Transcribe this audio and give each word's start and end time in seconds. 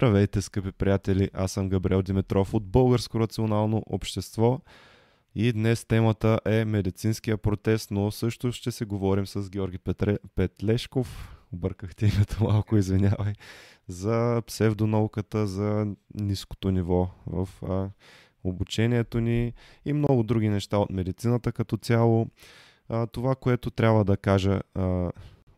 Здравейте, 0.00 0.42
скъпи 0.42 0.72
приятели! 0.72 1.30
Аз 1.34 1.52
съм 1.52 1.68
Габриел 1.68 2.02
Димитров 2.02 2.54
от 2.54 2.66
Българско 2.66 3.20
рационално 3.20 3.82
общество 3.86 4.60
и 5.34 5.52
днес 5.52 5.84
темата 5.84 6.40
е 6.46 6.64
медицинския 6.64 7.36
протест, 7.36 7.90
но 7.90 8.10
също 8.10 8.52
ще 8.52 8.70
се 8.70 8.84
говорим 8.84 9.26
с 9.26 9.50
Георги 9.50 9.78
Петре... 9.78 10.18
Петлешков, 10.34 11.36
объркахте 11.52 12.06
името 12.06 12.44
малко, 12.44 12.76
извинявай, 12.76 13.32
за 13.88 14.42
псевдонауката, 14.46 15.46
за 15.46 15.86
ниското 16.14 16.70
ниво 16.70 17.08
в 17.26 17.48
а, 17.68 17.88
обучението 18.44 19.20
ни 19.20 19.52
и 19.84 19.92
много 19.92 20.22
други 20.22 20.48
неща 20.48 20.78
от 20.78 20.90
медицината 20.90 21.52
като 21.52 21.76
цяло. 21.76 22.26
А, 22.88 23.06
това, 23.06 23.34
което 23.34 23.70
трябва 23.70 24.04
да 24.04 24.16
кажа 24.16 24.60
а, 24.74 25.10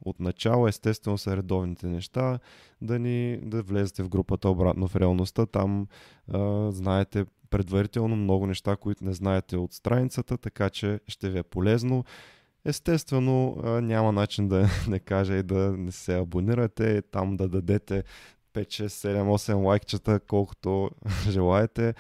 от 0.05 0.21
начало, 0.21 0.69
естествено 0.69 1.19
са 1.19 1.37
редовните 1.37 1.87
неща, 1.87 2.39
да 2.81 2.99
ни 2.99 3.39
да 3.43 3.63
влезете 3.63 4.03
в 4.03 4.09
групата 4.09 4.49
обратно 4.49 4.89
в 4.89 4.97
реалността. 4.97 5.47
Там 5.47 5.87
а, 6.33 6.71
знаете 6.73 7.25
предварително 7.51 8.17
много 8.17 8.47
неща, 8.47 8.77
които 8.77 9.05
не 9.05 9.13
знаете 9.13 9.57
от 9.57 9.73
страницата, 9.73 10.39
така 10.39 10.71
че 10.71 11.01
ще 11.09 11.31
ви 11.31 11.39
е 11.39 11.43
полезно. 11.43 12.05
Естествено, 12.65 13.57
а, 13.65 13.69
няма 13.81 14.13
начин 14.13 14.49
да 14.49 14.69
не 14.89 14.99
кажа 14.99 15.37
и 15.37 15.43
да 15.43 15.73
не 15.79 15.93
се 15.93 16.19
абонирате, 16.19 17.03
там 17.03 17.37
да 17.37 17.49
дадете 17.49 18.05
5, 18.55 18.67
6, 18.67 18.87
7, 18.87 19.23
8 19.23 19.65
лайкчета, 19.65 20.21
колкото 20.21 20.91
желаете 21.31 21.95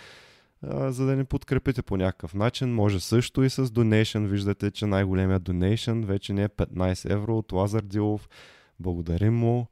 за 0.70 1.06
да 1.06 1.16
ни 1.16 1.24
подкрепите 1.24 1.82
по 1.82 1.96
някакъв 1.96 2.34
начин. 2.34 2.74
Може 2.74 3.00
също 3.00 3.42
и 3.42 3.50
с 3.50 3.66
donation. 3.66 4.26
Виждате, 4.26 4.70
че 4.70 4.86
най-големия 4.86 5.40
donation 5.40 6.04
вече 6.04 6.32
не 6.32 6.42
е 6.42 6.48
15 6.48 7.12
евро 7.12 7.38
от 7.38 7.52
Лазар 7.52 7.82
Дилов. 7.82 8.28
Благодарим 8.80 9.34
му. 9.34 9.66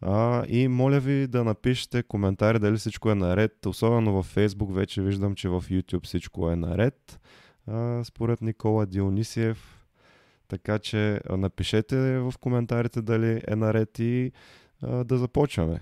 А, 0.00 0.44
и 0.48 0.68
моля 0.68 1.00
ви 1.00 1.26
да 1.26 1.44
напишете 1.44 2.02
коментари 2.02 2.58
дали 2.58 2.76
всичко 2.76 3.10
е 3.10 3.14
наред. 3.14 3.66
Особено 3.66 4.12
във 4.12 4.34
Facebook 4.34 4.74
вече 4.74 5.02
виждам, 5.02 5.34
че 5.34 5.48
в 5.48 5.62
YouTube 5.70 6.04
всичко 6.04 6.50
е 6.50 6.56
наред. 6.56 7.20
А, 7.66 8.04
според 8.04 8.40
Никола 8.40 8.86
Дионисиев. 8.86 9.86
Така 10.48 10.78
че 10.78 11.20
напишете 11.30 12.18
в 12.18 12.34
коментарите 12.40 13.02
дали 13.02 13.42
е 13.48 13.56
наред 13.56 13.98
и 13.98 14.32
а, 14.82 15.04
да 15.04 15.18
започваме. 15.18 15.80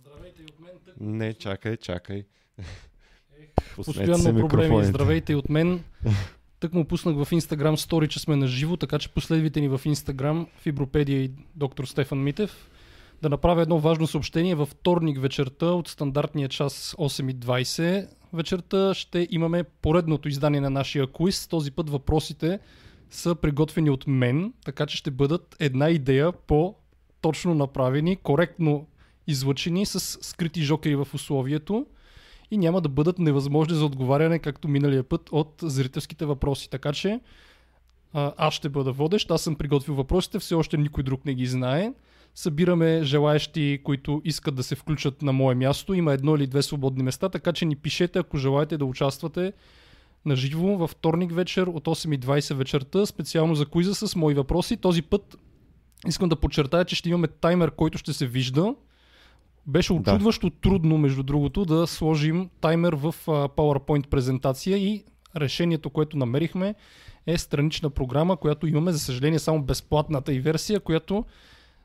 Здравейте 0.00 0.42
и 0.42 0.44
от 0.44 0.60
мен. 0.60 0.70
Тък... 0.84 0.94
Не, 1.00 1.34
чакай, 1.34 1.76
чакай. 1.76 2.24
Постоянно 3.84 4.48
проблеми. 4.48 4.84
Здравейте 4.84 5.32
и 5.32 5.36
от 5.36 5.48
мен. 5.48 5.84
Тък 6.60 6.74
му 6.74 6.84
пуснах 6.84 7.16
в 7.16 7.30
Instagram 7.30 7.76
стори, 7.76 8.08
че 8.08 8.20
сме 8.20 8.36
на 8.36 8.46
живо, 8.46 8.76
така 8.76 8.98
че 8.98 9.08
последвайте 9.08 9.60
ни 9.60 9.68
в 9.68 9.78
Instagram, 9.78 10.46
Фибропедия 10.58 11.22
и 11.22 11.30
доктор 11.56 11.84
Стефан 11.84 12.22
Митев. 12.22 12.70
Да 13.22 13.28
направя 13.28 13.62
едно 13.62 13.78
важно 13.78 14.06
съобщение. 14.06 14.54
Във 14.54 14.68
вторник 14.68 15.20
вечерта 15.20 15.66
от 15.66 15.88
стандартния 15.88 16.48
час 16.48 16.94
8.20 16.98 18.08
вечерта 18.32 18.94
ще 18.94 19.28
имаме 19.30 19.64
поредното 19.64 20.28
издание 20.28 20.60
на 20.60 20.70
нашия 20.70 21.06
квиз. 21.06 21.48
Този 21.48 21.70
път 21.70 21.90
въпросите 21.90 22.58
са 23.10 23.34
приготвени 23.34 23.90
от 23.90 24.06
мен, 24.06 24.52
така 24.64 24.86
че 24.86 24.96
ще 24.96 25.10
бъдат 25.10 25.56
една 25.60 25.90
идея 25.90 26.32
по 26.32 26.74
точно 27.20 27.54
направени, 27.54 28.16
коректно 28.16 28.86
излъчени 29.26 29.86
с 29.86 30.00
скрити 30.00 30.62
жокери 30.62 30.96
в 30.96 31.08
условието 31.14 31.86
и 32.50 32.58
няма 32.58 32.80
да 32.80 32.88
бъдат 32.88 33.18
невъзможни 33.18 33.76
за 33.76 33.84
отговаряне, 33.84 34.38
както 34.38 34.68
миналия 34.68 35.02
път, 35.02 35.28
от 35.32 35.54
зрителските 35.62 36.26
въпроси. 36.26 36.70
Така 36.70 36.92
че 36.92 37.20
а, 38.12 38.32
аз 38.36 38.54
ще 38.54 38.68
бъда 38.68 38.92
водещ, 38.92 39.30
аз 39.30 39.42
съм 39.42 39.56
приготвил 39.56 39.94
въпросите, 39.94 40.38
все 40.38 40.54
още 40.54 40.76
никой 40.76 41.02
друг 41.02 41.24
не 41.24 41.34
ги 41.34 41.46
знае. 41.46 41.92
Събираме 42.34 43.00
желаящи, 43.02 43.80
които 43.84 44.22
искат 44.24 44.54
да 44.54 44.62
се 44.62 44.74
включат 44.74 45.22
на 45.22 45.32
мое 45.32 45.54
място. 45.54 45.94
Има 45.94 46.12
едно 46.12 46.36
или 46.36 46.46
две 46.46 46.62
свободни 46.62 47.02
места, 47.02 47.28
така 47.28 47.52
че 47.52 47.64
ни 47.64 47.76
пишете, 47.76 48.18
ако 48.18 48.36
желаете 48.36 48.78
да 48.78 48.84
участвате 48.84 49.52
на 50.24 50.36
живо 50.36 50.76
във 50.76 50.90
вторник 50.90 51.32
вечер 51.32 51.66
от 51.66 51.84
8.20 51.84 52.54
вечерта, 52.54 53.06
специално 53.06 53.54
за 53.54 53.66
куиза 53.66 53.94
с 53.94 54.16
мои 54.16 54.34
въпроси. 54.34 54.76
Този 54.76 55.02
път 55.02 55.38
искам 56.08 56.28
да 56.28 56.36
подчертая, 56.36 56.84
че 56.84 56.96
ще 56.96 57.08
имаме 57.08 57.28
таймер, 57.28 57.70
който 57.70 57.98
ще 57.98 58.12
се 58.12 58.26
вижда 58.26 58.74
беше 59.68 59.92
очудващо 59.92 60.50
да. 60.50 60.56
трудно, 60.56 60.98
между 60.98 61.22
другото, 61.22 61.64
да 61.64 61.86
сложим 61.86 62.50
таймер 62.60 62.92
в 62.92 63.14
PowerPoint 63.26 64.06
презентация 64.06 64.76
и 64.76 65.04
решението, 65.36 65.90
което 65.90 66.16
намерихме 66.16 66.74
е 67.26 67.38
странична 67.38 67.90
програма, 67.90 68.36
която 68.36 68.66
имаме, 68.66 68.92
за 68.92 68.98
съжаление, 68.98 69.38
само 69.38 69.62
безплатната 69.62 70.34
и 70.34 70.40
версия, 70.40 70.80
която 70.80 71.24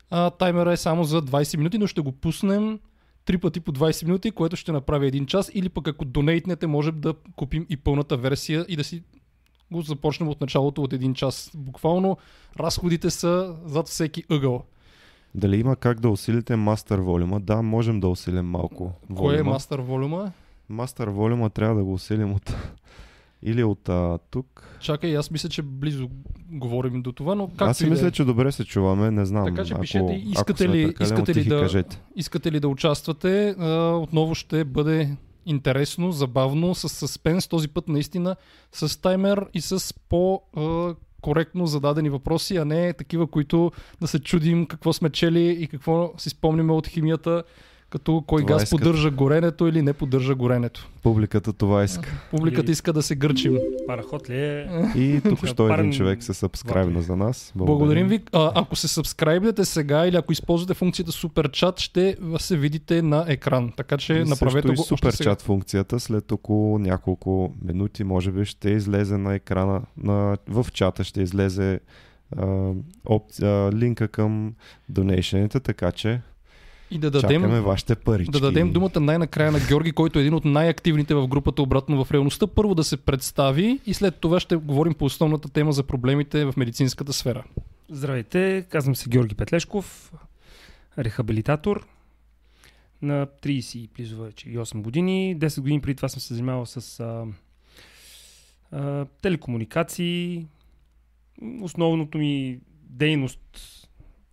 а, 0.10 0.30
таймера 0.30 0.74
е 0.74 0.78
само 0.78 1.04
за 1.04 1.22
20 1.22 1.58
минути, 1.58 1.78
но 1.78 1.88
ще 1.88 2.02
го 2.02 2.12
пуснем 2.12 2.80
три 3.26 3.38
пъти 3.38 3.60
по 3.60 3.72
20 3.72 4.06
минути, 4.06 4.32
което 4.32 4.56
ще 4.56 4.72
направи 4.72 5.08
един 5.08 5.26
час, 5.26 5.52
или 5.54 5.70
пък 5.70 5.88
ако 5.88 6.06
донейтнете, 6.06 6.68
можем 6.68 7.00
да 7.00 7.14
купим 7.36 7.66
и 7.70 7.78
пълната 7.78 8.18
версия 8.18 8.66
и 8.68 8.76
да 8.76 8.84
си 8.84 9.04
го 9.72 9.82
започнем 9.82 10.30
от 10.30 10.42
началото 10.42 10.84
от 10.84 10.94
един 10.94 11.14
час. 11.14 11.52
Буквално 11.56 12.18
разходите 12.60 13.10
са 13.10 13.56
зад 13.66 13.88
всеки 13.88 14.24
ъгъл. 14.30 14.64
Дали 15.36 15.58
има 15.58 15.76
как 15.76 16.00
да 16.00 16.10
усилите 16.10 16.56
мастер 16.56 17.00
волюма? 17.00 17.40
Да, 17.40 17.62
можем 17.62 18.00
да 18.00 18.08
усилим 18.08 18.46
малко. 18.46 18.92
Кой 19.16 19.40
е 19.40 19.44
мастер 19.44 19.80
волюма? 19.80 20.32
Мастер 20.70 21.08
волюма 21.08 21.50
трябва 21.50 21.76
да 21.76 21.84
го 21.84 21.94
усилим 21.94 22.34
от 22.34 22.56
или 23.44 23.64
от 23.64 23.90
а, 23.90 24.20
тук. 24.32 24.78
Чакай, 24.80 25.18
аз 25.18 25.32
мисля, 25.32 25.50
че 25.50 25.62
близо 25.62 26.10
говорим 26.52 27.02
до 27.02 27.12
това, 27.12 27.36
но 27.36 27.48
как 27.48 27.70
Аз 27.70 27.78
си 27.78 27.90
мисля, 27.90 28.08
е? 28.08 28.12
че 28.12 28.24
добре 28.24 28.52
се 28.52 28.66
чуваме, 28.66 29.12
не 29.12 29.26
знам. 29.26 29.46
Така 29.46 29.66
че 29.66 29.76
пишете, 29.76 30.04
ако, 30.04 30.14
искате, 30.14 30.64
ако 30.64 30.74
ли, 30.74 30.94
искате, 31.02 31.36
ли 31.36 31.44
да, 31.44 31.60
кажете. 31.62 32.02
искате 32.16 32.52
ли 32.52 32.60
да 32.60 32.68
участвате, 32.68 33.56
а, 33.60 33.98
отново 33.98 34.36
ще 34.36 34.64
бъде 34.64 35.16
интересно, 35.46 36.12
забавно, 36.12 36.76
с 36.76 36.90
съспенс, 36.90 37.48
този 37.48 37.68
път 37.68 37.88
наистина 37.88 38.36
с 38.72 39.02
таймер 39.02 39.46
и 39.54 39.62
с 39.62 39.94
по 40.10 40.42
а, 40.58 40.96
коректно 41.24 41.66
зададени 41.66 42.10
въпроси, 42.10 42.58
а 42.58 42.66
не 42.66 42.94
такива, 42.94 43.28
които 43.28 43.72
да 44.02 44.08
се 44.08 44.20
чудим 44.20 44.66
какво 44.66 44.94
сме 44.94 45.10
чели 45.10 45.58
и 45.60 45.68
какво 45.68 46.14
си 46.18 46.30
спомняме 46.30 46.74
от 46.74 46.88
химията 46.88 47.44
като 47.94 48.24
кой 48.28 48.42
това 48.42 48.54
газ 48.54 48.64
искат. 48.64 48.80
поддържа 48.80 49.12
горенето 49.12 49.68
или 49.68 49.82
не 49.82 49.94
поддържа 49.94 50.36
горенето. 50.36 50.90
Публиката 51.04 51.54
това 51.54 51.84
иска. 51.84 52.10
Публиката 52.32 52.72
иска 52.72 52.94
да 52.94 53.02
се 53.02 53.16
гърчим. 53.16 53.58
Параход 53.88 54.30
ли 54.30 54.36
е? 54.36 54.68
И 54.96 55.22
тук 55.22 55.48
що 55.48 55.74
един 55.74 55.92
човек 55.92 56.24
се 56.24 56.34
сабскрайбна 56.34 57.02
за 57.02 57.16
нас. 57.16 57.52
Благодарим, 57.56 57.78
Благодарим 57.78 58.08
ви. 58.08 58.24
А, 58.32 58.52
ако 58.56 58.76
се 58.76 58.88
сабскрайбнете 58.88 59.66
сега 59.66 60.08
или 60.08 60.16
ако 60.16 60.32
използвате 60.32 60.74
функцията 60.74 61.12
Chat, 61.12 61.80
ще 61.80 62.18
се 62.38 62.58
видите 62.58 63.02
на 63.02 63.26
екран. 63.28 63.72
Така 63.78 63.98
че 63.98 64.14
и 64.14 64.24
направете 64.24 64.68
го. 64.68 64.84
Супер 64.84 65.18
чат 65.18 65.42
функцията 65.42 66.00
след 66.00 66.32
около 66.32 66.80
няколко 66.80 67.54
минути, 67.62 68.04
може 68.04 68.32
би, 68.32 68.46
ще 68.46 68.70
излезе 68.70 69.18
на 69.18 69.34
екрана. 69.34 69.82
На, 69.98 70.38
в 70.48 70.66
чата 70.74 71.04
ще 71.04 71.22
излезе 71.22 71.80
а, 72.38 72.72
опция, 73.06 73.72
линка 73.72 74.08
към 74.08 74.54
донейшените, 74.90 75.60
така 75.60 75.92
че 75.92 76.22
и 76.94 76.98
да 76.98 77.12
дадем, 77.12 77.42
Чакаме 77.42 77.62
вашите 77.62 77.96
парички. 77.96 78.32
Да 78.32 78.40
дадем 78.40 78.72
думата 78.72 79.00
най-накрая 79.00 79.52
на 79.52 79.60
Георги, 79.68 79.92
който 79.92 80.20
е 80.20 80.22
един 80.22 80.34
от 80.34 80.46
най-активните 80.46 81.16
в 81.16 81.28
групата 81.28 81.62
обратно 81.62 82.06
в 82.06 82.12
реалността. 82.12 82.48
Първо 82.48 82.76
да 82.76 82.84
се 82.84 82.98
представи 82.98 83.80
и 83.86 83.94
след 83.94 84.16
това 84.16 84.40
ще 84.40 84.56
говорим 84.56 84.94
по 84.94 85.06
основната 85.06 85.50
тема 85.50 85.72
за 85.72 85.84
проблемите 85.84 86.46
в 86.46 86.54
медицинската 86.58 87.14
сфера. 87.14 87.44
Здравейте, 87.90 88.66
казвам 88.70 88.96
се 88.96 89.10
Георги 89.10 89.36
Петлешков, 89.36 90.14
рехабилитатор 90.98 91.88
на 93.02 93.28
30 93.28 93.90
близо 93.96 94.18
вече 94.22 94.50
8 94.50 94.82
години. 94.82 95.38
10 95.40 95.62
години 95.62 95.82
преди 95.82 95.96
това 95.96 96.10
съм 96.10 96.22
се 96.22 96.34
занимавал 96.34 96.66
с 96.66 97.00
а, 97.00 97.26
а, 98.72 99.06
телекомуникации. 99.22 100.46
Основното 101.62 102.18
ми 102.18 102.60
дейност 102.90 103.40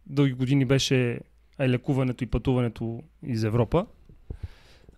дълги 0.07 0.33
години 0.33 0.65
беше 0.65 1.21
а 1.61 1.65
и 1.65 1.69
лекуването 1.69 2.25
и 2.25 2.27
пътуването 2.27 3.03
из 3.27 3.43
Европа. 3.43 3.87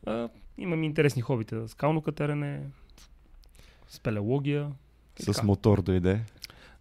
А, 0.06 0.28
имам 0.58 0.84
интересни 0.84 1.22
хобита. 1.22 1.68
Скално 1.68 2.02
катерене, 2.02 2.60
спелеология. 3.88 4.72
С 5.18 5.32
така. 5.32 5.46
мотор 5.46 5.82
дойде. 5.82 6.20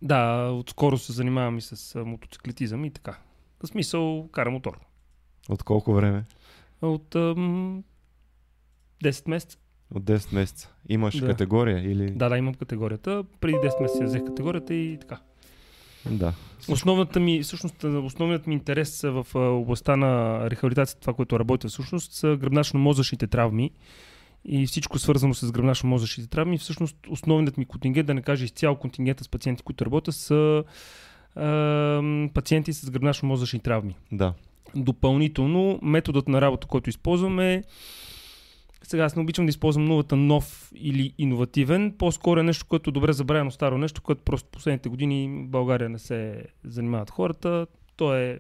Да, 0.02 0.50
отскоро 0.52 0.98
се 0.98 1.14
занимавам 1.14 1.58
и 1.58 1.62
с 1.62 2.06
мотоциклетизъм 2.06 2.86
и 2.86 2.92
така. 2.92 3.18
В 3.64 3.68
смисъл, 3.68 4.30
кара 4.32 4.52
мотор. 4.52 4.80
От 5.50 5.64
колко 5.64 5.94
време? 5.94 6.26
От 6.82 7.16
ам, 7.16 7.84
10 9.04 9.30
месеца. 9.30 9.58
От 9.94 10.04
10 10.04 10.36
месеца. 10.36 10.74
Имаш 10.90 11.20
да. 11.20 11.28
категория 11.28 11.92
или? 11.92 12.12
Да, 12.12 12.30
да, 12.30 12.38
имам 12.38 12.54
категорията. 12.54 13.24
Преди 13.40 13.58
10 13.58 13.82
месеца 13.82 14.04
взех 14.04 14.26
категорията 14.26 14.74
и 14.74 14.98
така. 15.02 15.20
Да. 16.10 16.34
Основната 16.70 17.20
ми, 17.20 17.44
всъщност, 17.44 17.84
основният 17.84 18.48
ми 18.48 18.54
интерес 18.54 19.02
в 19.02 19.26
областта 19.36 19.96
на 19.96 20.40
рехабилитацията, 20.50 21.02
това, 21.02 21.14
което 21.14 21.40
работя 21.40 21.68
всъщност, 21.68 22.12
са 22.12 22.28
гръбначно-мозъчните 22.28 23.30
травми 23.30 23.72
и 24.46 24.68
всичко 24.68 25.00
свързано 25.00 25.34
с 25.34 25.52
гръбначно-мозъчните 25.52 26.30
травми. 26.30 26.58
Всъщност, 26.58 26.98
основният 27.10 27.58
ми 27.58 27.66
контингент, 27.66 28.08
да 28.08 28.14
не 28.14 28.22
кажа 28.22 28.46
изцяло 28.46 28.76
контингента 28.76 29.24
с 29.24 29.30
пациенти, 29.30 29.64
които 29.64 29.86
работя, 29.86 30.12
са 30.12 30.64
а, 31.36 32.28
пациенти 32.34 32.74
с 32.74 32.92
гръбначно-мозъчни 32.92 33.62
травми. 33.62 33.96
Да. 34.12 34.34
Допълнително, 34.76 35.80
методът 35.82 36.28
на 36.28 36.42
работа, 36.42 36.68
който 36.68 36.90
използваме 36.90 37.54
е 37.54 37.64
сега 38.92 39.04
аз 39.04 39.16
не 39.16 39.22
обичам 39.22 39.46
да 39.46 39.50
използвам 39.50 39.86
новата 39.86 40.16
нов 40.16 40.72
или 40.76 41.14
иновативен. 41.18 41.96
По-скоро 41.98 42.40
е 42.40 42.44
нещо, 42.44 42.66
което 42.66 42.90
е 42.90 42.94
добре 42.94 43.14
забравено 43.14 43.52
старо 43.52 43.78
нещо, 43.78 44.02
което 44.02 44.22
просто 44.22 44.50
последните 44.52 44.90
години 44.90 45.46
в 45.46 45.50
България 45.50 45.90
не 45.90 46.00
се 46.00 46.46
занимават 46.64 47.10
хората. 47.10 47.68
То 47.96 48.16
е 48.16 48.40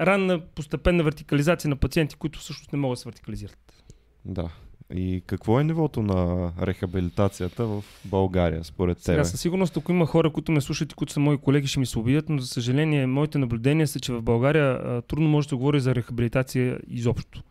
ранна 0.00 0.40
постепенна 0.40 1.02
вертикализация 1.02 1.68
на 1.68 1.76
пациенти, 1.76 2.16
които 2.16 2.38
всъщност 2.38 2.72
не 2.72 2.78
могат 2.78 2.96
да 2.96 3.00
се 3.00 3.08
вертикализират. 3.08 3.84
Да. 4.24 4.50
И 4.94 5.22
какво 5.26 5.60
е 5.60 5.64
нивото 5.64 6.02
на 6.02 6.52
рехабилитацията 6.62 7.66
в 7.66 7.84
България, 8.04 8.64
според 8.64 9.02
тебе? 9.04 9.24
със 9.24 9.40
сигурност, 9.40 9.76
ако 9.76 9.92
има 9.92 10.06
хора, 10.06 10.30
които 10.30 10.52
ме 10.52 10.60
слушат 10.60 10.92
и 10.92 10.94
които 10.94 11.12
са 11.12 11.20
мои 11.20 11.38
колеги, 11.38 11.66
ще 11.66 11.80
ми 11.80 11.86
се 11.86 11.98
обидят, 11.98 12.28
но 12.28 12.38
за 12.38 12.46
съжаление, 12.46 13.06
моите 13.06 13.38
наблюдения 13.38 13.88
са, 13.88 14.00
че 14.00 14.12
в 14.12 14.22
България 14.22 14.64
а, 14.64 15.02
трудно 15.02 15.28
може 15.28 15.48
да 15.48 15.56
говори 15.56 15.80
за 15.80 15.94
рехабилитация 15.94 16.78
изобщо. 16.88 17.42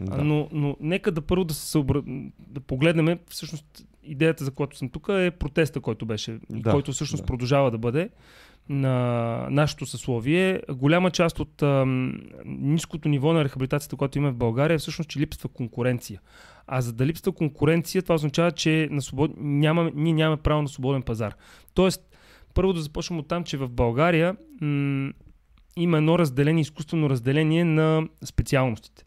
Да. 0.00 0.24
Но, 0.24 0.48
но 0.52 0.76
нека 0.80 1.12
да 1.12 1.20
първо 1.20 1.44
да 1.44 1.54
се 1.54 1.70
съобра... 1.70 2.02
да 2.38 2.60
погледнем, 2.60 3.18
всъщност 3.28 3.84
идеята 4.02 4.44
за 4.44 4.50
която 4.50 4.76
съм 4.76 4.88
тук 4.88 5.08
е 5.08 5.30
протеста, 5.30 5.80
който 5.80 6.06
беше 6.06 6.38
и 6.54 6.60
Да, 6.60 6.70
който 6.70 6.92
всъщност 6.92 7.22
да. 7.22 7.26
продължава 7.26 7.70
да 7.70 7.78
бъде 7.78 8.10
на 8.68 9.46
нашето 9.50 9.86
съсловие. 9.86 10.62
Голяма 10.70 11.10
част 11.10 11.40
от 11.40 11.62
ам, 11.62 12.20
ниското 12.44 13.08
ниво 13.08 13.32
на 13.32 13.44
рехабилитацията, 13.44 13.96
която 13.96 14.18
има 14.18 14.30
в 14.30 14.36
България, 14.36 14.74
е 14.74 14.78
всъщност, 14.78 15.10
че 15.10 15.20
липсва 15.20 15.48
конкуренция. 15.48 16.20
А 16.66 16.80
за 16.80 16.92
да 16.92 17.06
липсва 17.06 17.32
конкуренция, 17.32 18.02
това 18.02 18.14
означава, 18.14 18.52
че 18.52 18.88
на 18.90 19.02
свобод... 19.02 19.30
нямаме, 19.36 19.92
ние 19.94 20.12
нямаме 20.12 20.42
право 20.42 20.62
на 20.62 20.68
свободен 20.68 21.02
пазар. 21.02 21.34
Тоест, 21.74 22.16
първо 22.54 22.72
да 22.72 22.80
започнем 22.80 23.18
от 23.18 23.28
там, 23.28 23.44
че 23.44 23.56
в 23.56 23.68
България 23.68 24.36
м- 24.60 25.12
има 25.76 25.96
едно 25.96 26.18
разделение, 26.18 26.60
изкуствено 26.60 27.10
разделение 27.10 27.64
на 27.64 28.08
специалностите 28.24 29.04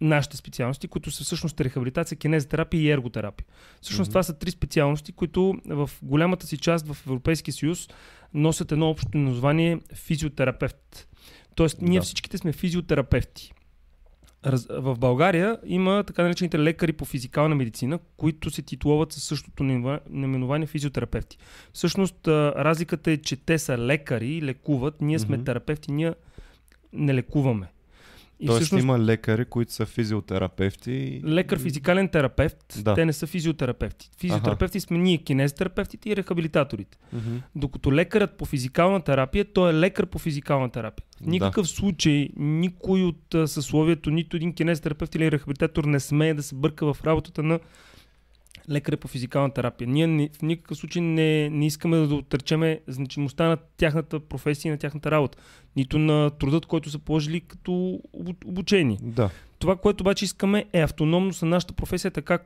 нашите 0.00 0.36
специалности, 0.36 0.88
които 0.88 1.10
са 1.10 1.24
всъщност 1.24 1.60
рехабилитация, 1.60 2.18
кинезотерапия 2.18 2.80
и 2.82 2.90
ерготерапия. 2.90 3.46
Всъщност 3.80 4.08
Мгм. 4.08 4.12
това 4.12 4.22
са 4.22 4.38
три 4.38 4.50
специалности, 4.50 5.12
които 5.12 5.54
в 5.66 5.90
голямата 6.02 6.46
си 6.46 6.58
част 6.58 6.86
в 6.88 6.96
Европейския 7.06 7.54
съюз 7.54 7.88
носят 8.34 8.72
едно 8.72 8.90
общо 8.90 9.18
название 9.18 9.80
физиотерапевт. 9.94 11.08
Тоест, 11.54 11.82
ние 11.82 11.98
Да. 11.98 12.04
всичките 12.04 12.38
сме 12.38 12.52
физиотерапевти. 12.52 13.52
Раз, 14.46 14.66
в 14.70 14.96
България 14.98 15.58
има 15.66 16.04
така 16.06 16.22
наречените 16.22 16.58
лекари 16.58 16.92
по 16.92 17.04
физикална 17.04 17.54
медицина, 17.54 17.98
които 18.16 18.50
се 18.50 18.62
титулуват 18.62 19.12
със 19.12 19.24
същото 19.24 19.62
наименова- 19.62 20.00
наименование 20.10 20.66
физиотерапевти. 20.66 21.38
Всъщност, 21.72 22.28
разликата 22.28 23.10
е, 23.10 23.16
че 23.16 23.36
те 23.36 23.58
са 23.58 23.78
лекари, 23.78 24.42
лекуват, 24.42 25.00
ние 25.00 25.18
сме 25.18 25.36
Мгм. 25.36 25.44
терапевти, 25.44 25.92
ние 25.92 26.14
не 26.92 27.14
лекуваме. 27.14 27.66
И 28.40 28.46
Тоест 28.46 28.58
всъщност, 28.58 28.82
има 28.82 28.98
лекари, 28.98 29.44
които 29.44 29.72
са 29.72 29.86
физиотерапевти. 29.86 31.20
лекар, 31.24 31.58
физикален 31.58 32.08
терапевт, 32.08 32.56
Да. 32.78 32.94
те 32.94 33.04
не 33.04 33.12
са 33.12 33.26
физиотерапевти. 33.26 34.10
Физиотерапевти 34.18 34.80
сме 34.80 34.98
ние, 34.98 35.18
кинезотерапевтите 35.18 36.10
и 36.10 36.16
рехабилитаторите. 36.16 36.98
Мгм. 37.12 37.36
Докато 37.54 37.92
лекарът 37.92 38.32
по 38.32 38.44
физикална 38.44 39.00
терапия, 39.00 39.44
той 39.44 39.70
е 39.70 39.74
лекар 39.74 40.06
по 40.06 40.18
физикална 40.18 40.70
терапия. 40.70 41.04
В 41.12 41.24
Да. 41.24 41.30
никакъв 41.30 41.68
случай 41.68 42.28
никой 42.36 43.02
от 43.02 43.24
съсловието, 43.46 44.10
нито 44.10 44.36
един 44.36 44.52
кинезотерапевт 44.52 45.14
или 45.14 45.30
рехабилитатор 45.32 45.84
не 45.84 46.00
смее 46.00 46.34
да 46.34 46.42
се 46.42 46.54
бърка 46.54 46.94
в 46.94 47.04
работата 47.04 47.42
на 47.42 47.60
лекаря 48.70 48.96
по 48.96 49.08
физикална 49.08 49.54
терапия. 49.54 49.88
Ние 49.88 50.06
ни, 50.06 50.30
в 50.38 50.42
никакъв 50.42 50.78
случай 50.78 51.02
не, 51.02 51.50
не 51.50 51.66
искаме 51.66 51.96
да 51.96 52.14
отречеме 52.14 52.80
значимостта 52.86 53.48
на 53.48 53.56
тяхната 53.76 54.20
професия 54.20 54.68
и 54.68 54.72
на 54.72 54.78
тяхната 54.78 55.10
работа. 55.10 55.38
Нито 55.76 55.98
на 55.98 56.30
трудът, 56.30 56.66
който 56.66 56.90
са 56.90 56.98
положили 56.98 57.40
като 57.40 57.70
обу- 58.16 58.46
обучение. 58.46 58.98
Да. 59.02 59.30
Това, 59.58 59.76
което 59.76 60.02
обаче 60.02 60.24
искаме 60.24 60.64
е 60.72 60.80
автономност 60.80 61.42
на 61.42 61.48
нашата 61.48 61.74
професия, 61.74 62.10
така, 62.10 62.38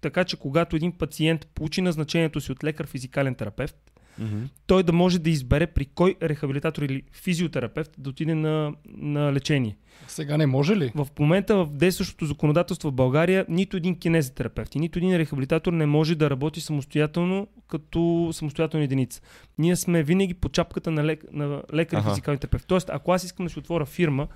така 0.00 0.24
че 0.24 0.36
когато 0.36 0.76
един 0.76 0.92
пациент 0.92 1.46
получи 1.46 1.80
назначението 1.80 2.40
си 2.40 2.52
от 2.52 2.64
лекар 2.64 2.86
физикален 2.86 3.34
терапевт, 3.34 3.76
Мгм. 4.18 4.44
той 4.66 4.82
да 4.82 4.92
може 4.92 5.18
да 5.18 5.30
избере 5.30 5.66
при 5.66 5.86
кой 5.86 6.16
рехабилитатор 6.22 6.82
или 6.82 7.02
физиотерапевт 7.12 7.90
да 7.98 8.10
отиде 8.10 8.34
на, 8.34 8.72
на 8.96 9.32
лечение. 9.32 9.76
Сега 10.06 10.36
не 10.36 10.46
може 10.46 10.76
ли? 10.76 10.92
В 10.94 11.06
момента 11.18 11.56
в 11.56 11.68
действащото 11.72 12.26
законодателство 12.26 12.90
в 12.90 12.94
България 12.94 13.46
нито 13.48 13.76
един 13.76 13.98
кинезотерапевт 13.98 14.74
и 14.74 14.78
нито 14.78 14.98
един 14.98 15.16
рехабилитатор 15.16 15.72
не 15.72 15.86
може 15.86 16.14
да 16.14 16.30
работи 16.30 16.60
самостоятелно 16.60 17.48
като 17.68 18.30
самостоятелна 18.32 18.84
единица. 18.84 19.20
Ние 19.58 19.76
сме 19.76 20.02
винаги 20.02 20.34
по 20.34 20.48
чапката 20.48 20.90
на, 20.90 21.04
лек, 21.04 21.24
на 21.32 21.62
лекар 21.74 21.96
и 21.96 22.00
Аха. 22.00 22.10
физикален 22.10 22.38
терапевт. 22.38 22.64
Тоест, 22.66 22.90
ако 22.92 23.12
аз 23.12 23.24
искам 23.24 23.46
да 23.46 23.50
си 23.50 23.58
отворя 23.58 23.86
фирма 23.86 24.28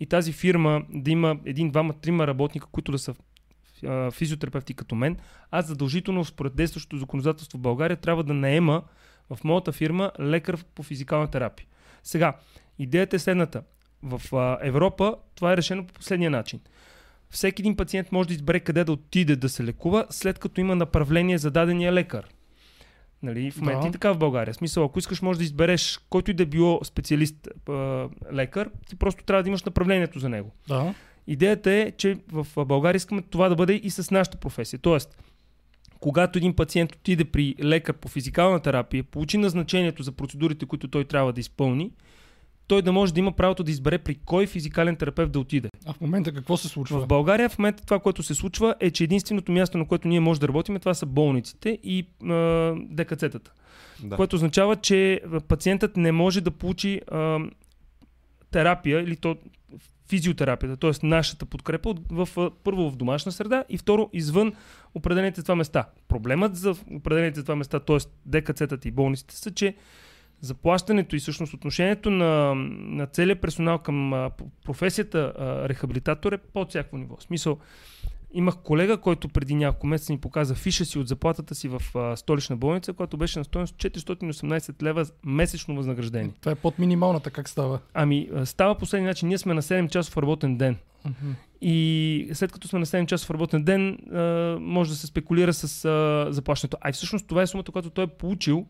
и 0.00 0.06
тази 0.06 0.32
фирма 0.32 0.82
да 0.90 1.10
има 1.10 1.36
един, 1.44 1.70
двама, 1.70 1.92
трима 1.92 2.26
работника, 2.26 2.66
които 2.72 2.92
да 2.92 2.98
са 2.98 3.14
физиотерапевти 4.12 4.74
като 4.74 4.94
мен, 4.94 5.16
аз 5.50 5.66
задължително 5.66 6.24
според 6.24 6.56
действащото 6.56 6.98
законодателство 6.98 7.58
в 7.58 7.60
България 7.60 7.96
трябва 7.96 8.24
да 8.24 8.34
наема 8.34 8.82
в 9.30 9.38
моята 9.44 9.72
фирма 9.72 10.12
лекар 10.20 10.64
по 10.74 10.82
физикална 10.82 11.26
терапия. 11.30 11.66
Сега, 12.02 12.36
идеята 12.78 13.16
е 13.16 13.18
следната. 13.18 13.62
В 14.02 14.36
а, 14.36 14.58
Европа 14.62 15.14
това 15.34 15.52
е 15.52 15.56
решено 15.56 15.86
по 15.86 15.94
последния 15.94 16.30
начин. 16.30 16.60
Всеки 17.30 17.62
един 17.62 17.76
пациент 17.76 18.12
може 18.12 18.28
да 18.28 18.34
избере 18.34 18.60
къде 18.60 18.84
да 18.84 18.92
отиде 18.92 19.36
да 19.36 19.48
се 19.48 19.64
лекува, 19.64 20.06
след 20.10 20.38
като 20.38 20.60
има 20.60 20.76
направление 20.76 21.38
за 21.38 21.50
дадения 21.50 21.92
лекар. 21.92 22.26
Нали, 23.22 23.50
в 23.50 23.56
момента 23.60 23.80
Да. 23.82 23.88
и 23.88 23.92
така 23.92 24.12
в 24.12 24.18
България. 24.18 24.54
В 24.54 24.56
смисъл, 24.56 24.84
ако 24.84 24.98
искаш, 24.98 25.22
може 25.22 25.38
да 25.38 25.44
избереш 25.44 26.00
който 26.10 26.30
и 26.30 26.34
да 26.34 26.42
е 26.42 26.46
било 26.46 26.80
специалист 26.84 27.48
а, 27.68 27.72
лекар, 28.32 28.70
ти 28.88 28.96
просто 28.96 29.24
трябва 29.24 29.42
да 29.42 29.48
имаш 29.48 29.64
направлението 29.64 30.18
за 30.18 30.28
него. 30.28 30.52
Да. 30.68 30.94
Идеята 31.26 31.70
е, 31.70 31.90
че 31.90 32.18
в 32.32 32.46
България 32.66 32.96
искаме 32.96 33.22
това 33.22 33.48
да 33.48 33.54
бъде 33.54 33.74
и 33.74 33.90
с 33.90 34.10
нашата 34.10 34.38
професия. 34.38 34.78
Тоест, 34.78 35.18
когато 36.06 36.38
един 36.38 36.54
пациент 36.54 36.92
отиде 36.92 37.24
при 37.24 37.54
лекар 37.62 37.94
по 37.94 38.08
физикална 38.08 38.60
терапия, 38.60 39.04
получи 39.04 39.38
назначението 39.38 40.02
за 40.02 40.12
процедурите, 40.12 40.66
които 40.66 40.88
той 40.88 41.04
трябва 41.04 41.32
да 41.32 41.40
изпълни, 41.40 41.90
той 42.66 42.82
да 42.82 42.92
може 42.92 43.14
да 43.14 43.20
има 43.20 43.32
правото 43.32 43.64
да 43.64 43.70
избере 43.70 43.98
при 43.98 44.14
кой 44.14 44.46
физикален 44.46 44.96
терапевт 44.96 45.32
да 45.32 45.40
отиде. 45.40 45.68
А 45.86 45.92
в 45.92 46.00
момента 46.00 46.32
какво 46.32 46.56
се 46.56 46.68
случва? 46.68 47.00
В 47.00 47.06
България 47.06 47.48
в 47.48 47.58
момента 47.58 47.84
това, 47.84 47.98
което 47.98 48.22
се 48.22 48.34
случва 48.34 48.74
е, 48.80 48.90
че 48.90 49.04
единственото 49.04 49.52
място, 49.52 49.78
на 49.78 49.86
което 49.86 50.08
ние 50.08 50.20
може 50.20 50.40
да 50.40 50.48
работим, 50.48 50.78
това 50.78 50.94
са 50.94 51.06
болниците 51.06 51.78
и 51.82 52.06
а, 52.22 52.26
ДКЦ-тата. 52.74 53.50
Да. 54.02 54.16
Което 54.16 54.36
означава, 54.36 54.76
че 54.76 55.20
пациентът 55.48 55.96
не 55.96 56.12
може 56.12 56.40
да 56.40 56.50
получи 56.50 57.00
а, 57.10 57.38
терапия 58.50 59.00
или 59.00 59.16
то 59.16 59.36
физиотерапията, 60.08 60.76
т.е. 60.76 61.06
нашата 61.06 61.46
подкрепа 61.46 61.94
в, 62.10 62.28
а, 62.36 62.50
първо 62.64 62.90
в 62.90 62.96
домашна 62.96 63.32
среда 63.32 63.64
и 63.68 63.78
второ 63.78 64.10
извън 64.12 64.52
определените 64.94 65.42
това 65.42 65.56
места. 65.56 65.88
Проблемът 66.08 66.56
за 66.56 66.74
определените 66.90 67.42
това 67.42 67.56
места, 67.56 67.80
т.е. 67.80 67.96
ДКЦ-тата 68.28 68.86
и 68.86 68.90
болниците 68.90 69.36
са, 69.36 69.50
че 69.50 69.74
заплащането 70.40 71.16
и 71.16 71.18
всъщност 71.18 71.54
отношението 71.54 72.10
на, 72.10 72.54
на 72.54 73.06
целият 73.06 73.40
персонал 73.40 73.78
към 73.78 74.12
а, 74.12 74.30
професията 74.64 75.32
а, 75.38 75.68
рехабилитатор 75.68 76.32
е 76.32 76.38
под 76.38 76.68
всяко 76.68 76.98
ниво. 76.98 77.16
В 77.16 77.22
смисъл, 77.22 77.58
имах 78.36 78.56
колега, 78.56 78.96
който 78.96 79.28
преди 79.28 79.54
няколко 79.54 79.86
месеца 79.86 80.12
ни 80.12 80.18
показа 80.18 80.54
фиша 80.54 80.84
си 80.84 80.98
от 80.98 81.08
заплатата 81.08 81.54
си 81.54 81.68
в 81.68 81.82
а, 81.94 82.16
столична 82.16 82.56
болница, 82.56 82.92
която 82.92 83.16
беше 83.16 83.38
на 83.38 83.44
стоеност 83.44 83.74
418 83.74 84.82
лева 84.82 85.06
месечно 85.24 85.76
възнаграждение. 85.76 86.32
Това 86.40 86.52
е 86.52 86.54
под 86.54 86.78
минималната, 86.78 87.30
как 87.30 87.48
става? 87.48 87.78
Ами, 87.94 88.28
става 88.44 88.74
последния 88.74 89.08
начин. 89.08 89.28
Ние 89.28 89.38
сме 89.38 89.54
на 89.54 89.62
7 89.62 89.88
часов 89.88 90.16
работен 90.16 90.56
ден. 90.56 90.76
И 91.60 92.28
след 92.32 92.52
като 92.52 92.68
сме 92.68 92.78
на 92.78 92.86
7 92.86 93.06
часов 93.06 93.30
работен 93.30 93.64
ден, 93.64 93.98
а, 94.12 94.56
може 94.60 94.90
да 94.90 94.96
се 94.96 95.06
спекулира 95.06 95.52
с 95.52 95.84
а, 95.84 96.26
заплащането. 96.32 96.76
А 96.80 96.88
и 96.88 96.92
всъщност 96.92 97.26
това 97.26 97.42
е 97.42 97.46
сумата, 97.46 97.64
която 97.72 97.90
той 97.90 98.04
е 98.04 98.06
получил 98.06 98.66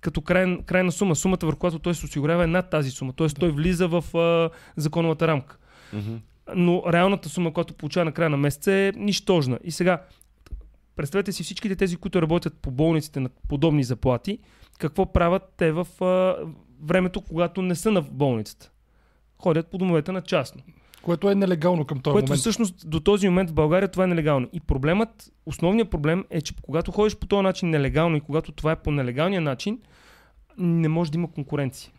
като 0.00 0.20
край, 0.20 0.58
крайна 0.66 0.92
сума. 0.92 1.16
Сумата, 1.16 1.38
върху 1.42 1.58
която 1.58 1.78
той 1.78 1.94
се 1.94 2.06
осигурява 2.06 2.44
е 2.44 2.46
над 2.46 2.70
тази 2.70 2.90
сума. 2.90 3.12
Тоест 3.12 3.38
той 3.40 3.50
влиза 3.50 3.88
в 3.88 4.18
а, 4.18 4.50
законовата 4.76 5.28
рамка. 5.28 5.56
Мгм. 5.92 6.14
Но 6.56 6.82
реалната 6.92 7.28
сума, 7.28 7.52
която 7.52 7.74
получава 7.74 8.04
на 8.04 8.12
края 8.12 8.30
на 8.30 8.36
месеца 8.36 8.72
е 8.72 8.92
нищожна. 8.96 9.58
И 9.64 9.70
сега, 9.70 10.02
представете 10.96 11.32
си 11.32 11.42
всичките 11.42 11.76
тези, 11.76 11.96
които 11.96 12.22
работят 12.22 12.54
по 12.62 12.70
болниците 12.70 13.20
на 13.20 13.28
подобни 13.48 13.84
заплати, 13.84 14.38
какво 14.78 15.12
правят 15.12 15.42
те 15.56 15.72
в 15.72 15.86
а, 16.00 16.36
времето, 16.82 17.20
когато 17.20 17.62
не 17.62 17.74
са 17.74 17.90
на 17.90 18.02
болницата. 18.02 18.70
Ходят 19.38 19.70
по 19.70 19.78
домовете 19.78 20.12
на 20.12 20.22
частно. 20.22 20.62
Което 21.02 21.30
е 21.30 21.34
нелегално 21.34 21.84
към 21.84 22.00
този 22.00 22.12
Което 22.12 22.30
момент. 22.30 22.40
всъщност 22.40 22.90
до 22.90 23.00
този 23.00 23.28
момент 23.28 23.50
в 23.50 23.54
България 23.54 23.88
това 23.88 24.04
е 24.04 24.06
нелегално. 24.06 24.48
И 24.52 24.60
проблемът, 24.60 25.32
основният 25.46 25.90
проблем 25.90 26.24
е, 26.30 26.40
че 26.40 26.54
когато 26.62 26.92
ходиш 26.92 27.16
по 27.16 27.26
този 27.26 27.42
начин 27.42 27.70
нелегално 27.70 28.16
и 28.16 28.20
когато 28.20 28.52
това 28.52 28.72
е 28.72 28.76
по 28.76 28.90
нелегалния 28.90 29.40
начин, 29.40 29.78
не 30.58 30.88
може 30.88 31.12
да 31.12 31.18
има 31.18 31.32
конкуренция. 31.32 31.92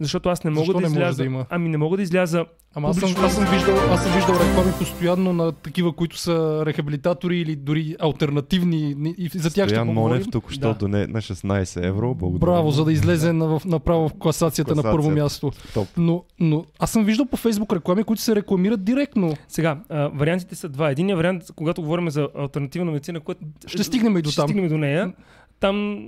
Защото 0.00 0.28
аз 0.28 0.44
не 0.44 0.50
мога 0.50 0.60
Защо 0.60 0.72
да 0.72 0.80
не 0.80 0.88
може 0.88 0.94
изляза. 0.94 1.16
да 1.16 1.24
има? 1.24 1.46
Ами 1.50 1.68
не 1.68 1.76
мога 1.76 1.96
да 1.96 2.02
изляза. 2.02 2.44
Ама 2.74 2.88
аз 2.88 2.96
съм, 2.96 3.14
аз, 3.18 3.34
съм 3.34 3.44
виждал, 3.46 3.74
аз 3.76 4.02
съм 4.02 4.12
виждал 4.14 4.34
реклами 4.36 4.72
постоянно 4.78 5.32
на 5.32 5.52
такива, 5.52 5.92
които 5.92 6.18
са 6.18 6.62
рехабилитатори 6.66 7.38
или 7.38 7.56
дори 7.56 7.96
альтернативни. 8.00 8.94
ни- 8.94 9.14
И 9.18 9.28
за 9.28 9.42
тях 9.44 9.64
ще 9.64 9.68
Стоян 9.68 9.86
поговорим. 9.86 10.14
Монев 10.14 10.30
току-що 10.30 10.60
Да. 10.62 10.74
доне 10.74 11.06
на 11.06 11.20
16 11.20 11.76
евро. 11.78 12.14
Благодаря. 12.14 12.52
Браво, 12.52 12.70
за 12.70 12.84
да 12.84 12.92
излезе 12.92 13.32
на, 13.32 13.60
направо 13.64 14.08
в 14.08 14.14
класацията 14.14 14.74
на 14.74 14.82
първо 14.82 15.10
място. 15.10 15.52
Топ. 15.74 15.88
Но, 15.96 16.24
но 16.40 16.64
аз 16.78 16.90
съм 16.90 17.04
виждал 17.04 17.26
по 17.26 17.36
Фейсбук 17.36 17.72
реклами, 17.72 18.04
които 18.04 18.22
се 18.22 18.36
рекламират 18.36 18.84
директно. 18.84 19.34
Сега, 19.48 19.80
а, 19.88 20.08
вариантите 20.08 20.54
са 20.54 20.68
два. 20.68 20.90
Единият 20.90 21.16
вариант, 21.16 21.42
когато 21.56 21.82
говорим 21.82 22.10
за 22.10 22.28
альтернативна 22.36 22.90
медицина, 22.90 23.20
което 23.20 23.40
Ще 23.66 23.84
стигнем 23.84 24.16
и 24.16 24.22
до 24.22 24.30
ще 24.30 24.36
там. 24.36 24.48
стигнем 24.48 24.68
до 24.68 24.78
нея. 24.78 25.12
Там, 25.60 25.98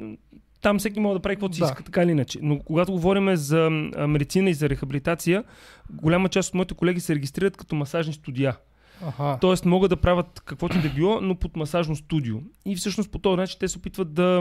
там 0.60 0.78
всеки 0.78 1.00
може 1.00 1.14
да 1.18 1.22
прави 1.22 1.36
каквото 1.36 1.54
си 1.54 1.60
Да. 1.60 1.66
иска, 1.66 1.82
така 1.82 2.02
или 2.02 2.10
иначе. 2.10 2.38
Но 2.42 2.58
когато 2.58 2.92
говорим 2.92 3.36
за 3.36 3.70
медицина 4.08 4.50
и 4.50 4.54
за 4.54 4.68
рехабилитация, 4.68 5.44
голяма 5.90 6.28
част 6.28 6.48
от 6.48 6.54
моите 6.54 6.74
колеги 6.74 7.00
се 7.00 7.14
регистрират 7.14 7.56
като 7.56 7.74
масажни 7.74 8.12
студия. 8.12 8.56
Аха. 9.06 9.38
Тоест 9.40 9.64
могат 9.64 9.90
да 9.90 9.96
правят 9.96 10.42
каквото 10.44 10.78
и 10.78 10.82
да 10.82 10.88
било, 10.88 11.20
но 11.20 11.34
под 11.34 11.56
масажно 11.56 11.96
студио. 11.96 12.36
И 12.64 12.76
всъщност 12.76 13.10
по 13.10 13.18
този 13.18 13.36
начин 13.36 13.56
те 13.60 13.68
се 13.68 13.78
опитват 13.78 14.14
да, 14.14 14.40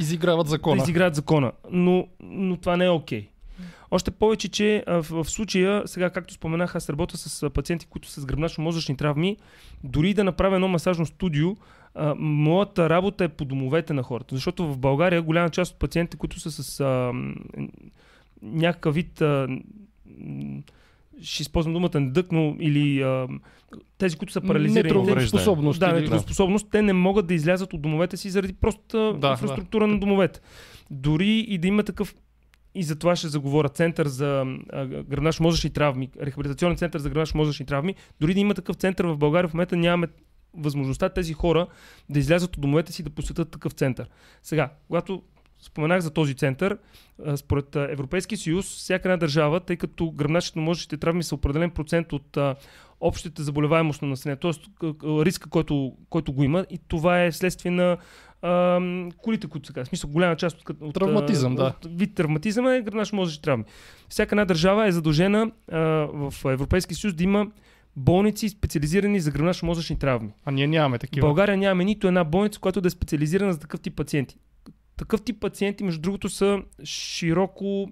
Изиграват 0.00 0.46
да 0.46 0.50
закона. 0.50 0.82
изиграят 0.82 1.14
закона. 1.14 1.52
Но, 1.70 2.06
но 2.20 2.56
това 2.56 2.76
не 2.76 2.84
е 2.84 2.90
окей. 2.90 3.28
Още 3.90 4.10
повече, 4.10 4.48
че 4.48 4.84
в, 4.86 5.24
в 5.24 5.30
случая, 5.30 5.82
сега 5.86 6.10
както 6.10 6.34
споменах, 6.34 6.74
аз 6.76 6.88
работя 6.90 7.16
с 7.16 7.50
пациенти, 7.50 7.86
които 7.86 8.08
са 8.08 8.20
с 8.20 8.26
гръбначно-мозъчни 8.26 8.96
травми, 8.98 9.36
дори 9.84 10.14
да 10.14 10.24
направя 10.24 10.54
едно 10.54 10.68
масажно 10.68 11.06
студио, 11.06 11.56
а, 11.94 12.14
моята 12.18 12.90
работа 12.90 13.24
е 13.24 13.28
по 13.28 13.44
домовете 13.44 13.92
на 13.92 14.02
хората. 14.02 14.34
Защото 14.34 14.72
в 14.72 14.78
България 14.78 15.22
голяма 15.22 15.50
част 15.50 15.72
от 15.72 15.78
пациентите, 15.78 16.16
които 16.16 16.40
са 16.40 16.62
с 16.62 16.80
а, 16.80 17.12
някакъв 18.42 18.94
вид 18.94 19.20
а, 19.20 19.48
ще 21.22 21.42
използвам 21.42 21.74
думата 21.74 22.00
недък, 22.00 22.32
но 22.32 22.56
или 22.60 23.02
а, 23.02 23.28
тези, 23.98 24.16
които 24.16 24.32
са 24.32 24.40
парализирани. 24.40 24.82
Нетрудоспособност. 24.82 25.80
Да, 25.80 25.92
нетрудоспособност. 25.92 26.68
Те 26.70 26.82
не 26.82 26.92
могат 26.92 27.26
да 27.26 27.34
излязат 27.34 27.72
от 27.72 27.82
домовете 27.82 28.16
си 28.16 28.30
заради 28.30 28.52
простата 28.52 29.14
Да, 29.18 29.30
инфраструктура 29.30 29.86
на 29.86 29.98
домовете. 29.98 30.40
Дори 30.90 31.38
и 31.38 31.58
да 31.58 31.68
има 31.68 31.82
такъв 31.82 32.14
и 32.74 32.82
за 32.82 32.96
това 32.96 33.16
ще 33.16 33.28
заговоря 33.28 33.68
център 33.68 34.06
за 34.06 34.44
гръбначно-мозъчни 35.10 35.72
травми, 35.72 36.10
рехабилитационен 36.22 36.76
център 36.76 36.98
за 36.98 37.10
гръбначно-мозъчни 37.10 37.66
травми. 37.66 37.94
Дори 38.20 38.34
да 38.34 38.40
има 38.40 38.54
такъв 38.54 38.76
център 38.76 39.06
в 39.06 39.16
България, 39.16 39.48
в 39.48 39.54
момента 39.54 39.76
нямаме 39.76 40.06
възможността 40.56 41.08
тези 41.08 41.32
хора 41.32 41.66
да 42.10 42.18
излязат 42.18 42.56
от 42.56 42.60
домовете 42.60 42.92
си 42.92 43.02
да 43.02 43.10
посетят 43.10 43.50
такъв 43.50 43.72
център. 43.72 44.08
Сега, 44.42 44.70
когато 44.86 45.22
споменах 45.62 46.00
за 46.00 46.10
този 46.10 46.34
център, 46.34 46.78
според 47.36 47.76
Европейския 47.76 48.38
съюз, 48.38 48.66
всяка 48.66 49.08
една 49.08 49.16
държава, 49.16 49.60
тъй 49.60 49.76
като 49.76 50.04
гръбначно-мозъчните 50.04 51.00
травми 51.00 51.22
са 51.22 51.34
определен 51.34 51.70
процент 51.70 52.12
от 52.12 52.36
а, 52.36 52.54
общата 53.00 53.42
заболеваемост 53.42 54.02
на 54.02 54.08
населението, 54.08 54.52
т.е. 54.52 54.86
риска, 55.24 55.50
който, 55.50 55.92
който 56.10 56.32
го 56.32 56.44
има, 56.44 56.66
и 56.70 56.78
това 56.88 57.24
е 57.24 57.32
следствие 57.32 57.70
на 57.70 57.96
а, 58.42 58.80
колите, 59.22 59.46
които 59.46 59.66
са. 59.66 59.84
В 59.84 59.88
смисъл, 59.88 60.10
голяма 60.10 60.36
част 60.36 60.60
от, 60.60 60.76
от 60.80 60.94
Травматизъм, 60.94 61.54
да. 61.54 61.74
От 61.84 61.98
вид 61.98 62.14
травматизъм 62.14 62.66
е 62.66 62.82
гръбначно-мозъчни 62.82 63.42
травми. 63.42 63.64
Всяка 64.08 64.34
една 64.34 64.44
държава 64.44 64.86
е 64.86 64.92
задължена 64.92 65.50
а, 65.72 65.78
в 66.12 66.34
Европейския 66.44 66.96
съюз 66.96 67.14
да 67.14 67.24
има 67.24 67.46
болници 67.96 68.48
специализирани 68.48 69.20
за 69.20 69.32
гръбначно-мозъчни 69.32 69.98
травми. 69.98 70.32
А 70.44 70.50
ние 70.50 70.66
нямаме 70.66 70.98
В 70.98 71.00
такива. 71.00 71.26
България 71.26 71.56
нямаме 71.56 71.84
нито 71.84 72.08
една 72.08 72.24
болница, 72.24 72.60
която 72.60 72.80
да 72.80 72.86
е 72.86 72.90
специализирана 72.90 73.52
за 73.52 73.60
такъв 73.60 73.80
тип 73.80 73.96
пациенти. 73.96 74.36
Такъв 74.96 75.22
тип 75.22 75.40
пациенти, 75.40 75.84
между 75.84 76.00
другото, 76.00 76.28
са 76.28 76.62
широко 76.84 77.88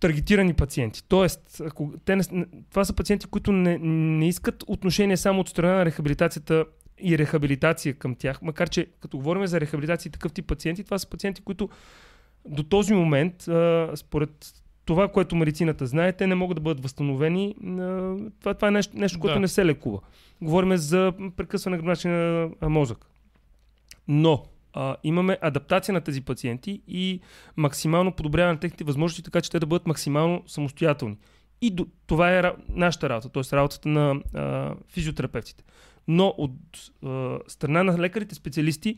таргетирани 0.00 0.54
пациенти. 0.54 1.02
Тоест, 1.08 1.62
ако 1.66 1.92
те 2.04 2.16
не, 2.16 2.22
не- 2.32 2.46
това 2.70 2.84
са 2.84 2.92
пациенти, 2.92 3.26
които 3.26 3.52
не, 3.52 3.78
не 3.78 4.28
искат 4.28 4.64
отношение 4.66 5.16
само 5.16 5.40
от 5.40 5.48
страна 5.48 5.74
на 5.74 5.84
рехабилитацията 5.84 6.64
и 7.02 7.18
рехабилитация 7.18 7.94
към 7.94 8.14
тях, 8.14 8.42
макар 8.42 8.68
че 8.68 8.86
като 9.00 9.16
говорим 9.16 9.46
за 9.46 9.60
рехабилитация 9.60 10.08
и 10.10 10.12
такъв 10.12 10.32
тип 10.32 10.46
пациенти, 10.46 10.84
това 10.84 10.98
са 10.98 11.10
пациенти, 11.10 11.42
които 11.42 11.68
до 12.44 12.62
този 12.62 12.94
момент, 12.94 13.48
а, 13.48 13.90
според 13.96 14.59
това, 14.90 15.08
което 15.08 15.36
медицината 15.36 15.86
знае, 15.86 16.12
те 16.12 16.26
не 16.26 16.34
могат 16.34 16.56
да 16.56 16.60
бъдат 16.60 16.82
възстановени. 16.82 17.54
Това, 18.40 18.54
това 18.54 18.68
е 18.68 18.70
нещо, 18.70 18.96
нещо 18.96 19.20
което 19.20 19.34
Да. 19.34 19.40
не 19.40 19.48
се 19.48 19.66
лекува. 19.66 19.98
Говорим 20.42 20.76
за 20.76 21.12
прекъсване 21.36 21.76
на 21.76 21.82
гръбначния 21.82 22.50
а, 22.60 22.68
мозък. 22.68 23.06
Но 24.08 24.44
а, 24.72 24.96
имаме 25.04 25.38
адаптация 25.40 25.92
на 25.92 26.00
тези 26.00 26.20
пациенти 26.20 26.82
и 26.88 27.20
максимално 27.56 28.12
подобряване 28.12 28.52
на 28.52 28.60
техните 28.60 28.84
възможности, 28.84 29.22
така 29.22 29.40
че 29.40 29.50
те 29.50 29.58
да 29.58 29.66
бъдат 29.66 29.86
максимално 29.86 30.42
самостоятелни. 30.46 31.16
И 31.60 31.70
до, 31.70 31.86
това 32.06 32.38
е 32.38 32.52
нашата 32.68 33.08
работа, 33.08 33.28
т.е. 33.28 33.56
работата 33.56 33.88
на 33.88 34.20
а, 34.34 34.74
физиотерапевтите. 34.88 35.64
Но 36.08 36.34
от 36.38 36.52
а, 37.04 37.38
страна 37.48 37.82
на 37.82 37.98
лекарите 37.98 38.34
специалисти, 38.34 38.96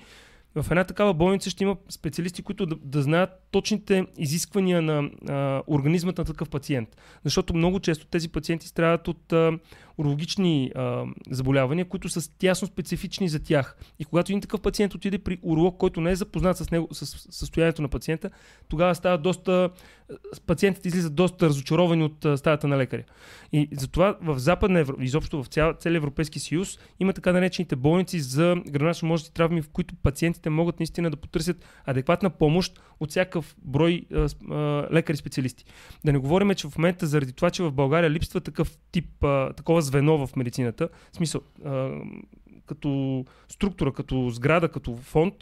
в 0.55 0.67
една 0.71 0.85
такава 0.85 1.15
болница 1.15 1.51
ще 1.51 1.65
има 1.65 1.77
специалисти, 1.89 2.43
които 2.43 2.67
да, 2.67 2.77
да 2.85 3.03
знаят 3.03 3.31
точните 3.51 4.07
изисквания 4.19 4.83
на 4.83 5.11
а, 5.29 5.63
организмът 5.67 6.19
на 6.19 6.25
такъв 6.25 6.51
пациент. 6.51 6.97
Защото 7.25 7.55
много 7.55 7.81
често 7.81 8.07
тези 8.07 8.29
пациенти 8.29 8.69
страдат 8.69 9.09
от 9.09 9.33
а, 9.33 9.59
урологични 9.99 10.73
а, 10.75 11.05
заболявания, 11.31 11.85
които 11.85 12.09
са 12.09 12.39
тясно 12.39 12.69
специфични 12.69 13.29
за 13.29 13.43
тях. 13.43 13.77
И 13.99 14.05
когато 14.05 14.33
един 14.33 14.41
такъв 14.41 14.61
пациент 14.61 14.95
отиде 14.95 15.19
при 15.19 15.39
уролог, 15.43 15.77
който 15.77 16.01
не 16.01 16.11
е 16.11 16.17
запознат 16.17 16.57
с, 16.57 16.71
него, 16.71 16.89
с 16.93 17.07
състоянието 17.31 17.83
на 17.83 17.89
пациента, 17.89 18.31
тогава 18.69 18.95
става 18.95 19.19
доста. 19.19 19.71
Пациентите 20.47 20.89
излизат 20.89 21.15
доста 21.15 21.47
разочаровани 21.47 22.05
от 22.05 22.39
стаята 22.39 22.69
на 22.69 22.79
лекаря. 22.79 23.03
И 23.53 23.69
затова 23.73 24.19
в 24.23 24.39
Западна 24.39 24.81
Европа, 24.81 25.05
изобщо 25.05 25.43
в 25.43 25.47
цял, 25.47 25.75
целия 25.79 25.97
Европейски 25.97 26.39
съюз, 26.39 26.79
има 27.01 27.13
така 27.13 27.33
наречените 27.33 27.77
болници 27.77 28.21
за 28.21 28.57
гръбначно-мозъчни 28.57 29.35
травми, 29.35 29.63
в 29.63 29.69
които 29.69 29.95
пациентите 30.03 30.51
могат 30.51 30.81
наистина 30.81 31.11
да 31.11 31.17
потърсят 31.17 31.65
адекватна 31.85 32.31
помощ 32.31 32.81
от 33.01 33.11
всякакъв 33.11 33.57
брой 33.65 34.07
лекари-специалисти. 34.93 35.65
Да 36.05 36.13
не 36.13 36.19
говорим, 36.19 36.55
че 36.55 36.69
в 36.69 36.79
момента 36.79 37.07
заради 37.07 37.33
това, 37.33 37.51
че 37.51 37.63
в 37.63 37.73
България 37.73 38.11
липсва 38.11 38.41
такъв 38.41 38.79
тип, 38.93 39.25
а, 39.25 39.53
такова 39.53 39.82
звено 39.83 40.27
в 40.27 40.37
медицината, 40.37 40.89
в 41.13 41.17
смисъл, 41.17 41.41
а, 41.65 41.91
като 42.67 43.25
структура, 43.49 43.93
като 43.93 44.31
сграда, 44.31 44.69
като 44.69 44.97
фонд, 44.97 45.35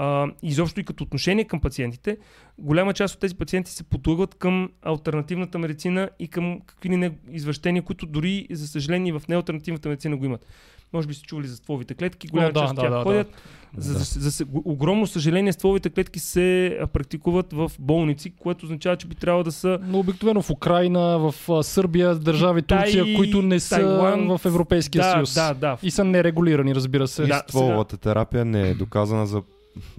а, 0.00 0.26
изобщо 0.42 0.80
и 0.80 0.84
като 0.84 1.04
отношение 1.04 1.44
към 1.44 1.60
пациентите, 1.60 2.16
голяма 2.58 2.92
част 2.94 3.14
от 3.14 3.20
тези 3.20 3.34
пациенти 3.34 3.70
се 3.70 3.84
подлъгват 3.84 4.34
към 4.34 4.70
альтернативната 4.82 5.58
медицина 5.58 6.10
и 6.18 6.28
към 6.28 6.60
какви 6.66 6.88
ли 6.88 6.96
не 6.96 7.12
извращения, 7.30 7.82
които 7.82 8.06
дори, 8.06 8.46
за 8.50 8.68
съжаление, 8.68 9.12
в 9.12 9.22
неалтернативната 9.28 9.88
медицина 9.88 10.16
го 10.16 10.24
имат. 10.24 10.46
Може 10.92 11.08
би 11.08 11.14
сте 11.14 11.26
чували 11.26 11.46
за 11.46 11.56
стволовите 11.56 11.94
клетки, 11.94 12.28
голяма 12.28 12.48
О, 12.48 12.52
да, 12.52 12.60
част 12.60 12.70
от 12.70 12.76
да, 12.76 12.82
тях 12.82 12.90
да, 12.90 13.02
ходят. 13.02 13.28
За, 13.76 13.92
Да. 13.92 13.98
за, 13.98 14.20
за, 14.20 14.30
за 14.30 14.44
огромно 14.64 15.06
съжаление, 15.06 15.52
стволовите 15.52 15.90
клетки 15.90 16.18
се 16.18 16.78
практикуват 16.92 17.52
в 17.52 17.72
болници, 17.78 18.30
което 18.30 18.64
означава, 18.66 18.96
че 18.96 19.06
би 19.06 19.14
трябвало 19.14 19.44
да 19.44 19.52
са 19.52 19.78
Но 19.82 19.98
обикновено 19.98 20.42
в 20.42 20.50
Украина, 20.50 21.18
в 21.18 21.62
Сърбия, 21.64 22.14
държави 22.14 22.62
Китай, 22.62 22.84
Турция, 22.84 23.16
които 23.16 23.42
не 23.42 23.60
са 23.60 23.76
Тайланд. 23.76 24.40
в 24.40 24.46
Европейския 24.46 25.02
да, 25.04 25.10
съюз. 25.12 25.34
Да, 25.34 25.54
да. 25.54 25.76
И 25.82 25.90
са 25.90 26.04
нерегулирани, 26.04 26.74
разбира 26.74 27.08
се. 27.08 27.22
И 27.22 27.26
Да, 27.26 27.42
стволовата 27.48 27.96
терапия 27.96 28.44
не 28.44 28.68
е 28.68 28.74
доказана 28.74 29.26
за 29.26 29.42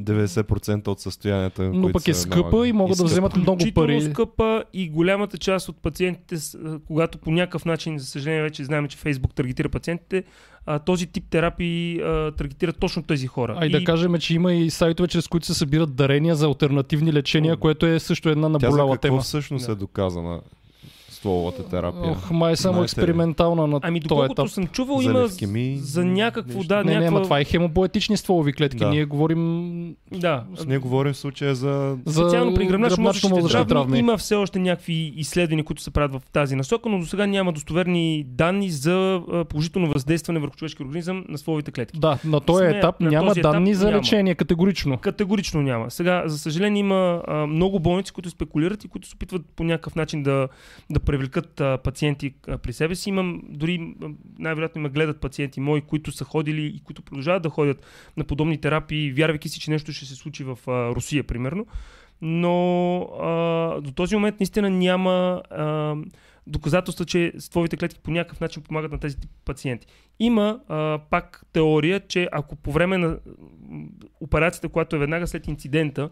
90% 0.01 0.87
от 0.87 0.99
състоянията. 0.99 1.63
Но 1.63 1.81
които 1.81 1.93
пък 1.93 2.07
е 2.07 2.13
скъпа 2.13 2.67
и 2.67 2.73
могат 2.73 2.97
да 2.97 3.03
вземат 3.03 3.35
много 3.35 3.65
пари. 3.75 4.01
скъпа 4.01 4.63
и 4.73 4.89
голямата 4.89 5.37
част 5.37 5.69
от 5.69 5.81
пациентите, 5.81 6.35
когато 6.87 7.17
по 7.17 7.31
някакъв 7.31 7.65
начин, 7.65 7.99
за 7.99 8.05
съжаление 8.05 8.41
вече 8.41 8.63
знаем, 8.63 8.87
че 8.87 8.97
Фейсбук 8.97 9.33
таргетира 9.33 9.69
пациентите, 9.69 10.23
а, 10.65 10.79
този 10.79 11.07
тип 11.07 11.23
терапии 11.29 12.01
а, 12.01 12.31
таргетират 12.31 12.79
точно 12.79 13.03
тези 13.03 13.27
хора. 13.27 13.57
А 13.59 13.65
и 13.65 13.69
да 13.69 13.83
кажем, 13.83 14.17
че 14.19 14.35
има 14.35 14.53
и 14.53 14.69
сайтове, 14.69 15.07
чрез 15.07 15.27
които 15.27 15.45
се 15.45 15.53
събират 15.53 15.95
дарения 15.95 16.35
за 16.35 16.45
альтернативни 16.45 17.13
лечения, 17.13 17.57
което 17.57 17.85
е 17.85 17.99
също 17.99 18.29
една 18.29 18.47
Тя 18.47 18.59
за 18.59 18.65
наболяла 18.67 18.95
какво 18.95 19.07
тема. 19.07 19.21
всъщност 19.21 19.65
Да. 19.65 19.71
е 19.71 19.75
доказана 19.75 20.41
стволовата 21.19 21.63
терапия? 21.65 22.11
Ох, 22.11 22.31
май 22.31 22.53
е 22.53 22.55
само 22.55 22.73
Знаете 22.73 22.81
ли? 22.81 22.85
експериментална 22.85 23.67
на 23.67 23.79
Ами 23.83 23.99
доколкото 23.99 24.31
етап. 24.33 24.49
съм 24.49 24.67
чувал, 24.67 24.97
За 24.97 25.03
има 25.03 25.27
за 25.75 26.05
някакво, 26.05 26.53
Нещо? 26.53 26.67
да, 26.67 26.77
Не, 26.77 26.83
не, 26.83 26.91
някаква... 26.91 27.07
ама 27.09 27.23
това 27.23 27.39
е 27.39 27.43
хемопоетични 27.43 28.17
стволови 28.17 28.53
клетки. 28.53 28.77
Да. 28.77 28.89
Ние 28.89 29.05
говорим 29.05 29.95
Да, 30.11 30.43
С 30.55 30.65
ние 30.65 30.77
говорим 30.77 31.13
в 31.13 31.17
случая 31.17 31.55
за... 31.55 31.97
за 32.05 32.13
Специално 32.13 32.53
при 32.53 32.67
гръбначно-мозъчните 32.67 33.29
гръбначно-мозъчни 33.31 33.67
травми, 33.67 33.99
има 33.99 34.17
все 34.17 34.35
още 34.35 34.59
някакви 34.59 35.13
изследвания, 35.15 35.65
които 35.65 35.81
се 35.81 35.91
правят 35.91 36.11
в 36.13 36.31
тази 36.31 36.55
насока, 36.55 36.89
но 36.89 36.99
до 36.99 37.05
сега 37.05 37.27
няма 37.27 37.53
достоверни 37.53 38.25
данни 38.25 38.69
за 38.69 39.21
положително 39.49 39.87
въздействане 39.89 40.39
върху 40.39 40.55
човешки 40.55 40.83
организъм 40.83 41.25
на 41.29 41.37
стволовите 41.37 41.71
клетки. 41.71 41.99
Да, 41.99 42.17
на 42.25 42.39
този 42.39 42.59
Сме- 42.59 42.69
етап 42.69 42.99
на 42.99 43.09
няма 43.09 43.27
този 43.27 43.39
етап 43.39 43.51
данни 43.51 43.73
за 43.73 43.85
няма. 43.85 43.97
лечение, 43.97 44.35
категорично. 44.35 44.97
Категорично 44.97 45.61
няма. 45.61 45.91
Сега, 45.91 46.23
за 46.25 46.37
съжаление, 46.39 46.79
има 46.79 47.21
а, 47.27 47.47
много 47.47 47.79
болници, 47.79 48.11
които 48.11 48.29
спекулират 48.29 48.83
и 48.83 48.87
които 48.87 49.07
се 49.07 49.15
опитват 49.15 49.41
по 49.55 49.63
някакъв 49.63 49.95
начин 49.95 50.23
да, 50.23 50.47
да 50.89 50.99
привлекат 51.09 51.61
а, 51.61 51.77
пациенти 51.77 52.33
а, 52.47 52.57
при 52.57 52.73
себе 52.73 52.95
си. 52.95 53.09
Имам 53.09 53.41
дори, 53.43 53.95
най-вероятно 54.39 54.81
ме 54.81 54.89
гледат 54.89 55.21
пациенти 55.21 55.59
мои, 55.59 55.81
които 55.81 56.11
са 56.11 56.25
ходили 56.25 56.65
и 56.65 56.79
които 56.79 57.01
продължават 57.01 57.43
да 57.43 57.49
ходят 57.49 57.85
на 58.17 58.23
подобни 58.23 58.61
терапии, 58.61 59.11
вярвайки 59.11 59.49
си, 59.49 59.59
че 59.59 59.71
нещо 59.71 59.93
ще 59.93 60.05
се 60.05 60.15
случи 60.15 60.43
в 60.43 60.57
а, 60.67 60.95
Русия, 60.95 61.23
примерно. 61.23 61.65
но 62.21 63.01
а, 63.01 63.81
до 63.81 63.91
този 63.91 64.15
момент 64.15 64.39
наистина 64.39 64.69
няма 64.69 65.41
а, 65.49 65.95
доказателства, 66.47 67.05
че 67.05 67.33
стволовите 67.39 67.77
клетки 67.77 67.99
по 68.03 68.11
някакъв 68.11 68.39
начин 68.39 68.63
помагат 68.63 68.91
на 68.91 68.99
тези 68.99 69.17
пациенти. 69.45 69.87
Има 70.19 70.59
а, 70.67 70.99
пак 71.09 71.45
теория, 71.53 72.07
че 72.07 72.29
ако 72.31 72.55
по 72.55 72.71
време 72.71 72.97
на 72.97 73.17
операцията, 74.21 74.69
която 74.69 74.95
е 74.95 74.99
веднага 74.99 75.27
след 75.27 75.47
инцидента, 75.47 76.09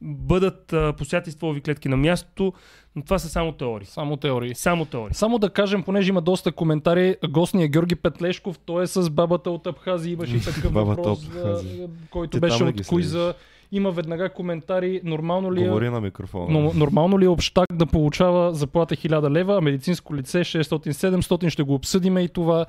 бъдат 0.00 0.72
а, 0.72 0.92
посяти 0.92 1.30
стволови 1.30 1.60
клетки 1.60 1.88
на 1.88 1.96
мястото, 1.96 2.52
но 2.96 3.02
това 3.02 3.18
са 3.18 3.28
само 3.28 3.52
теории. 3.52 3.86
Само 3.86 4.16
теории. 4.16 4.54
Само 4.54 4.84
теории. 4.84 5.14
Само 5.14 5.38
да 5.38 5.50
кажем, 5.50 5.82
понеже 5.82 6.08
има 6.08 6.20
доста 6.20 6.52
коментари, 6.52 7.16
гостния 7.28 7.68
Георги 7.68 7.94
Петлешков, 7.94 8.58
той 8.58 8.82
е 8.82 8.86
с 8.86 9.10
бабата 9.10 9.50
от 9.50 9.66
Абхазия, 9.66 10.12
имаше 10.12 10.36
и 10.36 10.40
такъв 10.40 10.72
Бабата 10.72 11.02
въпрос, 11.02 11.26
от 11.26 11.32
за, 11.32 11.88
който 12.10 12.30
Ти 12.30 12.40
беше 12.40 12.64
от 12.64 12.86
Куиза. 12.86 13.34
Има 13.72 13.90
веднага 13.90 14.28
коментари, 14.28 15.00
нормално 15.04 15.54
ли 15.54 15.62
е 15.62 15.66
Говори 15.68 15.90
на 15.90 16.00
микрофона. 16.00 16.46
Но, 16.50 16.72
нормално 16.74 17.18
ли 17.18 17.24
е 17.24 17.28
общак 17.28 17.66
да 17.72 17.86
получава 17.86 18.54
заплата 18.54 18.96
1000 18.96 19.30
лева, 19.30 19.56
а 19.56 19.60
медицинско 19.60 20.14
лице 20.14 20.38
600-700? 20.38 21.48
Ще 21.48 21.62
го 21.62 21.74
обсъдиме 21.74 22.22
и 22.22 22.28
това. 22.28 22.66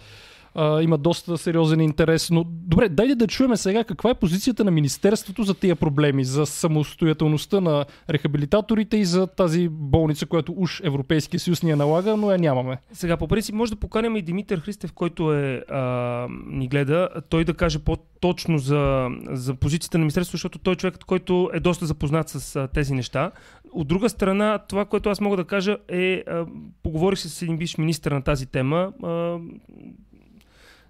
Има 0.81 0.97
доста 0.97 1.37
сериозен 1.37 1.81
интерес. 1.81 2.31
Но 2.31 2.43
добре, 2.47 2.89
дайде 2.89 3.15
да 3.15 3.27
чуем 3.27 3.55
сега 3.55 3.83
каква 3.83 4.09
е 4.09 4.13
позицията 4.13 4.63
на 4.63 4.71
Министерството 4.71 5.43
за 5.43 5.53
тия 5.53 5.75
проблеми, 5.75 6.23
за 6.23 6.45
самостоятелността 6.45 7.61
на 7.61 7.85
рехабилитаторите 8.09 8.97
и 8.97 9.05
за 9.05 9.27
тази 9.27 9.69
болница, 9.69 10.25
която 10.25 10.53
уж 10.57 10.81
Европейския 10.83 11.39
съюз 11.39 11.63
ни 11.63 11.69
я 11.69 11.77
налага, 11.77 12.17
но 12.17 12.31
я 12.31 12.37
нямаме. 12.37 12.77
Сега, 12.93 13.17
по 13.17 13.27
принцип, 13.27 13.55
може 13.55 13.71
да 13.71 13.79
поканем 13.79 14.15
и 14.15 14.21
Димитър 14.21 14.59
Христев, 14.59 14.93
който 14.93 15.33
е, 15.33 15.63
а, 15.69 16.27
ни 16.47 16.67
гледа, 16.67 17.09
той 17.29 17.43
да 17.43 17.53
каже 17.53 17.79
по-точно 17.79 18.57
за, 18.57 19.09
за 19.29 19.55
позицията 19.55 19.97
на 19.97 20.03
Министерството, 20.03 20.37
защото 20.37 20.59
той 20.59 20.73
е 20.73 20.75
човекът, 20.75 21.03
който 21.03 21.49
е 21.53 21.59
доста 21.59 21.85
запознат 21.85 22.29
с 22.29 22.55
а, 22.55 22.67
тези 22.67 22.93
неща. 22.93 23.31
От 23.71 23.87
друга 23.87 24.09
страна, 24.09 24.59
това, 24.69 24.85
което 24.85 25.09
аз 25.09 25.21
мога 25.21 25.37
да 25.37 25.43
кажа 25.43 25.77
е, 25.87 26.23
а, 26.27 26.45
поговорих 26.83 27.19
с 27.19 27.41
един 27.41 27.57
бивш 27.57 27.77
министр 27.77 28.13
на 28.13 28.21
тази 28.21 28.45
тема, 28.45 28.91
а, 29.03 29.37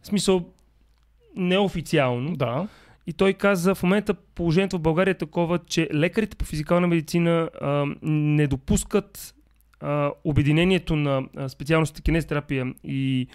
в 0.02 0.08
смисъл 0.08 0.46
неофициално. 1.36 2.36
Да. 2.36 2.68
И 3.08 3.14
той 3.14 3.34
каза, 3.34 3.76
в 3.76 3.84
момента 3.84 4.14
положението 4.14 4.78
в 4.78 4.82
България 4.82 5.12
е 5.12 5.18
такова, 5.18 5.60
че 5.60 5.90
лекарите 5.94 6.36
по 6.36 6.46
физикална 6.46 6.88
медицина 6.88 7.50
а, 7.62 7.86
не 8.02 8.48
допускат 8.48 9.36
а, 9.80 10.12
обединението 10.24 10.96
на 10.96 11.24
специалностите 11.48 12.02
кинезитерапия 12.02 12.74
и 12.84 13.28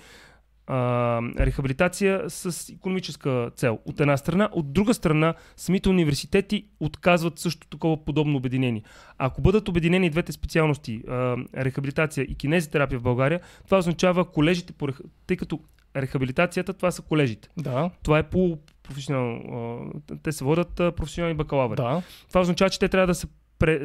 а, 0.67 1.21
рехабилитация 1.39 2.23
с 2.29 2.73
економическа 2.73 3.51
цел. 3.57 3.79
От 3.85 4.01
една 4.01 4.17
страна. 4.17 4.49
От 4.53 4.73
друга 4.73 4.95
страна, 4.95 5.35
самите 5.57 5.89
университети 5.89 6.67
отказват 6.81 7.39
също 7.39 7.67
такова 7.69 8.05
подобно 8.05 8.37
обединение. 8.37 8.83
Ако 9.19 9.43
бъдат 9.43 9.69
обединени 9.69 10.11
двете 10.11 10.33
специалности, 10.33 11.03
а, 11.09 11.37
рехабилитация 11.57 12.25
и 12.25 12.35
кинезитерапия 12.35 12.99
в 12.99 13.03
България, 13.03 13.41
това 13.65 13.79
означава 13.79 14.25
колежите, 14.25 14.73
по, 14.73 14.89
тъй 15.27 15.37
като 15.37 15.61
рехабилитацията, 15.97 16.73
това 16.73 16.91
са 16.91 17.03
колежите. 17.03 17.49
Да, 17.57 17.91
Това 18.03 18.19
е 18.19 18.23
по 18.23 18.59
професионално. 18.83 19.93
Те 20.23 20.33
се 20.33 20.45
водят 20.45 20.75
професионални 20.75 21.35
бакалаври. 21.35 21.77
да. 21.77 22.03
Това 22.29 22.41
означава, 22.41 22.71
че 22.71 22.79
те 22.79 22.89
трябва 22.89 23.07
да 23.07 23.15
се. 23.15 23.27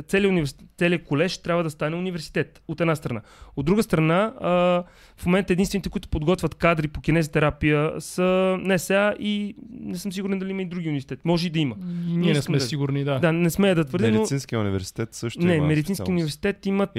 Целият, 0.07 0.31
университет, 0.31 0.67
целият 0.77 1.03
колеж 1.03 1.37
трябва 1.37 1.63
да 1.63 1.69
стане 1.69 1.95
университет, 1.95 2.61
от 2.67 2.81
една 2.81 2.95
страна. 2.95 3.21
От 3.55 3.65
друга 3.65 3.83
страна, 3.83 4.33
а, 4.41 4.49
в 5.17 5.25
момента 5.25 5.53
единствените, 5.53 5.89
които 5.89 6.09
подготвят 6.09 6.55
кадри 6.55 6.87
по 6.87 7.01
кинезитерапия 7.01 7.91
са 7.99 8.57
НСА 8.59 9.15
и 9.19 9.55
не 9.79 9.97
съм 9.97 10.11
сигурен 10.11 10.39
дали 10.39 10.51
има 10.51 10.61
и 10.61 10.65
други 10.65 10.87
университети. 10.87 11.21
Може 11.25 11.47
и 11.47 11.49
да 11.49 11.59
има. 11.59 11.75
Ние 12.07 12.33
не 12.33 12.41
сме 12.41 12.57
да- 12.57 12.63
сигурни, 12.63 13.03
да. 13.03 13.19
Да, 13.19 13.31
не 13.31 13.49
смея 13.49 13.75
да 13.75 13.85
твърдя, 13.85 14.07
но 14.07 14.13
Медицинския 14.13 14.59
университет 14.59 15.13
също 15.13 15.45
не, 15.45 15.55
има 15.55 15.67
медицински 15.67 16.11
университет 16.11 16.65
имат 16.65 16.89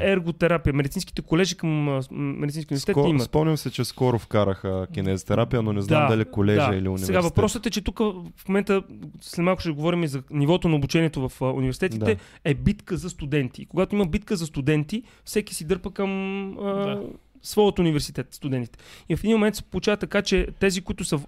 ерготерапия. 0.00 0.74
Медицинските 0.74 1.22
колежи 1.22 1.56
към 1.56 1.84
медицински 2.10 2.72
университет 2.72 2.92
Ско... 2.92 3.08
имат. 3.08 3.22
Спомням 3.22 3.56
се, 3.56 3.70
че 3.70 3.84
скоро 3.84 4.18
вкараха 4.18 4.86
кинезитерапия, 4.94 5.62
но 5.62 5.72
не 5.72 5.82
знам 5.82 6.02
Да, 6.02 6.08
дали 6.08 6.24
колежа 6.24 6.70
да. 6.70 6.76
или 6.76 6.88
университет. 6.88 7.06
Сега 7.06 7.20
въпросът 7.20 7.66
е, 7.66 7.70
че 7.70 7.80
тук 7.80 7.98
в 8.36 8.48
момента, 8.48 8.82
след 9.20 9.44
малко 9.44 9.60
ще 9.60 9.70
говорим 9.70 10.04
и 10.04 10.08
за 10.08 10.22
нивото 10.30 10.68
на 10.68 10.76
обучението 10.76 11.28
в 11.28 11.42
а, 11.42 11.44
университетите, 12.04 12.14
Да. 12.14 12.20
е 12.44 12.54
битка 12.54 12.96
за 12.96 13.10
студенти. 13.10 13.66
Когато 13.66 13.94
има 13.94 14.06
битка 14.06 14.36
за 14.36 14.46
студенти, 14.46 15.02
всеки 15.24 15.54
си 15.54 15.64
дърпа 15.64 15.90
към 15.90 16.10
а, 16.58 16.62
Да. 16.62 17.02
своят 17.42 17.78
университет, 17.78 18.26
студентите. 18.34 18.78
И 19.08 19.16
в 19.16 19.20
един 19.24 19.32
момент 19.36 19.56
се 19.56 19.62
получава 19.62 19.96
така, 19.96 20.22
че 20.22 20.48
тези, 20.60 20.80
които 20.80 21.04
са 21.04 21.20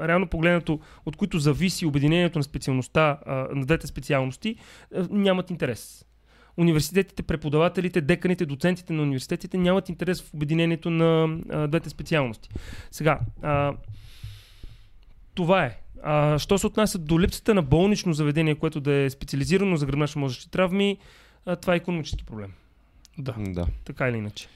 реално 0.00 0.26
погледнато, 0.26 0.80
от 1.06 1.16
които 1.16 1.38
зависи 1.38 1.86
обединението 1.86 2.38
на 2.38 2.42
специалността, 2.42 3.18
а, 3.26 3.34
на 3.54 3.66
двете 3.66 3.86
специалности, 3.86 4.56
а, 4.94 5.06
нямат 5.10 5.50
интерес. 5.50 6.04
Университетите, 6.56 7.22
преподавателите, 7.22 8.00
деканите, 8.00 8.46
доцентите 8.46 8.92
на 8.92 9.02
университетите 9.02 9.58
нямат 9.58 9.88
интерес 9.88 10.22
в 10.22 10.34
обединението 10.34 10.90
на 10.90 11.38
а, 11.50 11.66
двете 11.66 11.90
специалности. 11.90 12.48
Сега, 12.90 13.20
а, 13.42 13.72
това 15.34 15.64
е. 15.64 15.78
А, 16.02 16.38
що 16.38 16.58
се 16.58 16.66
отнася 16.66 16.98
до 16.98 17.20
липсата 17.20 17.54
на 17.54 17.62
болнично 17.62 18.12
заведение, 18.12 18.54
което 18.54 18.80
да 18.80 18.92
е 18.92 19.10
специализирано 19.10 19.76
за 19.76 19.86
гръбначно-мозъчни 19.86 20.50
травми, 20.50 20.98
а, 21.46 21.56
това 21.56 21.74
е 21.74 21.76
економически 21.76 22.24
проблем. 22.24 22.52
да. 23.18 23.34
Да. 23.38 23.66
Така 23.84 24.08
или 24.08 24.16
иначе. 24.16 24.48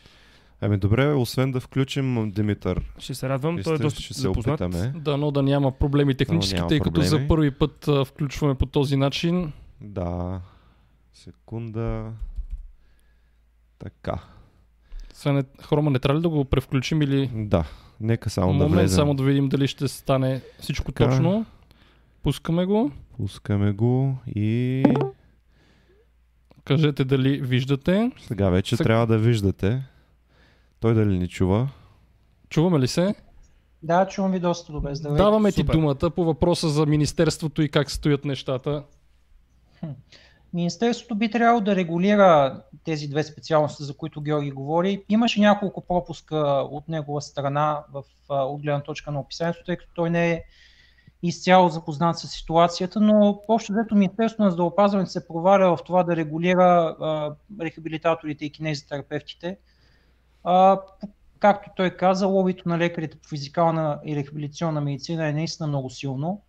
Ами 0.61 0.77
добре, 0.77 1.07
освен 1.07 1.53
да 1.53 1.61
включим 1.61 2.31
Димитър, 2.31 2.81
Ще 2.99 3.15
се 3.15 3.29
радвам. 3.29 3.63
Той 3.63 3.75
е 3.75 3.79
доста 3.79 4.03
ще 4.03 4.15
се 4.15 4.21
запознат. 4.21 4.61
опитаме. 4.61 4.93
Дано 4.97 5.31
да 5.31 5.43
няма 5.43 5.73
проблеми 5.73 6.15
технически, 6.15 6.55
няма 6.57 6.69
тъй 6.69 6.79
като 6.79 6.93
проблеми. 6.93 7.09
за 7.09 7.29
първи 7.29 7.51
път 7.51 7.89
а, 7.89 8.05
включваме 8.05 8.55
по 8.55 8.67
този 8.67 8.97
начин. 8.97 9.53
Да. 9.81 10.41
Секунда. 11.13 12.13
Така. 13.79 14.19
Сега 15.13 15.33
не, 15.33 15.43
хрома 15.63 15.91
не 15.91 15.99
трябва 15.99 16.19
ли 16.19 16.23
да 16.23 16.29
го 16.29 16.45
превключим 16.45 17.03
или... 17.03 17.31
Да. 17.35 17.65
Нека 18.01 18.31
само 18.31 18.49
да 18.49 18.55
Момент, 18.55 18.73
влезем. 18.73 18.97
само 18.97 19.15
да 19.15 19.23
видим 19.23 19.49
дали 19.49 19.69
ще 19.69 19.89
стане 19.89 20.41
всичко 20.61 20.93
Така. 20.93 21.11
точно. 21.11 21.47
Пускаме 22.23 22.67
го. 22.67 22.91
Пускаме 23.17 23.73
го 23.73 24.17
и 24.29 24.85
Кажете 26.65 27.05
дали 27.05 27.41
виждате. 27.41 28.11
сега 28.19 28.51
вече 28.51 28.77
Сега- 28.77 28.85
трябва 28.85 29.07
да 29.07 29.19
виждате. 29.19 29.83
Той 30.81 30.95
дали 30.95 31.19
ни 31.19 31.29
чува? 31.29 31.69
Чуваме 32.49 32.79
ли 32.79 32.89
се? 32.89 33.15
Да, 33.83 34.07
чувам 34.07 34.33
ви 34.33 34.41
доста 34.41 34.73
добре. 34.73 34.95
Здравейте. 34.95 35.23
Даваме 35.23 35.53
ти 35.53 35.61
супер. 35.61 35.73
думата 35.73 36.11
по 36.11 36.25
въпроса 36.25 36.69
за 36.69 36.87
Министерството 36.87 37.63
и 37.63 37.69
как 37.69 37.91
стоят 37.91 38.25
нещата. 38.25 38.83
Министерството 40.55 41.15
би 41.15 41.31
трябвало 41.31 41.61
да 41.61 41.77
регулира 41.77 42.63
тези 42.85 43.09
две 43.09 43.23
специалности, 43.23 43.85
за 43.85 43.97
които 43.97 44.21
Георги 44.21 44.51
говори. 44.51 45.05
Имаше 45.09 45.41
няколко 45.41 45.81
пропуска 45.81 46.37
от 46.71 46.89
негова 46.89 47.23
страна 47.23 47.85
в, 47.93 48.05
от 48.29 48.85
точка 48.85 49.11
на 49.11 49.21
описанието, 49.21 49.65
тъй 49.67 49.77
като 49.77 49.91
той 49.95 50.11
не 50.11 50.31
е 50.31 50.43
изцяло 51.23 51.69
запознат 51.69 52.19
с 52.19 52.29
ситуацията, 52.29 53.01
но 53.01 53.43
общо 53.49 53.73
взето 53.73 53.95
Министерството 53.95 54.43
на 54.43 54.51
здравеопазването 54.51 55.11
се 55.11 55.29
проваля 55.29 55.77
в 55.77 55.85
това 55.85 56.03
да 56.03 56.17
регулира 56.17 56.97
а, 57.01 57.35
рехабилитаторите 57.61 58.45
и 58.45 58.53
кинезитерапевтите. 58.53 59.59
А, 60.45 60.81
както 61.39 61.71
той 61.77 61.91
каза, 61.91 62.27
лобито 62.27 62.69
на 62.69 62.79
лекарите 62.79 63.19
по 63.19 63.29
физикална 63.29 64.01
и 64.05 64.17
рехабилитационна 64.17 64.81
медицина 64.81 65.29
е 65.29 65.33
наистина 65.33 65.67
много 65.67 65.91
силно. 65.91 66.43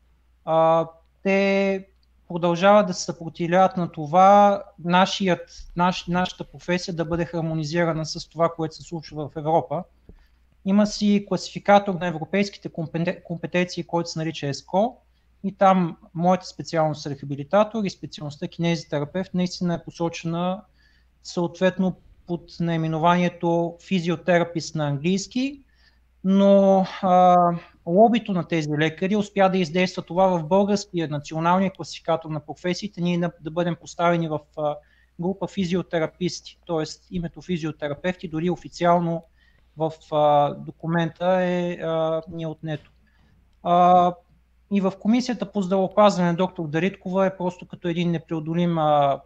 А, 0.45 0.87
те 1.23 1.87
продължават 2.33 2.87
да 2.87 2.93
се 2.93 3.03
съпротивляват 3.03 3.77
на 3.77 3.91
това 3.91 4.63
нашият, 4.83 5.67
наш, 5.75 6.05
нашата 6.07 6.43
професия 6.43 6.93
да 6.93 7.05
бъде 7.05 7.25
хармонизирана 7.25 8.05
с 8.05 8.29
това, 8.29 8.49
което 8.55 8.75
се 8.75 8.83
случва 8.83 9.29
в 9.29 9.35
Европа. 9.37 9.83
Има 10.65 10.87
си 10.87 11.25
класификатор 11.29 11.93
на 11.93 12.07
европейските 12.07 12.69
компете- 12.69 13.23
компетенции, 13.23 13.83
който 13.83 14.09
се 14.09 14.19
нарича 14.19 14.47
ЕСКО 14.47 14.97
и 15.43 15.51
там 15.57 15.97
моята 16.13 16.45
специалност 16.45 17.05
е 17.05 17.09
рехабилитатор 17.09 17.83
и 17.83 17.89
специалността 17.89 18.47
кинезитерапевт 18.47 19.33
наистина 19.33 19.73
е 19.73 19.83
посочена 19.83 20.61
съответно 21.23 21.95
под 22.27 22.51
наименованието 22.59 23.77
физиотерапист 23.87 24.75
на 24.75 24.87
английски, 24.87 25.62
но 26.23 26.85
а, 27.01 27.37
лобито 27.85 28.33
на 28.33 28.47
тези 28.47 28.69
лекари 28.69 29.15
успя 29.15 29.49
да 29.49 29.57
издейства 29.57 30.01
това 30.01 30.27
в 30.27 30.47
българския 30.47 31.07
националния 31.07 31.71
класификатор 31.71 32.29
на 32.29 32.39
професиите, 32.39 33.01
ние 33.01 33.17
да, 33.17 33.51
бъдем 33.51 33.75
поставени 33.75 34.27
в 34.27 34.39
а, 34.57 34.75
група 35.19 35.47
физиотераписти, 35.47 36.59
т.е. 36.67 36.83
името 37.11 37.41
физиотерапевти 37.41 38.27
дори 38.27 38.49
официално 38.49 39.23
в 39.77 39.91
а, 40.11 40.53
документа 40.53 41.41
е 41.41 41.73
а, 41.73 42.21
ни 42.31 42.43
е 42.43 42.47
отнето. 42.47 42.91
А, 43.63 44.13
и 44.71 44.81
в 44.81 44.93
комисията 44.99 45.51
по 45.51 45.61
здравеопазване 45.61 46.33
доктор 46.33 46.67
Дариткова 46.67 47.25
е 47.25 47.37
просто 47.37 47.67
като 47.67 47.87
един 47.87 48.11
непреодолим 48.11 48.77
а, 48.77 49.21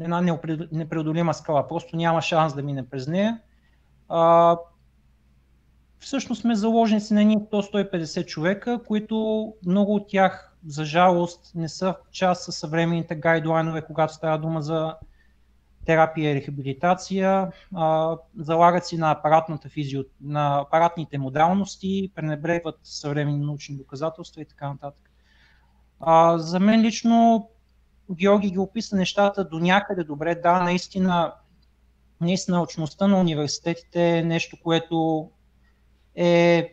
една 0.00 0.38
непреодолима 0.72 1.34
скала. 1.34 1.68
Просто 1.68 1.96
няма 1.96 2.22
шанс 2.22 2.54
да 2.54 2.62
мине 2.62 2.88
през 2.88 3.06
нея. 3.06 3.40
А, 4.08 4.56
всъщност 5.98 6.40
сме 6.40 6.54
заложници 6.54 7.14
на 7.14 7.24
ние 7.24 7.36
100-150 7.36 8.26
човека, 8.26 8.80
които 8.86 9.52
много 9.66 9.94
от 9.94 10.08
тях 10.08 10.56
за 10.66 10.84
жалост, 10.84 11.52
не 11.54 11.68
са 11.68 11.94
част 12.12 12.44
с 12.44 12.52
съвременните 12.52 13.14
гайдлайнове, 13.14 13.82
когато 13.82 14.14
става 14.14 14.38
дума 14.38 14.62
за 14.62 14.94
терапия 15.86 16.32
и 16.32 16.34
рехабилитация, 16.34 17.52
а, 17.74 18.16
залагат 18.36 18.86
си 18.86 18.98
на, 18.98 19.10
апаратната 19.10 19.68
физио, 19.68 20.02
на 20.20 20.60
апаратните 20.60 21.18
модалности, 21.18 22.12
пренебрегват 22.14 22.78
съвременни 22.82 23.46
научни 23.46 23.76
доказателства 23.76 24.42
и 24.42 24.44
така 24.44 24.68
нататък. 24.68 25.10
А, 26.00 26.38
за 26.38 26.60
мен 26.60 26.80
лично 26.80 27.48
Георги 28.10 28.50
ги 28.50 28.58
описа 28.58 28.96
нещата 28.96 29.44
до 29.44 29.58
някъде 29.58 30.04
добре. 30.04 30.34
Да, 30.34 30.62
наистина, 30.62 31.32
наистина 32.20 32.56
научността 32.56 33.06
на 33.06 33.20
университетите 33.20 34.18
е 34.18 34.24
нещо, 34.24 34.56
което 34.62 35.30
е 36.14 36.72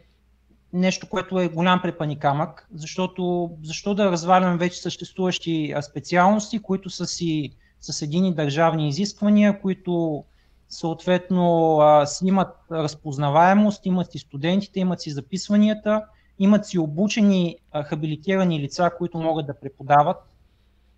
нещо, 0.73 1.09
което 1.09 1.39
е 1.39 1.47
голям 1.47 1.81
препани 1.81 2.19
камък, 2.19 2.67
защото 2.73 3.51
защо 3.63 3.95
да 3.95 4.11
разваляме 4.11 4.57
вече 4.57 4.81
съществуващи 4.81 5.73
специалности, 5.81 6.59
които 6.59 6.89
са 6.89 7.05
си 7.05 7.51
с 7.81 8.01
едини 8.01 8.33
държавни 8.33 8.89
изисквания, 8.89 9.61
които 9.61 10.23
съответно 10.69 11.79
си 12.05 12.27
имат 12.27 12.55
разпознаваемост, 12.71 13.85
имат 13.85 14.11
си 14.11 14.19
студентите, 14.19 14.79
имат 14.79 15.01
си 15.01 15.11
записванията, 15.11 16.05
имат 16.39 16.65
си 16.65 16.79
обучени 16.79 17.57
хабилитирани 17.85 18.59
лица, 18.59 18.91
които 18.97 19.17
могат 19.17 19.45
да 19.45 19.59
преподават. 19.59 20.17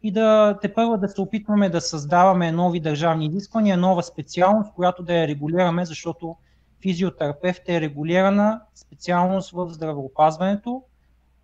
И 0.03 0.11
да 0.11 0.57
те 0.61 0.73
първа 0.73 0.97
да 0.97 1.07
се 1.07 1.21
опитваме 1.21 1.69
да 1.69 1.81
създаваме 1.81 2.51
нови 2.51 2.79
държавни 2.79 3.25
изисквания, 3.25 3.77
нова 3.77 4.03
специалност, 4.03 4.73
която 4.73 5.03
да 5.03 5.13
я 5.13 5.27
регулираме, 5.27 5.85
защото 5.85 6.35
физиотерапевт 6.81 7.69
е 7.69 7.81
регулирана 7.81 8.61
специалност 8.75 9.51
в 9.51 9.69
здравеопазването 9.69 10.83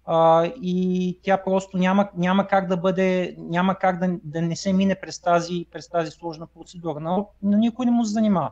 а, 0.05 0.45
и 0.61 1.19
тя 1.23 1.43
просто 1.43 1.77
няма, 1.77 2.09
няма 2.17 2.47
как 2.47 2.67
да 2.67 2.77
бъде, 2.77 3.35
няма 3.37 3.75
как 3.75 3.99
да, 3.99 4.17
да 4.23 4.41
не 4.41 4.55
се 4.55 4.73
мине 4.73 4.95
през 4.95 5.19
тази, 5.19 5.65
през 5.71 5.89
тази 5.89 6.11
сложна 6.11 6.47
процедура, 6.47 6.99
но, 6.99 7.29
но 7.41 7.57
никой 7.57 7.85
не 7.85 7.91
му 7.91 8.05
се 8.05 8.11
занимава. 8.11 8.51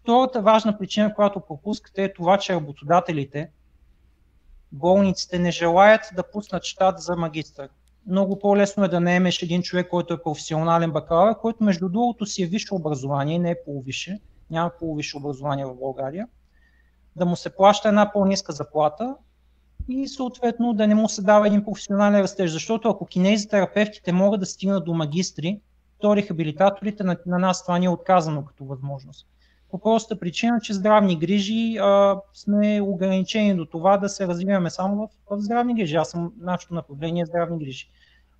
Втората 0.00 0.42
важна 0.42 0.78
причина, 0.78 1.14
която 1.14 1.40
пропускате 1.40 2.04
е 2.04 2.12
това, 2.12 2.38
че 2.38 2.54
работодателите, 2.54 3.50
болниците 4.72 5.38
не 5.38 5.50
желаят 5.50 6.00
да 6.16 6.30
пуснат 6.30 6.64
щат 6.64 7.00
за 7.00 7.16
магистър. 7.16 7.68
Много 8.06 8.38
по-лесно 8.38 8.84
е 8.84 8.88
да 8.88 9.00
наемеш 9.00 9.42
един 9.42 9.62
човек, 9.62 9.88
който 9.88 10.14
е 10.14 10.22
професионален 10.22 10.92
бакалавър, 10.92 11.38
който 11.38 11.64
между 11.64 11.88
другото 11.88 12.26
си 12.26 12.42
е 12.42 12.46
висше 12.46 12.74
образование, 12.74 13.38
не 13.38 13.50
е 13.50 13.64
полувише, 13.64 14.20
няма 14.50 14.70
полувише 14.78 15.16
образование 15.16 15.66
в 15.66 15.74
България, 15.74 16.28
да 17.16 17.26
му 17.26 17.36
се 17.36 17.50
плаща 17.50 17.88
една 17.88 18.12
по-ниска 18.12 18.52
заплата 18.52 19.16
и 19.88 20.08
съответно 20.08 20.74
да 20.74 20.86
не 20.86 20.94
му 20.94 21.08
се 21.08 21.22
дава 21.22 21.46
един 21.46 21.64
професионален 21.64 22.20
растеж. 22.20 22.50
Защото 22.50 22.88
ако 22.88 23.06
кинезитерапевтите 23.06 24.12
могат 24.12 24.40
да 24.40 24.46
стигнат 24.46 24.84
до 24.84 24.94
магистри, 24.94 25.60
то 25.98 26.16
рехабилитаторите 26.16 27.04
на, 27.04 27.16
на 27.26 27.38
нас 27.38 27.62
това 27.62 27.78
ни 27.78 27.86
е 27.86 27.90
отказано 27.90 28.44
като 28.44 28.64
възможност. 28.64 29.26
По 29.70 29.78
проста 29.78 30.18
причина, 30.18 30.60
че 30.60 30.74
здравни 30.74 31.18
грижи 31.18 31.76
а, 31.80 32.20
сме 32.34 32.80
ограничени 32.80 33.56
до 33.56 33.66
това 33.66 33.96
да 33.96 34.08
се 34.08 34.26
развиваме 34.26 34.70
само 34.70 34.96
в, 34.96 35.36
в 35.36 35.40
здравни 35.40 35.74
грижи. 35.74 35.96
Аз 35.96 36.10
съм, 36.10 36.32
нашето 36.40 36.74
направление 36.74 37.22
е 37.22 37.26
здравни 37.26 37.58
грижи. 37.58 37.90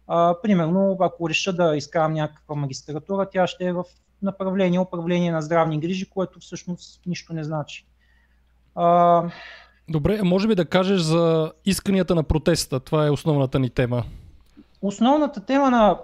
А, 0.07 0.35
примерно, 0.43 0.97
ако 1.01 1.29
реша 1.29 1.53
да 1.53 1.77
изкарам 1.77 2.13
някаква 2.13 2.55
магистратура, 2.55 3.29
тя 3.33 3.47
ще 3.47 3.65
е 3.65 3.73
в 3.73 3.85
направление 4.23 4.81
управление 4.81 5.33
на 5.33 5.43
здравни 5.43 5.81
грижи, 5.81 6.11
което 6.11 6.41
всъщност 6.41 7.01
нищо 7.07 7.33
не 7.33 7.45
значи. 7.45 7.87
А, 8.75 9.23
Добре, 9.89 10.23
може 10.23 10.49
би 10.49 10.55
да 10.55 10.65
кажеш 10.65 11.01
за 11.01 11.53
исканията 11.65 12.15
на 12.15 12.23
протеста. 12.23 12.81
Това 12.81 13.07
е 13.07 13.11
основната 13.11 13.59
ни 13.59 13.71
тема. 13.71 14.05
Основната 14.83 15.41
тема 15.41 15.71
на 15.71 15.99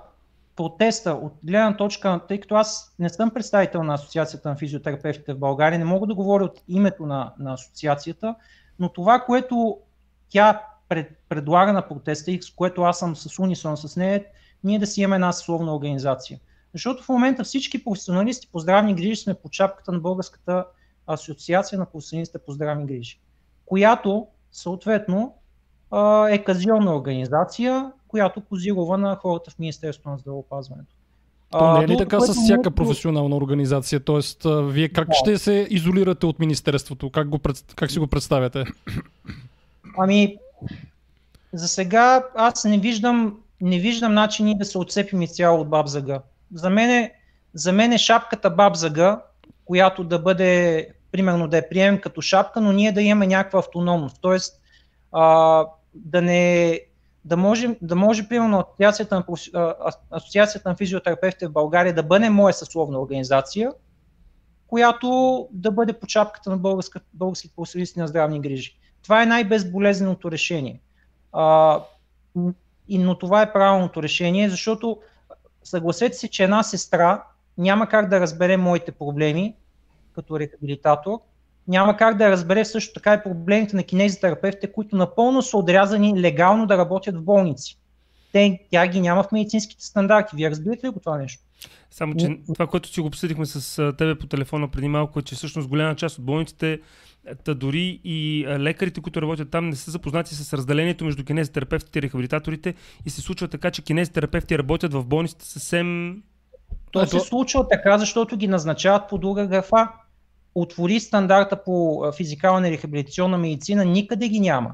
протеста 0.56 1.10
от 1.10 1.32
гледна 1.44 1.76
точка, 1.76 2.20
тъй 2.28 2.40
като 2.40 2.54
аз 2.54 2.94
не 2.98 3.08
съм 3.08 3.30
представител 3.30 3.82
на 3.82 3.94
Асоциацията 3.94 4.48
на 4.48 4.56
физиотерапевтите 4.56 5.34
в 5.34 5.38
България, 5.38 5.78
не 5.78 5.84
мога 5.84 6.06
да 6.06 6.14
говоря 6.14 6.44
от 6.44 6.62
името 6.68 7.06
на, 7.06 7.32
на 7.38 7.52
асоциацията, 7.52 8.34
но 8.78 8.88
това, 8.88 9.20
което 9.20 9.78
тя 10.28 10.60
пред, 10.88 11.18
предлага 11.28 11.72
на 11.72 11.88
протеста 11.88 12.30
и 12.30 12.42
с 12.42 12.50
което 12.50 12.82
аз 12.82 12.98
съм 12.98 13.16
с 13.16 13.38
унисон 13.38 13.76
с 13.76 13.96
нея, 13.96 14.16
е 14.16 14.24
ние 14.64 14.78
да 14.78 14.86
си 14.86 15.00
имаме 15.00 15.16
една 15.16 15.32
съсловна 15.32 15.74
организация. 15.74 16.38
Защото 16.74 17.02
в 17.02 17.08
момента 17.08 17.44
всички 17.44 17.84
професионалисти 17.84 18.48
по 18.52 18.58
здравни 18.58 18.94
грижи 18.94 19.16
сме 19.16 19.34
по 19.34 19.48
чапката 19.48 19.92
на 19.92 19.98
Българската 19.98 20.66
асоциация 21.06 21.78
на 21.78 21.86
професионалистите 21.86 22.38
по 22.38 22.52
здравни 22.52 22.86
грижи 22.86 23.18
която 23.66 24.26
съответно 24.52 25.34
е 26.30 26.44
казионна 26.44 26.96
организация, 26.96 27.92
която 28.08 28.40
позирова 28.40 28.98
на 28.98 29.16
хората 29.16 29.50
в 29.50 29.58
Министерството 29.58 30.08
на 30.08 30.18
здравеопазването. 30.18 30.94
То 31.50 31.78
не 31.78 31.84
е 31.84 31.88
ли 31.88 31.96
така 31.96 32.20
с 32.20 32.34
всяка 32.34 32.70
професионална 32.70 33.36
организация? 33.36 34.00
Тоест, 34.00 34.46
вие 34.64 34.88
как 34.88 35.08
да. 35.08 35.14
ще 35.14 35.38
се 35.38 35.66
изолирате 35.70 36.26
от 36.26 36.38
Министерството? 36.38 37.10
Как, 37.10 37.28
го, 37.28 37.40
как 37.76 37.90
си 37.90 37.98
го 37.98 38.06
представяте? 38.06 38.64
Ами, 39.98 40.36
за 41.52 41.68
сега 41.68 42.24
аз 42.34 42.64
не 42.64 42.78
виждам, 42.78 43.38
не 43.60 43.78
виждам 43.78 44.14
начини 44.14 44.58
да 44.58 44.64
се 44.64 44.78
отцепим 44.78 45.22
изцяло 45.22 45.60
от 45.60 45.68
Бабзага. 45.68 46.20
За 46.54 46.70
мен, 46.70 46.90
е, 46.90 47.12
за 47.54 47.72
мен 47.72 47.92
е 47.92 47.98
шапката 47.98 48.50
Бабзага, 48.50 49.20
която 49.64 50.04
да 50.04 50.18
бъде 50.18 50.88
примерно 51.12 51.48
да 51.48 51.56
я 51.56 51.68
приемем 51.68 52.00
като 52.00 52.20
шапка, 52.20 52.60
но 52.60 52.72
ние 52.72 52.92
да 52.92 53.02
имаме 53.02 53.26
някаква 53.26 53.58
автономност. 53.58 54.18
Тоест, 54.20 54.60
а, 55.12 55.66
да 55.94 56.22
не 56.22 56.80
да 57.24 57.36
може, 57.36 57.76
да 57.82 57.96
може 57.96 58.28
примерно 58.28 58.58
асоциацията 58.58 59.24
на, 59.54 59.74
асоциацията 60.10 60.68
на 60.68 60.76
физиотерапевтите 60.76 61.46
в 61.46 61.52
България 61.52 61.94
да 61.94 62.02
бъде 62.02 62.30
моя 62.30 62.54
съсловна 62.54 63.00
организация, 63.00 63.72
която 64.66 65.48
да 65.52 65.70
бъде 65.70 65.92
по 65.92 66.06
чапката 66.06 66.50
на 66.50 66.56
българска, 66.56 67.00
българските 67.14 67.54
професионалисти 67.56 67.98
на 68.00 68.08
здравни 68.08 68.40
грижи. 68.40 68.76
Това 69.02 69.22
е 69.22 69.26
най-безболезненото 69.26 70.30
решение. 70.30 70.80
А, 71.32 71.80
но 72.88 73.18
това 73.18 73.42
е 73.42 73.52
правилното 73.52 74.02
решение, 74.02 74.50
защото 74.50 74.98
съгласете 75.64 76.16
се, 76.16 76.28
че 76.28 76.44
една 76.44 76.62
сестра 76.62 77.24
няма 77.58 77.88
как 77.88 78.08
да 78.08 78.20
разбере 78.20 78.56
моите 78.56 78.92
проблеми, 78.92 79.56
като 80.14 80.40
рехабилитатор, 80.40 81.18
няма 81.68 81.96
как 81.96 82.16
да 82.16 82.30
разбере 82.30 82.64
също 82.64 82.94
така 82.94 83.14
и 83.14 83.22
проблемите 83.22 83.76
на 83.76 83.82
кинезитерапевтите, 83.82 84.72
които 84.72 84.96
напълно 84.96 85.42
са 85.42 85.56
отрязани 85.56 86.20
легално 86.20 86.66
да 86.66 86.78
работят 86.78 87.16
в 87.16 87.22
болници. 87.22 87.78
Те, 88.32 88.60
тя 88.70 88.86
ги 88.86 89.00
няма 89.00 89.22
в 89.22 89.32
медицинските 89.32 89.84
стандарти. 89.84 90.36
Вие 90.36 90.50
разбирате 90.50 90.86
ли 90.86 90.90
го 90.90 91.00
това 91.00 91.18
нещо? 91.18 91.43
Само, 91.94 92.14
че 92.14 92.38
това, 92.54 92.66
което 92.66 92.88
си 92.88 93.00
го 93.00 93.06
обсъдихме 93.06 93.46
с 93.46 93.92
тебе 93.98 94.18
по 94.18 94.26
телефона 94.26 94.68
преди 94.68 94.88
малко, 94.88 95.18
е, 95.18 95.22
че 95.22 95.34
всъщност 95.34 95.68
голяма 95.68 95.96
част 95.96 96.18
от 96.18 96.24
болниците, 96.24 96.80
та 97.44 97.54
дори 97.54 98.00
и 98.04 98.46
лекарите, 98.48 99.00
които 99.00 99.22
работят 99.22 99.50
там, 99.50 99.68
не 99.68 99.76
са 99.76 99.90
запознати 99.90 100.34
с 100.34 100.52
разделението 100.52 101.04
между 101.04 101.24
кинезитерапевтите 101.24 101.98
и 101.98 102.02
рехабилитаторите 102.02 102.74
и 103.06 103.10
се 103.10 103.20
случва 103.20 103.48
така, 103.48 103.70
че 103.70 103.82
кинезитерапевти 103.82 104.58
работят 104.58 104.92
в 104.92 105.04
болниците 105.04 105.44
съвсем... 105.44 106.22
То 106.90 107.06
се 107.06 107.20
случва 107.20 107.68
така, 107.68 107.98
защото 107.98 108.36
ги 108.36 108.48
назначават 108.48 109.08
по 109.08 109.18
друга 109.18 109.46
графа 109.46 109.88
отвори 110.54 111.00
стандарта 111.00 111.64
по 111.64 112.04
физикална 112.16 112.68
и 112.68 112.72
рехабилитационна 112.72 113.38
медицина, 113.38 113.84
никъде 113.84 114.28
ги 114.28 114.40
няма. 114.40 114.72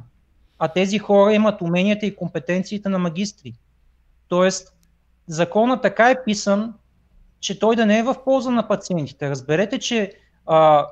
А 0.58 0.68
тези 0.68 0.98
хора 0.98 1.34
имат 1.34 1.62
уменията 1.62 2.06
и 2.06 2.16
компетенциите 2.16 2.88
на 2.88 2.98
магистри. 2.98 3.54
Тоест, 4.28 4.74
закона 5.26 5.80
така 5.80 6.10
е 6.10 6.24
писан, 6.24 6.74
че 7.40 7.58
той 7.58 7.76
да 7.76 7.86
не 7.86 7.98
е 7.98 8.02
в 8.02 8.24
полза 8.24 8.50
на 8.50 8.68
пациентите. 8.68 9.30
Разберете, 9.30 9.78
че 9.78 10.12
а, 10.46 10.86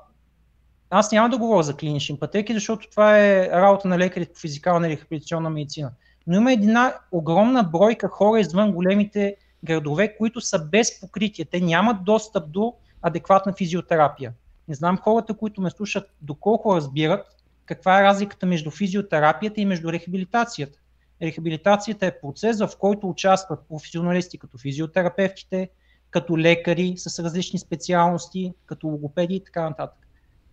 аз 0.90 1.12
няма 1.12 1.28
да 1.28 1.38
говоря 1.38 1.62
за 1.62 1.76
клинични 1.76 2.18
пътеки, 2.18 2.54
защото 2.54 2.90
това 2.90 3.18
е 3.18 3.48
работа 3.48 3.88
на 3.88 3.98
лекарите 3.98 4.32
по 4.32 4.40
физикална 4.40 4.86
и 4.86 4.90
рехабилитационна 4.90 5.50
медицина. 5.50 5.90
Но 6.26 6.36
има 6.36 6.52
една 6.52 6.94
огромна 7.12 7.62
бройка 7.62 8.08
хора 8.08 8.40
извън 8.40 8.72
големите 8.72 9.36
градове, 9.64 10.16
които 10.16 10.40
са 10.40 10.58
без 10.58 11.00
покритие. 11.00 11.44
Те 11.44 11.60
нямат 11.60 12.04
достъп 12.04 12.50
до 12.50 12.74
адекватна 13.02 13.52
физиотерапия. 13.52 14.32
Не 14.68 14.74
знам 14.74 14.98
хората, 14.98 15.34
които 15.34 15.60
ме 15.60 15.70
слушат, 15.70 16.10
доколко 16.20 16.76
разбират 16.76 17.38
каква 17.68 18.00
е 18.00 18.02
разликата 18.02 18.46
между 18.46 18.70
физиотерапията 18.70 19.60
и 19.60 19.66
между 19.66 19.92
рехабилитацията. 19.92 20.78
Рехабилитацията 21.22 22.06
е 22.06 22.20
процес, 22.20 22.58
в 22.58 22.70
който 22.78 23.08
участват 23.08 23.60
професионалисти 23.68 24.38
като 24.38 24.58
физиотерапевтите, 24.58 25.68
като 26.10 26.38
лекари 26.38 26.94
с 26.96 27.24
различни 27.24 27.58
специалности, 27.58 28.54
като 28.66 28.86
логопеди 28.86 29.34
и 29.34 29.44
така 29.44 29.62
нататък. 29.62 30.08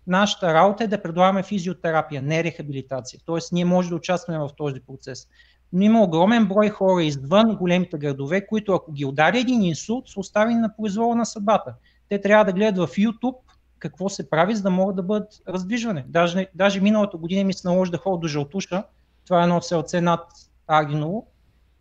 Нашата 0.07 0.53
работа 0.53 0.83
е 0.83 0.87
да 0.87 1.01
предлагаме 1.01 1.43
физиотерапия, 1.43 2.21
не 2.21 2.43
рехабилитация. 2.43 3.19
Тоест, 3.25 3.51
ние 3.51 3.65
можем 3.65 3.89
да 3.89 3.95
участваме 3.95 4.39
в 4.39 4.49
този 4.57 4.79
процес. 4.79 5.27
Но 5.73 5.81
има 5.81 6.03
огромен 6.03 6.47
брой 6.47 6.69
хора 6.69 7.03
извън 7.03 7.55
големите 7.55 7.97
градове, 7.97 8.47
които 8.47 8.73
ако 8.73 8.91
ги 8.91 9.05
удари 9.05 9.39
един 9.39 9.63
инсулт, 9.63 10.09
са 10.09 10.19
оставени 10.19 10.59
на 10.59 10.75
произвола 10.75 11.15
на 11.15 11.25
съдбата. 11.25 11.73
Те 12.09 12.21
трябва 12.21 12.45
да 12.45 12.53
гледат 12.53 12.89
в 12.89 12.95
YouTube 12.95 13.35
какво 13.79 14.09
се 14.09 14.29
прави, 14.29 14.55
за 14.55 14.63
да 14.63 14.69
могат 14.69 14.95
да 14.95 15.03
бъдат 15.03 15.41
раздвижвани. 15.47 16.03
Даже, 16.07 16.47
даже 16.55 16.81
миналата 16.81 17.17
година 17.17 17.43
ми 17.43 17.53
се 17.53 17.67
наложи 17.67 17.91
да 17.91 17.97
ходя 17.97 18.19
до 18.19 18.27
Жълтуша, 18.27 18.83
това 19.25 19.39
е 19.39 19.43
едно 19.43 19.61
селце 19.61 20.01
над 20.01 20.21
Агиново, 20.67 21.27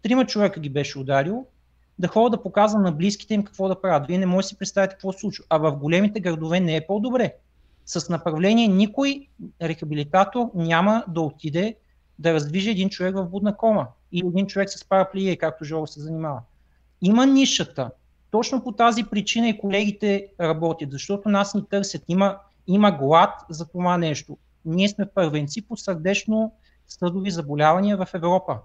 трима 0.02 0.26
човека 0.26 0.60
ги 0.60 0.70
беше 0.70 0.98
ударил, 0.98 1.46
да 1.98 2.08
ходя 2.08 2.30
да 2.30 2.42
показвам 2.42 2.82
на 2.82 2.92
близките 2.92 3.34
им 3.34 3.44
какво 3.44 3.68
да 3.68 3.80
правят. 3.80 4.06
Вие 4.06 4.18
не 4.18 4.26
можете 4.26 4.44
да 4.44 4.48
си 4.48 4.58
представите 4.58 4.94
какво 4.94 5.12
се 5.12 5.18
случва. 5.18 5.44
А 5.48 5.58
в 5.58 5.76
големите 5.76 6.20
градове 6.20 6.60
не 6.60 6.76
е 6.76 6.86
по-добре. 6.86 7.34
С 7.86 8.08
направление 8.08 8.68
никой 8.68 9.28
рехабилитатор 9.62 10.50
няма 10.54 11.04
да 11.08 11.20
отиде 11.20 11.76
да 12.18 12.34
раздвижи 12.34 12.70
един 12.70 12.88
човек 12.88 13.16
в 13.16 13.24
будна 13.24 13.56
кома 13.56 13.86
или 14.12 14.26
един 14.26 14.46
човек 14.46 14.70
с 14.70 14.88
параплие, 14.88 15.36
както 15.36 15.64
Жоро 15.64 15.86
се 15.86 16.00
занимава. 16.00 16.40
Има 17.02 17.26
нишата. 17.26 17.90
Точно 18.30 18.64
по 18.64 18.72
тази 18.72 19.04
причина 19.04 19.48
и 19.48 19.58
колегите 19.58 20.26
работят, 20.40 20.90
защото 20.90 21.28
нас 21.28 21.54
ни 21.54 21.66
търсят. 21.68 22.02
Има, 22.08 22.38
има 22.66 22.92
глад 22.92 23.30
за 23.50 23.68
това 23.68 23.98
нещо. 23.98 24.38
Ние 24.64 24.88
сме 24.88 25.06
първенци 25.06 25.68
по 25.68 25.76
сърдечно 25.76 26.52
съдови 26.88 27.30
заболявания 27.30 27.96
в 27.96 28.08
Европа. 28.14 28.58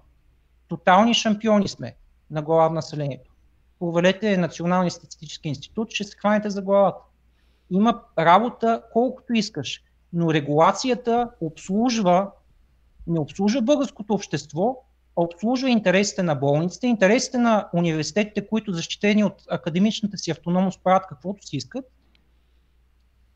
Тотални 0.67 1.13
шампиони 1.13 1.67
сме 1.67 1.95
на 2.31 2.41
глава 2.41 2.69
в 2.69 2.73
населението. 2.73 3.31
Провалете 3.79 4.37
Националния 4.37 4.91
статистически 4.91 5.47
институт, 5.47 5.91
ще 5.91 6.03
се 6.03 6.17
хванете 6.17 6.49
за 6.49 6.61
главата. 6.61 7.01
Има 7.71 8.01
работа 8.19 8.81
колкото 8.93 9.33
искаш, 9.33 9.83
но 10.13 10.33
регулацията 10.33 11.29
обслужва, 11.41 12.31
не 13.07 13.19
обслужва 13.19 13.61
българското 13.61 14.13
общество, 14.13 14.83
а 15.17 15.21
обслужва 15.21 15.69
интересите 15.69 16.23
на 16.23 16.35
болниците, 16.35 16.87
интересите 16.87 17.37
на 17.37 17.69
университетите, 17.73 18.47
които 18.47 18.73
защитени 18.73 19.23
от 19.23 19.43
академичната 19.49 20.17
си 20.17 20.31
автономност 20.31 20.83
правят 20.83 21.05
каквото 21.09 21.47
си 21.47 21.57
искат 21.57 21.85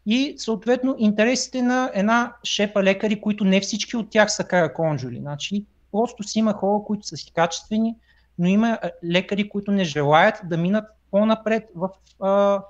и 0.06 0.36
съответно 0.38 0.95
интересите 0.97 1.62
на 1.62 1.91
една 1.93 2.36
шепа 2.43 2.84
лекари, 2.84 3.21
които 3.21 3.45
не 3.45 3.62
всички 3.62 3.97
от 3.97 4.10
тях 4.10 4.32
са 4.32 4.43
караконжули. 4.43 5.17
Значи, 5.19 5.65
просто 5.91 6.23
си 6.23 6.39
има 6.39 6.53
хора, 6.53 6.84
които 6.86 7.08
са 7.08 7.17
си 7.17 7.32
качествени, 7.32 7.95
но 8.39 8.47
има 8.47 8.79
лекари, 9.11 9.49
които 9.49 9.71
не 9.71 9.83
желаят 9.83 10.35
да 10.43 10.57
минат 10.57 10.85
по-напред 11.11 11.63
в, 11.75 11.89
в, 12.19 12.61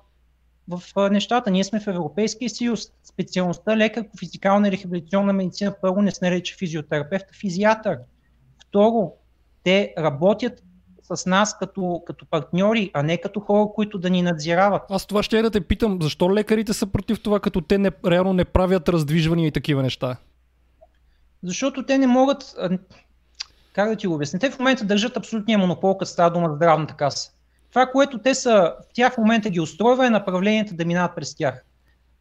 в 0.67 1.09
нещата. 1.09 1.51
Ние 1.51 1.63
сме 1.63 1.79
в 1.79 1.87
Европейския 1.87 2.49
съюз. 2.49 2.91
Специалността 3.03 3.77
лекар 3.77 4.09
по 4.09 4.17
физикална 4.17 4.67
и 4.67 4.71
рехабилитационна 4.71 5.33
медицина 5.33 5.75
първо 5.81 6.01
не 6.01 6.11
се 6.11 6.25
нарича 6.25 6.55
физиотерапевт, 6.57 7.25
а 7.31 7.37
физиатър. 7.39 7.99
Второ, 8.67 9.13
те 9.63 9.93
работят 9.97 10.63
с 11.13 11.25
нас 11.25 11.57
като, 11.57 12.01
като 12.05 12.25
партньори, 12.25 12.91
а 12.93 13.03
не 13.03 13.17
като 13.17 13.39
хора, 13.39 13.69
които 13.75 13.97
да 13.97 14.09
ни 14.09 14.21
надзирават. 14.21 14.81
Аз 14.89 15.05
това 15.05 15.23
ще 15.23 15.37
я 15.37 15.43
да 15.43 15.51
те 15.51 15.61
питам, 15.61 15.99
защо 16.01 16.33
лекарите 16.33 16.73
са 16.73 16.87
против 16.87 17.23
това, 17.23 17.39
като 17.39 17.61
те 17.61 17.77
не, 17.77 17.91
реално 18.05 18.33
не 18.33 18.45
правят 18.45 18.89
раздвижвания 18.89 19.47
и 19.47 19.51
такива 19.51 19.83
неща? 19.83 20.17
Защото 21.43 21.85
те 21.85 21.97
не 21.97 22.07
могат, 22.07 22.55
как 23.73 23.89
да 23.89 23.95
ти 23.95 24.07
го 24.07 24.13
обясня, 24.13 24.39
те 24.39 24.51
в 24.51 24.59
момента 24.59 24.85
държат 24.85 25.17
абсолютния 25.17 25.57
монопол, 25.57 25.97
като 25.97 26.11
става 26.11 26.29
дума 26.29 26.49
за 26.49 26.55
здравната 26.55 26.95
каса. 26.95 27.31
Това, 27.69 27.85
което 27.85 28.19
те 28.19 28.35
са, 28.35 28.75
в 28.89 28.93
тях 28.93 29.13
в 29.13 29.17
момента 29.17 29.49
ги 29.49 29.59
устройва 29.59 30.07
е 30.07 30.09
направленията 30.09 30.73
да 30.73 30.85
минават 30.85 31.15
през 31.15 31.35
тях. 31.35 31.65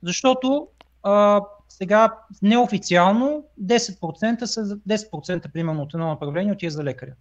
Защото 0.03 0.69
а, 1.03 1.41
сега 1.69 2.15
неофициално 2.43 3.45
10% 3.63 4.45
са 4.45 4.65
10% 4.65 5.53
примерно 5.53 5.83
от 5.83 5.95
едно 5.95 6.09
направление 6.09 6.53
отива 6.53 6.71
за 6.71 6.85
лекаря. 6.85 7.13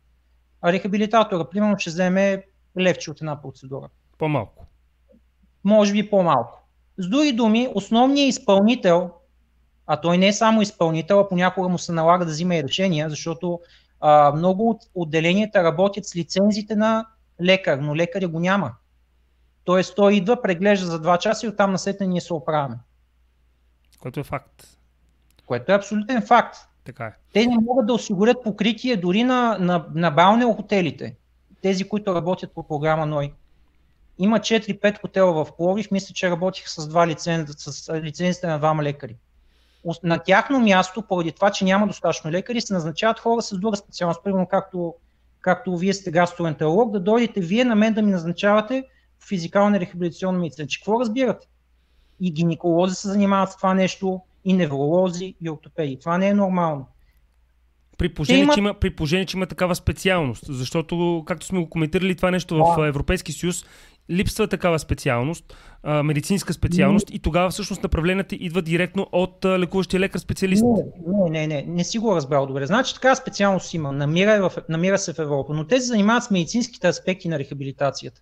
А 0.61 0.71
рехабилитатора 0.73 1.49
примерно 1.49 1.79
ще 1.79 1.89
вземе 1.89 2.43
левче 2.79 3.11
от 3.11 3.21
една 3.21 3.41
процедура. 3.41 3.89
По-малко. 4.17 4.65
Може 5.63 5.93
би 5.93 6.09
по-малко. 6.09 6.67
С 6.97 7.09
други 7.09 7.31
думи, 7.31 7.69
основният 7.75 8.29
изпълнител, 8.29 9.11
а 9.87 10.01
той 10.01 10.17
не 10.17 10.27
е 10.27 10.33
само 10.33 10.61
изпълнител, 10.61 11.19
а 11.19 11.29
понякога 11.29 11.69
му 11.69 11.77
се 11.77 11.91
налага 11.91 12.25
да 12.25 12.31
взима 12.31 12.55
и 12.55 12.63
решения, 12.63 13.09
защото 13.09 13.59
а, 14.01 14.31
много 14.31 14.69
от 14.69 14.81
отделенията 14.95 15.63
работят 15.63 16.05
с 16.05 16.15
лицензите 16.15 16.75
на 16.75 17.05
лекар, 17.41 17.77
но 17.77 17.95
лекаря 17.95 18.27
го 18.27 18.39
няма. 18.39 18.71
Тоест 19.63 19.95
той 19.95 20.13
идва, 20.13 20.41
преглежда 20.41 20.85
за 20.85 21.01
2 21.01 21.17
часа 21.17 21.45
и 21.45 21.49
оттам 21.49 21.71
насетне 21.71 22.07
ние 22.07 22.21
се 22.21 22.33
оправяме. 22.33 22.77
Което 23.99 24.19
е 24.19 24.23
факт. 24.23 24.67
Което 25.45 25.71
е 25.71 25.75
абсолютен 25.75 26.21
факт. 26.21 26.57
Така 26.83 27.05
е. 27.05 27.13
Те 27.33 27.47
не 27.47 27.57
могат 27.61 27.87
да 27.87 27.93
осигурят 27.93 28.43
покритие 28.43 28.97
дори 28.97 29.23
на, 29.23 29.57
на, 29.59 29.85
на 29.95 30.11
балнео 30.11 30.53
хотелите. 30.53 31.15
Тези, 31.61 31.89
които 31.89 32.15
работят 32.15 32.53
по 32.53 32.67
програма 32.67 33.05
НОЙ. 33.05 33.33
Има 34.17 34.39
4-5 34.39 35.01
хотела 35.01 35.45
в 35.45 35.55
Пловдив, 35.57 35.91
мисля, 35.91 36.13
че 36.13 36.29
работих 36.29 36.69
с 36.69 36.87
два 36.87 37.07
лиценза, 37.07 37.53
с 37.57 37.93
лицензите 37.93 38.47
на 38.47 38.57
двама 38.57 38.83
лекари. 38.83 39.15
На 40.03 40.19
тяхно 40.19 40.59
място, 40.59 41.01
поради 41.01 41.31
това, 41.31 41.51
че 41.51 41.65
няма 41.65 41.87
достатъчно 41.87 42.31
лекари, 42.31 42.61
се 42.61 42.73
назначават 42.73 43.19
хора 43.19 43.41
с 43.41 43.59
друга 43.59 43.77
специалност, 43.77 44.23
примерно 44.23 44.47
както, 44.47 44.93
както 45.41 45.77
вие 45.77 45.93
сте 45.93 46.11
гастроентеролог, 46.11 46.91
да 46.91 46.99
дойдете 46.99 47.41
вие 47.41 47.65
на 47.65 47.75
мен 47.75 47.93
да 47.93 48.01
ми 48.01 48.11
назначавате 48.11 48.83
физикална 49.27 49.79
рехабилитационна 49.79 50.39
медицина. 50.39 50.67
Че 50.67 50.79
какво 50.79 50.99
разбирате? 50.99 51.47
И 52.21 52.31
гинеколози 52.31 52.95
се 52.95 53.07
занимават 53.07 53.51
с 53.51 53.57
това 53.57 53.73
нещо, 53.73 54.21
и 54.45 54.53
невролози, 54.53 55.35
и 55.41 55.49
ортопеди. 55.49 55.99
Това 55.99 56.17
не 56.17 56.27
е 56.27 56.33
нормално. 56.33 56.87
При 57.97 58.13
положение, 58.13 58.43
имат... 58.43 58.53
че 58.53 58.59
има, 58.59 58.73
при 58.73 58.95
положение, 58.95 59.25
че 59.25 59.37
има 59.37 59.45
такава 59.45 59.75
специалност, 59.75 60.43
защото, 60.49 61.23
както 61.27 61.45
сме 61.45 61.59
го 61.59 61.69
коментирали 61.69 62.15
това 62.15 62.31
нещо 62.31 62.55
в 62.55 62.87
Европейски 62.87 63.31
съюз, 63.31 63.65
липсва 64.09 64.47
такава 64.47 64.79
специалност, 64.79 65.55
а, 65.83 66.03
медицинска 66.03 66.53
специалност 66.53 67.09
не. 67.09 67.15
и 67.15 67.19
тогава 67.19 67.49
всъщност 67.49 67.83
направленията 67.83 68.35
идва 68.35 68.61
директно 68.61 69.07
от 69.11 69.45
а, 69.45 69.59
лекуващия 69.59 69.99
лекар 69.99 70.19
специалист. 70.19 70.63
Не, 70.63 71.29
не, 71.29 71.47
не, 71.47 71.47
не, 71.47 71.65
не 71.67 71.83
си 71.83 71.99
го 71.99 72.15
разбрал 72.15 72.45
добре. 72.45 72.65
Значи 72.65 72.93
такава 72.93 73.15
специалност 73.15 73.73
има, 73.73 73.91
намира, 73.91 74.49
в, 74.49 74.57
намира 74.69 74.97
се 74.97 75.13
в 75.13 75.19
Европа, 75.19 75.53
но 75.53 75.67
те 75.67 75.79
се 75.79 75.87
занимават 75.87 76.23
с 76.23 76.31
медицинските 76.31 76.87
аспекти 76.87 77.29
на 77.29 77.39
рехабилитацията. 77.39 78.21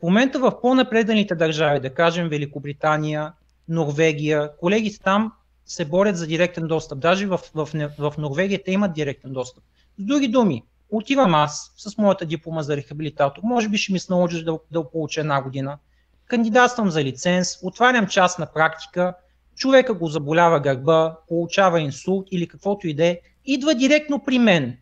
В 0.00 0.02
момента 0.02 0.38
в 0.38 0.60
по-напредените 0.60 1.34
държави, 1.34 1.80
да 1.80 1.94
кажем 1.94 2.28
Великобритания, 2.28 3.32
Норвегия, 3.68 4.50
колегите 4.60 4.98
там 5.00 5.32
се 5.66 5.84
борят 5.84 6.16
за 6.16 6.26
директен 6.26 6.66
достъп. 6.66 6.98
Даже 6.98 7.26
в, 7.26 7.40
в, 7.54 7.68
в 7.98 8.14
Норвегия 8.18 8.62
те 8.64 8.72
имат 8.72 8.94
директен 8.94 9.32
достъп. 9.32 9.64
С 9.98 10.04
други 10.04 10.28
думи, 10.28 10.62
отивам 10.96 11.34
аз 11.34 11.72
с 11.76 11.98
моята 11.98 12.26
диплома 12.26 12.62
за 12.62 12.76
рехабилитатор, 12.76 13.42
може 13.44 13.68
би 13.68 13.78
ще 13.78 13.92
ми 13.92 13.98
се 13.98 14.12
наложиш 14.12 14.42
да, 14.42 14.58
да 14.70 14.90
получа 14.90 15.20
една 15.20 15.42
година, 15.42 15.78
кандидатствам 16.26 16.90
за 16.90 17.04
лиценз, 17.04 17.58
отварям 17.62 18.06
част 18.06 18.38
на 18.38 18.46
практика, 18.46 19.14
човека 19.56 19.94
го 19.94 20.06
заболява 20.06 20.60
гърба, 20.60 21.16
получава 21.28 21.80
инсулт 21.80 22.26
или 22.30 22.48
каквото 22.48 22.88
и 22.88 22.94
да 22.94 23.06
е, 23.06 23.20
идва 23.44 23.74
директно 23.74 24.22
при 24.24 24.38
мен. 24.38 24.78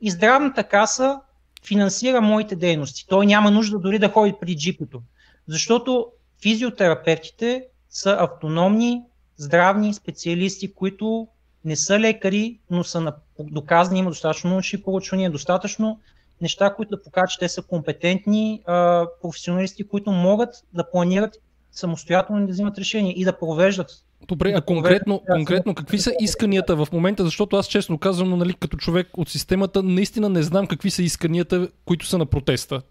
И 0.00 0.10
здравната 0.10 0.64
каса 0.64 1.20
финансира 1.66 2.20
моите 2.20 2.56
дейности. 2.56 3.06
Той 3.08 3.26
няма 3.26 3.50
нужда 3.50 3.78
дори 3.78 3.98
да 3.98 4.08
ходи 4.08 4.34
при 4.40 4.56
джипото. 4.56 5.02
Защото 5.48 6.06
физиотерапевтите 6.42 7.64
са 7.90 8.16
автономни 8.20 9.02
здравни 9.36 9.94
специалисти, 9.94 10.74
които 10.74 11.28
не 11.66 11.76
са 11.76 12.00
лекари, 12.00 12.58
но 12.70 12.84
са 12.84 13.12
доказани, 13.40 13.98
има 13.98 14.10
достатъчно 14.10 14.50
научни 14.50 14.82
проучвания, 14.82 15.30
достатъчно 15.30 16.00
неща, 16.40 16.74
които 16.74 16.90
да 16.90 17.02
покажат, 17.02 17.30
че 17.30 17.38
те 17.38 17.48
са 17.48 17.62
компетентни 17.62 18.62
а, 18.66 19.06
професионалисти, 19.22 19.88
които 19.88 20.10
могат 20.10 20.64
да 20.74 20.90
планират 20.90 21.34
самостоятелно 21.72 22.46
да 22.46 22.52
взимат 22.52 22.78
решения 22.78 23.14
и 23.16 23.24
да 23.24 23.38
провеждат. 23.38 23.90
Добре, 24.28 24.52
а 24.56 24.60
конкретно, 24.60 25.22
конкретно 25.30 25.74
какви 25.74 25.98
са 25.98 26.12
исканията 26.20 26.76
в 26.76 26.88
момента, 26.92 27.24
защото 27.24 27.56
аз 27.56 27.66
честно 27.66 27.98
казвам, 27.98 28.38
нали, 28.38 28.54
като 28.54 28.76
човек 28.76 29.08
от 29.16 29.28
системата, 29.28 29.82
наистина 29.82 30.28
не 30.28 30.42
знам 30.42 30.66
какви 30.66 30.90
са 30.90 31.02
исканията, 31.02 31.68
които 31.84 32.06
са 32.06 32.18
на 32.18 32.26
протеста. 32.26 32.82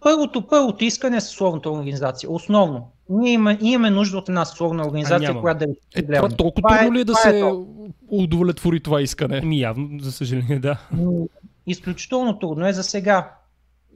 Първото, 0.00 0.46
първото 0.46 0.84
искане 0.84 1.16
е 1.16 1.20
съсловната 1.20 1.70
организация. 1.70 2.30
Основно. 2.30 2.90
Ние 3.08 3.32
имаме, 3.32 3.58
имаме 3.60 3.90
нужда 3.90 4.18
от 4.18 4.28
една 4.28 4.44
съсловна 4.44 4.86
организация, 4.86 5.40
която 5.40 5.66
да 5.66 5.72
е 5.96 6.02
това 6.02 6.28
толкова 6.28 6.68
това 6.68 6.78
трудно 6.78 6.94
е, 6.94 6.98
ли 6.98 7.00
е 7.00 7.04
да 7.04 7.14
се 7.14 7.40
е 7.40 7.44
удовлетвори 8.08 8.80
това 8.80 9.02
искане? 9.02 9.40
Ми 9.40 9.60
явно, 9.60 10.00
за 10.00 10.12
съжаление, 10.12 10.58
да. 10.58 10.78
Изключително 11.66 12.38
трудно 12.38 12.66
е 12.66 12.72
за 12.72 12.82
сега. 12.82 13.32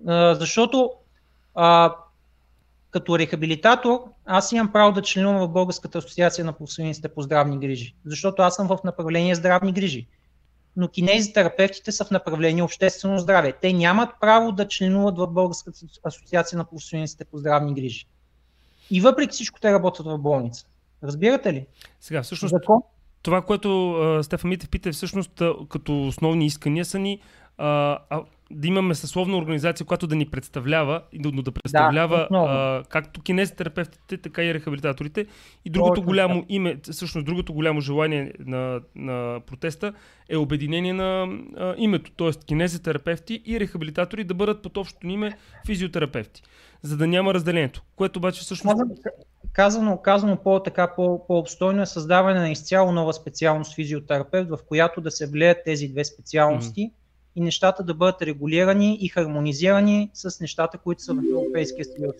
А, 0.06 0.34
защото 0.34 0.90
а, 1.54 1.94
като 2.90 3.18
рехабилитатор 3.18 4.00
аз 4.26 4.52
имам 4.52 4.72
право 4.72 4.92
да 4.92 5.02
членувам 5.02 5.48
в 5.48 5.52
Българската 5.52 5.98
асоциация 5.98 6.44
на 6.44 6.52
професионалистите 6.52 7.08
по 7.08 7.22
здравни 7.22 7.58
грижи, 7.58 7.94
защото 8.04 8.42
аз 8.42 8.56
съм 8.56 8.68
в 8.68 8.78
направление 8.84 9.34
здравни 9.34 9.72
грижи 9.72 10.06
но 10.78 10.88
кинезитерапевтите 10.88 11.92
са 11.92 12.04
в 12.04 12.10
направление 12.10 12.62
обществено 12.62 13.18
здраве. 13.18 13.52
Те 13.52 13.72
нямат 13.72 14.10
право 14.20 14.52
да 14.52 14.68
членуват 14.68 15.18
в 15.18 15.26
Българската 15.26 15.78
асоциация 16.04 16.58
на 16.58 16.64
професионалистите 16.64 17.24
по 17.24 17.38
здравни 17.38 17.74
грижи. 17.74 18.06
И 18.90 19.00
въпреки 19.00 19.32
всичко 19.32 19.60
те 19.60 19.72
работят 19.72 20.06
в 20.06 20.18
болница. 20.18 20.66
Разбирате 21.02 21.52
ли? 21.52 21.66
Сега, 22.00 22.22
всъщност, 22.22 22.52
Закон? 22.52 22.80
това, 23.22 23.42
което 23.42 23.96
Стефан 24.22 24.50
Митев 24.50 24.68
пита, 24.68 24.92
всъщност 24.92 25.42
като 25.68 26.06
основни 26.06 26.46
искания 26.46 26.84
са 26.84 26.98
ни 26.98 27.20
а, 27.58 27.98
а, 28.10 28.22
да 28.50 28.68
имаме 28.68 28.94
съсловна 28.94 29.36
организация, 29.36 29.86
която 29.86 30.06
да 30.06 30.16
ни 30.16 30.26
представлява 30.26 31.02
и 31.12 31.18
да, 31.18 31.42
да 31.42 31.52
представлява 31.52 32.22
отново. 32.24 32.46
а, 32.46 32.84
както 32.88 33.22
кинезитерапевтите, 33.22 34.16
така 34.16 34.44
и 34.44 34.54
рехабилитаторите. 34.54 35.26
И 35.64 35.70
другото 35.70 35.94
Точно 35.94 36.06
голямо 36.06 36.44
име, 36.48 36.76
всъщност 36.90 37.26
другото 37.26 37.52
голямо 37.52 37.80
желание 37.80 38.32
на, 38.38 38.80
на 38.94 39.40
протеста 39.46 39.92
е 40.28 40.36
обединение 40.36 40.92
на 40.92 41.28
а, 41.56 41.74
името, 41.78 42.10
т.е. 42.10 42.30
кинезитерапевти 42.46 43.42
и 43.46 43.60
рехабилитатори 43.60 44.24
да 44.24 44.34
бъдат 44.34 44.62
под 44.62 44.76
общото 44.76 45.06
име 45.06 45.38
физиотерапевти, 45.66 46.42
за 46.82 46.96
да 46.96 47.06
няма 47.06 47.34
разделението, 47.34 47.82
което 47.96 48.18
обаче 48.18 48.40
всъщност... 48.40 48.82
Казано, 49.52 49.96
казано, 50.02 50.36
по-така, 50.44 50.94
по, 50.94 51.26
по-обстойно 51.26 51.82
е 51.82 51.86
създаване 51.86 52.40
на 52.40 52.50
изцяло 52.50 52.92
нова 52.92 53.12
специалност 53.12 53.74
физиотерапевт, 53.74 54.48
в 54.50 54.58
която 54.68 55.00
да 55.00 55.10
се 55.10 55.26
влеят 55.26 55.58
тези 55.64 55.88
две 55.88 56.04
специалности 56.04 56.80
mm-hmm. 56.80 56.92
И 57.38 57.40
нещата 57.40 57.84
да 57.84 57.94
бъдат 57.94 58.22
регулирани 58.22 58.98
и 59.00 59.08
хармонизирани 59.08 60.10
с 60.14 60.40
нещата, 60.40 60.78
които 60.78 61.02
са 61.02 61.14
в 61.14 61.22
Европейския 61.30 61.84
съюз. 61.84 62.14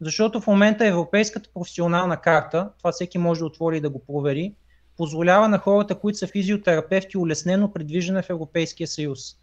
Защото 0.00 0.40
в 0.40 0.46
момента 0.46 0.86
Европейската 0.86 1.50
професионална 1.54 2.20
карта, 2.20 2.70
това 2.78 2.92
всеки 2.92 3.18
може 3.18 3.38
да 3.38 3.46
отвори 3.46 3.76
и 3.76 3.80
да 3.80 3.90
го 3.90 4.04
провери, 4.04 4.54
позволява 4.96 5.48
на 5.48 5.58
хората, 5.58 5.94
които 5.94 6.18
са 6.18 6.26
физиотерапевти, 6.26 7.18
улеснено 7.18 7.72
предвиждане 7.72 8.22
в 8.22 8.30
Европейския 8.30 8.86
съюз. 8.86 9.36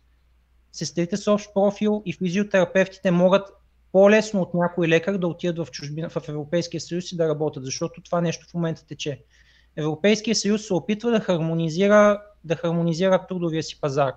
Сестрите 0.71 1.17
с 1.17 1.27
общ 1.27 1.53
профил 1.53 2.01
и 2.05 2.13
физиотерапевтите 2.13 3.11
могат 3.11 3.49
по-лесно 3.91 4.41
от 4.41 4.53
някой 4.53 4.87
лекар 4.87 5.17
да 5.17 5.27
отидат 5.27 5.67
в, 5.67 5.71
чужбина, 5.71 6.09
в 6.09 6.29
Европейския 6.29 6.81
съюз 6.81 7.11
и 7.11 7.17
да 7.17 7.29
работят, 7.29 7.65
защото 7.65 8.01
това 8.01 8.21
нещо 8.21 8.45
в 8.49 8.53
момента 8.53 8.85
тече. 8.85 9.23
Европейския 9.75 10.35
съюз 10.35 10.67
се 10.67 10.73
опитва 10.73 11.11
да 11.11 11.19
хармонизира, 11.19 12.21
да 12.43 12.55
хармонизира 12.55 13.27
трудовия 13.27 13.63
си 13.63 13.81
пазар. 13.81 14.13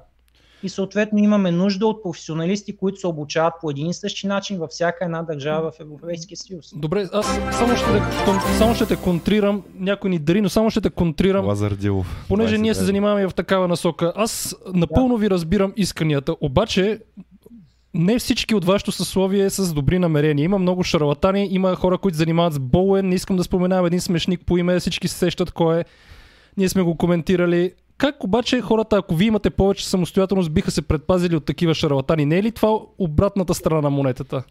И 0.62 0.68
съответно 0.68 1.18
имаме 1.18 1.50
нужда 1.50 1.86
от 1.86 2.02
професионалисти, 2.02 2.76
които 2.76 3.00
се 3.00 3.06
обучават 3.06 3.54
по 3.60 3.70
един 3.70 3.86
и 3.86 3.94
същи 3.94 4.26
начин 4.26 4.58
във 4.58 4.70
всяка 4.70 5.04
една 5.04 5.22
държава 5.22 5.70
в 5.70 5.80
Европейския 5.80 6.36
съюз. 6.36 6.72
Добре, 6.76 7.08
аз 7.12 7.26
само 7.52 7.76
ще, 7.76 7.84
те, 7.84 8.58
само 8.58 8.74
ще 8.74 8.86
те 8.86 8.96
контрирам, 8.96 9.62
някой 9.74 10.10
ни 10.10 10.18
дари, 10.18 10.40
но 10.40 10.48
само 10.48 10.70
ще 10.70 10.80
те 10.80 10.90
контрирам, 10.90 11.46
Лазар 11.46 11.72
Дилов. 11.72 12.24
понеже 12.28 12.56
20 12.56 12.60
ние 12.60 12.74
се 12.74 12.84
занимаваме 12.84 13.26
в 13.26 13.34
такава 13.34 13.68
насока. 13.68 14.12
Аз 14.16 14.56
напълно 14.74 15.16
ви 15.16 15.30
разбирам 15.30 15.72
исканията, 15.76 16.36
обаче 16.40 17.00
не 17.94 18.18
всички 18.18 18.54
от 18.54 18.64
вашето 18.64 18.92
съсловие 18.92 19.50
са 19.50 19.64
с 19.64 19.72
добри 19.72 19.98
намерения. 19.98 20.44
Има 20.44 20.58
много 20.58 20.82
шарлатани, 20.84 21.48
има 21.50 21.74
хора, 21.76 21.98
които 21.98 22.16
се 22.16 22.18
занимават 22.18 22.52
с 22.52 22.58
Боуен. 22.58 23.08
Не 23.08 23.14
искам 23.14 23.36
да 23.36 23.44
споменавам 23.44 23.86
един 23.86 24.00
смешник 24.00 24.40
по 24.46 24.58
име, 24.58 24.80
всички 24.80 25.08
се 25.08 25.18
сещат 25.18 25.50
кой 25.50 25.80
е. 25.80 25.84
Ние 26.56 26.68
сме 26.68 26.82
го 26.82 26.96
коментирали. 26.96 27.72
Как 28.00 28.24
обаче 28.24 28.60
хората, 28.60 28.96
ако 28.96 29.14
вие 29.14 29.26
имате 29.26 29.50
повече 29.50 29.88
самостоятелност, 29.88 30.52
биха 30.52 30.70
се 30.70 30.82
предпазили 30.82 31.36
от 31.36 31.44
такива 31.44 31.74
шарлатани? 31.74 32.26
Не 32.26 32.38
е 32.38 32.42
ли 32.42 32.52
това 32.52 32.78
обратната 32.98 33.54
страна 33.54 33.80
на 33.80 33.90
монетата? 33.90 34.42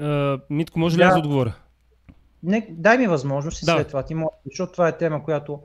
А, 0.00 0.38
Митко, 0.50 0.78
може 0.78 0.96
ли 0.96 1.00
Да. 1.00 1.06
аз 1.06 1.14
да 1.14 1.18
отговоря? 1.18 1.54
Не, 2.42 2.66
дай 2.70 2.98
ми 2.98 3.06
възможност 3.06 3.62
и 3.62 3.64
Да. 3.64 3.72
след 3.72 3.88
това 3.88 4.02
ти 4.02 4.14
може, 4.14 4.28
защото 4.46 4.72
това 4.72 4.88
е 4.88 4.98
тема, 4.98 5.24
която, 5.24 5.60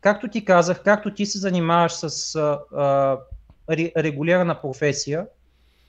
както 0.00 0.28
ти 0.28 0.44
казах, 0.44 0.82
както 0.82 1.14
ти 1.14 1.26
се 1.26 1.38
занимаваш 1.38 1.92
с 1.92 2.34
а, 2.34 2.60
а, 2.76 3.18
ре- 3.70 3.92
регулирана 3.96 4.60
професия, 4.60 5.26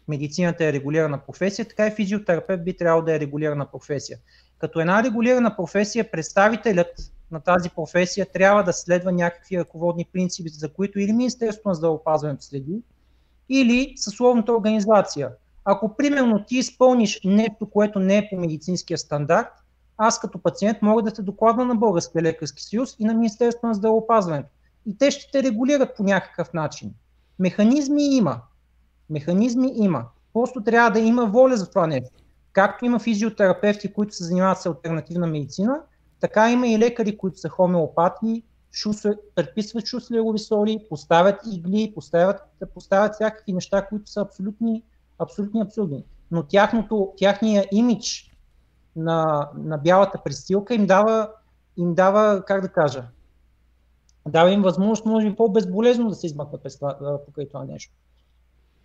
медицината 0.08 0.66
е 0.66 0.74
регулирана 0.74 1.20
професия, 1.20 1.68
така 1.68 1.88
и 1.88 1.92
физиотерапевт 1.92 2.64
би 2.64 2.78
трябвало 2.78 3.06
да 3.06 3.16
е 3.16 3.20
регулирана 3.20 3.66
професия. 3.66 4.18
Като 4.60 4.80
една 4.80 5.04
регулирана 5.04 5.56
професия, 5.56 6.12
представителят 6.12 7.12
на 7.32 7.40
тази 7.40 7.70
професия 7.70 8.26
трябва 8.34 8.64
да 8.64 8.74
следва 8.74 9.12
някакви 9.12 9.60
ръководни 9.60 10.06
принципи, 10.14 10.50
за 10.50 10.74
които 10.74 11.00
или 11.00 11.14
Министерството 11.14 11.70
на 11.70 11.76
здравеопазването 11.76 12.44
следи, 12.44 12.82
или 13.50 13.94
съсловната 13.98 14.54
организация. 14.54 15.32
Ако 15.66 15.96
примерно 15.96 16.44
ти 16.48 16.58
изпълниш 16.58 17.20
нещо, 17.26 17.70
което 17.70 18.00
не 18.00 18.18
е 18.18 18.28
по 18.30 18.36
медицинския 18.36 18.98
стандарт, 18.98 19.48
аз 19.98 20.20
като 20.20 20.40
пациент 20.40 20.82
мога 20.82 21.02
да 21.02 21.14
те 21.14 21.22
докладвам 21.22 21.68
на 21.68 21.76
Българския 21.76 22.22
лекарски 22.22 22.64
съюз 22.64 22.96
и 23.00 23.06
на 23.06 23.14
Министерството 23.14 23.68
на 23.68 23.74
здравеопазването. 23.74 24.50
И 24.86 24.98
те 24.98 25.12
ще 25.12 25.32
те 25.32 25.44
регулират 25.44 25.98
по 25.98 26.04
някакъв 26.04 26.54
начин. 26.54 26.94
Механизми 27.40 28.16
има. 28.16 28.42
Механизми 29.10 29.72
има. 29.76 30.06
Просто 30.34 30.64
трябва 30.64 30.92
да 30.92 31.00
има 31.00 31.26
воля 31.26 31.58
за 31.58 31.70
това 31.70 31.88
нещо. 31.88 32.16
Както 32.58 32.86
има 32.86 33.00
физиотерапевти, 33.00 33.94
които 33.94 34.16
се 34.16 34.24
занимават 34.24 34.62
с 34.62 34.66
альтернативна 34.66 35.28
медицина, 35.28 35.82
така 36.20 36.52
има 36.52 36.68
и 36.68 36.80
лекари, 36.80 37.18
които 37.18 37.38
са 37.38 37.50
хомеопати, 37.50 38.44
шусле, 38.72 39.16
предписват 39.36 39.86
шуслерови 39.86 40.40
соли, 40.40 40.86
поставят 40.90 41.40
игли, 41.52 41.92
поставят, 41.96 42.42
поставят 42.74 43.14
всякакви 43.14 43.54
неща, 43.54 43.86
които 43.86 44.12
са 44.12 44.22
абсолютни, 44.22 44.84
абсолютни 45.20 45.62
абсурдни. 45.62 46.04
Но 46.32 46.44
тяхното, 46.44 47.14
тяхния 47.18 47.66
имидж 47.72 48.36
на, 48.96 49.50
на 49.58 49.78
бялата 49.78 50.22
престилка 50.24 50.76
им 50.76 50.86
дава, 50.86 51.30
им 51.78 51.94
дава, 51.94 52.46
как 52.46 52.62
да 52.62 52.70
кажа, 52.70 53.04
дава 54.28 54.52
им 54.52 54.62
възможност, 54.62 55.06
може 55.06 55.30
би 55.30 55.36
по-безболезно 55.36 56.10
да 56.10 56.16
се 56.16 56.28
измъкнат 56.28 56.62
покрай 57.26 57.48
това 57.48 57.66
нещо. 57.66 57.94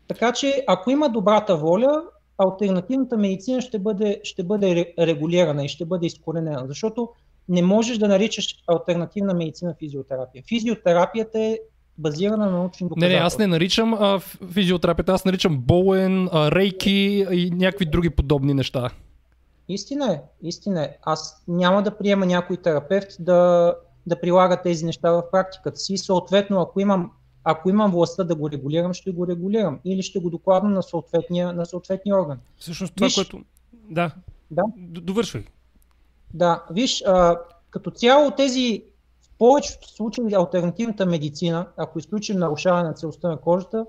Така 0.08 0.32
че, 0.32 0.64
ако 0.68 0.90
има 0.90 1.08
добрата 1.08 1.56
воля, 1.56 2.02
альтернативната 2.38 3.16
медицина 3.16 3.60
ще 3.60 3.78
бъде, 3.78 4.20
ще 4.24 4.44
бъде 4.44 4.66
ре- 4.66 5.06
регулирана 5.06 5.64
и 5.64 5.68
ще 5.68 5.84
бъде 5.84 6.06
изкоренена, 6.06 6.64
защото 6.66 7.08
не 7.48 7.62
можеш 7.62 7.98
да 7.98 8.08
наричаш 8.08 8.54
альтернативна 8.66 9.34
медицина 9.34 9.74
физиотерапия. 9.78 10.44
Физиотерапията 10.48 11.40
е 11.40 11.58
базирана 11.98 12.46
на 12.46 12.50
научни 12.52 12.84
Не, 12.84 12.88
доказателства. 12.88 13.18
не, 13.18 13.26
аз 13.26 13.38
не 13.38 13.46
наричам 13.46 13.94
а, 13.94 14.20
физиотерапията, 14.52 15.12
аз 15.12 15.24
наричам 15.24 15.58
Боуен, 15.58 16.28
а, 16.32 16.50
рейки 16.50 17.26
и 17.32 17.50
някакви 17.50 17.84
други 17.86 18.10
подобни 18.10 18.54
неща. 18.54 18.90
Истина 19.68 20.12
е, 20.12 20.20
истина 20.42 20.82
е. 20.84 20.96
Аз 21.02 21.44
няма 21.48 21.82
да 21.82 21.98
приема 21.98 22.26
някой 22.26 22.56
терапевт 22.56 23.08
да, 23.20 23.74
да 24.06 24.20
прилага 24.20 24.62
тези 24.62 24.84
неща 24.84 25.12
в 25.12 25.22
практиката 25.32 25.76
си. 25.76 25.96
Съответно, 25.96 26.60
ако 26.60 26.80
имам, 26.80 27.10
ако 27.44 27.70
имам 27.70 27.90
властта 27.90 28.24
да 28.24 28.34
го 28.34 28.50
регулирам, 28.50 28.94
ще 28.94 29.10
го 29.10 29.26
регулирам 29.26 29.80
или 29.84 30.02
ще 30.02 30.18
го 30.18 30.30
докладвам 30.30 30.72
на 30.72 30.82
съответния, 30.82 31.52
на 31.52 31.66
съответния 31.66 32.16
орган. 32.16 32.38
Всъщност 32.56 32.94
това, 32.94 33.06
Виж- 33.06 33.14
което... 33.14 33.44
Да, 33.72 34.10
Да. 34.50 34.62
Довършвай. 34.76 35.44
Да, 36.34 36.64
виж, 36.70 37.02
а, 37.06 37.36
като 37.70 37.90
цяло 37.90 38.30
тези, 38.30 38.84
в 39.22 39.30
повечето 39.38 39.88
случаи 39.88 40.34
альтернативната 40.34 41.06
медицина, 41.06 41.66
ако 41.76 41.98
изключим 41.98 42.38
нарушаване 42.38 42.88
на 42.88 42.94
целостта 42.94 43.28
на 43.28 43.36
кожата, 43.36 43.86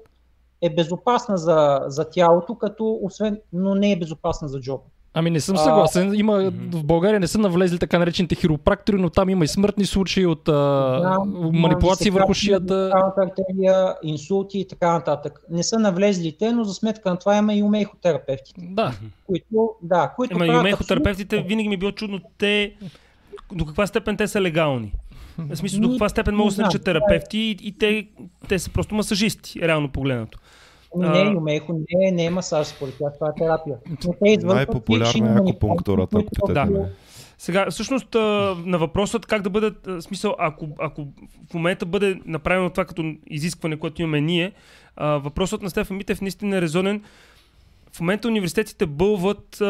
е 0.61 0.75
безопасна 0.75 1.37
за, 1.37 1.81
за 1.87 2.09
тялото, 2.09 2.55
като 2.55 2.99
освен, 3.01 3.39
но 3.53 3.75
не 3.75 3.91
е 3.91 3.99
безопасна 3.99 4.47
за 4.47 4.59
джоба. 4.59 4.83
Ами 5.15 5.29
не 5.29 5.39
съм 5.39 5.55
А, 5.55 5.59
съгласен. 5.59 6.13
Има, 6.15 6.33
в 6.71 6.83
България 6.83 7.19
не 7.19 7.27
са 7.27 7.37
навлезли 7.37 7.79
така 7.79 7.99
наречените 7.99 8.35
хиропрактори, 8.35 8.95
но 8.97 9.09
там 9.09 9.29
има 9.29 9.45
и 9.45 9.47
смъртни 9.47 9.85
случаи 9.85 10.25
от 10.25 10.49
а, 10.49 11.19
манипулации 11.53 12.03
да 12.03 12.13
се 12.13 12.19
върху 12.19 12.33
шията. 12.33 12.91
артерия, 13.17 13.95
инсулти 14.03 14.59
и 14.59 14.67
така 14.67 14.93
нататък. 14.93 15.41
Не 15.49 15.63
са 15.63 15.79
навлезли 15.79 16.35
те, 16.39 16.51
но 16.51 16.63
за 16.63 16.73
сметка 16.73 17.09
на 17.09 17.17
това 17.17 17.37
има 17.37 17.53
и 17.53 17.63
умейхотерапевти, 17.63 18.53
Да. 18.57 18.93
които, 19.25 19.69
да, 19.81 20.13
които 20.15 20.35
Ема 20.35 20.45
и 20.47 20.49
умехотерапевтите 20.51 21.35
абсолютно- 21.35 21.49
винаги 21.49 21.69
ми 21.69 21.75
е 21.75 21.79
било 21.79 21.91
чудно 21.91 22.19
те 22.37 22.73
до 23.51 23.65
каква 23.65 23.87
степен 23.87 24.17
те 24.17 24.27
са 24.27 24.41
легални. 24.41 24.93
В 25.39 25.55
смисъл, 25.55 25.79
до 25.79 25.89
каква 25.89 26.09
степен 26.09 26.35
могат 26.35 26.49
да 26.49 26.55
се 26.55 26.61
наричат 26.61 26.83
терапевти 26.83 27.37
и, 27.39 27.57
и 27.61 27.71
те, 27.71 28.07
те 28.47 28.59
са 28.59 28.69
просто 28.69 28.95
масажисти, 28.95 29.61
реално 29.61 29.89
погледнато. 29.89 30.39
Ами 31.01 31.23
Не, 31.23 31.31
юмейхо 31.31 31.73
не, 31.73 32.07
е- 32.07 32.11
не 32.11 32.25
е 32.25 32.29
масаж, 32.29 32.67
според 32.67 32.97
тях 32.97 33.13
това 33.13 33.29
е 33.29 33.39
терапия. 33.39 33.75
Но 33.89 34.13
те 34.13 34.29
извършват 34.29 34.55
Най-популярна 34.55 35.05
фишинг 35.05 35.27
е 35.27 35.39
акупунктурата, 35.39 36.17
ако 36.19 36.29
питате 36.29 36.65
мен. 36.65 36.89
Сега, 37.37 37.71
всъщност, 37.71 38.13
на 38.65 38.77
въпросът 38.77 39.25
как 39.25 39.41
да 39.41 39.49
бъдат, 39.49 39.87
а, 39.87 40.01
смисъл, 40.01 40.35
ако, 40.39 40.67
ако 40.79 41.07
в 41.51 41.53
момента 41.53 41.85
бъде 41.85 42.19
направено 42.25 42.69
това 42.69 42.85
като 42.85 43.13
изискване, 43.27 43.79
което 43.79 44.01
имаме 44.01 44.21
ние, 44.21 44.51
въпросът 44.97 45.61
на 45.61 45.69
Стефан 45.69 45.97
Митев 45.97 46.21
наистина 46.21 46.57
е 46.57 46.61
резонен. 46.61 47.03
В 47.91 47.99
момента 47.99 48.27
университетите 48.27 48.85
бълват 48.85 49.61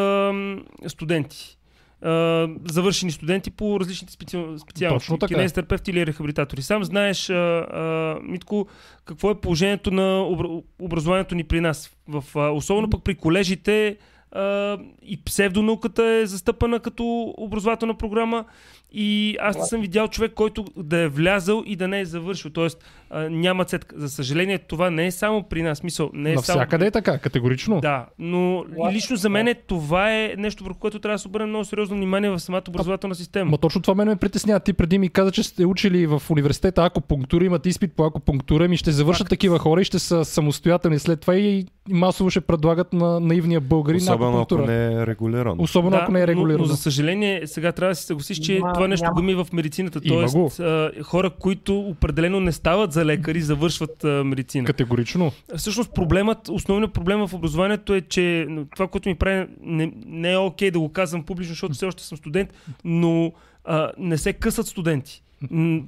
студенти. 0.88 1.58
А, 2.04 2.48
завършени 2.66 3.12
студенти 3.12 3.52
по 3.52 3.80
различните 3.80 4.14
специал... 4.14 4.60
специалности. 4.60 5.12
Така. 5.20 5.36
Кинезитерапевти 5.36 5.92
или 5.92 6.06
рехабилитатори. 6.06 6.62
Сам 6.62 6.84
знаеш, 6.84 7.30
а, 7.30 7.34
а, 7.34 8.20
Митко, 8.24 8.68
какво 9.06 9.32
е 9.32 9.42
положението 9.42 9.92
на 9.92 10.22
обра- 10.22 10.64
образованието 10.82 11.36
ни 11.36 11.44
при 11.44 11.62
нас. 11.62 11.92
В, 12.08 12.24
а, 12.36 12.50
особено 12.50 12.90
пък 12.90 13.04
при 13.04 13.16
колежите, 13.16 13.98
а, 14.32 14.78
и 15.02 15.24
псевдонауката 15.24 16.04
е 16.04 16.26
застъпана 16.26 16.80
като 16.80 17.34
образователна 17.38 17.98
програма 17.98 18.46
и 18.94 19.38
аз 19.42 19.58
не 19.58 19.64
съм 19.64 19.82
видял 19.82 20.08
човек, 20.08 20.32
който 20.34 20.66
да 20.78 20.98
е 20.98 21.08
влязал 21.08 21.64
и 21.66 21.76
да 21.76 21.88
не 21.88 22.00
е 22.00 22.06
завършил. 22.06 22.52
Тоест 22.52 22.84
а, 23.10 23.30
няма 23.30 23.66
цетка. 23.66 23.96
За 24.00 24.10
съжаление, 24.10 24.58
това 24.58 24.90
не 24.90 25.06
е 25.06 25.12
само 25.12 25.44
при 25.44 25.62
нас. 25.64 25.84
Мисъл, 25.84 26.10
не 26.14 26.32
е 26.32 26.36
Навсякъде 26.36 26.84
само... 26.84 26.88
е 26.88 26.92
така, 26.92 27.18
категорично. 27.18 27.82
Да, 27.82 28.06
но 28.20 28.66
лично 28.92 29.16
за 29.16 29.30
мен 29.30 29.48
е, 29.48 29.54
това 29.54 30.16
е 30.16 30.34
нещо, 30.38 30.64
върху 30.64 30.80
което 30.80 31.00
трябва 31.00 31.16
да 31.16 31.20
се 31.20 31.28
обърне 31.28 31.46
много 31.46 31.66
сериозно 31.66 31.96
внимание 31.96 32.30
в 32.30 32.40
самата 32.40 32.62
образователна 32.70 33.16
система. 33.16 33.52
Ма 33.52 33.58
точно 33.58 33.82
това 33.82 33.96
мен 33.96 34.08
ме 34.08 34.16
притеснява. 34.16 34.60
Ти 34.60 34.74
преди 34.74 34.98
ми 34.98 35.10
каза, 35.10 35.32
че 35.32 35.44
сте 35.44 35.66
учили 35.66 36.06
в 36.08 36.22
университета 36.30 36.84
акупунктура, 36.86 37.46
имате 37.46 37.70
изпит 37.70 37.94
по 37.94 38.04
акупунктура, 38.04 38.68
ми 38.68 38.78
ще 38.78 38.92
завършат 38.92 39.20
Факт. 39.20 39.30
такива 39.30 39.60
хора 39.60 39.82
и 39.82 39.86
ще 39.86 40.00
са 40.00 40.26
самостоятелни 40.26 41.00
след 41.00 41.20
това 41.22 41.36
и 41.36 41.66
масово 41.90 42.30
ще 42.30 42.42
предлагат 42.42 42.94
на 42.94 43.20
наивния 43.20 43.62
българин 43.62 43.98
Особено 44.02 44.30
ако 44.32 44.38
акупунктура. 44.40 44.72
не 44.72 44.94
е 44.94 45.08
регулирано. 45.08 45.64
Особено 45.64 45.98
ако 45.98 46.12
не 46.12 46.20
е 46.20 46.24
но, 46.24 46.28
регулирано. 46.28 46.64
но, 46.64 46.70
за 46.70 46.78
съжаление, 46.78 47.42
сега 47.46 47.72
трябва 47.72 47.92
да 47.92 47.96
си 47.96 48.06
съгласиш, 48.06 48.40
че 48.40 48.54
Има- 48.54 48.74
това 48.74 48.83
нещо 48.88 49.06
няма. 49.06 49.14
го 49.14 49.20
има 49.20 49.32
и 49.32 49.36
в 49.36 49.48
медицината. 49.54 50.00
Има 50.04 50.16
Тоест, 50.16 50.36
го. 50.36 50.52
а, 50.60 50.92
хора, 51.04 51.30
които 51.30 51.80
определено 51.80 52.40
не 52.40 52.52
стават 52.52 52.92
за 52.92 53.06
лекари, 53.06 53.42
завършват 53.42 54.04
а, 54.04 54.24
медицина. 54.24 54.66
Категорично. 54.66 55.32
Всъщност 55.58 55.94
проблемът, 55.94 56.50
основният 56.50 56.94
проблем 56.94 57.28
в 57.28 57.34
образованието 57.34 57.96
е, 57.96 58.02
че 58.02 58.48
това, 58.76 58.88
което 58.88 59.10
ми 59.10 59.16
прави, 59.16 59.48
не, 59.62 59.92
не 60.06 60.32
е 60.32 60.38
окей 60.38 60.72
да 60.72 60.80
го 60.80 60.90
казвам 60.90 61.24
публично, 61.24 61.52
защото 61.52 61.74
все 61.74 61.86
още 61.86 62.04
съм 62.04 62.18
студент, 62.18 62.54
но 62.84 63.32
а, 63.66 63.92
не 63.98 64.18
се 64.18 64.34
късат 64.34 64.68
студенти. 64.68 65.24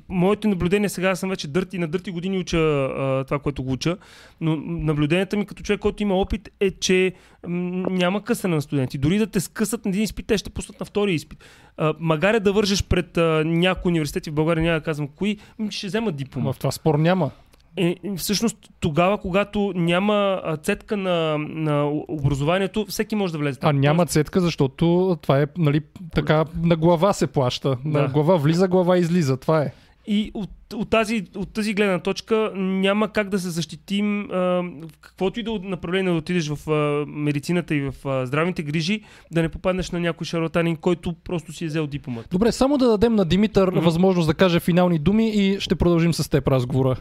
Моето 0.10 0.48
наблюдение 0.48 0.90
сега, 0.90 1.16
съм 1.16 1.30
вече 1.30 1.48
дърти, 1.48 1.78
на 1.78 1.88
дърти 1.88 2.12
години 2.12 2.38
уча 2.38 2.58
а, 2.58 3.24
това, 3.24 3.40
което 3.40 3.64
го 3.64 3.72
уча, 3.72 3.98
но 4.42 4.56
наблюдението 4.66 5.38
ми 5.38 5.46
като 5.46 5.64
човек, 5.64 5.80
който 5.80 6.04
има 6.04 6.16
опит 6.16 6.50
е, 6.60 6.72
че 6.72 7.14
м, 7.48 7.88
няма 7.90 8.24
късане 8.24 8.56
на 8.56 8.62
студенти. 8.62 8.98
Дори 8.98 9.18
да 9.18 9.28
те 9.28 9.40
скъсат 9.40 9.86
на 9.86 9.90
един 9.90 10.04
изпит, 10.04 10.28
те 10.28 10.38
ще 10.38 10.50
пуснат 10.50 10.80
на 10.80 10.86
втори 10.86 11.14
изпит. 11.14 11.44
А, 11.78 11.94
магаре 12.00 12.40
да 12.40 12.54
вържеш 12.54 12.84
пред 12.84 13.18
а, 13.18 13.44
някои 13.46 13.90
университети 13.90 14.30
в 14.30 14.34
България, 14.34 14.64
няма 14.64 14.80
да 14.80 14.84
казвам 14.84 15.08
кои, 15.08 15.38
м, 15.60 15.72
ще 15.72 15.88
вземат 15.88 16.16
диплома. 16.16 16.46
Ма 16.46 16.54
в 16.54 16.58
това 16.58 16.72
спор 16.72 16.96
няма. 16.96 17.32
Е, 17.78 17.96
всъщност 18.18 18.58
тогава, 18.80 19.18
когато 19.18 19.74
няма 19.76 20.42
цетка 20.64 20.98
на, 20.98 21.38
на 21.38 21.86
образованието, 22.08 22.86
всеки 22.90 23.16
може 23.16 23.34
да 23.34 23.40
влезе. 23.40 23.60
А 23.62 23.74
няма 23.74 24.06
цетка, 24.06 24.42
защото 24.42 25.18
това 25.22 25.42
е 25.42 25.48
нали, 25.58 25.82
така 26.14 26.46
на 26.64 26.76
глава 26.76 27.14
се 27.14 27.28
плаща. 27.28 27.78
На 27.86 28.02
Да. 28.02 28.08
глава 28.08 28.36
влиза, 28.38 28.68
глава 28.68 28.98
излиза. 28.98 29.38
Това 29.38 29.62
е. 29.62 29.72
И 30.08 30.32
от, 30.34 30.50
от, 30.74 30.90
тази, 30.90 31.26
от 31.36 31.54
тази 31.54 31.74
гледна 31.74 32.00
точка 32.00 32.52
няма 32.56 33.08
как 33.08 33.30
да 33.30 33.40
се 33.40 33.50
защитим 33.50 34.32
а, 34.32 34.64
каквото 35.02 35.40
и 35.40 35.44
да 35.44 35.60
направление 35.64 36.12
да 36.12 36.18
отидеш 36.18 36.50
в 36.50 36.70
а, 36.72 37.06
медицината 37.12 37.76
и 37.76 37.82
в 37.82 37.94
а, 38.06 38.26
здравните 38.26 38.64
грижи, 38.64 39.02
да 39.32 39.42
не 39.42 39.50
попаднеш 39.50 39.92
на 39.92 40.00
някой 40.00 40.26
шарлатанин, 40.26 40.76
който 40.76 41.14
просто 41.24 41.54
си 41.54 41.64
е 41.66 41.68
взел 41.68 41.88
дипломата. 41.88 42.28
Добре, 42.32 42.52
само 42.52 42.78
да 42.78 42.88
дадем 42.88 43.16
на 43.16 43.26
Димитър 43.26 43.68
Мгм. 43.70 43.80
възможност 43.80 44.28
да 44.28 44.34
каже 44.34 44.60
финални 44.60 45.00
думи 45.00 45.30
и 45.30 45.60
ще 45.60 45.76
продължим 45.76 46.14
с 46.14 46.30
теб 46.30 46.48
разговора. 46.48 46.96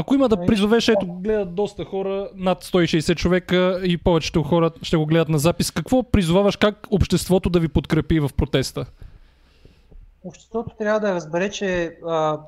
Ако 0.00 0.14
има 0.14 0.28
да 0.28 0.46
призовеш, 0.46 0.88
ето 0.88 1.06
гледат 1.06 1.54
доста 1.54 1.84
хора, 1.84 2.30
над 2.34 2.64
160 2.64 3.16
човека 3.16 3.80
и 3.84 3.98
повечето 3.98 4.42
хора 4.42 4.70
ще 4.82 4.96
го 4.96 5.06
гледат 5.06 5.28
на 5.28 5.38
запис. 5.38 5.70
Какво 5.70 6.02
призоваваш, 6.02 6.56
как 6.56 6.86
обществото 6.90 7.50
да 7.50 7.60
ви 7.60 7.68
подкрепи 7.68 8.20
в 8.20 8.30
протеста? 8.36 8.86
Обществото 10.24 10.76
трябва 10.78 11.00
да 11.00 11.14
разбере, 11.14 11.50
че 11.50 11.98
а, 12.06 12.40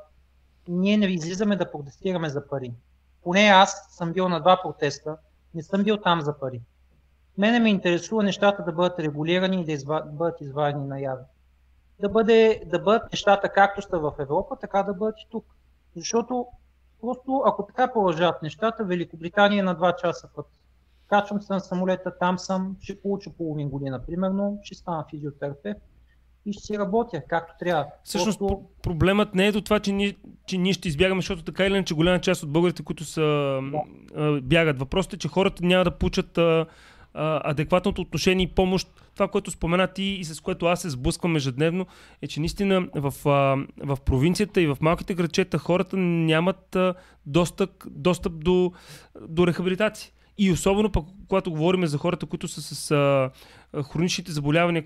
ние 0.68 0.96
не 0.96 1.06
излизаме 1.06 1.56
да 1.56 1.70
протестираме 1.70 2.28
за 2.28 2.48
пари. 2.48 2.72
Поне 3.22 3.40
аз 3.40 3.86
съм 3.90 4.12
бил 4.12 4.28
на 4.28 4.40
два 4.40 4.60
протеста, 4.62 5.16
не 5.54 5.62
съм 5.62 5.84
бил 5.84 5.96
там 5.96 6.20
за 6.20 6.38
пари. 6.38 6.60
Мене 7.38 7.60
ме 7.60 7.68
интересува 7.68 8.22
нещата 8.22 8.64
да 8.64 8.72
бъдат 8.72 8.98
регулирани 8.98 9.60
и 9.60 9.64
да 9.64 9.72
изва... 9.72 10.02
бъдат 10.06 10.40
извадени 10.40 10.86
наяве. 10.86 11.22
Да, 12.00 12.08
бъде, 12.08 12.62
да 12.66 12.78
бъдат 12.78 13.12
нещата 13.12 13.48
както 13.48 13.82
са 13.82 13.98
в 13.98 14.12
Европа, 14.18 14.56
така 14.60 14.82
да 14.82 14.94
бъдат 14.94 15.20
и 15.20 15.26
тук. 15.30 15.44
Защото 15.96 16.46
просто 17.00 17.42
ако 17.46 17.66
така 17.66 17.92
продължават 17.92 18.42
нещата, 18.42 18.84
Великобритания 18.84 19.60
е 19.60 19.62
на 19.62 19.76
2 19.76 19.96
часа 19.96 20.28
път. 20.36 20.46
Качвам 21.08 21.42
се 21.42 21.52
на 21.52 21.60
самолета, 21.60 22.18
там 22.18 22.38
съм, 22.38 22.76
ще 22.80 23.00
получа 23.00 23.30
половин 23.38 23.68
година, 23.68 24.00
примерно, 24.06 24.58
ще 24.62 24.74
стана 24.74 25.04
физиотерапевт 25.10 25.78
и 26.46 26.52
ще 26.52 26.62
си 26.62 26.78
работя 26.78 27.22
както 27.28 27.54
трябва. 27.58 27.86
Всъщност 28.04 28.38
Просто- 28.38 28.54
про- 28.54 28.82
проблемът 28.82 29.34
не 29.34 29.46
е 29.46 29.52
до 29.52 29.60
това, 29.60 29.80
че 29.80 29.92
ние, 29.92 30.16
че 30.46 30.58
ние 30.58 30.72
ще 30.72 30.88
избягаме, 30.88 31.18
защото 31.20 31.44
така 31.44 31.66
или 31.66 31.74
иначе 31.74 31.94
голяма 31.94 32.20
част 32.20 32.42
от 32.42 32.52
българите, 32.52 32.82
които 32.82 33.04
са, 33.04 33.60
а, 34.16 34.40
бягат. 34.40 34.78
Въпросът 34.78 35.12
е, 35.12 35.18
че 35.18 35.28
хората 35.28 35.64
няма 35.64 35.84
да 35.84 35.90
получат 35.90 36.38
а, 36.38 36.66
а, 37.14 37.50
адекватното 37.50 38.02
отношение 38.02 38.44
и 38.44 38.54
помощ. 38.54 38.88
Това, 39.14 39.28
което 39.28 39.50
спомена 39.50 39.86
ти 39.86 40.02
и 40.02 40.24
с 40.24 40.40
което 40.40 40.66
аз 40.66 40.82
се 40.82 40.90
сблъсквам 40.90 41.36
ежедневно, 41.36 41.86
е, 42.22 42.26
че 42.26 42.40
наистина 42.40 42.88
в, 42.94 43.28
а, 43.28 43.64
в 43.86 43.98
провинцията 44.04 44.60
и 44.60 44.66
в 44.66 44.78
малките 44.80 45.14
градчета 45.14 45.58
хората 45.58 45.96
нямат 45.96 46.76
а, 46.76 46.94
достъп, 47.26 47.70
достъп 47.90 48.44
до, 48.44 48.72
до 49.28 49.46
рехабилитация. 49.46 50.10
И 50.38 50.52
особено 50.52 50.92
пък, 50.92 51.04
когато 51.28 51.50
говорим 51.50 51.86
за 51.86 51.98
хората, 51.98 52.26
които 52.26 52.48
са 52.48 52.62
с 52.62 52.90
а, 52.90 53.30
хроничните 53.82 54.32
заболявания, 54.32 54.84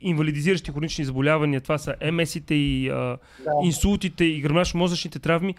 инвалидизиращи 0.00 0.70
хронични 0.72 1.04
заболявания, 1.04 1.60
това 1.60 1.78
са 1.78 1.94
МС-ите 2.02 2.54
и 2.54 2.88
а, 2.88 2.92
Да. 2.94 3.18
инсултите 3.64 4.24
и 4.24 4.42
гръбначно-мозъчните 4.44 5.18
травми, 5.20 5.54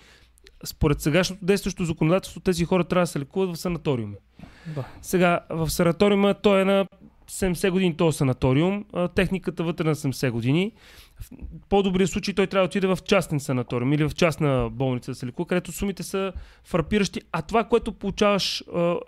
според 0.66 1.02
сегашното 1.02 1.46
действащо 1.46 1.86
законодателство, 1.86 2.40
тези 2.40 2.66
хора 2.66 2.84
трябва 2.84 3.04
да 3.04 3.08
се 3.08 3.20
лекуват 3.20 3.56
в 3.56 3.60
санаториуми. 3.60 4.16
Да. 4.76 4.86
Сега, 5.02 5.40
в 5.50 5.70
санаториума 5.70 6.34
той 6.34 6.62
е 6.62 6.66
на 6.66 6.86
70 7.30 7.72
години 7.72 7.98
този 7.98 8.18
санаториум, 8.18 8.86
а, 8.94 9.08
техниката 9.08 9.64
вътре 9.64 9.84
на 9.84 9.96
70 9.96 10.32
години. 10.32 10.72
В 11.22 11.30
по-добрия 11.70 12.08
случай 12.08 12.34
той 12.34 12.48
трябва 12.48 12.64
да 12.64 12.68
отиде 12.68 12.88
в 12.88 12.98
частен 13.06 13.40
санаториум 13.40 13.94
или 13.94 14.10
в 14.10 14.16
частна 14.16 14.70
болница 14.72 15.12
да 15.12 15.16
се 15.16 15.26
лекува, 15.26 15.48
където 15.48 15.72
сумите 15.72 16.04
са 16.04 16.34
фрапиращи, 16.64 17.22
а 17.32 17.42
това, 17.42 17.64
което 17.64 17.94
получаваш 17.94 18.64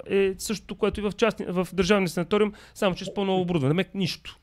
е 0.10 0.34
същото, 0.38 0.76
което 0.76 1.00
и 1.00 1.04
в, 1.04 1.12
частни, 1.12 1.46
в 1.46 1.68
държавния 1.74 2.10
санаториум, 2.10 2.54
само 2.74 2.96
че 2.96 3.06
с 3.06 3.14
по-ново 3.14 3.42
оборудване. 3.42 3.70
Демек 3.70 3.94
нищо. 3.94 4.40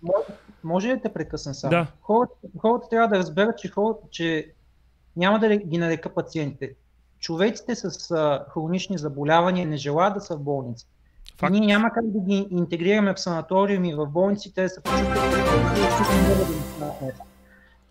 Може 0.65 0.89
ли 0.89 0.93
да 0.93 1.01
те 1.01 1.13
прекъсна 1.13 1.55
само? 1.55 1.71
Да. 1.71 1.87
Хората, 2.01 2.35
хората 2.59 2.89
трябва 2.89 3.09
да 3.09 3.19
разберат, 3.19 3.59
че, 3.59 3.69
хората, 3.69 4.07
че 4.11 4.53
няма 5.17 5.39
да 5.39 5.57
ги 5.57 5.79
нарека 5.79 6.15
пациентите. 6.15 6.75
Човеците 7.25 7.75
с 7.75 8.11
а, 8.11 8.45
хронични 8.51 8.99
заболявания 8.99 9.67
не 9.67 9.77
желаят 9.77 10.15
да 10.15 10.21
са 10.21 10.37
в 10.37 10.41
болница. 10.41 10.87
Факт. 11.37 11.53
Ние 11.53 11.67
няма 11.67 11.91
как 11.91 12.05
да 12.07 12.21
ги 12.21 12.47
интегрираме 12.51 13.15
в 13.15 13.21
санаториуми, 13.21 13.95
в 13.95 14.07
болници, 14.07 14.55
те 14.55 14.63
да 14.63 14.69
се 14.69 14.81
почувстват. 14.83 15.19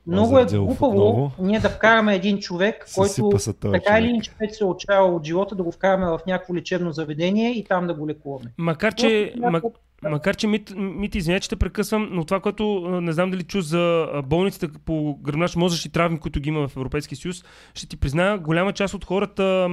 Много 0.08 0.40
е 0.40 0.46
глупаво 0.46 1.32
ние 1.40 1.60
да 1.60 1.70
вкараме 1.70 2.16
един 2.16 2.40
човек, 2.40 2.86
който 2.96 3.30
така 3.72 4.00
или 4.00 4.06
човек. 4.06 4.10
иначе 4.10 4.32
вече 4.40 4.54
се 4.54 4.64
е 4.64 4.68
отчаял 4.68 5.16
от 5.16 5.26
живота, 5.26 5.56
да 5.56 5.64
го 5.64 5.72
вкараме 5.72 6.06
в 6.06 6.20
някакво 6.28 6.56
лечебно 6.56 6.92
заведение 6.92 7.52
и 7.52 7.64
там 7.64 7.88
да 7.88 7.94
го 7.94 8.08
лекуваме. 8.08 8.52
Макар, 8.58 8.94
че, 8.96 9.34
мак, 9.38 9.64
макар, 10.10 10.36
че 10.36 10.48
Мит, 10.48 10.74
Мит 10.78 11.16
извиня, 11.16 11.40
че 11.40 11.50
те 11.50 11.56
прекъсвам, 11.56 12.10
но 12.12 12.26
това, 12.26 12.40
което 12.40 12.90
не 13.02 13.14
знам 13.14 13.32
дали 13.32 13.44
чу 13.44 13.62
за 13.62 14.08
болниците 14.26 14.68
по 14.86 15.20
гръбначно-мозъчни 15.24 15.92
травми, 15.92 16.20
които 16.20 16.40
ги 16.40 16.50
има 16.50 16.68
в 16.68 16.78
Европейския 16.78 17.18
съюз, 17.18 17.44
ще 17.74 17.88
ти 17.88 17.98
призная, 17.98 18.38
голяма 18.38 18.74
част 18.74 18.94
от 18.94 19.06
хората, 19.06 19.70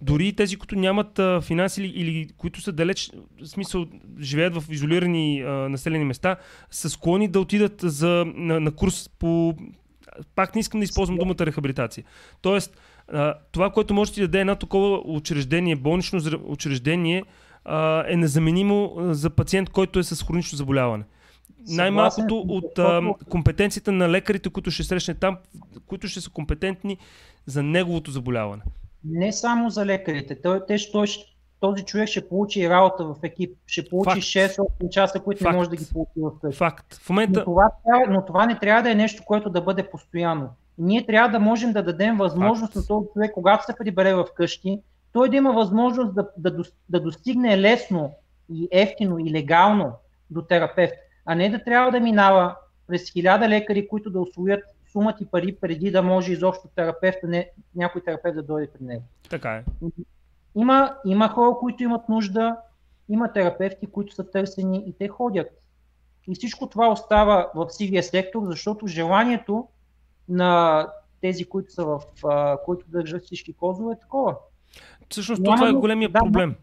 дори 0.00 0.32
тези, 0.32 0.56
които 0.56 0.76
нямат 0.76 1.20
финанси 1.42 1.82
или, 1.82 1.88
или 1.88 2.28
които 2.36 2.60
са 2.60 2.72
далеч, 2.72 3.10
в 3.42 3.46
смисъл, 3.46 3.86
живеят 4.20 4.56
в 4.56 4.64
изолирани 4.70 5.40
а, 5.40 5.50
населени 5.50 6.04
места, 6.04 6.36
са 6.70 6.90
склонни 6.90 7.28
да 7.28 7.40
отидат 7.40 7.80
за, 7.82 8.24
на, 8.34 8.60
на 8.60 8.70
курс 8.70 9.10
по... 9.18 9.54
Пак 10.34 10.54
не 10.54 10.60
искам 10.60 10.80
да 10.80 10.84
използвам 10.84 11.16
думата 11.16 11.36
рехабилитация. 11.40 12.04
Тоест, 12.42 12.80
а, 13.12 13.34
това, 13.52 13.70
което 13.70 13.94
може 13.94 14.10
да 14.10 14.14
ти 14.14 14.20
даде 14.20 14.40
едно 14.40 14.56
такова 14.56 15.00
учреждение, 15.04 15.76
болнично 15.76 16.20
учреждение, 16.44 17.24
а, 17.64 18.04
е 18.08 18.16
незаменимо 18.16 18.94
за 18.98 19.30
пациент, 19.30 19.70
който 19.70 19.98
е 19.98 20.02
с 20.02 20.24
хронично 20.24 20.56
заболяване. 20.56 21.04
Най-малкото 21.68 22.44
от 22.48 22.78
а, 22.78 23.02
компетенцията 23.28 23.92
на 23.92 24.08
лекарите, 24.08 24.50
които 24.50 24.70
ще 24.70 24.82
срещне 24.82 25.14
там, 25.14 25.36
които 25.86 26.08
ще 26.08 26.20
са 26.20 26.30
компетентни 26.30 26.98
за 27.46 27.62
неговото 27.62 28.10
заболяване. 28.10 28.62
Не 29.04 29.32
само 29.32 29.70
за 29.70 29.86
лекарите. 29.86 30.42
Той, 30.42 30.60
те, 30.66 30.76
той, 30.92 31.06
този 31.60 31.84
човек 31.84 32.08
ще 32.08 32.28
получи 32.28 32.60
и 32.60 32.70
работа 32.70 33.04
в 33.04 33.16
екип. 33.22 33.56
Ще 33.66 33.88
получи 33.88 34.10
Факт. 34.10 34.56
6-8 34.82 34.88
часа, 34.90 35.20
които 35.20 35.42
Факт. 35.42 35.52
не 35.52 35.58
може 35.58 35.70
да 35.70 35.76
ги 35.76 35.84
получи 35.92 36.12
в 36.16 36.30
къщи. 36.40 36.58
Факт. 36.58 36.94
В 36.94 37.08
Но 37.08 37.14
момента 37.14 37.44
това, 37.44 37.70
трябва, 37.84 38.14
но 38.14 38.24
това 38.24 38.46
не 38.46 38.58
трябва 38.58 38.82
да 38.82 38.90
е 38.90 38.94
нещо, 38.94 39.22
което 39.26 39.50
да 39.50 39.60
бъде 39.60 39.90
постоянно. 39.90 40.48
Ние 40.78 41.06
трябва 41.06 41.28
да 41.28 41.40
можем 41.40 41.72
да 41.72 41.82
дадем 41.82 42.16
възможност 42.16 42.72
Факт. 42.72 42.76
на 42.76 42.86
този 42.86 43.08
човек, 43.12 43.30
когато 43.34 43.64
се 43.64 43.74
прибере 43.78 44.14
в 44.14 44.26
къщи, 44.34 44.80
той 45.12 45.28
да 45.28 45.36
има 45.36 45.52
възможност 45.52 46.14
да, 46.14 46.28
да, 46.36 46.62
да 46.88 47.00
достигне 47.00 47.60
лесно 47.60 48.14
и 48.52 48.68
ефтино 48.70 49.18
и 49.18 49.32
легално 49.32 49.92
до 50.30 50.42
терапевт, 50.42 50.94
а 51.26 51.34
не 51.34 51.48
да 51.48 51.64
трябва 51.64 51.90
да 51.90 52.00
минава 52.00 52.56
през 52.86 53.12
хиляда 53.12 53.48
лекари, 53.48 53.88
които 53.88 54.10
да 54.10 54.20
освоят 54.20 54.64
сумата 54.92 55.16
и 55.20 55.26
пари 55.26 55.56
преди 55.60 55.90
да 55.90 56.02
може 56.02 56.32
изобщо 56.32 56.68
терапевта, 56.68 57.26
не, 57.26 57.50
някой 57.74 58.04
терапевт 58.04 58.34
да 58.34 58.42
дойде 58.42 58.68
при 58.78 58.84
него. 58.84 59.02
така 59.30 59.56
е. 59.56 59.64
Има, 60.54 60.94
има 61.04 61.28
хора, 61.28 61.56
които 61.60 61.82
имат 61.82 62.08
нужда 62.08 62.56
има 63.10 63.32
терапевти, 63.32 63.86
които 63.86 64.14
са 64.14 64.30
търсени 64.30 64.84
и 64.86 64.92
те 64.92 65.08
ходят. 65.08 65.48
И 66.28 66.34
всичко 66.34 66.68
това 66.68 66.88
остава 66.88 67.50
в 67.54 67.70
сивия 67.70 68.02
сектор, 68.02 68.42
защото 68.44 68.86
желанието 68.86 69.68
на 70.28 70.86
тези, 71.20 71.44
които 71.44 71.72
са 71.72 71.84
в, 71.84 72.00
които 72.64 72.86
държат 72.88 73.24
всички 73.24 73.52
козове 73.52 73.92
е 73.92 73.98
такова. 73.98 74.36
Всъщност 75.10 75.42
няма, 75.42 75.56
това 75.56 75.68
е 75.68 75.72
големия 75.72 76.08
да, 76.08 76.18
проблем. 76.18 76.54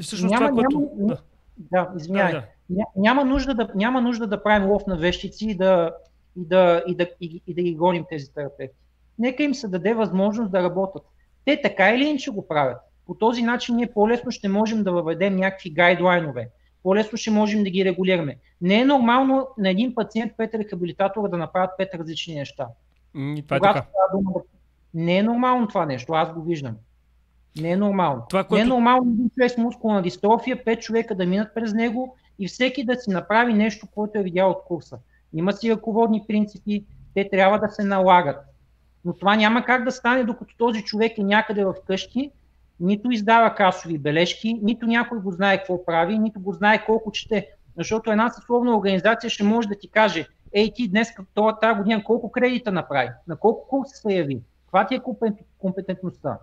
Всъщност 0.00 0.32
няма, 0.34 0.48
това, 0.48 0.62
което... 0.62 0.90
Няма, 0.96 1.16
да, 1.56 1.84
да 1.84 1.96
извинявай. 1.96 2.32
Да, 2.32 2.42
да. 2.70 2.84
Няма, 2.96 3.24
нужда 3.24 3.54
да, 3.54 3.68
няма 3.74 4.00
нужда 4.00 4.26
да 4.26 4.42
правим 4.42 4.68
лов 4.68 4.86
на 4.86 4.96
вещици 4.96 5.50
и 5.50 5.54
да, 5.54 5.90
и 6.36 6.46
да, 6.46 6.82
и 6.86 6.94
да, 6.94 7.06
и, 7.20 7.42
и 7.46 7.54
да 7.54 7.62
ги 7.62 7.74
гоним 7.74 8.04
тези 8.08 8.32
терапевти. 8.32 8.76
Нека 9.18 9.42
им 9.42 9.54
се 9.54 9.68
даде 9.68 9.94
възможност 9.94 10.50
да 10.50 10.62
работят. 10.62 11.02
Те 11.44 11.62
така 11.62 11.90
или 11.90 12.04
иначе 12.04 12.30
го 12.30 12.48
правят. 12.48 12.78
По 13.06 13.14
този 13.14 13.42
начин 13.42 13.76
ние 13.76 13.92
по-лесно 13.92 14.30
ще 14.30 14.48
можем 14.48 14.82
да 14.82 14.92
въведем 14.92 15.36
някакви 15.36 15.70
гайдлайнове. 15.70 16.50
По-лесно 16.82 17.18
ще 17.18 17.30
можем 17.30 17.64
да 17.64 17.70
ги 17.70 17.84
регулираме. 17.84 18.36
Не 18.60 18.80
е 18.80 18.84
нормално 18.84 19.48
на 19.58 19.70
един 19.70 19.94
пациент 19.94 20.32
пет 20.36 20.54
рехабилитатора 20.54 21.28
да 21.28 21.36
направят 21.36 21.70
пет 21.78 21.94
различни 21.94 22.34
неща. 22.34 22.66
И 23.16 23.42
това 23.42 23.56
е 23.56 23.60
така. 23.60 23.86
Дума, 24.14 24.30
не 24.94 25.18
е 25.18 25.22
нормално 25.22 25.68
това 25.68 25.86
нещо, 25.86 26.12
аз 26.12 26.32
го 26.32 26.42
виждам. 26.42 26.76
Не 27.56 27.70
е 27.70 27.76
нормално. 27.76 28.22
Това, 28.28 28.44
което... 28.44 28.64
Не 28.64 28.70
е 28.70 28.74
нормално 28.74 29.10
един 29.12 29.30
човек 29.30 29.50
с 29.50 29.56
мускулна 29.56 30.02
дистрофия, 30.02 30.64
пет 30.64 30.82
човека 30.82 31.14
да 31.14 31.26
минат 31.26 31.54
през 31.54 31.74
него 31.74 32.16
и 32.38 32.48
всеки 32.48 32.84
да 32.84 32.94
си 32.94 33.10
направи 33.10 33.54
нещо, 33.54 33.86
което 33.94 34.18
е 34.18 34.22
видял 34.22 34.50
от 34.50 34.64
курса. 34.64 34.98
Има 35.32 35.52
си 35.52 35.70
ръководни 35.70 36.24
принципи, 36.28 36.84
те 37.14 37.28
трябва 37.30 37.58
да 37.58 37.68
се 37.68 37.84
налагат. 37.84 38.36
Но 39.04 39.12
това 39.12 39.36
няма 39.36 39.64
как 39.64 39.84
да 39.84 39.92
стане, 39.92 40.24
докато 40.24 40.56
този 40.56 40.82
човек 40.82 41.18
е 41.18 41.22
някъде 41.22 41.64
в 41.64 41.74
къщи, 41.86 42.30
нито 42.80 43.10
издава 43.10 43.54
касови 43.54 43.98
бележки, 43.98 44.60
нито 44.62 44.86
някой 44.86 45.18
го 45.18 45.32
знае 45.32 45.58
какво 45.58 45.84
прави, 45.84 46.18
нито 46.18 46.40
го 46.40 46.52
знае 46.52 46.84
колко 46.84 47.12
чете. 47.12 47.48
Защото 47.76 48.10
една 48.10 48.28
съсловна 48.28 48.76
организация 48.76 49.30
ще 49.30 49.44
може 49.44 49.68
да 49.68 49.78
ти 49.78 49.88
каже, 49.88 50.26
ей 50.52 50.72
ти 50.74 50.88
днес, 50.88 51.08
тази 51.60 51.78
година, 51.78 52.04
колко 52.04 52.30
кредита 52.30 52.72
направи, 52.72 53.08
на 53.28 53.36
колко 53.36 53.68
курса 53.68 53.96
се 53.96 54.14
яви, 54.14 54.40
каква 54.64 54.86
ти 54.86 54.94
е 54.94 55.00
компетентността. 55.58 56.38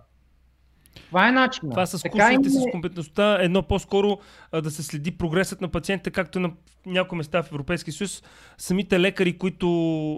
Това 1.06 1.28
е 1.28 1.32
начинът. 1.32 1.72
Това 1.72 1.86
с 1.86 2.02
курсите, 2.02 2.50
с 2.50 2.64
компетентността, 2.72 3.38
едно 3.40 3.62
по-скоро 3.62 4.18
а, 4.52 4.60
да 4.60 4.70
се 4.70 4.82
следи 4.82 5.10
прогресът 5.10 5.60
на 5.60 5.68
пациента, 5.68 6.10
както 6.10 6.40
на 6.40 6.50
някои 6.86 7.18
места 7.18 7.42
в 7.42 7.52
Европейския 7.52 7.94
съюз. 7.94 8.22
Самите 8.58 9.00
лекари, 9.00 9.38
които... 9.38 9.66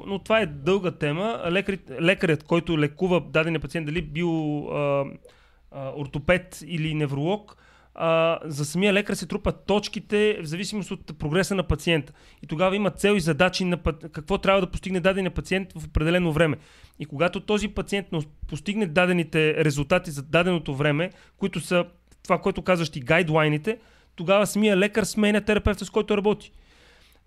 Но 0.07 0.19
това 0.19 0.41
е 0.41 0.47
дълга 0.47 0.91
тема. 0.91 1.43
Лекари, 1.51 1.79
лекарят, 2.01 2.43
който 2.43 2.79
лекува 2.79 3.21
дадения 3.21 3.61
пациент, 3.61 3.87
дали 3.87 4.03
бил 4.03 4.59
а, 4.69 5.05
а, 5.71 5.93
ортопед 5.97 6.61
или 6.67 6.95
невролог, 6.95 7.57
а, 7.95 8.39
за 8.45 8.65
самия 8.65 8.93
лекар 8.93 9.15
се 9.15 9.27
трупат 9.27 9.67
точките 9.67 10.39
в 10.43 10.45
зависимост 10.45 10.91
от 10.91 11.19
прогреса 11.19 11.55
на 11.55 11.63
пациента. 11.63 12.13
И 12.43 12.47
тогава 12.47 12.77
има 12.77 12.91
цел 12.91 13.13
и 13.13 13.21
задачи 13.21 13.65
на 13.65 13.83
какво 14.13 14.39
трябва 14.39 14.61
да 14.61 14.71
постигне 14.71 15.01
дадения 15.01 15.31
пациент 15.31 15.73
в 15.73 15.85
определено 15.85 16.33
време. 16.33 16.57
И 16.99 17.07
когато 17.07 17.41
този 17.41 17.69
пациент 17.69 18.07
постигне 18.49 18.87
дадените 18.87 19.65
резултати 19.65 20.11
за 20.11 20.23
даденото 20.23 20.75
време, 20.75 21.11
които 21.37 21.61
са 21.61 21.85
това, 22.23 22.39
което 22.39 22.63
казваш 22.63 22.91
ти, 22.91 23.01
гайдлайните, 23.01 23.79
тогава 24.17 24.47
самия 24.47 24.77
лекар 24.77 25.05
сменя 25.05 25.41
терапевта, 25.41 25.85
с 25.85 25.91
който 25.91 26.17
работи. 26.17 26.53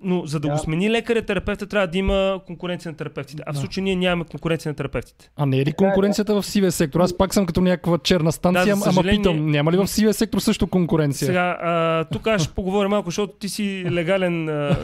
Но 0.03 0.25
за 0.25 0.39
да, 0.39 0.47
да. 0.47 0.53
го 0.53 0.59
смени 0.59 0.91
лекаря, 0.91 1.21
терапевта 1.21 1.67
трябва 1.67 1.87
да 1.87 1.97
има 1.97 2.39
конкуренция 2.47 2.91
на 2.91 2.97
терапевтите. 2.97 3.43
А 3.45 3.53
в 3.53 3.57
случай 3.57 3.83
ние 3.83 3.95
нямаме 3.95 4.25
конкуренция 4.25 4.69
на 4.69 4.75
терапевтите. 4.75 5.29
А 5.35 5.45
не 5.45 5.59
е 5.59 5.65
ли 5.65 5.73
конкуренцията 5.73 6.41
в 6.41 6.45
сивия 6.45 6.71
сектор? 6.71 6.99
Аз 6.99 7.17
пак 7.17 7.33
съм 7.33 7.45
като 7.45 7.61
някаква 7.61 7.97
черна 7.97 8.31
станция, 8.31 8.75
да, 8.75 8.81
съжаление... 8.81 9.13
ама 9.13 9.17
питам, 9.17 9.51
няма 9.51 9.71
ли 9.71 9.77
в 9.77 9.87
сивия 9.87 10.13
сектор 10.13 10.39
също 10.39 10.67
конкуренция? 10.67 11.25
Сега, 11.25 11.57
а, 11.61 12.03
тук 12.03 12.27
аз 12.27 12.43
ще 12.43 12.53
поговоря 12.53 12.89
малко, 12.89 13.07
защото 13.07 13.33
ти 13.33 13.49
си 13.49 13.85
легален. 13.91 14.49
А, 14.49 14.77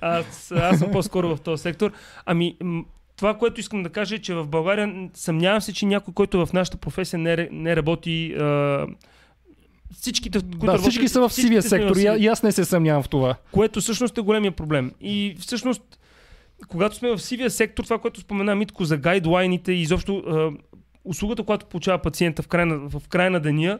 аз, 0.00 0.52
аз 0.52 0.78
съм 0.78 0.90
по-скоро 0.90 1.36
в 1.36 1.40
този 1.40 1.62
сектор. 1.62 1.92
Ами, 2.26 2.56
това, 3.16 3.34
което 3.34 3.60
искам 3.60 3.82
да 3.82 3.88
кажа 3.88 4.14
е, 4.14 4.18
че 4.18 4.34
в 4.34 4.46
България 4.46 5.08
съмнявам 5.14 5.60
се, 5.60 5.72
че 5.72 5.86
някой, 5.86 6.14
който 6.14 6.46
в 6.46 6.52
нашата 6.52 6.76
професия 6.76 7.18
не, 7.18 7.48
не 7.52 7.76
работи 7.76 8.32
а, 8.32 8.86
всичките, 9.92 10.38
които 10.40 10.66
да, 10.66 10.78
всички 10.78 11.08
са 11.08 11.28
в 11.28 11.32
сивия 11.32 11.62
сектор 11.62 11.96
и, 11.96 12.22
и 12.22 12.26
аз 12.26 12.42
не 12.42 12.52
се 12.52 12.64
съмнявам 12.64 13.02
в 13.02 13.08
това. 13.08 13.36
Което 13.52 13.80
всъщност 13.80 14.18
е 14.18 14.20
големия 14.20 14.52
проблем. 14.52 14.92
И 15.00 15.36
всъщност, 15.38 15.82
когато 16.68 16.96
сме 16.96 17.10
в 17.10 17.18
сивия 17.18 17.50
сектор, 17.50 17.84
това, 17.84 17.98
което 17.98 18.20
спомена 18.20 18.54
Митко 18.54 18.84
за 18.84 18.96
гайдлайните 18.96 19.72
и 19.72 19.80
изобщо 19.80 20.22
услугата, 21.04 21.42
която 21.42 21.66
получава 21.66 21.98
пациента 21.98 22.42
в 22.42 22.48
края 22.48 22.66
на, 22.66 22.76
в 22.76 23.08
края 23.08 23.30
на 23.30 23.40
деня, 23.40 23.78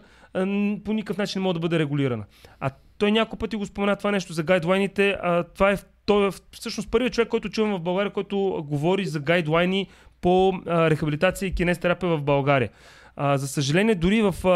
по 0.84 0.92
никакъв 0.92 1.18
начин 1.18 1.40
не 1.40 1.44
може 1.44 1.54
да 1.54 1.60
бъде 1.60 1.78
регулирана. 1.78 2.24
А 2.60 2.70
той 2.98 3.12
няколко 3.12 3.36
пъти 3.36 3.56
го 3.56 3.66
спомена 3.66 3.96
това 3.96 4.10
нещо 4.10 4.32
за 4.32 4.42
гайдлайните. 4.42 5.16
А, 5.22 5.44
това 5.44 5.70
е, 5.70 5.76
той 6.06 6.28
е 6.28 6.30
всъщност 6.52 6.90
първият 6.90 7.12
човек, 7.12 7.28
който 7.28 7.48
чувам 7.48 7.74
в 7.74 7.80
България, 7.80 8.12
който 8.12 8.64
говори 8.68 9.04
за 9.04 9.20
гайдлайни 9.20 9.86
по 10.20 10.52
а, 10.66 10.90
рехабилитация 10.90 11.46
и 11.46 11.54
кинестерапия 11.54 12.16
в 12.16 12.22
България. 12.22 12.70
А, 13.22 13.38
за 13.38 13.48
съжаление, 13.48 13.94
дори 13.94 14.22
в, 14.22 14.34
а, 14.44 14.48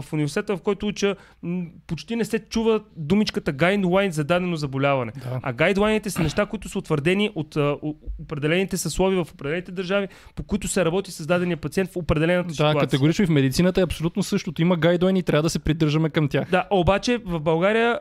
в 0.00 0.04
университета, 0.12 0.56
в 0.56 0.60
който 0.60 0.86
уча, 0.86 1.16
м- 1.42 1.64
почти 1.86 2.16
не 2.16 2.24
се 2.24 2.38
чува 2.38 2.80
думичката 2.96 3.52
гайдлайн 3.52 4.12
за 4.12 4.24
дадено 4.24 4.56
заболяване. 4.56 5.12
Да. 5.16 5.40
А 5.42 5.52
гайдлайните 5.52 6.10
са 6.10 6.22
неща, 6.22 6.46
които 6.46 6.68
са 6.68 6.78
утвърдени 6.78 7.30
от 7.34 7.56
а, 7.56 7.76
определените 8.22 8.76
съсловия 8.76 9.24
в 9.24 9.32
определените 9.32 9.72
държави, 9.72 10.08
по 10.34 10.42
които 10.42 10.68
се 10.68 10.84
работи 10.84 11.10
с 11.12 11.26
дадения 11.26 11.56
пациент 11.56 11.92
в 11.92 11.96
определената 11.96 12.48
да, 12.48 12.54
ситуация. 12.54 12.74
Да, 12.74 12.80
категорично 12.80 13.22
и 13.22 13.26
в 13.26 13.30
медицината 13.30 13.80
е 13.80 13.84
абсолютно 13.84 14.22
същото. 14.22 14.62
Има 14.62 14.76
гайдлайни 14.76 15.18
и 15.18 15.22
трябва 15.22 15.42
да 15.42 15.50
се 15.50 15.58
придържаме 15.58 16.10
към 16.10 16.28
тях. 16.28 16.50
Да, 16.50 16.66
обаче 16.70 17.18
в 17.24 17.40
България 17.40 17.98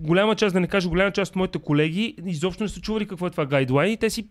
голяма 0.00 0.34
част, 0.34 0.54
да 0.54 0.60
не 0.60 0.66
кажа 0.66 0.88
голяма 0.88 1.10
част 1.10 1.30
от 1.30 1.36
моите 1.36 1.58
колеги, 1.58 2.16
изобщо 2.26 2.62
не 2.62 2.68
са 2.68 2.80
чували 2.80 3.06
какво 3.06 3.26
е 3.26 3.30
това 3.30 3.46
гайдлайн. 3.46 3.96
Те 3.96 4.10
си 4.10 4.28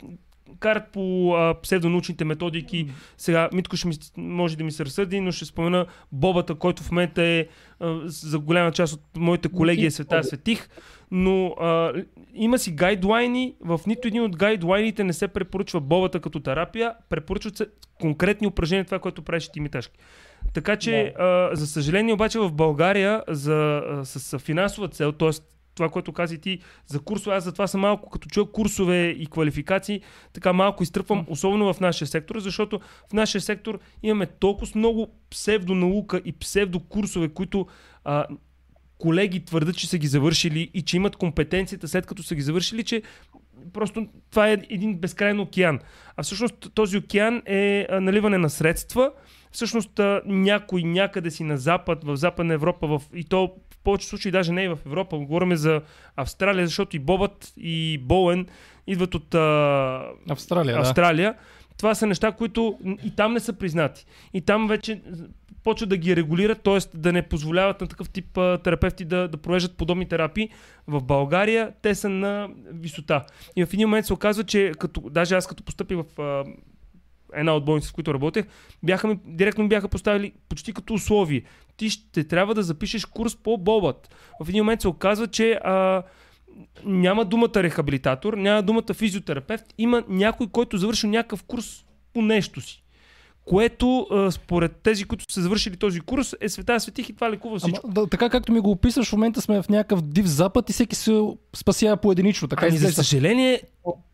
карат 0.63 0.83
по 0.91 1.35
а, 1.35 1.61
псевдонаучните 1.61 2.25
методики. 2.25 2.87
Сега 3.17 3.49
Митко 3.53 3.77
ще 3.77 3.87
ми, 3.87 3.95
може 4.17 4.57
да 4.57 4.63
ми 4.63 4.71
се 4.71 4.85
разсъди, 4.85 5.19
но 5.19 5.31
ще 5.31 5.45
спомена 5.45 5.85
Бобата, 6.11 6.55
който 6.55 6.83
в 6.83 6.91
момента 6.91 7.23
е 7.23 7.47
а, 7.79 7.99
за 8.05 8.39
голяма 8.39 8.71
част 8.71 8.93
от 8.93 9.01
моите 9.17 9.49
колеги 9.49 9.85
е 9.85 9.91
света 9.91 10.23
светих. 10.23 10.69
Но 11.11 11.47
а, 11.47 11.93
има 12.33 12.59
си 12.59 12.71
гайдлайни. 12.71 13.55
В 13.61 13.79
нито 13.87 14.07
един 14.07 14.23
от 14.23 14.35
гайдлайните 14.35 15.03
не 15.03 15.13
се 15.13 15.27
препоръчва 15.27 15.79
бобата 15.79 16.19
като 16.19 16.39
терапия. 16.39 16.93
Препоръчват 17.09 17.57
се 17.57 17.67
конкретни 18.01 18.47
упражнения, 18.47 18.85
това, 18.85 18.99
което 18.99 19.21
правиш 19.21 19.49
ти 19.49 19.59
Миташки. 19.59 19.99
Така 20.53 20.75
че, 20.75 21.13
да. 21.17 21.23
а, 21.23 21.55
за 21.55 21.67
съжаление, 21.67 22.13
обаче 22.13 22.39
в 22.39 22.51
България 22.51 23.23
за, 23.27 23.81
а, 23.89 24.05
с, 24.05 24.19
с 24.19 24.39
финансова 24.39 24.87
цел, 24.87 25.11
т.е 25.11 25.29
това, 25.75 25.89
което 25.89 26.13
каза 26.13 26.37
ти 26.37 26.59
за 26.87 26.99
курсове, 26.99 27.35
аз 27.35 27.43
затова 27.43 27.67
съм 27.67 27.81
малко 27.81 28.09
като 28.09 28.29
чуя 28.29 28.51
курсове 28.51 29.07
и 29.07 29.25
квалификации, 29.25 30.01
така 30.33 30.53
малко 30.53 30.83
изтръпвам, 30.83 31.25
особено 31.27 31.73
в 31.73 31.79
нашия 31.79 32.07
сектор, 32.07 32.39
защото 32.39 32.79
в 33.09 33.13
нашия 33.13 33.41
сектор 33.41 33.79
имаме 34.03 34.25
толкова 34.25 34.67
много 34.75 35.07
псевдонаука 35.29 36.21
и 36.25 36.31
псевдокурсове, 36.31 37.29
които 37.29 37.67
а, 38.03 38.25
колеги 38.97 39.45
твърдят, 39.45 39.77
че 39.77 39.87
са 39.87 39.97
ги 39.97 40.07
завършили 40.07 40.71
и 40.73 40.81
че 40.81 40.97
имат 40.97 41.15
компетенцията 41.15 41.87
след 41.87 42.05
като 42.05 42.23
са 42.23 42.35
ги 42.35 42.41
завършили, 42.41 42.83
че 42.83 43.01
просто 43.73 44.07
това 44.31 44.49
е 44.49 44.53
един 44.69 44.97
безкрайен 44.97 45.39
океан. 45.39 45.79
А 46.17 46.23
всъщност 46.23 46.55
този 46.73 46.97
океан 46.97 47.41
е 47.45 47.87
наливане 47.91 48.37
на 48.37 48.49
средства, 48.49 49.11
всъщност 49.53 49.99
някой 50.25 50.83
някъде 50.83 51.31
си 51.31 51.43
на 51.43 51.57
запад, 51.57 52.03
в 52.03 52.15
Западна 52.15 52.53
Европа, 52.53 52.87
в, 52.87 53.01
и 53.13 53.23
то 53.23 53.55
повече 53.83 54.07
случаи 54.07 54.31
даже 54.31 54.51
не 54.51 54.63
и 54.63 54.67
в 54.67 54.79
Европа. 54.85 55.17
Говорим 55.17 55.55
за 55.55 55.81
Австралия, 56.15 56.67
защото 56.67 56.95
и 56.95 56.99
Бобът 56.99 57.53
и 57.57 57.97
Боуен 57.97 58.47
идват 58.87 59.15
от 59.15 59.35
а, 59.35 60.05
Австралия. 60.29 60.79
Австралия. 60.79 61.33
Да. 61.33 61.39
Това 61.77 61.95
са 61.95 62.07
неща, 62.07 62.31
които 62.31 62.79
и 63.03 63.15
там 63.15 63.33
не 63.33 63.39
са 63.39 63.53
признати. 63.53 64.05
И 64.33 64.41
там 64.41 64.67
вече 64.67 65.01
почват 65.63 65.89
да 65.89 65.97
ги 65.97 66.15
регулират, 66.15 66.63
т.е. 66.63 66.97
да 66.97 67.13
не 67.13 67.21
позволяват 67.21 67.81
на 67.81 67.87
такъв 67.87 68.09
тип 68.09 68.37
а, 68.37 68.57
терапевти 68.57 69.05
да, 69.05 69.27
да 69.27 69.37
провеждат 69.37 69.77
подобни 69.77 70.05
терапии. 70.05 70.49
В 70.87 71.03
България 71.03 71.71
те 71.81 71.95
са 71.95 72.09
на 72.09 72.49
висота. 72.71 73.25
И 73.55 73.65
в 73.65 73.73
един 73.73 73.87
момент 73.87 74.05
се 74.05 74.13
оказва, 74.13 74.43
че 74.43 74.71
като, 74.79 75.01
даже 75.01 75.35
аз 75.35 75.47
като 75.47 75.63
постъпих 75.63 75.97
в 75.97 76.21
а, 76.21 76.43
една 77.35 77.55
от 77.55 77.65
болниците, 77.65 77.91
в 77.91 77.93
които 77.93 78.13
работех, 78.13 78.45
бяха 78.83 79.07
ми, 79.07 79.19
директно 79.25 79.63
ми 79.63 79.69
бяха 79.69 79.87
поставили 79.87 80.31
почти 80.49 80.73
като 80.73 80.93
условие. 80.93 81.43
Ти 81.77 81.89
ще 81.89 82.23
трябва 82.23 82.55
да 82.55 82.63
запишеш 82.63 83.05
курс 83.05 83.35
по 83.35 83.57
бобът. 83.57 84.15
В 84.41 84.49
един 84.49 84.63
момент 84.63 84.81
се 84.81 84.87
оказва, 84.87 85.27
че 85.27 85.51
а, 85.51 86.03
няма 86.85 87.25
думата 87.25 87.51
рехабилитатор, 87.55 88.33
няма 88.33 88.63
думата 88.63 88.93
физиотерапевт, 88.93 89.65
има 89.77 90.03
някой, 90.07 90.47
който 90.47 90.77
завършил 90.77 91.09
някакъв 91.09 91.43
курс 91.43 91.85
по 92.13 92.21
нещо 92.21 92.61
си 92.61 92.82
което 93.45 94.07
според 94.31 94.75
тези, 94.75 95.03
които 95.03 95.33
са 95.33 95.41
завършили 95.41 95.77
този 95.77 95.99
курс, 95.99 96.35
е 96.41 96.49
света 96.49 96.79
светих 96.79 97.09
и 97.09 97.13
това 97.13 97.31
лекува 97.31 97.59
всичко. 97.59 97.81
Ама, 97.83 97.93
да, 97.93 98.07
така 98.07 98.29
както 98.29 98.51
ми 98.51 98.59
го 98.59 98.71
описаш, 98.71 99.09
в 99.09 99.13
момента 99.13 99.41
сме 99.41 99.61
в 99.61 99.69
някакъв 99.69 100.01
див 100.01 100.25
запад 100.25 100.69
и 100.69 100.73
всеки 100.73 100.95
се 100.95 101.21
спасява 101.55 101.97
поединично. 101.97 102.47
Така 102.47 102.67
ами, 102.67 102.77
за 102.77 102.91
съжаление, 102.91 103.61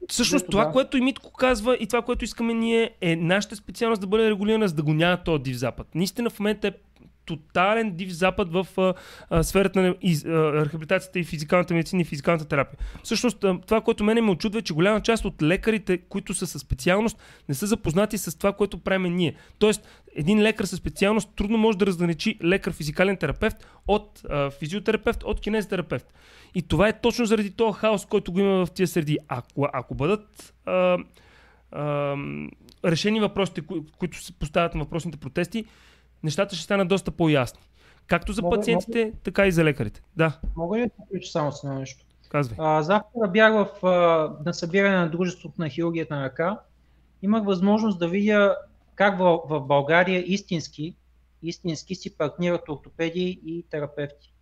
всъщност 0.10 0.46
това, 0.52 0.72
което 0.72 0.98
и 0.98 1.02
Митко 1.02 1.34
казва 1.34 1.78
и 1.80 1.88
това, 1.88 2.02
което 2.02 2.26
искаме 2.26 2.54
ние 2.54 2.92
е 3.02 3.16
нашата 3.16 3.56
специалност 3.56 4.02
да 4.02 4.08
бъде 4.08 4.30
регулирана, 4.30 4.68
за 4.68 4.74
да 4.74 4.84
го 4.84 4.94
няма 4.94 5.24
този 5.24 5.44
див 5.44 5.58
запад. 5.58 5.88
Наистина 5.96 6.30
в 6.30 6.40
момента 6.40 6.68
е 6.68 6.72
тотален 7.36 7.92
див 7.92 8.12
запад 8.12 8.52
в 8.52 8.68
а, 8.78 8.94
а, 9.30 9.44
сферата 9.44 9.82
на 9.82 9.96
из, 10.02 10.26
а, 10.26 10.66
рехабилитацията 10.66 11.20
и 11.20 11.24
физикалната 11.24 11.74
медицина 11.74 12.02
и 12.02 12.06
физикалната 12.06 12.46
терапия. 12.46 12.80
Всъщност, 13.04 13.44
а, 13.44 13.60
това, 13.62 13.82
което 13.82 14.04
мене 14.04 14.22
ме 14.22 14.32
очудва, 14.32 14.60
е, 14.60 14.62
че 14.62 14.74
голяма 14.74 15.02
част 15.02 15.26
от 15.26 15.42
лекарите, 15.42 15.98
които 15.98 16.34
са 16.34 16.48
със 16.48 16.62
специалност, 16.62 17.18
не 17.50 17.56
са 17.56 17.68
запознати 17.68 18.18
с 18.18 18.38
това, 18.38 18.54
което 18.54 18.78
правим 18.78 19.16
ние. 19.16 19.36
Тоест, 19.60 19.88
един 20.16 20.42
лекар 20.42 20.66
със 20.66 20.80
специалност 20.80 21.30
трудно 21.36 21.58
може 21.58 21.78
да 21.78 21.86
разграничи 21.86 22.38
лекар 22.44 22.74
физикален 22.74 23.18
терапевт 23.18 23.68
от 23.88 24.22
а, 24.30 24.50
физиотерапевт, 24.50 25.24
от 25.24 25.40
кинезитерапевт. 25.40 26.14
И 26.56 26.62
това 26.62 26.88
е 26.88 27.00
точно 27.02 27.26
заради 27.26 27.52
този 27.52 27.80
хаос, 27.80 28.06
който 28.06 28.32
го 28.32 28.40
има 28.40 28.66
в 28.66 28.72
тия 28.72 28.88
среди. 28.88 29.18
Ако, 29.28 29.68
ако 29.74 29.96
бъдат 29.96 30.54
а, 30.66 30.98
а, 31.72 32.16
решени 32.86 33.20
въпросите, 33.20 33.62
кои, 33.62 33.82
които 33.98 34.24
се 34.24 34.34
поставят 34.34 34.76
на 34.76 34.84
въпросните 34.84 35.18
протести, 35.18 35.66
нещата 36.24 36.56
ще 36.56 36.64
станат 36.64 36.88
доста 36.88 37.12
по-ясни. 37.12 37.60
Както 38.08 38.34
за 38.34 38.42
Мога- 38.42 38.56
пациентите, 38.58 39.06
мога- 39.06 39.18
така 39.24 39.48
и 39.48 39.52
за 39.52 39.64
лекарите. 39.64 40.02
Да, 40.16 40.40
Мога 40.56 40.78
ли 40.78 40.82
да 40.82 41.06
включа 41.06 41.32
само 41.32 41.52
с 41.52 41.64
едно 41.64 41.80
нещо? 41.80 42.06
казвай. 42.30 42.58
А, 42.60 42.82
завтра 42.84 43.28
бях 43.28 43.54
в, 43.54 43.86
а, 43.86 43.90
на 44.46 44.54
събиране 44.54 44.96
на 44.98 45.10
Дружеството 45.10 45.62
на 45.62 45.70
хирургията 45.70 46.16
на 46.16 46.24
ръка. 46.24 46.60
Имах 47.22 47.46
възможност 47.46 48.00
да 48.00 48.08
видя 48.08 48.56
как 48.96 49.20
в, 49.20 49.40
в 49.46 49.62
България 49.62 50.24
истински, 50.26 50.96
истински 51.44 51.96
си 51.96 52.18
партнират 52.18 52.70
ортопеди 52.70 53.40
и 53.46 53.66
терапевти. 53.70 54.34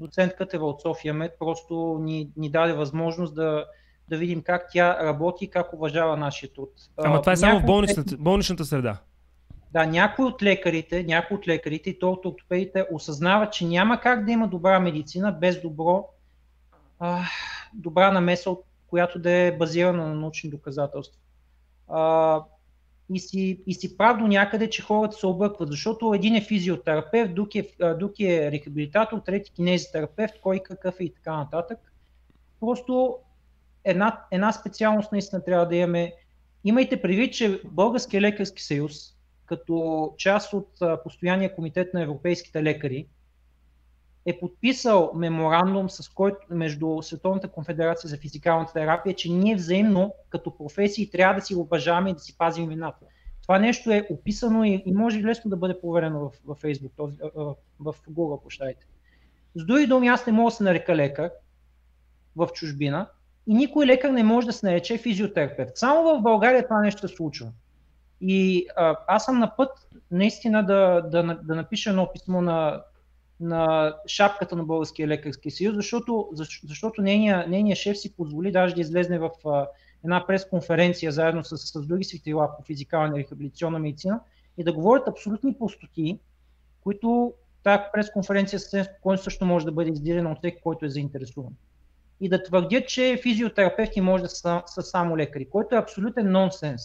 Доцент 0.00 0.34
Кътева 0.34 0.66
от 0.66 0.82
София 0.82 1.14
Мед 1.14 1.32
просто 1.38 1.98
ни, 2.00 2.30
ни 2.36 2.50
даде 2.50 2.72
възможност 2.72 3.34
да, 3.34 3.64
да 4.08 4.16
видим 4.16 4.42
как 4.42 4.66
тя 4.72 5.04
работи 5.04 5.44
и 5.44 5.48
как 5.48 5.72
уважава 5.72 6.16
нашия 6.16 6.52
труд. 6.52 6.70
Ама 6.96 7.20
това 7.20 7.32
е 7.32 7.36
само 7.36 7.60
в 7.60 7.64
болничната, 7.64 8.16
болничната 8.16 8.64
среда. 8.64 8.98
Да, 9.76 9.86
някои 9.86 10.24
от 10.24 10.42
лекарите, 10.42 11.02
някои 11.02 11.36
от 11.36 11.48
лекарите 11.48 11.90
и 11.90 11.98
то 11.98 12.12
от 12.12 12.26
ортопедите 12.26 12.86
осъзнават, 12.92 13.52
че 13.52 13.66
няма 13.66 14.00
как 14.00 14.24
да 14.24 14.32
има 14.32 14.48
добра 14.48 14.80
медицина 14.80 15.32
без 15.32 15.62
добро, 15.62 16.08
а, 16.98 17.22
добра 17.74 18.12
намеса, 18.12 18.50
която 18.86 19.18
да 19.18 19.30
е 19.30 19.56
базирана 19.56 20.06
на 20.08 20.14
научни 20.14 20.50
доказателства. 20.50 21.20
А, 21.88 22.42
и, 23.10 23.20
си, 23.20 23.62
и 23.66 23.74
си 23.74 23.96
прав 23.96 24.18
до 24.18 24.26
някъде, 24.26 24.70
че 24.70 24.82
хората 24.82 25.16
се 25.16 25.26
объркват, 25.26 25.70
защото 25.70 26.14
един 26.14 26.34
е 26.34 26.40
физиотерапевт, 26.40 27.34
друг 27.34 27.54
е, 27.54 27.68
друг 27.98 28.20
е 28.20 28.50
рехабилитатор, 28.50 29.18
трети 29.18 29.52
кинезитерапевт, 29.52 30.34
кой 30.42 30.60
какъв 30.60 31.00
е 31.00 31.04
и 31.04 31.14
така 31.14 31.36
нататък. 31.36 31.78
Просто 32.60 33.16
една, 33.84 34.20
една 34.30 34.52
специалност 34.52 35.12
наистина 35.12 35.44
трябва 35.44 35.68
да 35.68 35.76
имаме. 35.76 36.12
Имайте 36.64 37.02
предвид, 37.02 37.34
че 37.34 37.60
Българския 37.64 38.20
лекарски 38.20 38.62
съюз, 38.62 39.15
като 39.46 40.14
част 40.18 40.52
от 40.52 40.68
постоянния 41.04 41.54
комитет 41.54 41.94
на 41.94 42.02
европейските 42.02 42.62
лекари, 42.62 43.06
е 44.26 44.38
подписал 44.38 45.10
меморандум 45.14 45.90
с 45.90 46.08
който, 46.08 46.38
между 46.50 47.02
Световната 47.02 47.48
конфедерация 47.48 48.10
за 48.10 48.16
физикалната 48.16 48.72
терапия, 48.72 49.14
че 49.14 49.30
ние 49.30 49.54
взаимно 49.54 50.14
като 50.28 50.56
професии 50.56 51.10
трябва 51.10 51.34
да 51.34 51.46
си 51.46 51.54
уважаваме 51.54 52.10
и 52.10 52.14
да 52.14 52.18
си 52.18 52.38
пазим 52.38 52.68
вината. 52.68 53.06
Това 53.42 53.58
нещо 53.58 53.90
е 53.90 54.06
описано 54.10 54.64
и, 54.64 54.82
и 54.86 54.92
може 54.92 55.22
лесно 55.22 55.50
да 55.50 55.56
бъде 55.56 55.80
проверено 55.80 56.20
в, 56.20 56.30
в 56.44 56.62
Facebook, 56.62 56.90
този, 56.96 57.16
в 57.80 57.94
Google, 58.10 58.42
прощайте. 58.42 58.86
С 59.54 59.64
други 59.64 59.86
думи, 59.86 60.08
аз 60.08 60.26
не 60.26 60.32
мога 60.32 60.50
да 60.50 60.56
се 60.56 60.64
нарека 60.64 60.96
лекар 60.96 61.30
в 62.36 62.48
чужбина 62.54 63.08
и 63.46 63.54
никой 63.54 63.86
лекар 63.86 64.10
не 64.10 64.22
може 64.22 64.46
да 64.46 64.52
се 64.52 64.66
нарече 64.66 64.98
физиотерапевт. 64.98 65.72
Само 65.74 66.18
в 66.18 66.22
България 66.22 66.64
това 66.64 66.80
нещо 66.80 67.08
се 67.08 67.14
случва. 67.14 67.52
И 68.20 68.66
а, 68.76 68.96
аз 69.06 69.24
съм 69.24 69.38
на 69.38 69.56
път 69.56 69.88
наистина 70.10 70.66
да, 70.66 71.00
да, 71.00 71.38
да 71.42 71.54
напиша 71.54 71.90
едно 71.90 72.12
писмо 72.12 72.40
на, 72.40 72.82
на 73.40 73.94
шапката 74.06 74.56
на 74.56 74.64
Българския 74.64 75.08
лекарски 75.08 75.50
съюз, 75.50 75.74
защото, 75.74 76.12
защ- 76.12 76.68
защото 76.68 77.02
нейният 77.02 77.48
нейния 77.48 77.76
шеф 77.76 77.98
си 77.98 78.16
позволи 78.16 78.52
даже 78.52 78.74
да 78.74 78.80
излезне 78.80 79.18
в 79.18 79.30
а, 79.46 79.66
една 80.04 80.26
пресконференция 80.26 81.12
заедно 81.12 81.44
с, 81.44 81.56
с 81.58 81.86
други 81.86 82.04
светила 82.04 82.56
по 82.56 82.64
физикална 82.64 83.16
и 83.16 83.20
рехабилитационна 83.20 83.78
медицина 83.78 84.20
и 84.58 84.64
да 84.64 84.72
говорят 84.72 85.08
абсолютни 85.08 85.58
пустоти, 85.58 86.18
които 86.80 87.34
тази 87.62 87.82
пресконференция 87.92 88.60
съвсем 88.60 88.84
спокойно 88.84 89.18
също 89.18 89.44
може 89.44 89.64
да 89.64 89.72
бъде 89.72 89.90
издирена 89.90 90.32
от 90.32 90.38
всеки, 90.38 90.60
който 90.62 90.86
е 90.86 90.90
заинтересуван. 90.90 91.52
И 92.20 92.28
да 92.28 92.42
твърдят, 92.42 92.88
че 92.88 93.20
физиотерапевти 93.22 94.00
може 94.00 94.22
да 94.22 94.28
са, 94.28 94.62
са 94.66 94.82
само 94.82 95.16
лекари, 95.16 95.50
който 95.50 95.74
е 95.74 95.78
абсолютен 95.78 96.32
нонсенс 96.32 96.82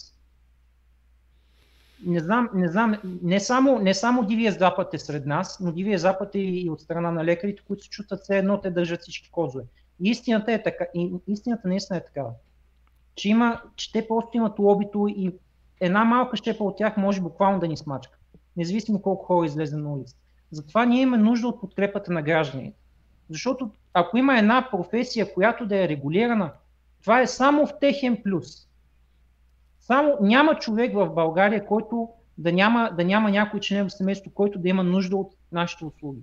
не 2.06 2.20
знам, 2.20 2.50
не 2.54 2.68
знам, 2.68 2.96
не 3.24 3.40
само, 3.40 3.80
не 3.80 3.94
само 3.94 4.26
Дивия 4.26 4.52
Запад 4.52 4.94
е 4.94 5.00
сред 5.00 5.26
нас, 5.26 5.60
но 5.60 5.72
Дивия 5.72 6.00
Запад 6.00 6.36
е 6.36 6.40
и 6.40 6.70
от 6.70 6.82
страна 6.82 7.12
на 7.12 7.26
лекарите, 7.26 7.64
които 7.68 7.84
се 7.84 7.90
чувстват 7.90 8.22
все 8.22 8.38
едно, 8.38 8.62
те 8.62 8.72
държат 8.72 9.02
всички 9.02 9.32
козове. 9.32 9.64
И 10.04 10.10
истината 10.10 10.54
е 10.54 10.64
така, 10.64 10.86
и 10.96 11.14
истината 11.28 11.68
наистина 11.68 11.98
е 11.98 12.06
такава. 12.06 12.32
Че, 13.16 13.30
има, 13.30 13.62
че 13.76 13.92
те 13.92 14.08
просто 14.08 14.38
имат 14.38 14.60
лобито 14.60 15.08
и 15.10 15.36
една 15.80 16.04
малка 16.04 16.38
щепа 16.38 16.64
от 16.64 16.78
тях 16.78 16.98
може 16.98 17.22
буквално 17.22 17.60
да 17.60 17.68
ни 17.68 17.78
смачка. 17.78 18.18
Независимо 18.58 19.02
колко 19.02 19.26
хора 19.26 19.46
излезе 19.46 19.78
на 19.78 19.94
улица. 19.94 20.16
Затова 20.52 20.86
ние 20.86 21.02
имаме 21.02 21.24
нужда 21.24 21.48
от 21.48 21.62
подкрепата 21.62 22.12
на 22.12 22.22
гражданите. 22.22 22.78
Защото 23.30 23.72
ако 23.94 24.18
има 24.18 24.38
една 24.38 24.68
професия, 24.72 25.34
която 25.34 25.66
да 25.66 25.84
е 25.84 25.88
регулирана, 25.88 26.52
това 27.02 27.22
е 27.22 27.28
само 27.28 27.68
в 27.68 27.80
техен 27.80 28.18
плюс. 28.24 28.68
Само 29.92 30.18
няма 30.22 30.56
човек 30.56 30.94
в 30.94 31.10
България, 31.10 31.66
който 31.66 32.10
да 32.38 32.52
няма, 32.52 32.92
да 32.98 33.04
няма 33.04 33.32
някой 33.32 33.60
член 33.60 33.90
в 33.90 33.94
семейството, 33.94 34.34
който 34.34 34.60
да 34.60 34.70
има 34.70 34.84
нужда 34.84 35.18
от 35.18 35.32
нашите 35.52 35.86
услуги. 35.86 36.22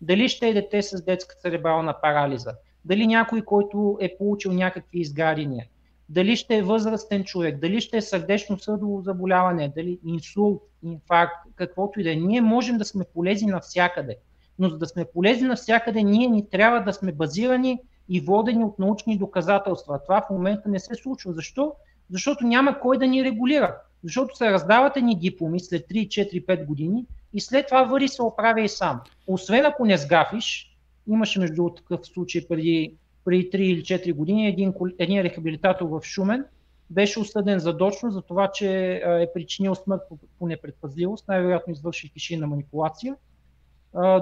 Дали 0.00 0.28
ще 0.28 0.48
е 0.48 0.54
дете 0.54 0.82
с 0.82 1.04
детска 1.04 1.34
церебрална 1.36 1.94
парализа, 2.02 2.54
дали 2.84 3.06
някой, 3.06 3.42
който 3.42 3.98
е 4.00 4.16
получил 4.18 4.52
някакви 4.52 4.98
изгарения, 4.98 5.66
дали 6.08 6.36
ще 6.36 6.56
е 6.56 6.62
възрастен 6.62 7.24
човек, 7.24 7.60
дали 7.60 7.80
ще 7.80 7.96
е 7.96 8.02
сърдечно-съдово 8.02 9.00
заболяване, 9.00 9.72
дали 9.76 9.98
инсулт, 10.06 10.62
инфаркт, 10.82 11.46
каквото 11.54 12.00
и 12.00 12.02
да 12.02 12.12
е. 12.12 12.16
Ние 12.16 12.40
можем 12.40 12.78
да 12.78 12.84
сме 12.84 13.04
полезни 13.14 13.50
навсякъде. 13.50 14.16
Но 14.58 14.68
за 14.68 14.78
да 14.78 14.86
сме 14.86 15.04
полезни 15.14 15.48
навсякъде, 15.48 16.02
ние 16.02 16.28
ни 16.28 16.48
трябва 16.48 16.80
да 16.80 16.92
сме 16.92 17.12
базирани 17.12 17.80
и 18.08 18.20
водени 18.20 18.64
от 18.64 18.78
научни 18.78 19.18
доказателства. 19.18 20.02
Това 20.02 20.20
в 20.20 20.30
момента 20.30 20.68
не 20.68 20.78
се 20.78 20.94
случва. 20.94 21.32
Защо? 21.32 21.72
Защото 22.10 22.46
няма 22.46 22.80
кой 22.80 22.98
да 22.98 23.06
ни 23.06 23.24
регулира. 23.24 23.76
Защото 24.04 24.36
се 24.36 24.52
раздават 24.52 24.96
ни 24.96 25.18
дипломи 25.18 25.60
след 25.60 25.88
3, 25.88 26.06
4, 26.06 26.46
5 26.46 26.66
години 26.66 27.06
и 27.32 27.40
след 27.40 27.66
това 27.66 27.82
вари 27.82 28.08
се 28.08 28.22
оправя 28.22 28.60
и 28.60 28.68
сам. 28.68 29.00
Освен 29.26 29.66
ако 29.66 29.84
не 29.84 29.96
сгафиш, 29.96 30.76
имаше 31.08 31.40
между 31.40 31.54
другото 31.54 31.82
такъв 31.82 32.06
случай 32.06 32.48
преди, 32.48 32.94
преди 33.24 33.50
3 33.50 33.56
или 33.56 33.82
4 33.82 34.14
години, 34.14 34.48
един, 34.48 34.74
един 34.98 35.22
рехабилитатор 35.22 35.86
в 35.86 36.00
Шумен 36.02 36.44
беше 36.90 37.20
осъден 37.20 37.58
задочно 37.58 38.10
за 38.10 38.22
това, 38.22 38.50
че 38.52 39.00
е 39.04 39.32
причинил 39.34 39.74
смърт 39.74 40.00
по, 40.08 40.18
по 40.38 40.46
непредпазливост, 40.46 41.28
най-вероятно 41.28 41.72
извърших 41.72 42.10
шийна 42.16 42.46
манипулация, 42.46 43.16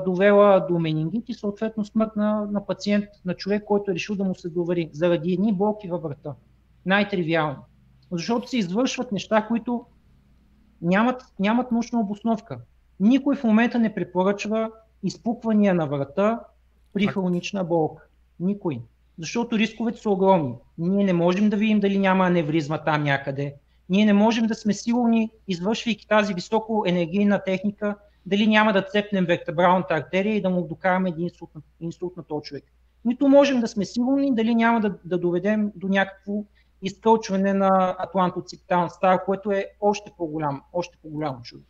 довела 0.05 0.61
до 0.61 0.78
менингит 0.78 1.28
и 1.28 1.35
съответно 1.35 1.85
смърт 1.85 2.16
на, 2.16 2.47
на 2.51 2.66
пациент, 2.66 3.05
на 3.24 3.35
човек, 3.35 3.64
който 3.64 3.91
е 3.91 3.95
решил 3.95 4.14
да 4.14 4.24
му 4.24 4.35
се 4.35 4.49
довери 4.49 4.91
заради 4.93 5.32
едни 5.32 5.53
болки 5.53 5.89
във 5.89 6.03
врата. 6.03 6.35
Най-тривиално. 6.87 7.57
Защото 8.15 8.49
се 8.49 8.59
извършват 8.59 9.12
неща, 9.12 9.47
които 9.49 9.85
нямат, 10.83 11.23
нямат 11.39 11.73
научна 11.73 12.01
обосновка. 12.01 12.61
Никой 13.01 13.37
в 13.37 13.45
момента 13.45 13.79
не 13.79 13.95
препоръчва 13.95 14.71
изпуквания 15.03 15.75
на 15.75 15.87
врата 15.87 16.41
при 16.93 17.07
хронична 17.07 17.65
болка. 17.65 18.07
Никой. 18.41 18.81
Защото 19.19 19.59
рисковете 19.59 20.01
са 20.01 20.11
огромни. 20.11 20.55
Ние 20.79 21.05
не 21.05 21.12
можем 21.12 21.51
да 21.51 21.57
видим 21.57 21.81
дали 21.81 21.99
няма 21.99 22.27
аневризма 22.27 22.85
там 22.85 23.03
някъде. 23.03 23.55
Ние 23.89 24.05
не 24.05 24.12
можем 24.12 24.47
да 24.47 24.55
сме 24.55 24.73
сигурни, 24.73 25.31
извършвайки 25.49 26.09
тази 26.09 26.35
високо 26.35 26.85
енергийна 26.87 27.43
техника, 27.45 27.97
дали 28.27 28.47
няма 28.47 28.73
да 28.73 28.83
цепнем 28.83 29.25
вертебралната 29.25 29.95
артерия 29.95 30.37
и 30.37 30.43
да 30.43 30.51
му 30.51 30.62
докараме 30.62 31.09
един 31.09 31.25
инсулт, 31.25 31.51
инсулт 31.81 32.17
на 32.17 32.23
този 32.23 32.43
човек. 32.43 32.65
Нито 33.05 33.29
можем 33.29 33.61
да 33.61 33.69
сме 33.69 33.85
сигурни 33.85 34.35
дали 34.35 34.55
няма 34.55 34.81
да, 34.81 34.95
да 35.05 35.19
доведем 35.19 35.73
до 35.77 35.89
някакво 35.89 36.33
изкълчване 36.85 37.55
на 37.55 37.97
атлантоцитален 37.99 38.91
стар, 38.91 39.24
което 39.24 39.51
е 39.51 39.66
още 39.80 40.12
по-голям, 40.16 40.62
още 40.72 40.99
по-голямо 41.03 41.43
чудо. 41.43 41.62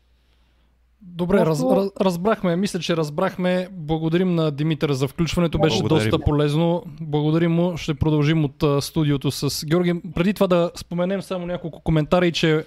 Добре, 1.06 1.46
раз, 1.46 1.62
раз, 1.62 1.88
разбрахме. 2.00 2.56
Мисля, 2.56 2.78
че 2.78 2.96
разбрахме. 2.96 3.68
Благодарим 3.72 4.34
на 4.34 4.50
Димитър 4.50 4.92
за 4.92 5.08
включването. 5.08 5.58
Беше 5.58 5.80
Благодарим. 5.80 6.10
доста 6.10 6.24
полезно. 6.24 6.82
Благодарим 7.00 7.52
му. 7.52 7.76
Ще 7.76 7.94
продължим 7.94 8.44
от 8.44 8.62
а, 8.62 8.80
студиото 8.80 9.30
с 9.30 9.66
Георги. 9.66 10.00
Преди 10.14 10.34
това 10.34 10.46
да 10.46 10.70
споменем 10.76 11.22
само 11.22 11.46
няколко 11.46 11.80
коментари, 11.80 12.32
че 12.32 12.64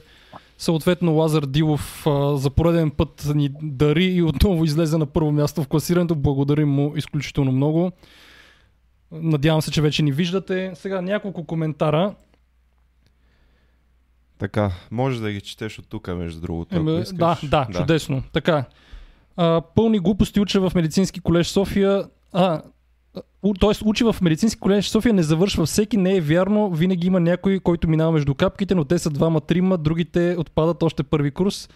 съответно 0.58 1.16
Лазар 1.16 1.46
Дилов 1.46 2.08
а, 2.08 2.38
за 2.38 2.50
пореден 2.50 2.92
път 2.92 3.32
ни 3.36 3.50
дари 3.62 4.06
и 4.06 4.24
отново 4.24 4.66
излезе 4.66 4.98
на 4.98 5.06
първо 5.06 5.32
място 5.32 5.64
в 5.64 5.68
класирането. 5.68 6.16
Благодарим 6.16 6.70
му 6.70 6.94
изключително 6.96 7.52
много. 7.52 7.92
Надявам 9.12 9.62
се, 9.62 9.72
че 9.72 9.82
вече 9.82 10.04
ни 10.04 10.12
виждате. 10.12 10.72
Сега 10.76 11.02
няколко 11.02 11.44
коментара. 11.44 12.16
Така, 14.38 14.72
може 14.92 15.22
да 15.22 15.32
ги 15.32 15.42
четеш 15.42 15.80
от 15.80 15.86
тук, 15.90 16.08
между 16.08 16.42
другото. 16.42 17.00
искаш. 17.00 17.18
да, 17.18 17.38
да, 17.44 17.68
да, 17.70 17.80
чудесно. 17.80 18.24
Така. 18.34 18.66
А, 19.38 19.62
пълни 19.76 20.00
глупости 20.00 20.40
уча 20.40 20.70
в 20.70 20.72
медицински 20.76 21.20
колеж 21.20 21.48
София. 21.48 22.04
А, 22.34 22.62
т.е. 23.60 23.86
учи 23.86 24.04
в 24.04 24.16
медицински 24.22 24.60
колеж 24.60 24.90
София 24.90 25.14
не 25.14 25.24
завършва 25.24 25.66
всеки, 25.66 25.98
не 25.98 26.16
е 26.16 26.22
вярно. 26.22 26.70
Винаги 26.72 27.08
има 27.08 27.20
някой, 27.20 27.60
който 27.60 27.90
минава 27.90 28.12
между 28.12 28.36
капките, 28.36 28.76
но 28.76 28.86
те 28.86 29.00
са 29.00 29.10
двама-трима, 29.10 29.78
другите 29.78 30.36
отпадат 30.40 30.84
още 30.84 31.04
първи 31.04 31.32
курс. 31.32 31.70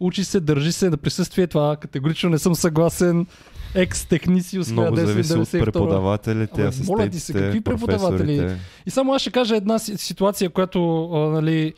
Учи 0.00 0.24
се, 0.24 0.40
държи 0.40 0.72
се 0.72 0.90
на 0.90 0.96
присъствие. 0.96 1.46
Това 1.46 1.76
категорично 1.76 2.30
не 2.30 2.38
съм 2.38 2.54
съгласен. 2.54 3.26
Екс-техници 3.74 4.58
успя 4.58 4.72
Много 4.72 4.96
зависи 4.96 5.32
от 5.34 5.50
преподавателите, 5.50 6.60
Ама, 6.60 6.68
асистентите, 6.68 6.96
моля 6.96 7.10
ти 7.10 7.20
се, 7.20 7.32
какви 7.32 7.60
преподаватели? 7.60 8.56
И 8.86 8.90
само 8.90 9.14
аз 9.14 9.22
ще 9.22 9.30
кажа 9.30 9.56
една 9.56 9.78
си- 9.78 9.96
ситуация, 9.96 10.50
която 10.50 11.10
а, 11.12 11.18
нали, 11.18 11.74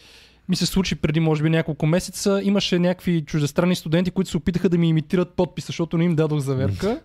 ми 0.49 0.57
се 0.57 0.67
случи 0.67 0.95
преди 0.95 1.21
може 1.21 1.43
би 1.43 1.51
няколко 1.51 1.87
месеца. 1.87 2.41
Имаше 2.43 2.79
някакви 2.79 3.25
чуждестранни 3.25 3.77
студенти, 3.77 4.11
които 4.11 4.31
се 4.31 4.37
опитаха 4.37 4.69
да 4.69 4.79
ми 4.79 4.89
имитират 4.89 5.31
подписа, 5.35 5.67
защото 5.67 5.99
не 5.99 6.05
им 6.05 6.15
дадох 6.15 6.39
заверка. 6.39 7.01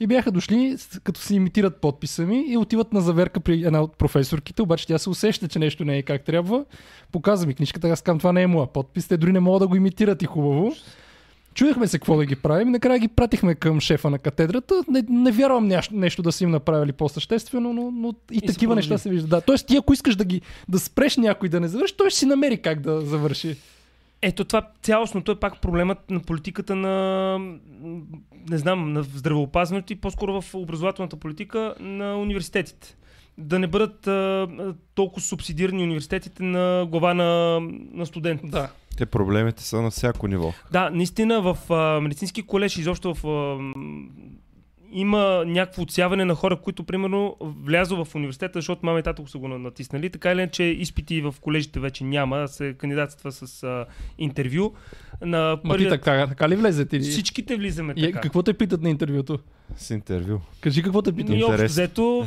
И 0.00 0.06
бяха 0.06 0.30
дошли, 0.32 0.76
като 1.04 1.20
си 1.20 1.34
имитират 1.34 1.80
подписа 1.80 2.22
ми 2.22 2.44
и 2.48 2.56
отиват 2.56 2.92
на 2.92 3.00
заверка 3.00 3.40
при 3.40 3.64
една 3.64 3.82
от 3.82 3.98
професорките, 3.98 4.62
обаче 4.62 4.86
тя 4.86 4.98
се 4.98 5.10
усеща, 5.10 5.48
че 5.48 5.58
нещо 5.58 5.84
не 5.84 5.98
е 5.98 6.02
как 6.02 6.24
трябва. 6.24 6.64
Показва 7.12 7.46
ми 7.46 7.54
книжката, 7.54 7.88
аз 7.88 8.02
казвам, 8.02 8.18
това 8.18 8.32
не 8.32 8.42
е 8.42 8.46
моя 8.46 8.66
подпис, 8.66 9.08
те 9.08 9.16
дори 9.16 9.32
не 9.32 9.40
могат 9.40 9.60
да 9.60 9.68
го 9.68 9.76
имитират 9.76 10.22
и 10.22 10.26
хубаво. 10.26 10.74
Чудехме 11.56 11.86
се 11.86 11.98
какво 11.98 12.16
да 12.16 12.24
ги 12.24 12.36
правим 12.36 12.68
и 12.68 12.70
накрая 12.70 12.98
ги 12.98 13.08
пратихме 13.08 13.54
към 13.54 13.80
шефа 13.80 14.10
на 14.10 14.18
катедрата. 14.18 14.74
Не, 14.88 15.04
не 15.08 15.32
вярвам 15.32 15.68
няш, 15.68 15.90
нещо 15.92 16.22
да 16.22 16.32
са 16.32 16.44
им 16.44 16.50
направили 16.50 16.92
по-съществено, 16.92 17.72
но, 17.72 17.90
но 17.90 18.14
и, 18.30 18.38
са 18.38 18.52
такива 18.52 18.74
неща 18.74 18.98
се 18.98 19.10
виждат. 19.10 19.30
Да. 19.30 19.40
Тоест 19.40 19.66
ти 19.66 19.76
ако 19.76 19.92
искаш 19.92 20.16
да 20.16 20.24
ги 20.24 20.40
да 20.68 20.78
спреш 20.78 21.16
някой 21.16 21.48
да 21.48 21.60
не 21.60 21.68
завърши, 21.68 21.96
той 21.96 22.10
ще 22.10 22.18
си 22.18 22.26
намери 22.26 22.62
как 22.62 22.80
да 22.80 23.00
завърши. 23.00 23.56
Ето 24.22 24.44
това 24.44 24.68
цялостното 24.82 25.32
е 25.32 25.40
пак 25.40 25.60
проблемът 25.60 26.10
на 26.10 26.20
политиката 26.20 26.76
на 26.76 27.38
не 28.50 28.58
знам, 28.58 28.92
на 28.92 29.02
здравеопазването 29.02 29.92
и 29.92 29.96
по-скоро 29.96 30.40
в 30.40 30.54
образователната 30.54 31.16
политика 31.16 31.74
на 31.80 32.16
университетите. 32.16 32.96
Да 33.38 33.58
не 33.58 33.66
бъдат 33.66 34.06
а, 34.06 34.48
толкова 34.94 35.20
субсидирани 35.22 35.82
университетите 35.82 36.42
на 36.42 36.86
глава 36.90 37.14
на, 37.14 37.60
на 37.92 38.06
студент. 38.06 38.40
Да. 38.44 38.70
Те 38.96 39.06
проблемите 39.06 39.62
са 39.62 39.82
на 39.82 39.90
всяко 39.90 40.28
ниво. 40.28 40.52
Да, 40.72 40.90
наистина 40.90 41.40
в 41.42 41.72
а, 41.72 42.00
медицински 42.00 42.42
колеж, 42.42 42.76
изобщо 42.78 43.14
в. 43.14 43.26
А, 43.26 43.58
има 44.92 45.44
някакво 45.46 45.82
отсяване 45.82 46.24
на 46.24 46.34
хора, 46.34 46.56
които 46.56 46.84
примерно 46.84 47.36
влязо 47.40 48.04
в 48.04 48.14
университета, 48.14 48.58
защото 48.58 48.86
мама 48.86 48.98
и 48.98 49.02
тата 49.02 49.22
го 49.22 49.28
са 49.28 49.38
го 49.38 49.48
на- 49.48 49.58
натиснали. 49.58 50.10
Така 50.10 50.32
или 50.32 50.40
иначе, 50.40 50.62
изпити 50.62 51.20
в 51.20 51.34
колежите 51.40 51.80
вече 51.80 52.04
няма, 52.04 52.48
се 52.48 52.74
кандидатства 52.74 53.32
с 53.32 53.62
а, 53.62 53.84
интервю. 54.18 54.72
На 55.22 55.58
Ма 55.64 55.78
ти 55.78 55.88
така, 55.88 56.26
така 56.26 56.48
ли 56.48 56.56
влезе 56.56 56.86
ти? 56.86 57.00
Всичките 57.00 57.56
влизаме 57.56 57.92
И, 57.96 58.02
така. 58.02 58.20
какво 58.20 58.42
те 58.42 58.54
питат 58.54 58.82
на 58.82 58.90
интервюто? 58.90 59.38
С 59.76 59.90
интервю. 59.90 60.40
Кажи 60.60 60.82
какво 60.82 61.02
те 61.02 61.12
питат. 61.12 61.36
Ми, 61.36 61.44
общо 61.44 61.64
взето, 61.64 62.26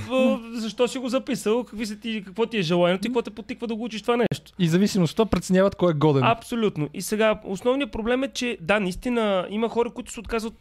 защо 0.53 0.87
си 0.87 0.97
го 0.97 1.09
записал, 1.09 1.63
какви 1.63 1.85
са 1.85 1.95
ти, 1.95 2.23
какво 2.25 2.45
ти 2.45 2.57
е 2.57 2.61
желанието 2.61 3.07
и 3.07 3.09
какво 3.09 3.21
те 3.21 3.29
потиква 3.29 3.67
да 3.67 3.75
го 3.75 3.83
учиш 3.83 4.01
това 4.01 4.17
нещо. 4.17 4.51
И 4.59 4.67
зависимост 4.67 5.11
от 5.11 5.15
това 5.17 5.25
преценяват 5.25 5.75
кой 5.75 5.91
е 5.91 5.95
годен. 5.95 6.23
Абсолютно. 6.23 6.89
И 6.93 7.01
сега, 7.01 7.41
основният 7.43 7.91
проблем 7.91 8.23
е, 8.23 8.27
че 8.27 8.57
да, 8.61 8.79
наистина 8.79 9.47
има 9.49 9.69
хора, 9.69 9.89
които 9.89 10.11
се 10.11 10.19
отказват 10.19 10.53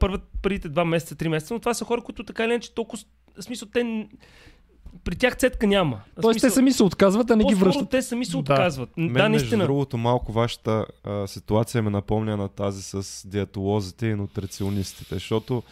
първат, 0.00 0.22
първите 0.42 0.68
два 0.68 0.84
месеца, 0.84 1.14
три 1.14 1.28
месеца, 1.28 1.54
но 1.54 1.60
това 1.60 1.74
са 1.74 1.84
хора, 1.84 2.00
които 2.00 2.24
така 2.24 2.44
или 2.44 2.50
иначе 2.50 2.74
толкова, 2.74 3.02
в 3.38 3.42
смисъл, 3.44 3.68
те 3.72 4.06
при 5.04 5.16
тях 5.16 5.36
цетка 5.36 5.66
няма. 5.66 6.00
Тоест 6.22 6.36
те 6.36 6.40
смисъл, 6.40 6.54
сами 6.54 6.72
се 6.72 6.82
отказват, 6.82 7.30
а 7.30 7.36
не 7.36 7.44
ги 7.44 7.54
връщат. 7.54 7.90
те 7.90 8.02
сами 8.02 8.24
се 8.24 8.32
Да. 8.32 8.38
отказват. 8.38 8.88
Мен, 8.96 9.12
да, 9.12 9.28
между 9.28 9.30
наистина. 9.30 9.64
другото, 9.64 9.98
малко 9.98 10.32
вашата 10.32 10.86
а, 11.04 11.26
ситуация 11.26 11.82
ме 11.82 11.90
напомня 11.90 12.36
на 12.36 12.48
тази 12.48 12.82
с 12.82 13.28
диетолозите 13.28 14.06
и 14.06 14.14
нутриционистите, 14.14 15.14
защото 15.14 15.62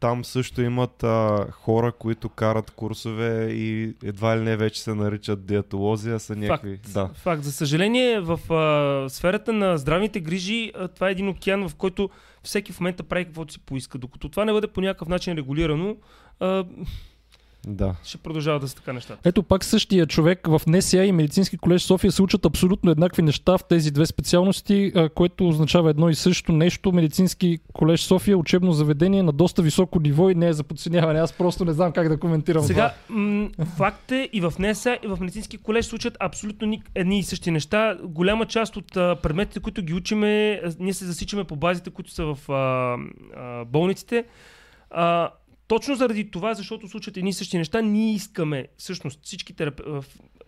там 0.00 0.24
също 0.24 0.62
имат 0.62 1.02
а, 1.02 1.46
хора, 1.50 1.92
които 1.92 2.28
карат 2.28 2.70
курсове 2.70 3.48
и 3.50 3.94
едва 4.04 4.36
ли 4.36 4.40
не 4.40 4.56
вече 4.56 4.82
се 4.82 4.94
наричат 4.94 5.46
диетолози, 5.46 6.10
а 6.10 6.18
са 6.18 6.36
някакви... 6.36 6.76
Факт. 6.76 6.92
Да. 6.92 7.10
Факт. 7.14 7.44
За 7.44 7.52
съжаление, 7.52 8.20
в 8.20 8.52
а, 8.52 9.08
сферата 9.08 9.52
на 9.52 9.78
здравните 9.78 10.20
грижи, 10.20 10.72
а, 10.74 10.88
това 10.88 11.08
е 11.08 11.12
един 11.12 11.28
океан, 11.28 11.68
в 11.68 11.74
който 11.74 12.10
всеки 12.42 12.72
в 12.72 12.80
момента 12.80 13.02
прави 13.02 13.24
каквото 13.24 13.52
си 13.52 13.60
поиска. 13.60 13.98
Докато 13.98 14.28
това 14.28 14.44
не 14.44 14.52
бъде 14.52 14.66
по 14.66 14.80
някакъв 14.80 15.08
начин 15.08 15.32
регулирано, 15.36 15.96
а, 16.40 16.64
Да. 17.66 17.94
ще 18.04 18.18
продължава 18.18 18.60
да 18.60 18.68
са 18.68 18.76
така 18.76 18.92
нещата. 18.92 19.28
Ето 19.28 19.42
пак 19.42 19.64
същия 19.64 20.06
човек 20.06 20.46
в 20.46 20.60
НСА 20.66 21.04
и 21.04 21.12
Медицински 21.12 21.58
колеж 21.58 21.82
София 21.82 22.12
се 22.12 22.22
учат 22.22 22.46
абсолютно 22.46 22.90
еднакви 22.90 23.22
неща 23.22 23.58
в 23.58 23.64
тези 23.68 23.90
две 23.90 24.06
специалности, 24.06 24.92
което 25.14 25.48
означава 25.48 25.90
едно 25.90 26.08
и 26.08 26.14
също 26.14 26.52
нещо. 26.52 26.92
Медицински 26.92 27.58
колеж 27.72 28.00
София 28.00 28.38
учебно 28.38 28.72
заведение 28.72 29.22
на 29.22 29.32
доста 29.32 29.62
високо 29.62 30.00
ниво 30.00 30.30
и 30.30 30.34
не 30.34 30.48
е 30.48 30.52
за 30.52 30.64
подценяване. 30.64 31.20
Аз 31.20 31.32
просто 31.32 31.64
не 31.64 31.72
знам 31.72 31.92
как 31.92 32.08
да 32.08 32.18
коментирам 32.18 32.62
Сега, 32.64 32.94
м- 33.08 33.48
факт 33.76 34.12
е 34.12 34.28
и 34.32 34.40
в 34.40 34.52
НЕСА, 34.58 34.98
и 35.04 35.06
в 35.06 35.16
медицински 35.20 35.58
колеж 35.58 35.86
се 35.86 35.94
учат 35.94 36.16
абсолютно 36.20 36.66
ни- 36.66 36.82
едни 36.94 37.18
и 37.18 37.22
същи 37.22 37.50
неща. 37.50 37.98
Голяма 38.04 38.46
част 38.46 38.76
от 38.76 38.96
а, 38.96 39.16
предметите, 39.22 39.60
които 39.60 39.82
ги 39.82 39.94
учиме, 39.94 40.60
ние 40.78 40.94
се 40.94 41.04
засичаме 41.04 41.44
по 41.44 41.56
базите, 41.56 41.90
които 41.90 42.10
са 42.10 42.24
в 42.24 42.50
а, 42.52 42.96
а, 43.36 43.64
болниците. 43.64 44.24
А, 44.90 45.30
точно 45.72 45.94
заради 45.94 46.30
това, 46.30 46.54
защото 46.54 46.88
случат 46.88 47.16
едни 47.16 47.30
и 47.30 47.32
същи 47.32 47.58
неща, 47.58 47.80
ние 47.80 48.14
искаме 48.14 48.66
всъщност 48.76 49.20
всички 49.22 49.52
терап... 49.52 49.80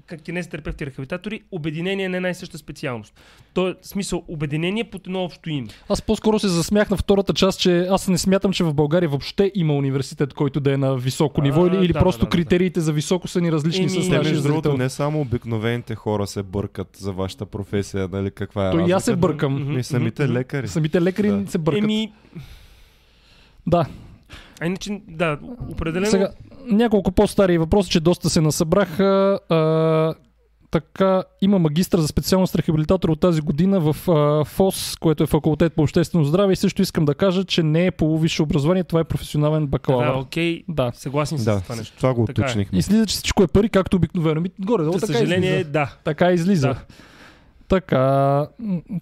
как 0.07 0.23
кинезитерапевти 0.23 0.85
и 0.85 0.87
рехабилитатори, 0.87 1.41
обединение 1.51 2.09
на 2.09 2.17
една 2.17 2.31
и 2.31 2.35
съща 2.35 2.59
специалност. 2.59 3.15
То 3.55 3.69
е 3.69 3.75
смисъл 3.83 4.25
обединение 4.29 4.85
под 4.85 5.07
едно 5.07 5.25
общо 5.25 5.51
име. 5.51 5.69
Аз 5.89 6.03
по-скоро 6.03 6.39
се 6.39 6.49
засмях 6.49 6.91
на 6.91 6.97
втората 6.97 7.35
част, 7.35 7.61
че 7.61 7.87
аз 7.91 8.09
не 8.09 8.19
смятам, 8.19 8.53
че 8.53 8.65
в 8.65 8.75
България 8.75 9.09
въобще 9.09 9.53
има 9.55 9.75
университет, 9.75 10.35
който 10.35 10.61
да 10.61 10.73
е 10.73 10.77
на 10.77 10.97
високо 10.97 11.41
А, 11.41 11.45
ниво 11.45 11.67
или, 11.67 11.85
или 11.85 11.93
да, 11.93 11.99
просто 11.99 12.21
да, 12.21 12.27
да, 12.27 12.31
да. 12.31 12.37
критериите 12.37 12.81
за 12.81 12.93
високо 12.93 13.29
са 13.29 13.41
ни 13.41 13.53
различни 13.53 13.81
Еми, 13.81 13.91
с 13.91 13.97
нашия 13.97 14.23
между 14.23 14.43
другото, 14.43 14.77
не 14.77 14.91
само 14.91 15.21
обикновените 15.21 15.95
хора 15.95 16.27
се 16.27 16.43
бъркат 16.43 16.97
за 16.97 17.13
вашата 17.13 17.47
професия, 17.47 18.09
нали, 18.13 18.31
каква 18.31 18.69
е 18.69 18.73
То 18.73 18.89
и 18.89 18.91
аз 18.93 19.05
се 19.05 19.17
бъркам. 19.17 19.79
И 19.79 19.85
самите 19.85 20.29
лекари. 20.29 20.69
Самите 20.69 21.03
лекари 21.03 21.29
Да. 21.29 21.51
се 21.51 21.59
бъркат. 21.59 21.85
Еми, 21.85 22.13
Да. 23.67 23.87
А 24.61 24.67
иначе, 24.67 25.01
да, 25.09 25.39
определено. 25.71 26.07
Сега, 26.07 26.29
няколко 26.67 27.13
по-стари 27.13 27.59
въпроси, 27.59 27.91
че 27.91 28.01
доста 28.01 28.31
се 28.31 28.41
насъбраха. 28.41 29.05
А, 29.49 30.15
така, 30.71 31.23
има 31.43 31.59
магистър 31.59 31.99
за 31.99 32.09
специалност 32.09 32.57
рехабилитатор 32.57 33.09
от 33.09 33.21
тази 33.21 33.41
година 33.41 33.81
в 33.83 34.09
а, 34.09 34.45
ФОС, 34.45 34.97
което 34.97 35.23
е 35.23 35.27
факултет 35.27 35.73
по 35.73 35.83
обществено 35.83 36.25
здраве 36.25 36.53
и 36.53 36.57
също 36.57 36.83
искам 36.83 37.05
да 37.05 37.15
кажа, 37.15 37.45
че 37.45 37.63
не 37.63 37.87
е 37.87 37.91
полувисше 37.91 38.43
образование, 38.43 38.85
това 38.85 39.01
е 39.01 39.05
професионален 39.05 39.61
Да, 39.61 39.67
бакалавър. 39.67 40.15
окей, 40.15 40.65
Да. 40.69 40.93
съгласен 40.95 41.39
с 41.39 41.45
Да, 41.45 41.61
това 41.61 41.77
нещо. 41.77 41.97
това 41.97 42.15
го 42.15 42.21
е. 42.21 42.25
уточнихме. 42.25 42.79
Излиза, 42.79 43.07
че 43.07 43.13
всичко 43.13 43.43
е 43.43 43.47
пари, 43.47 43.69
както 43.69 43.97
обикновено. 43.97 44.41
Ми, 44.41 44.51
горе, 44.61 44.85
За 44.85 44.91
така 44.91 45.07
съжаление, 45.07 45.51
излиза. 45.51 45.65
да. 45.65 45.95
Така 46.05 46.33
излиза. 46.33 46.69
Да. 46.69 46.81
Така, 47.69 48.47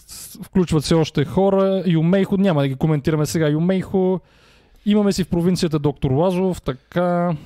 с- 0.07 0.39
включват 0.43 0.85
се 0.85 0.95
още 0.95 1.25
хора. 1.25 1.83
Юмейхо, 1.87 2.37
няма 2.37 2.61
да 2.61 2.69
ги 2.69 2.75
коментираме 2.75 3.27
сега. 3.27 3.49
Юмейхо, 3.49 4.21
имаме 4.87 5.13
си 5.13 5.25
в 5.25 5.29
провинцията 5.29 5.79
доктор 5.79 6.11
Лазов, 6.11 6.63
така. 6.63 7.37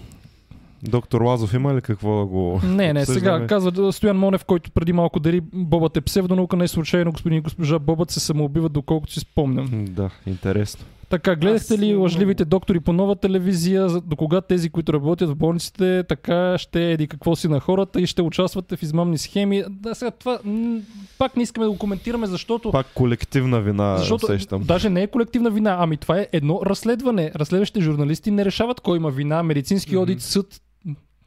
Доктор 0.83 1.21
Лазов 1.21 1.55
има 1.55 1.75
ли 1.75 1.81
какво 1.81 2.19
да 2.19 2.27
го 2.27 2.61
Не, 2.65 2.93
не, 2.93 3.01
обсъждаме? 3.01 3.19
сега 3.19 3.47
казва 3.47 3.93
Стоян 3.93 4.17
Монев, 4.17 4.45
който 4.45 4.71
преди 4.71 4.93
малко 4.93 5.21
дали 5.21 5.41
Бобът 5.53 5.97
е 5.97 6.01
псевдонаука, 6.01 6.57
не 6.57 6.69
случайно 6.69 7.13
господин 7.13 7.39
и 7.39 7.41
госпожа 7.41 7.79
Бобът 7.79 8.11
се 8.11 8.21
самоубиват, 8.21 8.73
доколкото 8.73 9.13
си 9.13 9.21
спомням. 9.21 9.85
Да, 9.89 10.11
интересно. 10.27 10.85
Така, 11.09 11.37
гледахте 11.37 11.75
Аз 11.75 11.81
ли 11.81 11.95
лъжливите 11.95 12.45
доктори 12.45 12.81
по 12.81 12.93
нова 12.93 13.17
телевизия, 13.17 13.89
до 13.89 14.17
кога 14.17 14.41
тези, 14.41 14.71
които 14.71 14.93
работят 14.93 15.31
в 15.31 15.35
болниците, 15.35 16.05
така 16.09 16.59
ще 16.59 16.93
еди 16.93 17.07
какво 17.07 17.37
си 17.37 17.49
на 17.49 17.61
хората 17.61 18.01
и 18.01 18.07
ще 18.07 18.23
участвате 18.23 18.77
в 18.77 18.83
измамни 18.83 19.19
схеми. 19.19 19.65
Да, 19.71 19.95
сега 19.95 20.11
това 20.11 20.39
м, 20.45 20.81
пак 21.19 21.37
не 21.37 21.43
искаме 21.43 21.67
да 21.67 21.73
го 21.73 21.79
коментираме, 21.79 22.27
защото 22.27 22.71
Пак 22.71 22.87
колективна 22.95 23.61
вина 23.61 23.97
защото 23.99 24.27
усещам. 24.27 24.63
даже 24.63 24.91
не 24.91 25.03
е 25.03 25.07
колективна 25.07 25.51
вина, 25.51 25.77
ами 25.81 25.97
това 25.97 26.19
е 26.19 26.29
едно 26.33 26.61
разследване. 26.67 27.33
Разследващите 27.35 27.81
журналисти 27.81 28.31
не 28.31 28.45
решават 28.45 28.81
кой 28.81 28.97
има 28.97 29.11
вина, 29.11 29.43
медицински 29.43 29.93
Мгм. 29.93 30.03
одит, 30.03 30.21
съд. 30.21 30.61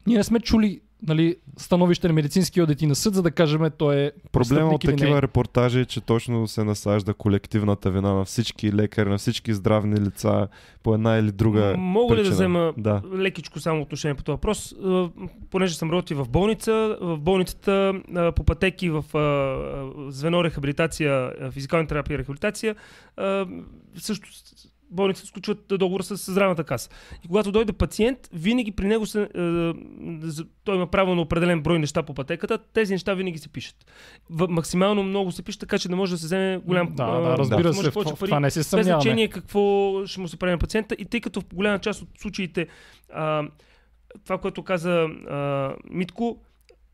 Ние 0.06 0.16
не 0.16 0.24
сме 0.24 0.40
чули 0.40 0.80
нали, 1.06 1.36
становище 1.56 2.08
на 2.08 2.14
медицински 2.14 2.62
одит 2.62 2.82
и 2.82 2.86
на 2.86 2.94
съд, 2.94 3.14
за 3.14 3.22
да 3.22 3.30
кажем 3.30 3.70
той 3.78 3.96
е 3.96 4.12
Проблема 4.32 4.70
от 4.70 4.84
или 4.84 4.90
такива 4.92 5.14
не. 5.14 5.22
репортажи 5.22 5.80
е, 5.80 5.84
че 5.84 6.00
точно 6.00 6.48
се 6.48 6.64
насажда 6.64 7.14
колективната 7.14 7.90
вина 7.90 8.14
на 8.14 8.24
всички 8.24 8.72
лекари, 8.72 9.08
на 9.08 9.18
всички 9.18 9.54
здравни 9.54 10.00
лица 10.00 10.48
по 10.82 10.94
една 10.94 11.16
или 11.16 11.32
друга 11.32 11.74
Мога 11.78 12.14
ли 12.14 12.18
да 12.18 12.22
причина. 12.22 12.34
взема 12.34 12.72
Да. 12.78 13.02
лекичко 13.16 13.60
само 13.60 13.82
отношение 13.82 14.14
по 14.14 14.22
този 14.22 14.34
въпрос? 14.34 14.74
А, 14.84 15.08
Понеже 15.50 15.74
съм 15.74 15.90
работил 15.90 16.24
в 16.24 16.28
болница, 16.28 16.96
в 17.00 17.18
болницата 17.18 17.94
а, 18.14 18.32
по 18.32 18.44
пътеки 18.44 18.90
в 18.90 19.04
звено 20.08 20.44
рехабилитация, 20.44 21.32
физикална 21.50 21.86
терапия 21.86 22.14
и 22.14 22.18
рехабилитация, 22.18 22.74
също 23.96 24.28
болниците 24.90 25.28
сключват 25.28 25.58
договор 25.68 26.00
с 26.00 26.32
здравната 26.32 26.64
каса. 26.64 26.90
И 27.24 27.28
когато 27.28 27.52
дойде 27.52 27.72
пациент, 27.72 28.18
винаги 28.32 28.72
при 28.72 28.86
него 28.86 29.06
се, 29.06 29.22
е, 29.22 29.28
той 30.64 30.76
има 30.76 30.86
право 30.86 31.14
на 31.14 31.20
определен 31.20 31.62
брой 31.62 31.78
неща 31.78 32.02
по 32.02 32.14
пътеката, 32.14 32.58
тези 32.58 32.92
неща 32.92 33.14
винаги 33.14 33.38
се 33.38 33.48
пишат. 33.48 33.76
В, 34.30 34.48
максимално 34.48 35.02
много 35.02 35.32
се 35.32 35.42
пишат, 35.42 35.60
така 35.60 35.78
че 35.78 35.88
да 35.88 35.96
може 35.96 36.12
да 36.12 36.18
се 36.18 36.26
вземе 36.26 36.58
голям 36.58 36.88
Да, 36.94 37.06
да, 37.06 37.38
разбира 37.38 37.74
се, 37.74 37.90
в, 37.90 37.94
пари, 37.94 38.04
това 38.14 38.40
не 38.40 38.50
се 38.50 38.60
без 38.60 38.66
съмняваме. 38.66 39.00
значение 39.02 39.28
какво 39.28 39.92
ще 40.06 40.20
му 40.20 40.28
се 40.28 40.36
прави 40.36 40.52
на 40.52 40.58
пациента. 40.58 40.96
И 40.98 41.04
тъй 41.04 41.20
като 41.20 41.40
в 41.40 41.44
голяма 41.54 41.78
част 41.78 42.02
от 42.02 42.08
случаите, 42.18 42.66
а, 43.12 43.42
това, 44.24 44.38
което 44.38 44.62
каза 44.62 44.90
а, 44.90 45.74
Митко, 45.90 46.38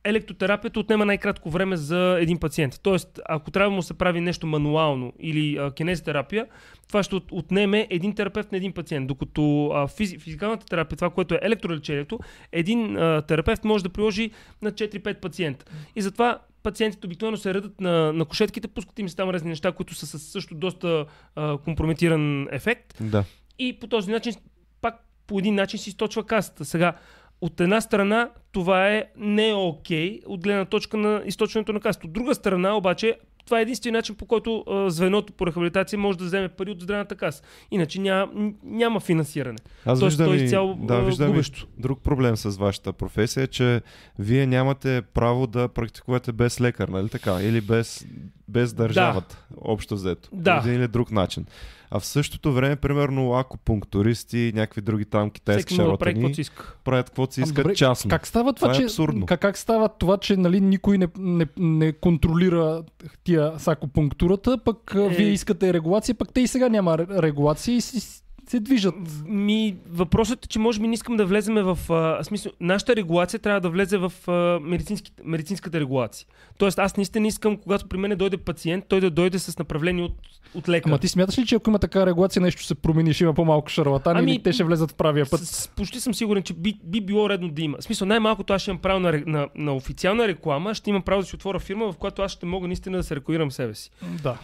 електротерапията 0.08 0.80
отнема 0.80 1.04
най-кратко 1.04 1.50
време 1.50 1.76
за 1.76 2.16
един 2.20 2.38
пациент. 2.38 2.80
Тоест, 2.82 3.20
ако 3.28 3.50
трябва 3.50 3.70
да 3.70 3.76
му 3.76 3.82
се 3.82 3.94
прави 3.94 4.20
нещо 4.20 4.46
мануално 4.46 5.12
или 5.18 5.56
а, 5.56 5.70
кинезитерапия, 5.70 6.46
това 6.88 7.02
ще 7.02 7.14
от- 7.14 7.32
отнеме 7.32 7.86
един 7.90 8.14
терапевт 8.14 8.52
на 8.52 8.58
един 8.58 8.72
пациент. 8.72 9.06
Докато 9.06 9.66
а, 9.66 9.86
физи, 9.88 10.18
физикалната 10.18 10.66
терапия, 10.66 10.96
това, 10.96 11.10
което 11.10 11.34
е 11.34 11.38
електролечението, 11.42 12.18
един 12.52 12.96
а, 12.96 13.22
терапевт 13.22 13.64
може 13.64 13.84
да 13.84 13.90
приложи 13.90 14.30
на 14.62 14.72
4-5 14.72 15.14
пациента. 15.14 15.64
И 15.96 16.02
затова 16.02 16.38
пациентите 16.62 17.06
обикновено 17.06 17.36
се 17.36 17.54
редат 17.54 17.80
на, 17.80 18.12
на 18.12 18.24
кошетките, 18.24 18.68
пускат 18.68 18.98
им 18.98 19.08
се 19.08 19.16
там 19.16 19.30
разни 19.30 19.48
неща, 19.48 19.72
които 19.72 19.94
са 19.94 20.06
с 20.06 20.18
също 20.18 20.54
доста 20.54 21.04
а, 21.36 21.58
компрометиран 21.58 22.48
ефект 22.52 22.94
Да. 23.00 23.24
и 23.58 23.78
по 23.80 23.86
този 23.86 24.10
начин 24.10 24.32
пак 24.80 24.94
по 25.26 25.38
един 25.38 25.54
начин 25.54 25.78
си 25.78 25.90
източва 25.90 26.24
касата. 26.26 26.64
Сега, 26.64 26.94
от 27.40 27.60
една 27.60 27.80
страна 27.80 28.30
това 28.52 28.88
е 28.88 29.04
не 29.16 29.52
окей 29.54 30.20
от 30.26 30.40
гледна 30.40 30.64
точка 30.64 30.96
на 30.96 31.22
източването 31.26 31.72
на 31.72 31.80
касата. 31.80 32.06
От 32.06 32.12
друга 32.12 32.34
страна 32.34 32.76
обаче 32.76 33.16
това 33.46 33.58
е 33.58 33.62
единствения 33.62 33.98
начин 33.98 34.14
по 34.14 34.26
който 34.26 34.64
а, 34.68 34.90
звеното 34.90 35.32
по 35.32 35.46
рехабилитация 35.46 35.98
може 35.98 36.18
да 36.18 36.24
вземе 36.24 36.48
пари 36.48 36.70
от 36.70 36.80
здравната 36.80 37.14
каса. 37.14 37.42
Иначе 37.70 38.00
няма, 38.00 38.32
няма 38.64 39.00
финансиране. 39.00 39.58
Аз 39.84 40.00
Тоест, 40.00 40.12
виждам, 40.12 40.26
той 40.26 40.36
изцяло, 40.36 40.74
да, 40.74 41.00
виждам 41.00 41.28
губещо. 41.28 41.66
друг 41.78 42.02
проблем 42.02 42.36
с 42.36 42.56
вашата 42.56 42.92
професия 42.92 43.42
е, 43.42 43.46
че 43.46 43.82
вие 44.18 44.46
нямате 44.46 45.02
право 45.14 45.46
да 45.46 45.68
практикувате 45.68 46.32
без 46.32 46.60
лекар, 46.60 46.88
нали 46.88 47.08
така? 47.08 47.42
Или 47.42 47.60
без, 47.60 48.06
без 48.48 48.72
държавата, 48.72 49.46
общо 49.60 49.94
взето. 49.94 50.28
Да. 50.32 50.62
Един 50.64 50.80
или 50.80 50.88
друг 50.88 51.10
начин. 51.10 51.46
А 51.90 52.00
в 52.00 52.06
същото 52.06 52.52
време, 52.52 52.76
примерно, 52.76 53.32
акупунктуристи, 53.32 54.52
някакви 54.54 54.80
други 54.80 55.04
там 55.04 55.30
китайски 55.30 55.74
Всеки 55.74 55.90
да 55.90 55.96
прави 55.96 56.34
иска. 56.38 56.76
правят 56.84 57.06
каквото 57.06 57.34
си 57.34 57.40
искат 57.40 57.56
добре, 57.56 57.74
частно. 57.74 58.08
Как 58.08 58.26
става 58.26 58.52
това, 58.52 58.68
Това 58.68 58.76
е 58.76 58.80
че, 58.80 58.84
абсурдно. 58.84 59.26
Как, 59.26 59.40
как 59.40 59.58
става 59.58 59.88
това, 59.88 60.16
че 60.18 60.36
нали, 60.36 60.60
никой 60.60 60.98
не, 60.98 61.08
не, 61.18 61.46
не 61.56 61.92
контролира 61.92 62.82
тия 63.24 63.52
с 63.58 63.68
акупунктурата, 63.68 64.58
пък 64.64 64.92
е... 64.96 65.08
Вие 65.08 65.28
искате 65.28 65.72
регулация, 65.72 66.14
пък 66.14 66.32
те 66.32 66.40
и 66.40 66.46
сега 66.46 66.68
няма 66.68 66.98
ре- 66.98 67.22
регулация 67.22 67.76
и 67.76 67.80
си, 67.80 68.22
се 68.50 68.60
движат. 68.60 68.94
Ми, 69.26 69.76
въпросът 69.90 70.44
е, 70.44 70.48
че 70.48 70.58
може 70.58 70.80
би 70.80 70.88
не 70.88 70.94
искам 70.94 71.16
да 71.16 71.26
влеземе 71.26 71.62
в... 71.62 71.78
А, 71.90 72.24
смисъл, 72.24 72.52
нашата 72.60 72.96
регулация 72.96 73.40
трябва 73.40 73.60
да 73.60 73.70
влезе 73.70 73.98
в 73.98 74.12
а, 74.26 74.60
медицински, 74.62 75.12
медицинската 75.24 75.80
регулация. 75.80 76.26
Тоест, 76.58 76.78
аз 76.78 76.96
наистина 76.96 77.26
искам, 77.26 77.56
когато 77.56 77.88
при 77.88 77.98
мен 77.98 78.16
дойде 78.18 78.36
пациент, 78.36 78.84
той 78.88 79.00
да 79.00 79.10
дойде 79.10 79.38
с 79.38 79.58
направление 79.58 80.04
от, 80.04 80.14
от 80.54 80.68
лекар. 80.68 80.90
Ама 80.90 80.98
ти 80.98 81.08
смяташ 81.08 81.38
ли, 81.38 81.46
че 81.46 81.54
ако 81.54 81.70
има 81.70 81.78
така 81.78 82.06
регулация, 82.06 82.42
нещо 82.42 82.60
ще 82.60 82.68
се 82.68 82.74
промени, 82.74 83.14
ще 83.14 83.24
има 83.24 83.34
по-малко 83.34 83.68
шарлатани 83.68 84.18
Ами, 84.18 84.32
или 84.32 84.42
те 84.42 84.52
ще 84.52 84.64
влезат 84.64 84.90
в 84.90 84.94
правия 84.94 85.26
път? 85.30 85.40
С, 85.40 85.68
почти 85.68 86.00
съм 86.00 86.14
сигурен, 86.14 86.42
че 86.42 86.54
би, 86.54 86.78
би 86.84 87.00
било 87.00 87.30
редно 87.30 87.48
да 87.48 87.62
има. 87.62 87.76
В 87.80 87.84
смисъл, 87.84 88.08
най-малкото 88.08 88.52
аз 88.52 88.62
ще 88.62 88.70
имам 88.70 88.80
право 88.80 89.00
на, 89.00 89.22
на, 89.26 89.48
на 89.54 89.74
официална 89.74 90.28
реклама, 90.28 90.74
ще 90.74 90.90
имам 90.90 91.02
право 91.02 91.20
да 91.20 91.26
си 91.26 91.34
отворя 91.34 91.58
фирма, 91.58 91.92
в 91.92 91.96
която 91.96 92.22
аз 92.22 92.32
ще 92.32 92.46
мога 92.46 92.66
наистина 92.66 92.96
да 92.96 93.04
се 93.04 93.16
рекламирам 93.16 93.50
себе 93.50 93.74
си. 93.74 93.90
Да. 94.22 94.38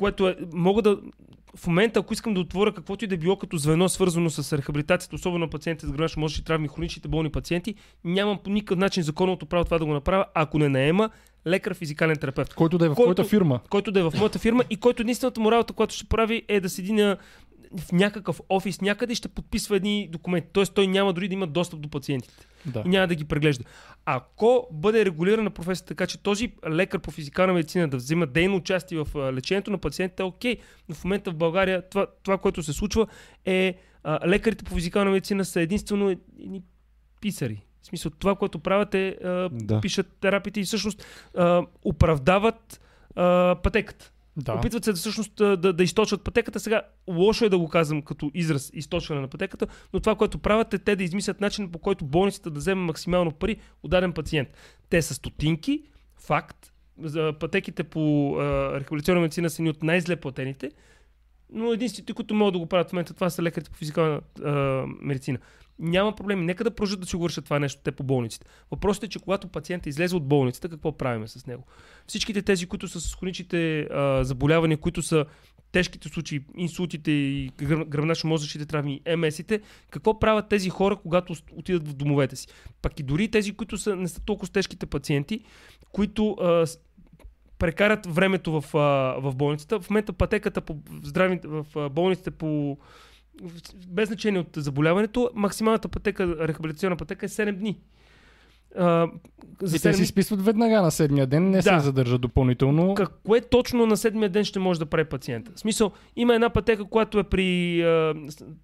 Което 0.00 0.28
е, 0.28 0.36
мога 0.52 0.82
да. 0.82 0.98
В 1.56 1.66
момента, 1.66 2.00
ако 2.00 2.12
искам 2.12 2.34
да 2.34 2.40
отворя 2.40 2.74
каквото 2.74 3.04
и 3.04 3.08
да 3.08 3.16
било 3.16 3.36
като 3.36 3.56
звено, 3.56 3.88
свързано 3.88 4.30
с 4.30 4.58
рехабилитацията, 4.58 5.16
особено 5.16 5.38
на 5.38 5.50
пациентите 5.50 5.86
с 5.86 5.92
гранични 5.92 6.20
мозъчни 6.20 6.44
травми, 6.44 6.68
хроничните 6.68 7.08
болни 7.08 7.30
пациенти, 7.30 7.74
нямам 8.04 8.38
по 8.44 8.50
никакъв 8.50 8.78
начин 8.78 9.02
законното 9.02 9.46
право 9.46 9.64
това 9.64 9.78
да 9.78 9.84
го 9.84 9.92
направя, 9.92 10.24
ако 10.34 10.58
не 10.58 10.68
наема 10.68 11.10
лекар, 11.46 11.74
физикален 11.74 12.16
терапевт. 12.16 12.54
Който 12.54 12.78
да 12.78 12.86
е 12.86 12.88
в 12.88 12.94
Който- 12.94 13.14
твоята 13.14 13.30
фирма. 13.30 13.60
който 13.70 13.92
да 13.92 14.00
е 14.00 14.02
в 14.02 14.12
моята 14.18 14.38
фирма 14.38 14.64
и 14.70 14.76
който 14.76 15.02
единствената 15.02 15.40
му 15.40 15.52
работа, 15.52 15.72
която 15.72 15.94
ще 15.94 16.04
прави 16.04 16.42
е 16.48 16.60
да 16.60 16.68
седи 16.68 16.92
на 16.92 17.16
в 17.78 17.92
някакъв 17.92 18.40
офис 18.48 18.80
някъде 18.80 19.12
и 19.12 19.16
ще 19.16 19.28
подписва 19.28 19.76
едни 19.76 20.08
документи. 20.12 20.48
Тоест 20.52 20.74
той 20.74 20.86
няма 20.86 21.12
дори 21.12 21.28
да 21.28 21.34
има 21.34 21.46
достъп 21.46 21.80
до 21.80 21.88
пациентите 21.88 22.46
Да. 22.66 22.82
и 22.86 22.88
няма 22.88 23.06
да 23.06 23.14
ги 23.14 23.24
преглежда. 23.24 23.64
Ако 24.04 24.68
бъде 24.72 25.04
регулирана 25.04 25.50
професията 25.50 25.88
така, 25.88 26.06
че 26.06 26.22
този 26.22 26.52
лекар 26.70 26.98
по 26.98 27.10
физикална 27.10 27.52
медицина 27.52 27.88
да 27.88 27.96
взима 27.96 28.26
дейно 28.26 28.56
участие 28.56 28.98
в 29.04 29.32
лечението 29.32 29.70
на 29.70 29.78
пациентите, 29.78 30.22
е 30.22 30.26
окей. 30.26 30.56
Но 30.88 30.94
в 30.94 31.04
момента 31.04 31.30
в 31.30 31.34
България 31.36 31.88
това, 31.88 32.06
това 32.22 32.38
което 32.38 32.62
се 32.62 32.72
случва 32.72 33.06
е 33.44 33.74
а, 34.02 34.28
лекарите 34.28 34.64
по 34.64 34.74
физикална 34.74 35.10
медицина 35.10 35.44
са 35.44 35.60
единствено 35.60 36.10
едни 36.10 36.62
писари. 37.20 37.62
В 37.82 37.86
смисъл, 37.86 38.12
това, 38.18 38.34
което 38.34 38.58
правят 38.58 38.94
е 38.94 39.16
а, 39.24 39.48
Да. 39.52 39.80
пишат 39.80 40.06
терапиите 40.20 40.60
и 40.60 40.64
всъщност 40.64 41.04
а, 41.36 41.62
оправдават 41.82 42.80
а, 43.16 43.56
пътеката. 43.62 44.12
Да. 44.40 44.52
Опитват 44.52 44.84
се 44.84 44.92
всъщност 44.92 45.34
да, 45.34 45.56
да 45.56 45.82
източват 45.82 46.24
пътеката. 46.24 46.60
Сега 46.60 46.82
лошо 47.08 47.44
е 47.44 47.48
да 47.48 47.58
го 47.58 47.68
казвам 47.68 48.02
като 48.02 48.30
израз 48.34 48.70
източване 48.74 49.20
на 49.20 49.28
пътеката, 49.28 49.66
но 49.92 50.00
това, 50.00 50.14
което 50.14 50.38
правят 50.38 50.74
е 50.74 50.78
те 50.78 50.96
да 50.96 51.04
измислят 51.04 51.40
начин 51.40 51.72
по 51.72 51.78
който 51.78 52.04
болницата 52.04 52.50
да 52.50 52.58
вземе 52.58 52.82
максимално 52.82 53.32
пари 53.32 53.56
от 53.82 53.90
даден 53.90 54.12
пациент. 54.12 54.48
Те 54.88 55.02
са 55.02 55.14
стотинки, 55.14 55.82
факт. 56.16 56.72
За 57.02 57.32
пътеките 57.40 57.84
по 57.84 58.34
а, 58.36 58.74
рехабилитационна 58.80 59.20
медицина 59.20 59.50
са 59.50 59.62
ни 59.62 59.70
от 59.70 59.82
най-зле 59.82 60.16
платените, 60.16 60.70
но 61.52 61.72
единствените, 61.72 62.12
които 62.12 62.34
могат 62.34 62.52
да 62.52 62.58
го 62.58 62.66
правят 62.66 62.90
в 62.90 62.92
момента, 62.92 63.14
това 63.14 63.30
са 63.30 63.42
лекарите 63.42 63.70
по 63.70 63.76
физикална 63.76 64.20
а, 64.44 64.50
медицина. 65.00 65.38
Няма 65.80 66.14
проблеми. 66.14 66.44
Нека 66.44 66.64
да 66.64 66.70
продължат 66.70 67.00
да 67.00 67.06
си 67.06 67.16
вършат 67.16 67.44
това 67.44 67.58
нещо 67.58 67.80
те 67.84 67.92
по 67.92 68.02
болниците. 68.02 68.46
Въпросът 68.70 69.04
е, 69.04 69.08
че 69.08 69.18
когато 69.18 69.48
пациента 69.48 69.88
излезе 69.88 70.16
от 70.16 70.28
болницата, 70.28 70.68
какво 70.68 70.96
правим 70.96 71.28
с 71.28 71.46
него? 71.46 71.66
Всичките 72.06 72.42
тези, 72.42 72.66
които 72.66 72.88
са 72.88 73.00
с 73.00 73.14
хроничните 73.14 73.80
а, 73.80 74.24
заболявания, 74.24 74.78
които 74.78 75.02
са 75.02 75.24
тежките 75.72 76.08
случаи, 76.08 76.44
инсултите 76.56 77.10
и 77.10 77.50
гръбначно-мозъчните 77.62 78.68
травми, 78.68 79.00
МС-ите, 79.06 79.60
какво 79.90 80.18
правят 80.18 80.48
тези 80.48 80.70
хора, 80.70 80.96
когато 80.96 81.34
отидат 81.56 81.88
в 81.88 81.94
домовете 81.94 82.36
си? 82.36 82.48
Пак 82.82 83.00
и 83.00 83.02
дори 83.02 83.28
тези, 83.28 83.52
които 83.52 83.78
са, 83.78 83.96
не 83.96 84.08
са 84.08 84.20
толкова 84.20 84.46
с 84.46 84.50
тежките 84.50 84.86
пациенти, 84.86 85.44
които 85.92 86.30
а, 86.32 86.66
прекарат 87.58 88.06
времето 88.06 88.60
в, 88.60 88.74
а, 88.74 88.78
в 89.20 89.34
болницата. 89.34 89.80
В 89.80 89.90
момента 89.90 90.12
пътеката 90.12 90.60
по 90.60 90.76
здравните, 91.02 91.48
в 91.48 91.66
а, 91.76 91.88
болниците 91.88 92.30
по 92.30 92.78
без 93.88 94.08
значение 94.08 94.40
от 94.40 94.48
заболяването, 94.56 95.30
максималната 95.34 95.88
пътека, 95.88 96.48
рехабилитационна 96.48 96.96
пътека 96.96 97.26
е 97.26 97.28
7 97.28 97.52
дни. 97.52 97.78
А, 98.76 99.08
за 99.62 99.76
И 99.76 99.80
те 99.80 99.88
7 99.88 99.92
си 99.92 100.06
списват 100.06 100.42
веднага 100.44 100.82
на 100.82 100.90
седмия 100.90 101.26
ден, 101.26 101.50
не 101.50 101.56
Да. 101.56 101.62
се 101.62 101.84
задържат 101.84 102.20
допълнително. 102.20 102.94
какво 102.94 103.34
е 103.36 103.40
точно 103.40 103.86
на 103.86 103.96
седмия 103.96 104.28
ден 104.28 104.44
ще 104.44 104.58
може 104.58 104.80
да 104.80 104.86
прави 104.86 105.04
пациента? 105.04 105.52
В 105.54 105.60
смисъл, 105.60 105.90
има 106.16 106.34
една 106.34 106.50
пътека, 106.50 106.84
която 106.84 107.18
е 107.18 107.24
при 107.24 107.82
а, 107.82 108.14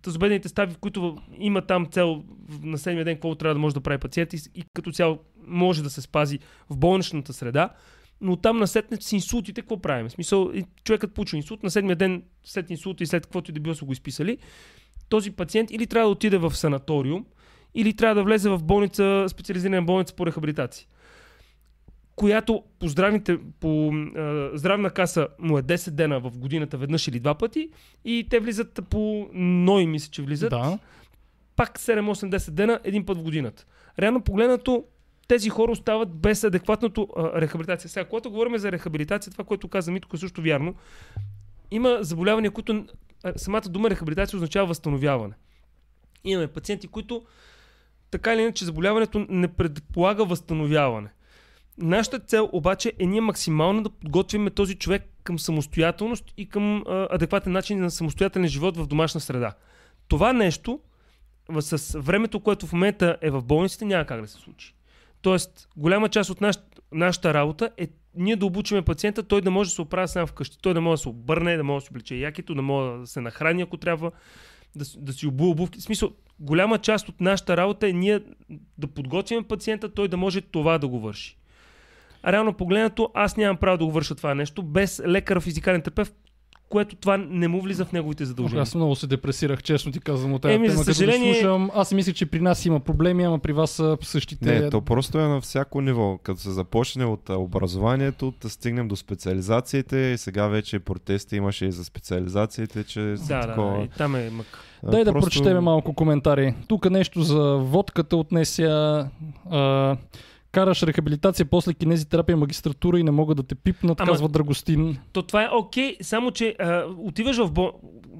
тазобедните 0.03 0.49
стави, 0.49 0.75
в 0.75 0.79
които 0.79 1.17
има 1.39 1.62
там 1.62 1.87
цел 1.91 2.23
на 2.62 2.79
седмия 2.79 3.05
ден, 3.05 3.14
какво 3.14 3.35
трябва 3.35 3.55
да 3.55 3.61
може 3.61 3.75
да 3.75 3.81
прави 3.81 3.99
пациент 3.99 4.33
и, 4.33 4.39
и 4.55 4.64
като 4.75 4.93
цяло 4.93 5.19
може 5.47 5.83
да 5.83 5.91
се 5.91 6.01
спази 6.01 6.39
в 6.71 6.77
болничната 6.77 7.33
среда. 7.33 7.71
Но 8.21 8.37
там 8.37 8.59
на 8.59 8.67
сетне 8.67 8.97
с 9.01 9.12
инсултите, 9.12 9.61
какво 9.61 9.79
правим? 9.79 10.09
В 10.09 10.12
смисъл, 10.12 10.53
човекът 10.85 11.14
получи 11.14 11.37
инсулт, 11.37 11.62
на 11.62 11.71
седмия 11.71 11.97
ден 11.97 12.23
след 12.45 12.71
инсулта 12.71 13.05
и 13.05 13.07
след 13.07 13.23
каквото 13.23 13.51
и 13.51 13.55
да 13.55 13.61
било 13.61 13.75
са 13.75 13.85
го 13.85 13.93
изписали, 13.93 14.39
този 15.09 15.31
пациент 15.31 15.71
или 15.71 15.87
трябва 15.87 16.09
да 16.09 16.12
отиде 16.12 16.39
в 16.39 16.57
санаториум, 16.57 17.27
или 17.75 17.97
трябва 17.97 18.14
да 18.14 18.25
влезе 18.25 18.49
в 18.49 18.62
болница, 18.62 19.27
специализирана 19.29 19.83
болница 19.83 20.14
по 20.14 20.27
рехабилитация 20.27 20.87
която 22.17 22.62
по, 22.79 22.89
здравните, 22.89 23.39
по 23.61 23.93
а, 23.93 24.51
здравна 24.55 24.91
каса 24.91 25.29
му 25.39 25.59
е 25.59 25.62
10 25.62 25.91
дена 25.91 26.21
в 26.21 26.39
годината 26.39 26.79
веднъж 26.79 27.09
или 27.09 27.21
два 27.21 27.35
пъти 27.35 27.71
и 28.05 28.27
те 28.31 28.41
влизат 28.41 28.81
по 28.91 29.29
НОИ, 29.33 29.87
мисля, 29.87 30.11
че 30.11 30.23
влизат 30.23 30.51
Да. 30.51 30.79
пак 31.57 31.79
7-8-10 31.79 32.51
дена 32.51 32.81
един 32.85 33.07
път 33.07 33.19
в 33.19 33.23
годината. 33.23 33.64
Реално 33.99 34.21
погледнато, 34.21 34.85
тези 35.29 35.49
хора 35.49 35.72
остават 35.72 36.14
без 36.14 36.45
адекватното 36.45 37.09
а, 37.16 37.41
рехабилитация. 37.41 37.91
Сега, 37.91 38.05
когато 38.05 38.31
говорим 38.31 38.59
за 38.59 38.72
рехабилитация, 38.72 39.33
това, 39.33 39.45
което 39.45 39.68
каза 39.68 39.93
Митко 39.93 40.16
е 40.16 40.18
също 40.18 40.43
вярно. 40.43 40.74
Има 41.70 41.99
заболявания, 42.01 42.51
които 42.51 42.87
а, 43.24 43.33
самата 43.37 43.61
дума 43.61 43.91
рехабилитация 43.91 44.37
означава 44.37 44.66
възстановяване. 44.66 45.35
Имаме 46.24 46.47
пациенти, 46.47 46.89
които 46.89 47.22
така 48.11 48.35
или 48.35 48.43
иначе 48.43 48.64
заболяването 48.64 49.27
не 49.29 49.49
предполага 49.49 50.24
възстановяване. 50.24 51.09
Нашата 51.79 52.18
цел 52.18 52.51
обаче 52.53 52.93
е 52.99 53.07
ние 53.07 53.20
максимално 53.20 53.83
да 53.83 53.91
подготвим 53.91 54.51
този 54.55 54.74
човек 54.74 55.03
към 55.24 55.39
самостоятелност 55.39 56.33
и 56.37 56.49
към 56.49 56.83
а, 56.87 57.09
адекватен 57.11 57.53
начин 57.53 57.81
на 57.81 57.91
самостоятелен 57.91 58.49
живот 58.49 58.77
в 58.77 58.87
домашна 58.87 59.20
среда. 59.20 59.55
Това 60.09 60.33
нещо 60.33 60.81
с 61.61 61.99
времето, 61.99 62.41
което 62.41 62.66
в 62.66 62.72
момента 62.72 63.16
е 63.20 63.31
в 63.31 63.43
болниците, 63.43 63.85
няма 63.85 64.05
как 64.05 64.20
да 64.20 64.29
се 64.29 64.39
случи. 64.39 64.76
Тоест, 65.27 65.68
голяма 65.77 66.09
част 66.09 66.31
от, 66.31 66.41
наш, 66.41 66.57
нашата 66.93 67.35
работа 67.35 67.70
е 67.77 67.89
ние 68.14 68.37
да 68.37 68.47
обучиме 68.47 68.83
пациента, 68.83 69.22
той 69.22 69.41
да 69.41 69.51
може 69.51 69.70
да 69.70 69.74
се 69.74 69.83
оправя 69.83 70.09
сам 70.09 70.27
вкъщи. 70.27 70.59
Той 70.62 70.74
да 70.74 70.81
може 70.81 71.01
да 71.01 71.03
се 71.03 71.09
обърне, 71.09 71.57
да 71.57 71.64
може 71.64 71.83
да 71.83 71.87
се 71.87 71.93
облече 71.93 72.14
якито, 72.14 72.55
да 72.55 72.62
може 72.62 73.01
да 73.01 73.07
се 73.07 73.20
нахрани, 73.20 73.62
ако 73.62 73.77
трябва, 73.77 74.11
да, 74.77 74.85
да 74.99 75.12
си 75.12 75.27
обува 75.27 75.51
обувки. 75.51 75.79
В 75.79 75.83
смисъл, 75.83 76.11
голяма 76.41 76.79
част 76.79 77.09
от 77.09 77.20
нашата 77.20 77.57
работа 77.57 77.89
е 77.89 77.93
ние 77.93 78.20
да 78.79 78.87
подготвим 78.87 79.45
пациента, 79.45 79.95
той 79.95 80.09
да 80.09 80.16
може 80.16 80.41
това 80.41 80.79
да 80.79 80.89
го 80.89 81.01
върши. 81.01 81.37
А 82.22 82.33
реално 82.33 82.53
погледнато, 82.53 83.11
аз 83.14 83.37
нямам 83.37 83.57
право 83.57 83.79
да 83.79 83.85
го 83.85 83.93
върша 83.93 84.14
това 84.14 84.35
нещо 84.35 84.62
без 84.62 85.03
лекар 85.07 85.41
физикален 85.41 85.83
терапевт, 85.83 86.14
което 86.69 86.97
това 86.97 87.17
не 87.19 87.49
му 87.49 87.61
влиза 87.61 87.85
в 87.85 87.93
неговите 87.93 88.25
задължения. 88.25 88.62
Аз 88.62 88.75
много 88.75 88.97
се 88.97 89.07
депресирах, 89.07 89.62
честно 89.62 89.93
ти 89.93 90.01
казвам 90.01 90.33
от 90.33 90.43
тази 90.43 90.55
Еми, 90.55 90.69
за 90.69 90.75
тема. 90.75 90.85
Като 90.85 90.95
съжаление- 90.95 91.29
го 91.29 91.35
слушам, 91.35 91.71
аз 91.75 91.89
си 91.89 91.95
мислех, 91.95 92.14
че 92.14 92.27
при 92.27 92.41
нас 92.41 92.67
има 92.67 92.81
проблеми, 92.81 93.25
ама 93.25 93.39
при 93.39 93.53
вас 93.53 93.71
са 93.71 93.99
същите. 94.03 94.61
Не, 94.61 94.71
то 94.71 94.81
просто 94.81 95.19
е 95.19 95.23
на 95.23 95.41
всяко 95.41 95.81
ниво. 95.81 96.19
Като 96.19 96.41
се 96.41 96.51
започне 96.51 97.05
от 97.05 97.29
образованието, 97.31 98.33
да 98.43 98.49
стигнем 98.51 98.89
до 98.89 98.97
специализациите 98.97 99.97
и 99.97 100.19
сега 100.19 100.47
вече 100.47 100.79
протести 100.79 101.37
имаше 101.37 101.67
и 101.67 101.73
за 101.73 101.85
специализациите, 101.85 102.85
че 102.85 103.01
Да, 103.01 103.17
да, 103.37 103.41
такова. 103.43 103.79
да, 103.79 103.85
и 103.85 103.89
там 103.89 104.14
е 104.17 104.31
мък. 104.31 104.47
Дай 104.85 105.05
да 105.05 105.12
просто- 105.12 105.27
прочетем 105.31 105.64
малко 105.64 105.93
коментари. 105.95 106.55
Тук 106.69 106.91
нещо 106.91 107.23
за 107.23 107.43
водката 107.53 108.17
отнеся. 108.17 109.09
А, 109.51 109.97
караш 110.57 110.83
рехабилитация, 110.83 111.47
после 111.47 111.75
кинезитерапия, 111.75 112.37
магистратура 112.37 112.99
и 112.99 113.03
не 113.03 113.11
могат 113.11 113.37
да 113.37 113.43
те 113.43 113.55
пипнат, 113.55 114.01
Ама- 114.01 114.11
казва 114.11 114.29
Драгостин. 114.29 114.99
То 115.13 115.23
това 115.23 115.45
е 115.45 115.49
окей, 115.49 115.97
само 116.03 116.31
че 116.31 116.57
а, 116.59 116.85
отиваш 116.99 117.37
в 117.37 117.53
бо... 117.53 117.73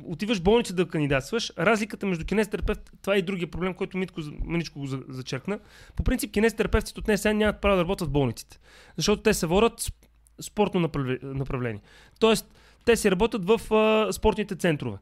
отиваш 0.05 0.39
в 0.39 0.43
болница 0.43 0.74
да 0.74 0.89
кандидатстваш. 0.89 1.53
Разликата 1.59 2.07
между 2.07 2.24
кинезитерапевт, 2.24 2.91
това 3.03 3.14
е 3.14 3.18
и 3.18 3.22
другия 3.22 3.51
проблем, 3.51 3.74
който 3.74 3.99
Митко, 3.99 4.20
Маничко 4.45 4.78
го 4.78 4.87
за- 4.87 5.03
зачеркна. 5.09 5.59
По 5.97 6.03
принцип, 6.03 6.32
кинезитерапевтите 6.32 7.01
от 7.01 7.18
сега 7.18 7.32
нямат 7.32 7.61
право 7.61 7.76
да 7.76 7.82
работят 7.82 8.09
в 8.09 8.12
болниците, 8.12 8.59
защото 8.97 9.22
те 9.22 9.34
се 9.34 9.47
водят 9.47 9.80
с- 9.80 9.93
спортно 10.41 10.80
направле- 10.80 11.22
направление. 11.24 11.82
Тоест, 12.20 12.47
те 12.84 12.97
си 12.97 13.11
работят 13.11 13.45
в 13.45 13.74
а, 13.74 14.12
спортните 14.12 14.57
центрове. 14.57 14.99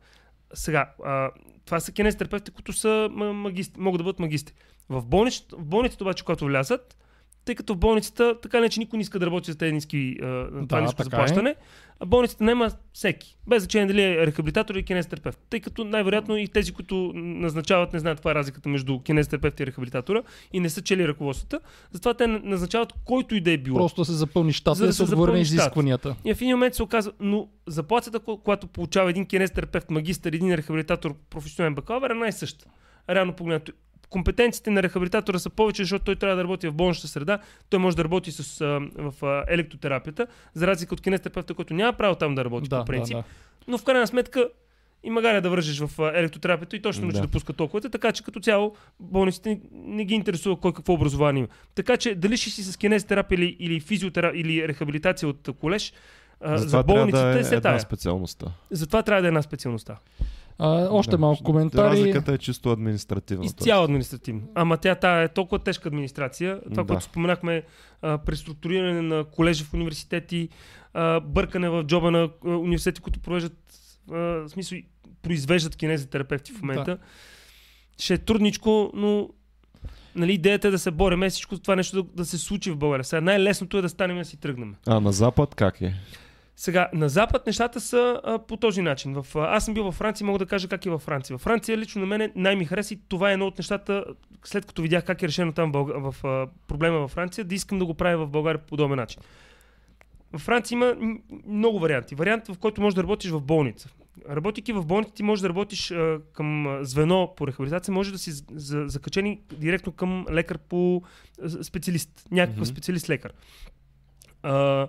Сега, 0.55 0.91
а, 1.05 1.31
това 1.65 1.81
са 1.81 1.93
кинезитерапевти, 1.93 2.51
които 2.51 2.73
са 2.73 2.89
ма- 2.89 3.33
магистри, 3.33 3.81
могат 3.81 3.99
да 3.99 4.05
бъдат 4.05 4.19
магистри. 4.19 4.55
В, 4.89 5.05
болниц, 5.05 5.45
в 5.53 5.65
болницата 5.65 6.05
обаче, 6.05 6.25
когато 6.25 6.45
влязат, 6.45 6.97
тъй 7.45 7.55
като 7.55 7.75
в 7.75 7.79
болницата 7.79 8.41
така 8.41 8.61
не, 8.61 8.69
че 8.69 8.81
никой 8.81 8.97
не 8.97 9.03
иска 9.03 9.19
да 9.19 9.27
работи 9.27 9.51
за 9.51 9.59
тези 9.59 9.73
ниски, 9.73 10.17
а, 10.23 10.27
Да, 10.53 10.81
ниско 10.81 11.03
е. 11.03 11.05
заплащане, 11.05 11.55
а 12.01 12.07
болницата 12.07 12.45
няма 12.45 12.71
всеки. 12.93 13.37
Без 13.47 13.63
значение 13.63 13.87
дали 13.87 14.03
е 14.03 14.27
рехабилитатор 14.27 14.75
или 14.75 14.83
кинезитерапевт. 14.83 15.39
Тъй 15.51 15.61
като 15.61 15.85
най-вероятно 15.85 16.37
и 16.37 16.49
тези, 16.49 16.73
които 16.73 17.13
назначават, 17.15 17.93
не 17.93 17.99
знаят 17.99 18.19
каква 18.19 18.31
е 18.31 18.35
разликата 18.35 18.69
между 18.69 19.01
кинезитерапевта 19.01 19.63
и 19.63 19.67
рехабилитатора 19.67 20.23
и 20.53 20.61
не 20.61 20.71
са 20.71 20.83
чели 20.83 21.09
ръководствата. 21.09 21.61
Затова 21.93 22.15
те 22.15 22.27
назначават 22.27 22.93
който 23.05 23.35
и 23.35 23.41
да 23.41 23.51
е 23.51 23.59
било. 23.59 23.79
Просто 23.79 24.01
да 24.01 24.05
се 24.05 24.13
запълни 24.13 24.53
щата, 24.53 24.75
За 24.75 24.83
да, 24.83 24.87
да 24.87 24.93
се 24.93 25.03
отговори 25.03 25.41
изискванията. 25.41 26.17
И 26.25 26.35
в 26.35 26.41
един 26.41 26.51
момент 26.51 26.75
се 26.75 26.83
оказва, 26.83 27.13
но 27.21 27.49
заплатата, 27.67 28.21
ко- 28.21 28.43
която 28.43 28.67
получава 28.67 29.11
един 29.11 29.27
кинезитерапевт, 29.27 29.91
магистър, 29.91 30.33
един 30.33 30.55
рехабилитатор, 30.55 31.15
професионален 31.31 31.75
бакалавър 31.75 32.11
е 32.11 32.15
най-съща. 32.15 32.67
Реално 33.11 33.33
погледнато. 33.33 33.73
Компетенциите 34.15 34.71
на 34.71 34.83
рехабилитатора 34.83 35.39
са 35.39 35.51
повече, 35.51 35.83
защото 35.83 36.05
той 36.05 36.17
трябва 36.17 36.37
да 36.37 36.43
работи 36.45 36.69
в 36.69 36.75
болнична 36.75 37.09
среда, 37.09 37.39
той 37.71 37.79
може 37.79 37.97
да 37.97 38.05
работи 38.05 38.33
с, 38.33 38.61
а, 38.61 38.67
в 38.97 39.15
а, 39.23 39.45
електротерапията, 39.49 40.27
за 40.55 40.67
разлика 40.67 40.95
от 40.95 41.01
кинезитерапевта, 41.01 41.55
който 41.55 41.75
няма 41.75 41.93
право 41.93 42.15
там 42.15 42.35
да 42.35 42.45
работи 42.45 42.69
Да, 42.69 42.79
по 42.79 42.85
принцип. 42.85 43.17
да, 43.17 43.23
да. 43.23 43.29
Но 43.69 43.79
в 43.79 43.85
крайна 43.85 44.07
сметка 44.07 44.49
и 45.05 45.11
магаре 45.11 45.41
да 45.41 45.51
вържеш 45.51 45.79
в 45.81 46.13
електротерапията 46.15 46.77
и 46.77 46.83
точно 46.83 47.03
научи 47.03 47.17
Да. 47.17 47.23
да. 47.23 47.29
пуска 47.29 47.53
толкова, 47.53 47.91
така 47.91 48.13
че 48.13 48.23
като 48.25 48.41
цяло 48.41 48.75
болниците 49.01 49.49
не, 49.49 49.61
не 49.73 50.05
ги 50.05 50.15
интересува 50.15 50.57
кой 50.57 50.73
какво 50.73 50.93
образование 50.93 51.39
има. 51.41 51.49
Така 51.75 51.97
че 51.97 52.15
дали 52.15 52.37
ще 52.37 52.51
си 52.51 52.63
с 52.65 52.77
кинезитерапия 52.77 53.37
или, 53.37 53.57
или 53.59 53.81
физиотерапия 53.81 54.41
или 54.41 54.69
рехабилитация 54.69 55.29
от 55.29 55.49
колеж, 55.61 55.93
за 56.45 56.71
трябва 56.71 56.85
болниците 56.85 57.25
да 57.25 57.39
е 57.39 57.45
се 57.45 57.55
една 57.55 57.61
тая. 57.63 57.81
специалността. 57.81 58.47
Затова 58.71 59.03
трябва 59.03 59.23
да 59.23 59.27
е 59.27 59.33
една 59.33 59.43
специалността. 59.43 59.97
А, 60.59 60.89
още 60.91 61.11
Да. 61.11 61.19
малко 61.19 61.43
коментари. 61.45 61.91
Разликата 61.91 62.33
е 62.33 62.39
чисто 62.39 62.71
административна. 62.71 63.45
Изцяло 63.45 63.85
административно. 63.85 64.43
Ама 64.55 64.77
тя 64.77 64.95
тая 64.95 65.25
е 65.25 65.29
толкова 65.29 65.59
тежка 65.59 65.89
администрация. 65.89 66.61
Това, 66.71 66.83
Да. 66.83 66.87
което 66.87 67.05
споменахме, 67.05 67.63
а, 68.03 68.19
преструктуриране 68.19 69.03
на 69.03 69.25
колежи 69.25 69.65
в 69.65 69.75
университети, 69.75 70.49
а, 70.95 71.21
бъркане 71.21 71.69
в 71.69 71.85
джоба 71.85 72.11
на 72.11 72.29
а, 72.47 72.49
университети, 72.49 73.01
които 73.01 73.21
провеждат, 73.21 73.59
а, 74.11 74.15
в 74.15 74.49
смисъл, 74.49 74.79
произвеждат 75.23 75.77
кинезитерапевти 75.77 76.53
в 76.53 76.63
момента. 76.63 76.99
Ще 77.99 78.15
е 78.15 78.19
трудничко, 78.19 78.91
но 78.95 79.29
нали, 80.17 80.33
идеята 80.33 80.69
е 80.69 80.71
да 80.71 80.79
се 80.79 80.91
бореме 80.91 81.31
всичко 81.31 81.59
това 81.59 81.77
нещо 81.77 82.03
да, 82.03 82.09
да 82.15 82.25
се 82.25 82.39
случи 82.39 82.71
в 82.71 82.77
България. 82.77 83.05
Сега 83.05 83.21
най-лесното 83.21 83.79
е 83.79 83.83
да 83.83 83.89
станем 83.89 84.17
и 84.17 84.21
да 84.21 84.25
си 84.25 84.37
тръгнем. 84.37 84.75
А 84.87 85.01
на 85.01 85.13
Запад 85.13 85.55
как 85.55 85.81
е? 85.81 85.95
Сега, 86.57 86.89
на 86.93 87.09
Запад 87.09 87.47
нещата 87.47 87.81
са 87.81 88.21
а, 88.25 88.39
по 88.39 88.57
този 88.57 88.83
начин. 88.83 89.23
В, 89.23 89.37
а, 89.37 89.57
аз 89.57 89.65
съм 89.65 89.75
бил 89.75 89.85
във 89.85 89.95
Франция, 89.95 90.27
мога 90.27 90.39
да 90.39 90.47
кажа 90.47 90.69
как 90.69 90.87
е 90.87 90.91
във 90.91 91.03
Франция. 91.03 91.35
Във 91.35 91.41
Франция 91.41 91.79
лично 91.79 92.01
на 92.01 92.07
мен 92.07 92.33
най-ми 92.37 92.65
хареса 92.65 92.95
и 92.95 92.99
това 93.09 93.31
е 93.31 93.33
едно 93.33 93.47
от 93.47 93.59
нещата, 93.59 94.05
след 94.45 94.67
като 94.67 94.83
видях 94.83 95.05
как 95.05 95.23
е 95.23 95.29
решено 95.29 95.53
там 95.53 95.73
в, 95.73 96.13
в 96.13 96.25
а, 96.25 96.47
проблема 96.69 96.99
във 96.99 97.11
Франция, 97.11 97.45
да 97.45 97.55
искам 97.55 97.79
да 97.79 97.87
го 97.87 97.95
правя 97.95 98.27
в 98.27 98.31
България 98.31 98.61
по 98.61 98.67
подобен 98.67 98.97
начин. 98.97 99.23
Във 100.33 100.43
Франция 100.43 100.77
има 100.77 100.95
много 101.47 101.79
варианти. 101.79 102.15
Вариант, 102.15 102.49
в 102.49 102.59
който 102.59 102.81
можеш 102.81 102.95
да 102.95 103.03
работиш 103.03 103.31
в 103.31 103.41
болница. 103.41 103.89
Работейки 104.31 104.73
в 104.73 104.87
болница, 104.87 105.15
ти 105.15 105.23
можеш 105.23 105.41
да 105.41 105.49
работиш 105.49 105.91
а, 105.91 106.19
към 106.33 106.79
звено 106.83 107.35
по 107.37 107.47
рехабилитация, 107.47 107.95
може 107.95 108.13
да 108.13 108.19
си 108.19 108.31
за, 108.33 108.85
закачени 108.87 109.41
директно 109.59 109.93
към 109.93 110.27
лекар 110.31 110.59
по 110.59 111.03
а, 111.43 111.65
специалист, 111.65 112.27
някакъв 112.31 112.57
Мгм. 112.61 112.67
специалист 112.67 113.11
лекар. 113.11 113.33
А, 114.43 114.89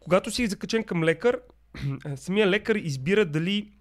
когато 0.00 0.30
си 0.30 0.46
закачен 0.46 0.84
към 0.84 1.04
лекар, 1.04 1.38
самия 2.16 2.46
лекар 2.46 2.74
избира 2.74 3.24
дали 3.24 3.72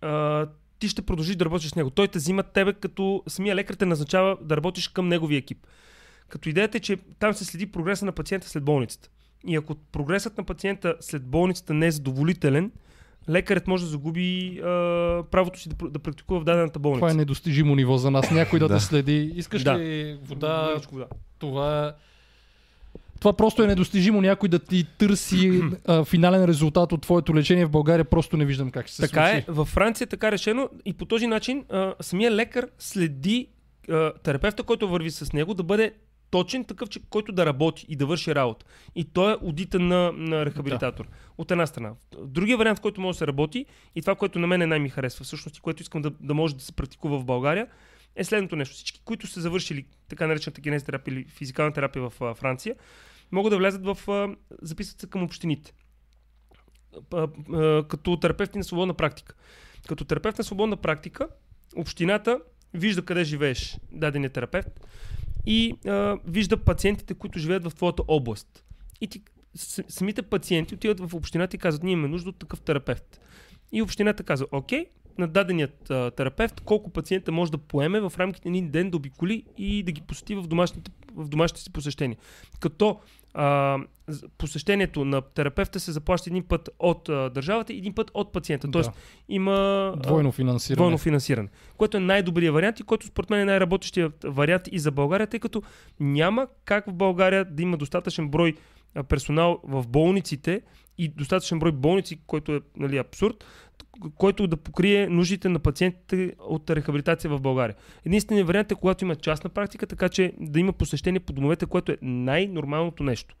а, 0.00 0.46
ти 0.78 0.88
ще 0.88 1.02
продължиш 1.02 1.36
да 1.36 1.44
работиш 1.44 1.70
с 1.70 1.74
него. 1.74 1.90
Той 1.90 2.08
те 2.08 2.18
взима 2.18 2.42
тебе, 2.42 2.72
като 2.72 3.22
самия 3.28 3.54
лекар 3.56 3.74
те 3.74 3.86
назначава 3.86 4.36
да 4.42 4.56
работиш 4.56 4.88
към 4.88 5.08
неговия 5.08 5.38
екип. 5.38 5.66
Като 6.28 6.48
идеята 6.48 6.78
е, 6.78 6.80
че 6.80 6.96
там 7.18 7.34
се 7.34 7.44
следи 7.44 7.66
прогреса 7.66 8.04
на 8.04 8.12
пациента 8.12 8.48
след 8.48 8.64
болницата. 8.64 9.08
И 9.46 9.56
ако 9.56 9.74
прогресът 9.74 10.38
на 10.38 10.44
пациента 10.44 10.94
след 11.00 11.26
болницата 11.26 11.74
не 11.74 11.86
е 11.86 11.90
задоволителен, 11.90 12.72
лекарят 13.28 13.66
може 13.66 13.84
да 13.84 13.90
загуби 13.90 14.58
а, 14.58 14.66
правото 15.30 15.60
си 15.60 15.68
да, 15.68 15.88
да 15.90 15.98
практикува 15.98 16.40
в 16.40 16.44
дадената 16.44 16.78
болница. 16.78 17.00
Това 17.00 17.10
е 17.10 17.14
недостижимо 17.14 17.74
ниво 17.74 17.98
за 17.98 18.10
нас. 18.10 18.30
Някой 18.30 18.58
да, 18.58 18.68
Да. 18.68 18.74
те 18.74 18.80
следи. 18.80 19.32
Искаш 19.36 19.62
Да. 19.62 19.78
ли 19.78 20.18
вода? 20.24 20.80
Вода. 20.90 21.06
Това 21.38 21.86
е... 21.88 21.92
Това 23.22 23.32
просто 23.32 23.62
е 23.62 23.66
недостижимо 23.66 24.20
някой 24.20 24.48
да 24.48 24.58
ти 24.58 24.86
търси 24.98 25.62
а, 25.86 26.04
финален 26.04 26.44
резултат 26.44 26.92
от 26.92 27.02
твоето 27.02 27.34
лечение 27.34 27.66
в 27.66 27.70
България. 27.70 28.04
Просто 28.04 28.36
не 28.36 28.44
виждам 28.44 28.70
как 28.70 28.86
ще 28.86 28.96
се 28.96 29.02
Така 29.02 29.26
случи. 29.26 29.44
е, 29.48 29.52
във 29.52 29.68
Франция 29.68 30.04
е 30.04 30.08
така 30.08 30.32
решено 30.32 30.68
и 30.84 30.92
по 30.92 31.04
този 31.04 31.26
начин 31.26 31.64
а, 31.70 31.94
самия 32.00 32.30
лекар 32.30 32.68
следи 32.78 33.48
а, 33.90 34.12
терапевта, 34.12 34.62
който 34.62 34.88
върви 34.88 35.10
с 35.10 35.32
него, 35.32 35.54
да 35.54 35.62
бъде 35.62 35.92
точен 36.30 36.64
такъв, 36.64 36.88
че, 36.88 37.00
който 37.10 37.32
да 37.32 37.46
работи 37.46 37.86
и 37.88 37.96
да 37.96 38.06
върши 38.06 38.34
работа. 38.34 38.66
И 38.94 39.04
той 39.04 39.32
е 39.32 39.36
одитен 39.40 39.88
на, 39.88 40.12
на 40.12 40.46
рехабилитатор. 40.46 41.08
От 41.38 41.50
една 41.50 41.66
страна. 41.66 41.92
Другия 42.24 42.56
вариант, 42.56 42.78
в 42.78 42.82
който 42.82 43.00
може 43.00 43.16
да 43.16 43.18
се 43.18 43.26
работи 43.26 43.66
и 43.94 44.00
това, 44.00 44.14
което 44.14 44.38
на 44.38 44.46
мен 44.46 44.68
най-ми 44.68 44.88
харесва, 44.88 45.24
всъщност 45.24 45.56
и 45.56 45.60
което 45.60 45.82
искам 45.82 46.02
да, 46.02 46.10
да 46.20 46.34
може 46.34 46.54
да 46.54 46.62
се 46.62 46.72
практикува 46.72 47.18
в 47.18 47.24
България, 47.24 47.66
е 48.16 48.24
следното 48.24 48.56
нещо. 48.56 48.74
Всички, 48.74 49.00
които 49.04 49.26
са 49.26 49.40
завършили 49.40 49.84
така 50.08 50.26
наречената 50.26 50.60
кинезитерапия 50.60 51.14
или 51.14 51.24
физикална 51.24 51.72
терапия 51.72 52.10
в 52.10 52.12
а, 52.20 52.34
Франция, 52.34 52.74
могат 53.32 53.50
да 53.50 53.56
влязат 53.56 53.84
в... 53.84 53.98
Записват 54.62 55.00
се 55.00 55.06
към 55.06 55.22
общините. 55.22 55.72
Като 57.88 58.16
терапевти 58.16 58.58
на 58.58 58.64
свободна 58.64 58.94
практика. 58.94 59.34
Като 59.88 60.04
терапевт 60.04 60.38
на 60.38 60.44
свободна 60.44 60.76
практика, 60.76 61.28
общината 61.76 62.40
вижда 62.74 63.04
къде 63.04 63.24
живееш 63.24 63.78
дадения 63.92 64.30
терапевт 64.30 64.86
и 65.46 65.76
вижда 66.26 66.56
пациентите, 66.56 67.14
които 67.14 67.38
живеят 67.38 67.64
в 67.64 67.74
твоята 67.74 68.02
област. 68.08 68.64
И 69.00 69.06
ти, 69.06 69.22
самите 69.88 70.22
пациенти 70.22 70.74
отиват 70.74 71.00
в 71.00 71.14
общината 71.14 71.56
и 71.56 71.58
казват, 71.58 71.82
ние 71.82 71.92
имаме 71.92 72.08
нужда 72.08 72.30
от 72.30 72.38
такъв 72.38 72.60
терапевт. 72.60 73.20
И 73.72 73.82
общината 73.82 74.22
казва, 74.22 74.46
окей, 74.52 74.86
на 75.18 75.28
даденият 75.28 75.90
а, 75.90 76.10
терапевт, 76.10 76.60
колко 76.60 76.90
пациента 76.90 77.32
може 77.32 77.50
да 77.52 77.58
поеме 77.58 78.00
в 78.00 78.12
рамките 78.18 78.50
на 78.50 78.56
един 78.56 78.70
ден 78.70 78.90
да 78.90 78.96
обиколи 78.96 79.44
и 79.58 79.82
да 79.82 79.92
ги 79.92 80.00
посети 80.00 80.34
в 80.34 80.42
домашните, 80.46 80.90
в 81.14 81.28
домашните 81.28 81.60
си 81.62 81.72
посещения. 81.72 82.18
Като 82.60 83.00
а, 83.34 83.78
посещението 84.38 85.04
на 85.04 85.20
терапевта 85.22 85.80
се 85.80 85.92
заплаща 85.92 86.30
един 86.30 86.42
път 86.44 86.68
от 86.78 87.08
а, 87.08 87.30
държавата 87.30 87.72
и 87.72 87.78
един 87.78 87.94
път 87.94 88.10
от 88.14 88.32
пациента. 88.32 88.70
Тоест 88.70 88.90
Да. 88.90 88.96
има 89.28 89.52
а, 89.54 89.96
Двойно 89.96 90.32
финансиране. 90.32 90.76
двойно 90.76 90.98
финансиране, 90.98 91.48
което 91.76 91.96
е 91.96 92.00
най-добрият 92.00 92.54
вариант 92.54 92.80
и 92.80 92.82
който 92.82 93.06
според 93.06 93.30
мен 93.30 93.40
е 93.40 93.44
най-работещият 93.44 94.24
вариант 94.24 94.62
и 94.72 94.78
за 94.78 94.90
България, 94.90 95.26
тъй 95.26 95.40
като 95.40 95.62
няма 96.00 96.46
как 96.64 96.86
в 96.86 96.94
България 96.94 97.44
да 97.44 97.62
има 97.62 97.76
достатъчен 97.76 98.28
брой 98.28 98.54
персонал 99.08 99.60
в 99.64 99.88
болниците 99.88 100.62
и 100.98 101.08
достатъчен 101.08 101.58
брой 101.58 101.72
болници, 101.72 102.20
който 102.26 102.54
е 102.54 102.60
нали, 102.76 102.96
абсурд, 102.96 103.44
който 104.16 104.46
да 104.46 104.56
покрие 104.56 105.06
нуждите 105.06 105.48
на 105.48 105.58
пациентите 105.58 106.34
от 106.38 106.70
рехабилитация 106.70 107.30
в 107.30 107.40
България. 107.40 107.76
Единственият 108.06 108.46
вариант 108.46 108.72
е 108.72 108.74
когато 108.74 109.04
има 109.04 109.16
частна 109.16 109.50
практика, 109.50 109.86
така 109.86 110.08
че 110.08 110.32
да 110.40 110.60
има 110.60 110.72
посещение 110.72 111.20
по 111.20 111.32
домовете, 111.32 111.66
което 111.66 111.92
е 111.92 111.98
най-нормалното 112.02 113.02
нещо. 113.02 113.34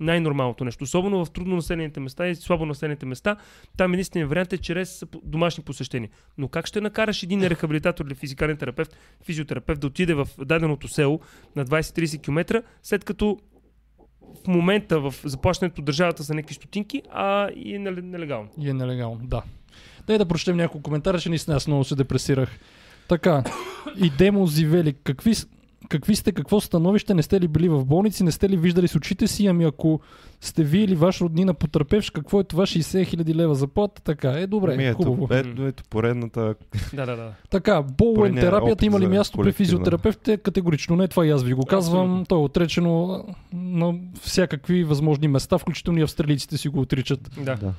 Най-нормалното 0.00 0.64
нещо. 0.64 0.84
Особено 0.84 1.24
в 1.24 1.30
трудно 1.30 1.56
населените 1.56 2.00
места 2.00 2.28
и 2.28 2.34
слабо 2.34 2.66
населените 2.66 3.06
места. 3.06 3.36
Там 3.76 3.92
единственият 3.92 4.28
вариант 4.28 4.52
е 4.52 4.58
чрез 4.58 5.04
домашни 5.24 5.64
посещения. 5.64 6.10
Но 6.38 6.48
как 6.48 6.66
ще 6.66 6.80
накараш 6.80 7.22
един 7.22 7.46
рехабилитатор 7.46 8.06
или 8.06 8.14
физикален 8.14 8.56
терапевт, 8.56 8.96
физиотерапевт 9.24 9.80
да 9.80 9.86
отиде 9.86 10.14
в 10.14 10.28
даденото 10.38 10.88
село 10.88 11.20
на 11.56 11.64
20-30 11.64 12.22
км, 12.22 12.62
след 12.82 13.04
като 13.04 13.38
в 14.44 14.46
момента 14.48 15.00
в 15.00 15.14
заплащането 15.24 15.82
държавата 15.82 16.24
са 16.24 16.34
някакви 16.34 16.54
стотинки, 16.54 17.02
а 17.12 17.48
и 17.56 17.74
е 17.74 17.78
нел- 17.78 18.02
нелегално. 18.02 18.48
И 18.58 18.70
е 18.70 18.74
нелегално, 18.74 19.20
да. 19.22 19.42
Дай 20.06 20.18
да 20.18 20.26
прочетем 20.26 20.56
няколко 20.56 20.82
коментара, 20.82 21.20
че 21.20 21.28
наистина 21.28 21.56
аз 21.56 21.66
много 21.66 21.84
се 21.84 21.94
депресирах. 21.94 22.58
Така, 23.08 23.44
и 23.96 24.10
Демо 24.10 24.46
Зивели, 24.46 24.92
какви, 24.92 25.34
какви 25.88 26.16
сте, 26.16 26.32
какво 26.32 26.60
становище, 26.60 27.14
не 27.14 27.22
сте 27.22 27.40
ли 27.40 27.48
били 27.48 27.68
в 27.68 27.84
болници, 27.84 28.24
не 28.24 28.32
сте 28.32 28.48
ли 28.48 28.56
виждали 28.56 28.88
с 28.88 28.94
очите 28.94 29.26
си, 29.26 29.46
ами 29.46 29.64
ако 29.64 30.00
сте 30.40 30.64
вие 30.64 30.84
или 30.84 30.94
ваш 30.94 31.20
роднина 31.20 31.54
потърпевш, 31.54 32.10
какво 32.10 32.40
е 32.40 32.44
това 32.44 32.66
60 32.66 33.06
хиляди 33.06 33.34
лева 33.34 33.54
заплата? 33.54 34.02
Така, 34.02 34.30
е 34.30 34.46
добре, 34.46 34.76
Ми, 34.76 34.86
ето, 34.86 34.96
хубаво. 34.96 35.28
ето, 35.30 35.66
ето 35.66 35.82
поредната 35.90 36.54
Да, 36.94 37.06
да, 37.06 37.16
да. 37.16 37.32
Така, 37.50 37.82
болен 37.82 38.34
терапията 38.34 38.86
има 38.86 39.00
ли 39.00 39.06
място 39.06 39.38
при 39.38 39.52
физиотерапевтите? 39.52 40.36
Категорично 40.36 40.96
не, 40.96 41.08
това 41.08 41.26
и 41.26 41.30
аз 41.30 41.42
ви 41.42 41.54
го 41.54 41.66
казвам. 41.66 42.02
Абсолютно. 42.02 42.24
То 42.26 42.34
е 42.34 42.38
отречено 42.38 43.24
на 43.52 43.94
всякакви 44.20 44.84
възможни 44.84 45.28
места, 45.28 45.58
включително 45.58 45.98
и 45.98 46.02
австралийците 46.02 46.58
си 46.58 46.68
го 46.68 46.80
отричат. 46.80 47.30
да. 47.44 47.56
Да. 47.56 47.72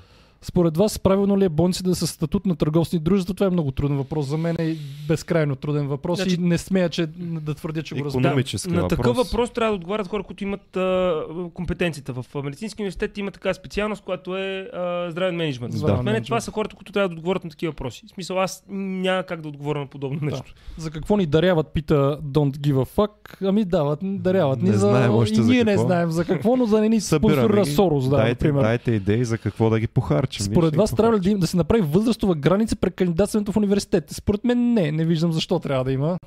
Според 0.44 0.78
вас, 0.78 1.00
правилно 1.00 1.38
ли 1.38 1.46
е 1.46 1.50
болниците 1.50 1.90
да 1.90 1.96
са 1.96 2.08
статут 2.08 2.46
на 2.46 2.56
търговски 2.56 3.00
дружества? 3.00 3.34
Това 3.34 3.48
е 3.48 3.50
много 3.50 3.72
труден 3.72 3.98
въпрос. 3.98 4.26
За 4.26 4.38
мен 4.38 4.56
е 4.60 4.76
безкрайно 5.08 5.56
труден 5.56 5.88
въпрос 5.88 6.20
Значи- 6.20 6.36
и 6.36 6.38
не 6.38 6.58
смея 6.58 6.90
че, 6.90 7.08
да 7.18 7.54
твърдя, 7.54 7.84
че 7.84 7.96
го 7.96 8.06
разбирам. 8.06 8.36
На 8.68 8.82
въпрос. 8.82 8.90
такъв 8.90 9.16
въпрос 9.16 9.52
трябва 9.52 9.72
да 9.72 9.76
отговарят 9.76 10.08
хора, 10.08 10.24
които 10.24 10.44
имат 10.44 10.78
а, 10.78 11.24
компетенцията. 11.54 12.14
В 12.14 12.26
медицински 12.44 12.82
университет 12.82 13.18
има 13.18 13.32
така 13.32 13.54
специалност, 13.54 14.04
която 14.04 14.38
е 14.38 14.70
а, 14.74 15.12
здравен 15.12 15.36
менеджмент. 15.36 15.74
Здравен 15.74 15.96
Според 15.96 16.14
мен 16.14 16.24
това 16.24 16.42
са 16.42 16.52
хората, 16.52 16.76
които 16.76 16.92
трябва 16.92 17.10
да 17.10 17.16
отговорят 17.16 17.44
на 17.44 17.50
такива 17.50 17.72
въпроси. 17.72 18.04
В 18.08 18.10
смисъл, 18.10 18.40
аз 18.40 18.64
няма 18.70 19.24
как 19.24 19.42
да 19.42 19.48
отговоря 19.48 19.80
на 19.80 19.88
подобно 19.88 20.20
нещо. 20.22 20.54
За 20.78 20.92
какво 20.92 21.18
ни 21.18 21.26
даряват, 21.26 21.68
пита 21.68 22.20
Don't 22.24 22.58
give 22.58 22.74
a 22.74 22.96
fuck. 22.96 23.48
Ами 23.48 23.66
дават, 23.66 24.00
даряват 24.04 24.62
ни 24.62 24.70
Не 24.70 24.78
за... 24.78 24.90
знаем 24.90 25.16
още 25.16 25.40
и 25.40 25.44
за 25.44 25.52
ние 25.52 25.64
не 25.64 25.72
какво. 25.72 25.88
знаем 25.88 26.12
за 26.12 26.26
какво, 26.26 26.56
но 26.56 26.66
да 26.66 26.82
не 26.82 26.90
ни 26.90 27.02
спонсорира. 27.02 27.66
Сорос, 27.66 28.10
да, 28.10 28.16
дайте, 28.16 28.30
например. 28.30 28.62
дайте 28.64 28.92
идеи 28.92 29.26
за 29.26 29.38
какво 29.38 29.70
да 29.70 29.80
ги 29.80 29.88
похарчим. 29.88 30.33
Ние 30.40 30.46
Според 30.46 30.76
вас 30.76 30.96
трябва 30.96 31.18
ли 31.18 31.20
да, 31.20 31.30
им, 31.30 31.40
да 31.40 31.48
се 31.48 31.58
направи 31.58 31.82
възрастова 31.82 32.36
граница 32.36 32.76
при 32.76 32.92
кандидатстването 32.92 33.52
в 33.52 33.58
университет? 33.58 34.10
Според 34.12 34.44
мен 34.44 34.74
не. 34.74 34.92
Не 34.92 35.06
виждам 35.06 35.32
защо 35.32 35.60
трябва 35.60 35.84
да 35.84 35.92
има. 35.92 36.18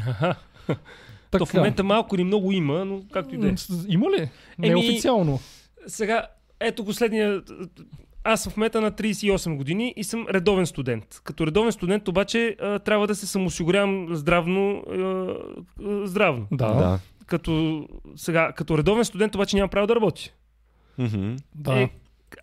Аха. 0.00 0.34
Така. 0.66 0.78
То 1.38 1.46
в 1.46 1.54
момента 1.54 1.84
малко 1.84 2.14
или 2.14 2.24
много 2.24 2.52
има, 2.52 2.84
но 2.84 3.02
както 3.12 3.34
и 3.34 3.38
да 3.38 3.48
е. 3.48 3.54
Има 3.88 4.10
ли? 4.10 4.30
Еми- 4.62 4.68
Неофициално. 4.68 5.40
Сега, 5.86 6.26
ето 6.60 6.84
го 6.84 6.92
следния. 6.92 7.42
Аз 8.24 8.42
съм 8.42 8.52
в 8.52 8.56
мета 8.56 8.80
на 8.80 8.92
38 8.92 9.56
години 9.56 9.94
и 9.96 10.04
съм 10.04 10.26
редовен 10.30 10.66
студент. 10.66 11.20
Като 11.24 11.46
редовен 11.46 11.72
студент 11.72 12.08
обаче 12.08 12.56
а, 12.60 12.78
трябва 12.78 13.06
да 13.06 13.14
се 13.14 13.26
самоосигурявам 13.26 14.08
здравно. 14.10 14.82
здравно. 16.04 16.46
Да. 16.52 16.74
Да. 16.74 16.98
Като, 17.26 17.84
сега, 18.16 18.52
като 18.52 18.78
редовен 18.78 19.04
студент 19.04 19.34
обаче 19.34 19.56
нямам 19.56 19.70
право 19.70 19.86
да 19.86 19.94
работя. 19.96 20.22
Мгм. 20.98 21.34
да. 21.54 21.78
Е, 21.80 21.90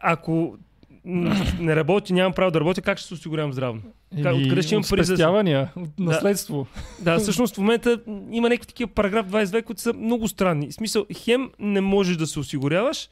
ако 0.01 0.57
не 1.05 1.75
работи, 1.75 2.13
нямам 2.13 2.33
право 2.33 2.51
да 2.51 2.59
работя, 2.59 2.81
как 2.81 2.97
ще 2.97 3.07
се 3.07 3.13
осигурявам 3.13 3.53
здравно? 3.53 3.81
как- 4.13 4.35
откъде 4.35 4.61
ще 4.61 4.75
имам 4.75 4.83
пари 4.83 5.03
за- 5.03 5.13
от 5.75 5.99
наследство. 5.99 6.67
Да, 7.01 7.17
всъщност 7.17 7.55
в 7.55 7.59
момента 7.59 7.99
има 8.31 8.49
някакви 8.49 8.67
такива 8.67 8.91
параграф 8.91 9.25
22, 9.25 9.63
които 9.63 9.81
са 9.81 9.93
много 9.93 10.27
странни. 10.27 10.67
В 10.67 10.73
смисъл, 10.73 11.05
хем 11.15 11.49
не 11.59 11.81
можеш 11.81 12.17
да 12.17 12.27
се 12.27 12.39
осигуряваш, 12.39 13.09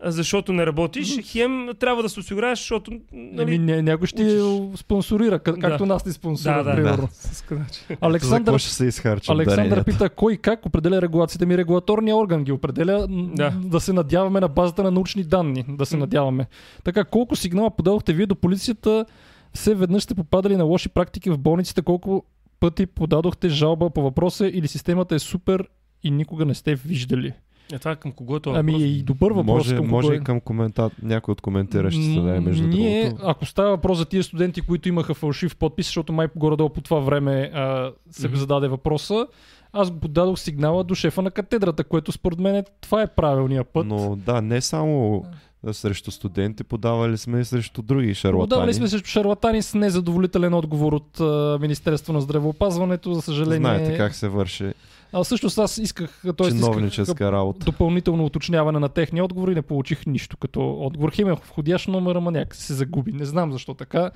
защото 0.00 0.52
не 0.52 0.66
работиш, 0.66 1.18
хем 1.22 1.68
трябва 1.78 2.02
да 2.02 2.08
се 2.08 2.20
осигуряваш, 2.20 2.58
защото... 2.58 2.90
Нали, 3.12 3.58
ня, 3.58 3.82
някой 3.82 4.06
ще 4.06 4.22
учиш. 4.42 4.80
спонсорира, 4.80 5.38
как, 5.38 5.54
Да. 5.54 5.60
както 5.60 5.86
нас 5.86 6.06
ни 6.06 6.12
спонсорира, 6.12 6.56
Да, 6.56 6.64
да, 6.64 6.76
примерно. 6.76 7.08
да. 7.50 7.96
Александър, 8.00 8.58
ще 8.58 8.70
се 8.70 8.86
изхарчат 8.86 9.30
Александър 9.30 9.84
пита 9.84 10.10
кой 10.10 10.36
как 10.36 10.66
определя 10.66 11.02
регулациите 11.02 11.46
ми. 11.46 11.58
Регулаторният 11.58 12.16
орган 12.16 12.44
ги 12.44 12.52
определя 12.52 13.06
Да. 13.08 13.50
да 13.50 13.80
се 13.80 13.92
надяваме 13.92 14.40
на 14.40 14.48
базата 14.48 14.82
на 14.82 14.90
научни 14.90 15.24
данни. 15.24 15.64
Да 15.68 15.86
се 15.86 15.96
надяваме. 15.96 16.46
Така, 16.84 17.04
колко 17.04 17.36
сигнала 17.36 17.70
подадохте 17.70 18.12
вие 18.12 18.26
до 18.26 18.34
полицията? 18.36 19.06
Все 19.52 19.74
веднъж 19.74 20.02
сте 20.02 20.14
попадали 20.14 20.56
на 20.56 20.64
лоши 20.64 20.88
практики 20.88 21.30
в 21.30 21.38
болниците? 21.38 21.82
Колко 21.82 22.24
пъти 22.60 22.86
подадохте 22.86 23.48
жалба 23.48 23.90
по 23.90 24.02
въпроса 24.02 24.46
или 24.46 24.68
системата 24.68 25.14
е 25.14 25.18
супер 25.18 25.68
и 26.02 26.10
никога 26.10 26.44
не 26.44 26.54
сте 26.54 26.74
виждали? 26.74 27.32
Е, 27.72 27.78
това 27.78 27.90
е 27.90 27.96
към 27.96 28.12
кого 28.12 28.36
е 28.36 28.40
това 28.40 28.58
Ами 28.58 28.72
въпрос? 28.72 28.88
и 28.88 29.02
добър 29.02 29.32
въпрос 29.32 29.46
Може, 29.46 29.76
към 29.76 29.86
може 29.88 30.06
кого 30.06 30.14
е. 30.14 30.16
и 30.16 30.20
към 30.24 30.40
коментар, 30.40 30.90
някой 31.02 31.32
от 31.32 31.40
коментиращите 31.40 32.20
да 32.20 32.36
е 32.36 32.40
между 32.40 32.68
Ние, 32.68 33.04
другото. 33.04 33.24
ако 33.26 33.46
става 33.46 33.70
въпрос 33.70 33.98
за 33.98 34.04
тия 34.04 34.22
студенти, 34.22 34.60
които 34.60 34.88
имаха 34.88 35.14
фалшив 35.14 35.56
подпис, 35.56 35.86
защото 35.86 36.12
май 36.12 36.28
горе-долу 36.36 36.68
по 36.70 36.80
това 36.80 36.98
време 36.98 37.50
а, 37.54 37.92
се 38.10 38.28
Мгм. 38.28 38.36
зададе 38.36 38.68
въпроса, 38.68 39.26
аз 39.72 39.90
го 39.90 40.00
подадох 40.00 40.38
сигнала 40.38 40.84
до 40.84 40.94
шефа 40.94 41.22
на 41.22 41.30
катедрата, 41.30 41.84
което 41.84 42.12
според 42.12 42.38
мен 42.38 42.54
е, 42.54 42.64
това 42.80 43.02
е 43.02 43.06
правилният 43.06 43.68
път. 43.68 43.86
Но 43.86 44.16
да, 44.16 44.42
не 44.42 44.60
само 44.60 45.24
срещу 45.72 46.10
студенти, 46.10 46.64
подавали 46.64 47.18
сме 47.18 47.40
и 47.40 47.44
срещу 47.44 47.82
други 47.82 48.14
шарлатани. 48.14 48.48
Подавали 48.48 48.74
сме 48.74 48.88
срещу 48.88 49.08
шарлатани 49.08 49.62
с 49.62 49.74
незадоволителен 49.74 50.54
отговор 50.54 50.92
от 50.92 51.20
а, 51.20 51.58
Министерство 51.60 52.12
на 52.12 52.20
здравеопазването, 52.20 53.14
за 53.14 53.22
съжаление. 53.22 53.58
Знаете 53.58 53.96
как 53.96 54.14
се 54.14 54.28
върши 54.28 54.72
А 55.12 55.24
всъщност 55.24 55.58
аз 55.58 55.78
исках, 55.78 56.10
т.е. 56.22 56.46
исках 56.46 56.48
чиновническа 56.50 57.32
работа. 57.32 57.64
допълнително 57.64 58.24
уточняване 58.24 58.78
на 58.78 58.88
техния 58.88 59.24
отговор 59.24 59.48
и 59.48 59.54
не 59.54 59.62
получих 59.62 60.06
нищо 60.06 60.36
като 60.36 60.74
отговор. 60.74 61.10
Хем 61.10 61.28
е 61.28 61.32
входящ 61.34 61.88
номер, 61.88 62.14
ама 62.14 62.30
някак 62.30 62.54
се 62.54 62.74
загуби. 62.74 63.12
Не 63.12 63.24
знам 63.24 63.52
защо 63.52 63.74
така. 63.74 64.10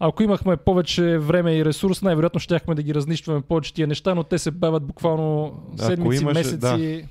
Ако 0.00 0.22
имахме 0.22 0.56
повече 0.56 1.18
време 1.18 1.54
и 1.54 1.64
ресурс, 1.64 2.02
най-вероятно 2.02 2.40
щяхме 2.40 2.74
да 2.74 2.82
ги 2.82 2.94
разнищваме 2.94 3.40
повече 3.40 3.74
тия 3.74 3.86
неща, 3.86 4.14
но 4.14 4.22
те 4.24 4.38
се 4.38 4.50
бавят 4.50 4.82
буквално 4.82 5.58
седмици, 5.76 6.22
имаше- 6.22 6.38
месеци. 6.38 7.08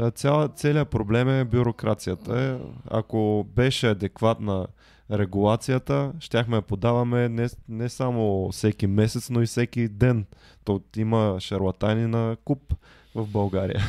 А, 0.00 0.10
Цяла, 0.10 0.48
целият 0.48 0.88
проблем 0.88 1.28
е 1.30 1.44
бюрокрацията. 1.44 2.58
Ако 2.90 3.46
беше 3.56 3.88
адекватна 3.88 4.66
регулацията, 5.12 6.12
щяхме 6.20 6.56
да 6.56 6.62
подаваме 6.62 7.28
не, 7.28 7.48
не 7.68 7.88
само 7.88 8.48
всеки 8.52 8.86
месец, 8.86 9.30
но 9.30 9.42
и 9.42 9.46
всеки 9.46 9.88
ден. 9.88 10.26
То 10.64 10.80
има 10.96 11.36
шарлатани 11.40 12.06
на 12.06 12.36
куп 12.44 12.74
в 13.14 13.26
България. 13.26 13.80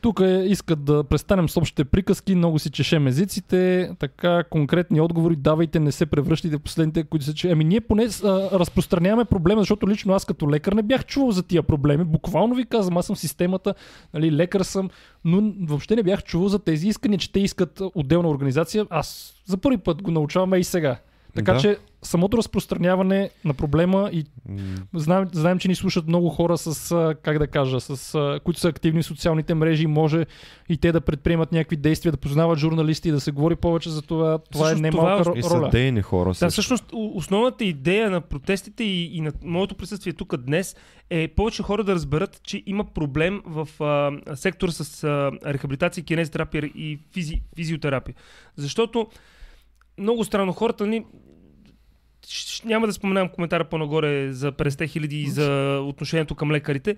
Тук 0.00 0.20
е, 0.20 0.44
искат 0.46 0.84
да 0.84 1.04
престанем 1.04 1.48
с 1.48 1.56
общите 1.56 1.84
приказки, 1.84 2.34
много 2.34 2.58
си 2.58 2.70
чешем 2.70 3.06
езиците, 3.06 3.90
така 3.98 4.44
конкретни 4.50 5.00
отговори 5.00 5.36
давайте, 5.36 5.80
не 5.80 5.92
се 5.92 6.06
превръщайте 6.06 6.56
в 6.56 6.60
последните, 6.60 7.04
които 7.04 7.26
се 7.26 7.34
че... 7.34 7.50
Ами 7.50 7.64
ние 7.64 7.80
поне 7.80 8.08
а, 8.24 8.28
разпространяваме 8.58 9.24
проблема, 9.24 9.60
защото 9.60 9.88
лично 9.88 10.12
аз 10.12 10.24
като 10.24 10.50
лекар 10.50 10.72
не 10.72 10.82
бях 10.82 11.06
чувал 11.06 11.30
за 11.30 11.42
тия 11.42 11.62
проблеми. 11.62 12.04
Буквално 12.04 12.54
ви 12.54 12.64
казвам, 12.64 12.98
аз 12.98 13.06
съм 13.06 13.16
системата, 13.16 13.74
нали, 14.14 14.32
лекар 14.32 14.60
съм, 14.60 14.90
но 15.24 15.52
въобще 15.60 15.96
не 15.96 16.02
бях 16.02 16.22
чувал 16.22 16.48
за 16.48 16.58
тези 16.58 16.88
искания, 16.88 17.18
че 17.18 17.32
те 17.32 17.40
искат 17.40 17.82
отделна 17.94 18.28
организация. 18.28 18.86
Аз 18.90 19.34
за 19.46 19.56
първи 19.56 19.78
път 19.78 20.02
го 20.02 20.10
научаваме 20.10 20.58
и 20.58 20.64
сега. 20.64 20.98
Така 21.34 21.52
Да. 21.52 21.60
че 21.60 21.78
самото 22.02 22.36
разпространяване 22.36 23.30
на 23.44 23.54
проблема 23.54 24.10
и 24.12 24.24
Знаем, 24.94 25.28
знаем, 25.32 25.58
че 25.58 25.68
ни 25.68 25.74
слушат 25.74 26.06
много 26.06 26.28
хора 26.28 26.58
с, 26.58 27.14
как 27.22 27.38
да 27.38 27.46
кажа, 27.46 27.80
с, 27.80 28.40
които 28.44 28.60
са 28.60 28.68
активни 28.68 29.02
в 29.02 29.06
социалните 29.06 29.54
мрежи. 29.54 29.86
Може 29.86 30.26
и 30.68 30.76
те 30.76 30.92
да 30.92 31.00
предприемат 31.00 31.52
някакви 31.52 31.76
действия, 31.76 32.12
да 32.12 32.18
познават 32.18 32.58
журналисти 32.58 33.08
и 33.08 33.12
да 33.12 33.20
се 33.20 33.30
говори 33.30 33.56
повече 33.56 33.90
за 33.90 34.02
това. 34.02 34.38
Това 34.38 34.66
Всъщност 34.66 34.86
е 34.86 34.90
това 34.90 35.08
немалка 35.08 35.38
И 35.38 35.42
са 35.42 35.60
роля. 35.60 35.68
дейни 35.70 36.02
хора. 36.02 36.32
Да, 36.40 36.50
всъщност 36.50 36.84
основната 36.92 37.64
идея 37.64 38.10
на 38.10 38.20
протестите 38.20 38.84
и, 38.84 39.16
и 39.16 39.20
на 39.20 39.32
моето 39.44 39.74
присъствие 39.74 40.12
тук 40.12 40.36
днес 40.36 40.76
е 41.10 41.28
повече 41.28 41.62
хора 41.62 41.84
да 41.84 41.94
разберат, 41.94 42.40
че 42.42 42.62
има 42.66 42.84
проблем 42.84 43.42
в 43.46 43.82
а, 43.84 44.36
сектора 44.36 44.72
с 44.72 45.04
а, 45.04 45.32
рехабилитация, 45.46 46.04
кинезитерапия 46.04 46.64
и 46.64 46.98
физи, 47.12 47.42
физиотерапия. 47.56 48.14
Защото 48.56 49.06
много 49.98 50.24
странно 50.24 50.52
хората 50.52 50.86
ни 50.86 51.04
няма 52.64 52.86
да 52.86 52.92
споменавам 52.92 53.28
коментара 53.28 53.64
по-нагоре 53.64 54.32
за 54.32 54.52
50 54.52 54.88
хиляди 54.88 55.20
и 55.20 55.30
за 55.30 55.80
отношението 55.84 56.34
към 56.34 56.52
лекарите. 56.52 56.96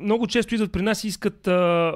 Много 0.00 0.26
често 0.26 0.54
идват 0.54 0.72
при 0.72 0.82
нас 0.82 1.04
и 1.04 1.08
искат 1.08 1.48
а, 1.48 1.92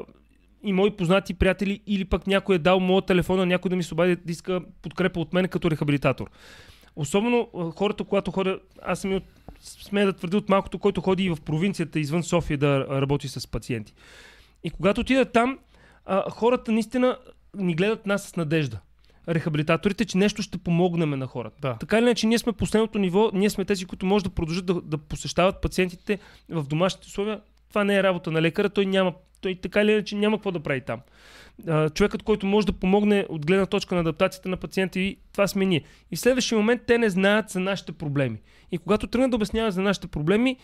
и 0.63 0.73
мои 0.73 0.91
познати 0.91 1.35
приятели 1.35 1.81
или 1.87 2.05
пък 2.05 2.27
някой 2.27 2.57
е 2.57 2.59
дал 2.59 2.81
моят 2.81 3.07
телефон 3.07 3.39
на 3.39 3.47
някой 3.47 3.69
да 3.69 3.77
ми 3.77 3.83
се 3.83 3.95
обади 3.95 4.17
да 4.17 4.33
иска 4.33 4.61
подкрепа 4.83 5.21
от 5.21 5.33
мен 5.33 5.49
като 5.49 5.71
рехабилитатор. 5.71 6.31
Особено 6.97 7.49
хората, 7.77 8.05
когато 8.05 8.31
ходя, 8.31 8.59
аз 8.83 9.01
съм 9.01 9.15
от, 9.15 9.25
смея 9.61 10.07
да 10.07 10.13
твърдя 10.13 10.37
от 10.37 10.49
малкото, 10.49 10.79
който 10.79 11.01
ходи 11.01 11.25
и 11.25 11.31
в 11.31 11.37
провинцията 11.45 12.01
извън 12.01 12.23
София 12.23 12.59
да 12.59 12.87
работи 13.01 13.29
с 13.29 13.51
пациенти. 13.51 13.95
И 14.65 14.71
когато 14.71 15.01
отида 15.01 15.25
там, 15.25 15.59
а, 16.07 16.31
хората 16.31 16.73
наистина 16.73 17.19
ни 17.57 17.75
гледат 17.75 18.07
нас 18.07 18.23
с 18.23 18.37
надежда. 18.37 18.81
Рехабилитаторите, 19.29 20.05
че 20.05 20.19
нещо 20.19 20.43
ще 20.43 20.59
помогнем 20.59 21.11
на 21.11 21.27
хората. 21.27 21.57
Да. 21.61 21.77
Така 21.81 21.99
или 21.99 22.05
иначе, 22.05 22.27
ние 22.27 22.39
сме 22.39 22.53
последното 22.53 22.99
ниво, 22.99 23.31
ние 23.35 23.51
сме 23.51 23.65
тези, 23.65 23.85
които 23.85 24.07
може 24.07 24.25
да 24.25 24.31
продължат 24.31 24.67
да, 24.67 24.75
да 24.75 24.99
посещават 24.99 25.61
пациентите 25.61 26.19
в 26.49 26.67
домашните 26.69 27.07
условия. 27.07 27.41
Това 27.69 27.85
не 27.85 27.97
е 27.97 28.03
работа 28.03 28.31
на 28.31 28.43
лекара, 28.43 28.71
той 28.71 28.87
няма, 28.87 29.13
той 29.41 29.55
така 29.55 29.83
или 29.83 29.93
иначе 29.93 30.17
няма 30.17 30.37
какво 30.37 30.53
да 30.53 30.61
прави 30.61 30.81
там. 30.81 31.01
А, 31.69 31.91
човекът, 31.91 32.23
който 32.23 32.47
може 32.47 32.67
да 32.67 32.73
помогне 32.73 33.27
от 33.29 33.47
гледна 33.47 33.67
точка 33.67 33.95
на 33.95 34.01
адаптацията 34.01 34.49
на 34.49 34.57
пациента 34.57 35.01
и 35.01 35.17
това 35.33 35.47
сме 35.47 35.67
ние. 35.67 35.83
И 36.11 36.17
в 36.17 36.21
следващия 36.21 36.59
момент 36.59 36.83
те 36.87 36.99
не 36.99 37.11
знаят 37.11 37.51
за 37.51 37.61
нашите 37.61 37.93
проблеми. 37.93 38.39
И 38.73 38.79
когато 38.79 39.07
тръгнат 39.07 39.31
да 39.31 39.37
обясняват 39.37 39.75
за 39.75 39.83
нашите 39.83 40.07
проблеми, 40.07 40.57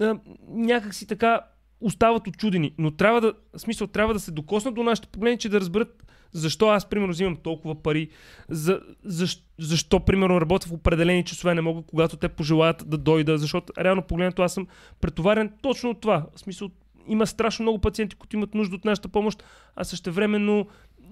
а, 0.00 0.18
някак 0.48 0.94
си 0.94 1.06
така 1.06 1.40
остават 1.80 2.26
очудени. 2.26 2.74
Но 2.78 2.90
трябва 2.90 3.20
да, 3.20 3.32
в 3.56 3.60
смисъл, 3.60 3.86
трябва 3.86 4.14
да 4.14 4.20
се 4.20 4.30
докоснат 4.30 4.74
до 4.74 4.82
нашите 4.82 5.08
проблеми, 5.08 5.38
че 5.38 5.48
да 5.48 5.60
разберат 5.60 6.11
защо 6.32 6.68
аз, 6.68 6.88
примерно, 6.88 7.12
взимам 7.12 7.36
толкова 7.36 7.74
пари, 7.74 8.08
за, 8.48 8.80
защо, 9.04 9.42
защо, 9.58 10.00
примерно, 10.00 10.40
работя 10.40 10.68
в 10.68 10.72
определени 10.72 11.24
часове, 11.24 11.54
не 11.54 11.60
мога, 11.60 11.82
когато 11.82 12.16
те 12.16 12.28
пожелаят 12.28 12.84
да 12.86 12.98
дойда, 12.98 13.38
защото 13.38 13.72
реално 13.78 14.02
погледнато 14.02 14.42
аз 14.42 14.54
съм 14.54 14.66
претоварен 15.00 15.52
точно 15.62 15.90
от 15.90 16.00
това. 16.00 16.26
В 16.36 16.40
смисъл, 16.40 16.70
има 17.08 17.26
страшно 17.26 17.62
много 17.62 17.78
пациенти, 17.78 18.16
които 18.16 18.36
имат 18.36 18.54
нужда 18.54 18.76
от 18.76 18.84
нашата 18.84 19.08
помощ, 19.08 19.44
а 19.76 19.84
същевременно 19.84 20.66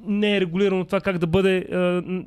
не 0.07 0.37
е 0.37 0.41
регулирано 0.41 0.85
това 0.85 1.01
как 1.01 1.19
да 1.19 1.27
бъде 1.27 1.57
е, 1.57 1.77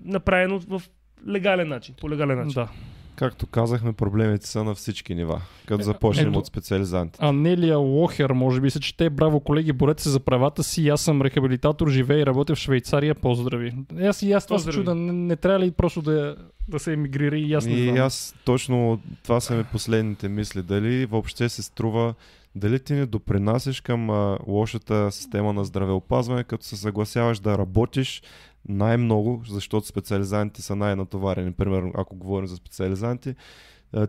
направено 0.05 0.59
в 0.59 0.81
легален 1.27 1.67
начин, 1.67 1.95
по 2.01 2.09
легален 2.09 2.37
начин. 2.37 2.53
Да. 2.53 2.69
Както 3.15 3.47
казахме, 3.47 3.93
проблемите 3.93 4.47
са 4.47 4.63
на 4.63 4.75
всички 4.75 5.15
нива, 5.15 5.41
като 5.65 5.83
започнем 5.83 6.29
ето- 6.29 6.39
от 6.39 6.45
специализантите. 6.45 7.19
Анелия 7.21 7.77
Лохер, 7.77 8.29
може 8.29 8.61
би 8.61 8.69
се 8.69 8.79
чете, 8.79 9.09
браво 9.09 9.39
колеги, 9.39 9.73
борете 9.73 10.03
се 10.03 10.09
за 10.09 10.19
правата 10.19 10.63
си, 10.63 10.89
аз 10.89 11.01
съм 11.01 11.21
рехабилитатор, 11.21 11.89
живея 11.89 12.19
и 12.19 12.25
работя 12.25 12.55
в 12.55 12.59
Швейцария, 12.59 13.15
поздрави. 13.15 13.73
Е, 13.97 14.05
Аз 14.05 14.21
и 14.21 14.31
аз 14.31 14.45
това 14.45 14.59
се 14.59 14.69
чуда, 14.69 14.95
не, 14.95 15.11
не 15.13 15.35
трябва 15.35 15.59
ли 15.59 15.71
просто 15.71 16.01
да, 16.01 16.35
да 16.67 16.79
се 16.79 16.93
емигрира 16.93 17.37
и 17.37 17.53
аз 17.53 17.65
не 17.65 17.71
И 17.71 17.83
знам. 17.83 17.97
аз 17.97 18.35
точно 18.45 18.99
това 19.23 19.39
са 19.39 19.55
ми 19.55 19.63
последните 19.63 20.29
мисли. 20.29 20.61
Дали 20.63 21.05
въобще 21.05 21.49
се 21.49 21.63
струва, 21.63 22.13
дали 22.55 22.79
ти 22.79 22.93
не 22.93 23.05
допринасяш 23.05 23.81
към 23.81 24.09
а, 24.09 24.37
лошата 24.47 25.11
система 25.11 25.53
на 25.53 25.65
здравеопазване, 25.65 26.43
като 26.43 26.65
се 26.65 26.77
съгласяваш 26.77 27.39
да 27.39 27.57
работиш 27.57 28.21
най-много, 28.69 29.41
защото 29.49 29.87
специализантите 29.87 30.61
са 30.61 30.75
най-натоварени. 30.75 31.51
Примерно, 31.51 31.91
ако 31.95 32.15
говорим 32.15 32.47
за 32.47 32.55
специализанти, 32.55 33.35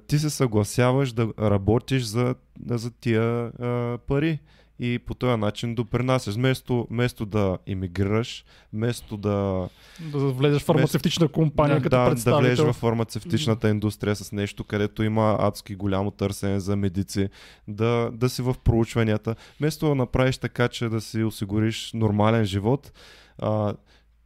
ти 0.06 0.18
се 0.18 0.30
съгласяваш 0.30 1.12
да 1.12 1.28
работиш 1.38 2.02
за, 2.02 2.34
за 2.66 2.90
тия 2.90 3.22
а, 3.46 3.98
пари 4.06 4.38
и 4.78 4.98
по 4.98 5.14
този 5.14 5.40
начин 5.40 5.74
допринасяш. 5.74 6.34
Вместо, 6.34 6.86
вместо 6.90 7.26
да 7.26 7.58
иммигрираш, 7.66 8.44
вместо 8.72 9.16
да 9.16 9.68
Да 10.00 10.18
влезеш 10.18 10.62
в 10.62 10.64
фармацевтична 10.64 11.28
компания 11.28 11.76
да, 11.76 11.82
като 11.82 11.96
да, 11.96 12.04
да 12.04 12.10
представител. 12.10 12.48
влезеш 12.48 12.66
в 12.66 12.72
фармацевтичната 12.72 13.68
индустрия 13.68 14.16
с 14.16 14.32
нещо, 14.32 14.64
където 14.64 15.02
има 15.02 15.36
адски 15.40 15.74
голямо 15.74 16.10
търсене 16.10 16.60
за 16.60 16.76
медици, 16.76 17.28
да, 17.68 18.10
да 18.12 18.28
си 18.28 18.42
в 18.42 18.56
проучванията. 18.64 19.36
Вместо 19.60 19.88
да 19.88 19.94
направиш 19.94 20.38
така, 20.38 20.68
че 20.68 20.88
да 20.88 21.00
си 21.00 21.22
осигуриш 21.22 21.90
нормален 21.94 22.44
живот, 22.44 22.92
а, 23.38 23.74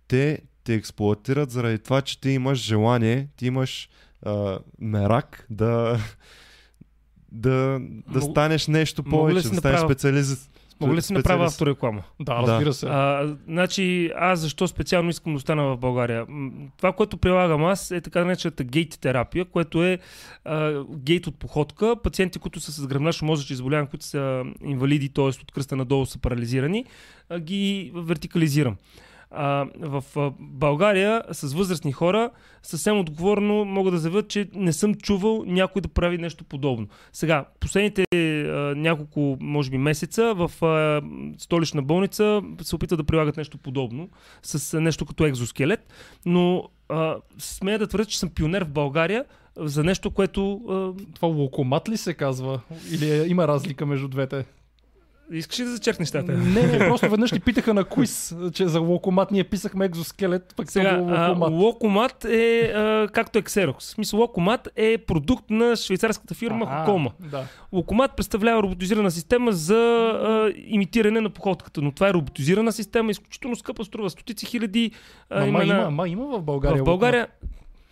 те 0.09 0.39
те 0.65 0.75
експлуатират 0.75 1.51
заради 1.51 1.79
това, 1.79 2.01
че 2.03 2.21
ти 2.21 2.31
имаш 2.31 2.59
желание, 2.59 3.29
ти 3.37 3.47
имаш 3.47 3.89
а, 4.23 4.59
мерак 4.81 5.47
да, 5.51 5.99
да, 7.33 7.81
да 8.09 8.21
Мог- 8.21 8.31
станеш 8.31 8.67
нещо 8.67 9.03
повече, 9.03 9.35
да 9.35 9.43
станеш 9.43 9.57
направя- 9.57 9.89
специалист. 9.89 10.51
Мога 10.81 10.95
ли 10.95 11.03
си 11.03 11.13
направя 11.13 11.45
автореклама? 11.47 12.03
Да, 12.21 12.35
Да. 12.37 12.43
разбира 12.43 12.73
се. 12.73 12.87
А, 12.87 13.37
значи, 13.47 14.11
аз 14.17 14.41
защо 14.41 14.69
специално 14.69 15.11
искам 15.11 15.33
да 15.33 15.37
остана 15.37 15.65
в 15.65 15.77
България? 15.77 16.27
Това, 16.77 16.93
което 16.93 17.17
прилагам 17.17 17.65
аз 17.65 17.91
е 17.91 18.01
така 18.01 18.25
наречената 18.25 18.65
гейт 18.65 18.99
терапия, 19.01 19.45
което 19.45 19.85
е 19.85 19.99
а, 20.45 20.85
гейт 20.89 21.27
от 21.27 21.37
походка. 21.37 21.97
Пациенти, 21.97 22.39
които 22.39 22.61
са 22.61 22.73
с 22.73 22.87
гръбначно 22.87 23.27
мозъчни 23.27 23.57
заболявания, 23.57 23.91
които 23.91 24.05
са 24.05 24.45
инвалиди, 24.63 25.09
т.е. 25.09 25.25
от 25.25 25.53
кръста 25.55 25.77
надолу 25.77 26.07
са 26.07 26.19
парализирани, 26.19 26.85
а, 27.29 27.41
ги 27.41 27.93
вертикализирам. 27.95 28.77
А, 29.31 29.67
в 29.79 30.05
България 30.39 31.23
с 31.33 31.55
възрастни 31.55 31.93
хора 31.93 32.31
съвсем 32.63 32.99
отговорно 32.99 33.65
мога 33.65 33.91
да 33.91 33.99
заявя, 33.99 34.23
че 34.23 34.49
не 34.55 34.73
съм 34.73 34.95
чувал 34.95 35.45
някой 35.47 35.83
да 35.83 35.89
прави 35.89 36.19
нещо 36.19 36.45
подобно. 36.45 36.89
Сега, 37.13 37.45
последните 37.61 38.05
а, 38.13 38.75
няколко, 38.77 39.37
може 39.41 39.71
би, 39.71 39.79
месеца 39.79 40.35
в 40.35 40.65
а, 40.65 41.03
столична 41.39 41.83
болница 41.83 42.43
се 42.63 42.77
опитват 42.77 42.99
да 42.99 43.05
прилагат 43.05 43.37
нещо 43.37 43.59
подобно 43.59 44.09
с 44.43 44.81
нещо 44.81 45.07
като 45.07 45.27
екзоскелет, 45.27 45.93
но 46.27 46.69
а, 46.89 47.17
смея 47.39 47.79
да 47.79 47.87
твърдя, 47.87 48.05
че 48.05 48.19
съм 48.19 48.31
пионер 48.31 48.65
в 48.65 48.71
България 48.71 49.25
за 49.57 49.85
нещо, 49.85 50.11
което 50.11 50.53
а, 50.69 51.05
Това 51.15 51.29
локомат 51.29 51.89
ли 51.89 51.97
се 51.97 52.15
казва? 52.15 52.61
Или 52.91 53.11
е, 53.11 53.27
има 53.27 53.49
разлика 53.49 53.87
между 53.87 54.09
двете? 54.09 54.45
Искаш 55.33 55.61
ли 55.61 55.65
да 55.65 55.71
зачеркнеш 55.71 56.13
нещата? 56.13 56.33
Не, 56.33 56.63
не, 56.63 56.79
просто 56.79 57.11
веднъж 57.11 57.31
ти 57.31 57.41
питаха 57.41 57.75
на 57.75 57.85
квиз, 57.85 58.37
че 58.53 58.69
за 58.69 58.81
локомат 58.81 59.31
ние 59.31 59.45
писахме 59.45 59.85
екзоскелет, 59.85 60.55
пък 60.57 60.71
Сега, 60.71 61.05
а, 61.09 61.29
локомат. 61.29 61.53
Локомат 61.53 62.25
е 62.25 62.61
а, 62.61 63.09
както 63.13 63.39
е 63.39 63.43
Xerox. 63.43 63.79
В 63.79 63.85
смисъл, 63.85 64.19
Локомат 64.21 64.69
е 64.77 64.99
продукт 64.99 65.51
на 65.51 65.77
швейцарската 65.77 66.35
фирма 66.35 66.67
Хокома. 66.67 67.11
Да. 67.21 67.45
Локомат 67.73 68.17
представлява 68.17 68.63
роботизирана 68.63 69.11
система 69.11 69.53
за 69.53 69.75
а, 69.75 70.53
имитиране 70.67 71.21
на 71.21 71.31
походката, 71.31 71.83
но 71.83 71.93
това 71.93 72.09
е 72.09 72.13
роботизирана 72.13 72.73
система, 72.73 73.11
изключително 73.11 73.57
скъпа, 73.57 73.85
струва 73.85 74.11
стотици 74.11 74.47
хиляди. 74.47 74.91
А, 75.31 75.41
Ма, 75.41 75.47
има, 75.47 75.65
има, 75.65 75.91
ма, 75.91 76.09
има 76.09 76.39
в 76.39 76.43
България. 76.43 76.83
в 76.83 76.85
България. 76.85 77.29
М, 77.43 77.49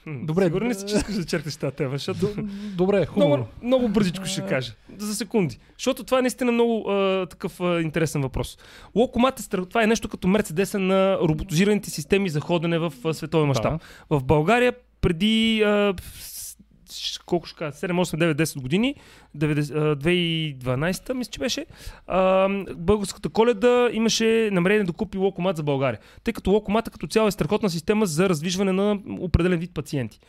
Добре, 0.06 0.44
Сигурен 0.44 0.68
ли 0.68 0.74
си, 0.74 0.84
че 0.88 0.94
искаш 0.96 1.14
да 1.14 1.24
черкнеш 1.24 1.56
тази 1.56 1.76
тема, 1.76 1.90
защото. 1.92 2.34
Добре, 2.76 3.06
хубаво. 3.06 3.36
много, 3.36 3.48
много 3.62 3.88
бързичко 3.88 4.24
ще 4.26 4.46
кажа. 4.46 4.72
За 4.98 5.14
секунди. 5.14 5.58
Защото 5.78 6.04
това 6.04 6.18
е 6.18 6.22
наистина 6.22 6.52
много 6.52 6.90
а, 6.90 7.26
такъв 7.26 7.60
а, 7.60 7.80
интересен 7.80 8.22
въпрос. 8.22 8.58
Локомат 8.94 9.40
е, 9.40 9.48
това 9.48 9.82
е 9.82 9.86
нещо 9.86 10.08
като 10.08 10.28
Мерцедеса 10.28 10.78
на 10.78 11.18
роботизираните 11.18 11.90
системи 11.90 12.28
за 12.28 12.40
ходене 12.40 12.78
в 12.78 12.92
а, 13.04 13.14
световен 13.14 13.48
мащаб. 13.48 13.72
Да. 13.72 14.18
В 14.18 14.24
България 14.24 14.72
преди 15.00 15.62
а, 15.62 15.94
колко 17.26 17.46
ще 17.46 17.58
кажа, 17.58 17.72
7, 17.72 17.92
8, 17.92 18.32
9, 18.32 18.34
10 18.34 18.60
години, 18.60 18.94
90, 19.36 19.92
а, 19.92 19.96
2012 19.96 21.14
мисля, 21.14 21.30
че 21.30 21.38
беше, 21.38 21.66
а, 22.06 22.48
българската 22.76 23.28
коледа 23.28 23.88
имаше 23.92 24.48
намерение 24.52 24.84
да 24.84 24.92
купи 24.92 25.18
локомат 25.18 25.56
за 25.56 25.62
България. 25.62 26.00
Тъй 26.24 26.34
като 26.34 26.50
локомата 26.50 26.90
като 26.90 27.06
цяло 27.06 27.28
е 27.28 27.30
страхотна 27.30 27.70
система 27.70 28.06
за 28.06 28.28
раздвижване 28.28 28.72
на 28.72 28.98
определен 29.20 29.58
вид 29.58 29.74
пациенти. 29.74 30.20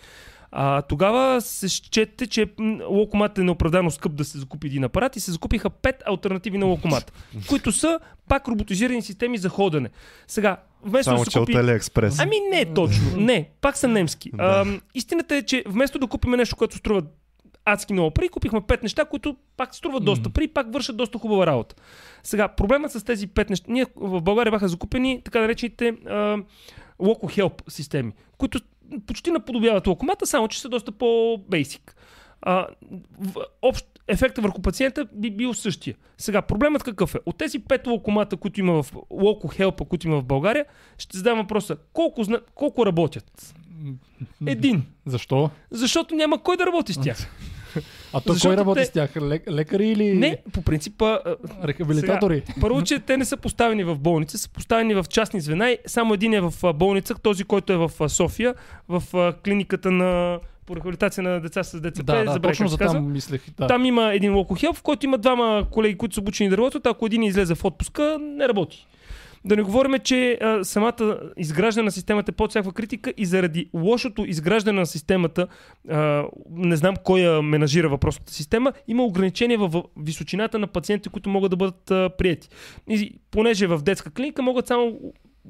А, 0.51 0.81
тогава 0.81 1.41
се 1.41 1.69
счете, 1.69 2.27
че 2.27 2.47
локомат 2.89 3.37
е 3.37 3.43
неоправдано 3.43 3.91
скъп 3.91 4.15
да 4.15 4.25
се 4.25 4.37
закупи 4.37 4.67
един 4.67 4.83
апарат 4.83 5.15
и 5.15 5.19
се 5.19 5.31
закупиха 5.31 5.69
пет 5.69 6.03
альтернативи 6.05 6.57
на 6.57 6.65
локомат, 6.65 7.13
които 7.47 7.71
са 7.71 7.99
пак 8.27 8.47
роботизирани 8.47 9.01
системи 9.01 9.37
за 9.37 9.49
ходене. 9.49 9.89
Сега, 10.27 10.57
вместо 10.83 11.09
Само 11.09 11.19
да 11.19 11.25
се 11.25 11.31
че 11.31 11.39
купи... 11.39 11.51
от 11.51 11.57
Алиекспрес. 11.57 12.19
Ами 12.19 12.35
не 12.51 12.65
точно. 12.73 13.17
Не, 13.17 13.49
пак 13.61 13.77
са 13.77 13.87
немски. 13.87 14.31
Да. 14.33 14.43
А, 14.43 14.79
истината 14.93 15.35
е, 15.35 15.41
че 15.41 15.63
вместо 15.67 15.99
да 15.99 16.07
купим 16.07 16.31
нещо, 16.31 16.55
което 16.55 16.77
струва 16.77 17.01
адски 17.65 17.93
много 17.93 18.11
пари, 18.11 18.29
купихме 18.29 18.61
пет 18.61 18.83
неща, 18.83 19.05
които 19.05 19.35
пак 19.57 19.75
струват 19.75 20.05
доста 20.05 20.29
пари 20.29 20.43
и 20.43 20.47
пак 20.47 20.73
вършат 20.73 20.97
доста 20.97 21.17
хубава 21.17 21.45
работа. 21.45 21.75
Сега, 22.23 22.47
проблемът 22.47 22.91
с 22.91 23.03
тези 23.03 23.27
пет 23.27 23.49
неща, 23.49 23.65
ние 23.69 23.85
в 23.95 24.21
България 24.21 24.51
бяха 24.51 24.67
закупени 24.67 25.21
така 25.25 25.39
наречените 25.39 25.87
а, 25.87 26.37
Loco 26.99 27.23
Help 27.23 27.69
системи, 27.69 28.11
които 28.37 28.59
почти 29.07 29.31
наподобяват 29.31 29.87
локомата, 29.87 30.25
само 30.25 30.47
че 30.47 30.61
са 30.61 30.69
доста 30.69 30.91
по-бейсик. 30.91 31.95
Общ, 33.61 33.85
ефекта 34.07 34.41
върху 34.41 34.61
пациента 34.61 35.07
би 35.13 35.31
бил 35.31 35.53
същия. 35.53 35.95
Сега, 36.17 36.41
проблемът 36.41 36.83
какъв 36.83 37.15
е? 37.15 37.19
От 37.25 37.37
тези 37.37 37.59
пет 37.59 37.87
локомата, 37.87 38.37
които 38.37 38.59
има 38.59 38.83
в 38.83 38.91
Loco 38.93 39.59
Help, 39.59 39.87
които 39.87 40.07
има 40.07 40.21
в 40.21 40.25
България, 40.25 40.65
ще 40.97 41.17
задам 41.17 41.37
въпроса, 41.37 41.77
колко, 41.93 42.23
зна- 42.23 42.41
колко 42.55 42.85
работят? 42.85 43.55
Един. 44.45 44.83
Защо? 45.05 45.49
Защото 45.71 46.15
няма 46.15 46.43
кой 46.43 46.57
да 46.57 46.65
работи 46.65 46.93
с 46.93 47.01
тях. 47.01 47.17
А 48.13 48.21
то 48.21 48.35
кой 48.41 48.57
работи 48.57 48.79
те- 48.79 48.85
с 48.85 48.89
тях? 48.89 49.13
Лек- 49.13 49.51
лекари 49.51 49.87
или 49.87 50.13
Не, 50.13 50.37
по 50.53 50.61
принципа, 50.61 51.19
рехабилитатори? 51.63 52.43
първо, 52.61 52.81
че 52.81 52.99
те 52.99 53.17
не 53.17 53.25
са 53.25 53.37
поставени 53.37 53.83
в 53.83 53.95
болница, 53.95 54.37
са 54.37 54.49
поставени 54.49 54.93
в 54.93 55.05
частни 55.09 55.41
звена 55.41 55.69
и 55.69 55.77
само 55.85 56.13
един 56.13 56.33
е 56.33 56.41
в 56.41 56.73
болница, 56.73 57.15
този, 57.15 57.43
който 57.43 57.73
е 57.73 57.77
в 57.77 58.09
София, 58.09 58.55
в 58.89 59.03
клиниката 59.43 59.91
на 59.91 60.39
по 60.65 60.75
рехабилитация 60.75 61.23
на 61.23 61.41
деца 61.41 61.63
с 61.63 61.81
ДЦП. 61.81 62.03
Да, 62.03 62.23
да, 62.23 62.31
забравих 62.31 62.41
точно 62.57 62.67
за 62.67 62.77
там 62.77 63.11
мислех. 63.11 63.41
Да. 63.57 63.67
Там 63.67 63.85
има 63.85 64.13
един 64.13 64.35
локохел, 64.35 64.73
в 64.73 64.81
който 64.81 65.05
има 65.05 65.17
двама 65.17 65.67
колеги, 65.71 65.97
които 65.97 66.15
са 66.15 66.21
обучени 66.21 66.49
да 66.49 66.57
работят. 66.57 66.85
Ако 66.85 67.05
един 67.05 67.23
излезе 67.23 67.55
в 67.55 67.65
отпуска, 67.65 68.17
не 68.21 68.47
работи. 68.47 68.87
Да 69.45 69.55
не 69.55 69.61
говорим, 69.61 69.99
че 70.03 70.37
а, 70.41 70.63
самата 70.63 71.19
изграждане 71.37 71.85
на 71.85 71.91
системата 71.91 72.31
е 72.31 72.35
под 72.35 72.49
всякаква 72.49 72.73
критика 72.73 73.13
и 73.17 73.25
заради 73.25 73.69
лошото 73.73 74.25
изграждане 74.25 74.79
на 74.79 74.85
системата, 74.85 75.47
а, 75.89 76.25
не 76.49 76.75
знам 76.75 76.95
кой 77.03 77.19
я 77.19 77.41
менажира 77.41 77.89
въпросната 77.89 78.33
система, 78.33 78.73
има 78.87 79.03
ограничения 79.03 79.57
в 79.59 79.83
височината 79.97 80.59
на 80.59 80.67
пациенти, 80.67 81.09
които 81.09 81.29
могат 81.29 81.49
да 81.49 81.57
бъдат 81.57 81.91
а, 81.91 82.09
прияти. 82.17 82.49
И 82.89 83.19
понеже 83.31 83.67
в 83.67 83.81
детска 83.81 84.11
клиника 84.11 84.41
могат 84.41 84.67
само 84.67 84.99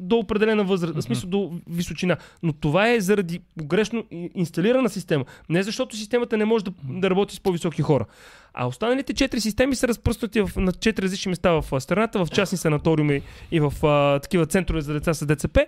до 0.02 0.18
определена 0.18 0.64
възраст, 0.64 0.94
mm-hmm. 0.94 1.02
в 1.02 1.04
смисъл 1.04 1.30
до 1.30 1.52
височина. 1.70 2.18
Но 2.44 2.54
това 2.54 2.90
е 2.90 3.00
заради 3.00 3.42
погрешно 3.58 4.04
инсталирана 4.36 4.90
система. 4.90 5.26
Не 5.50 5.64
защото 5.64 5.96
системата 5.96 6.38
не 6.38 6.46
може 6.46 6.66
да, 6.66 6.72
да 6.84 7.10
работи 7.10 7.36
с 7.36 7.40
по-високи 7.40 7.82
хора. 7.82 8.06
А 8.54 8.68
останалите 8.68 9.14
четири 9.14 9.42
системи 9.42 9.76
са 9.76 9.88
разпръснати 9.88 10.42
в, 10.42 10.52
на 10.56 10.72
четири 10.72 11.06
различни 11.06 11.30
места 11.30 11.52
в 11.52 11.82
страната, 11.82 12.26
в 12.26 12.30
частни 12.32 12.58
санаториуми 12.58 13.22
и 13.52 13.60
в 13.60 13.74
а, 13.86 14.20
такива 14.20 14.46
центрове 14.46 14.82
за 14.82 14.94
деца 14.94 15.14
с 15.14 15.26
ДЦП. 15.26 15.60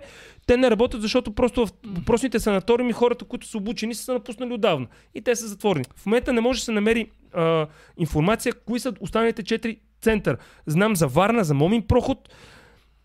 Те 0.46 0.56
не 0.56 0.70
работят, 0.70 1.02
защото 1.02 1.32
просто 1.32 1.66
в 1.66 1.70
въпросните 1.86 2.40
санаториуми 2.40 2.92
хората, 2.92 3.24
които 3.24 3.46
са 3.46 3.58
обучени, 3.58 3.94
са 3.94 4.12
напуснали 4.12 4.52
отдавна. 4.52 4.86
И 5.14 5.22
те 5.22 5.36
са 5.36 5.48
затворени. 5.48 5.84
В 5.96 6.06
момента 6.06 6.32
не 6.32 6.40
може 6.40 6.60
да 6.60 6.64
се 6.64 6.72
намери 6.72 7.10
а, 7.34 7.66
информация, 7.98 8.52
кои 8.66 8.80
са 8.80 8.92
останалите 9.00 9.42
четири 9.42 9.78
център. 10.00 10.38
Знам 10.66 10.96
за 10.96 11.06
Варна, 11.06 11.44
за 11.44 11.54
Момин 11.54 11.82
проход, 11.82 12.28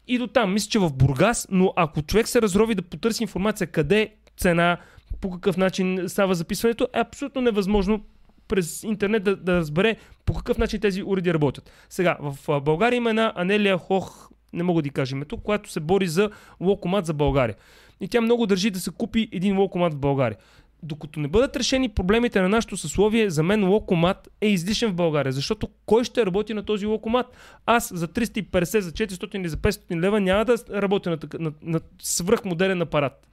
и 0.07 0.17
до 0.17 0.27
там. 0.27 0.53
Мисля, 0.53 0.69
че 0.69 0.79
в 0.79 0.93
Бургас, 0.93 1.47
но 1.51 1.73
ако 1.75 2.01
човек 2.01 2.27
се 2.27 2.41
разрови 2.41 2.75
да 2.75 2.81
потърси 2.81 3.23
информация 3.23 3.67
къде 3.67 4.13
цена, 4.37 4.77
по 5.21 5.31
какъв 5.31 5.57
начин 5.57 6.03
става 6.07 6.35
записването, 6.35 6.87
е 6.93 6.99
абсолютно 6.99 7.41
невъзможно 7.41 8.01
през 8.47 8.83
интернет 8.83 9.23
да, 9.23 9.35
да 9.35 9.55
разбере 9.55 9.95
по 10.25 10.33
какъв 10.33 10.57
начин 10.57 10.79
тези 10.79 11.03
уреди 11.03 11.33
работят. 11.33 11.71
Сега, 11.89 12.17
в 12.19 12.61
България 12.61 12.97
има 12.97 13.09
една 13.09 13.33
Анелия 13.35 13.77
Хох, 13.77 14.29
не 14.53 14.63
мога 14.63 14.81
да 14.81 14.89
кажем 14.89 15.23
тук, 15.27 15.43
която 15.43 15.71
се 15.71 15.79
бори 15.79 16.07
за 16.07 16.29
локомат 16.61 17.05
за 17.05 17.13
България. 17.13 17.55
И 18.01 18.07
тя 18.07 18.21
много 18.21 18.45
държи 18.45 18.69
да 18.69 18.79
се 18.79 18.91
купи 18.91 19.29
един 19.31 19.59
локомат 19.59 19.93
в 19.93 19.97
България 19.97 20.37
докато 20.83 21.19
не 21.19 21.27
бъдат 21.27 21.55
решени 21.55 21.89
проблемите 21.89 22.41
на 22.41 22.49
нашето 22.49 22.77
съсловие, 22.77 23.29
за 23.29 23.43
мен 23.43 23.69
локомат 23.69 24.29
е 24.41 24.47
излишен 24.47 24.91
в 24.91 24.95
България. 24.95 25.31
Защото 25.31 25.69
кой 25.85 26.03
ще 26.03 26.25
работи 26.25 26.53
на 26.53 26.63
този 26.63 26.85
локомат? 26.85 27.25
Аз 27.65 27.91
за 27.93 28.07
350, 28.07 28.79
за 28.79 28.91
400 28.91 29.35
или 29.35 29.49
за 29.49 29.57
500 29.57 30.01
лева 30.01 30.21
няма 30.21 30.45
да 30.45 30.57
работя 30.71 31.09
на, 31.09 31.17
на, 31.39 31.51
на 31.61 31.79
свръхмодерен 32.01 32.81
апарат. 32.81 33.27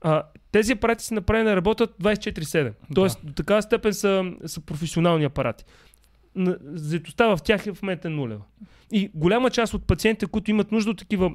А, 0.00 0.22
тези 0.52 0.72
апарати 0.72 1.04
са 1.04 1.14
направени 1.14 1.44
да 1.44 1.56
работят 1.56 1.94
24-7. 2.02 2.72
Тоест, 2.94 3.18
да. 3.20 3.26
до 3.26 3.32
такава 3.32 3.62
степен 3.62 3.94
са, 3.94 4.32
са 4.46 4.60
професионални 4.60 5.24
апарати. 5.24 5.64
Заетостта 6.64 7.36
в 7.36 7.42
тях 7.44 7.66
е 7.66 7.72
в 7.72 7.82
момента 7.82 8.10
нулева. 8.10 8.42
И 8.92 9.10
голяма 9.14 9.50
част 9.50 9.74
от 9.74 9.86
пациентите, 9.86 10.26
които 10.26 10.50
имат 10.50 10.72
нужда 10.72 10.90
от 10.90 10.98
такива 10.98 11.30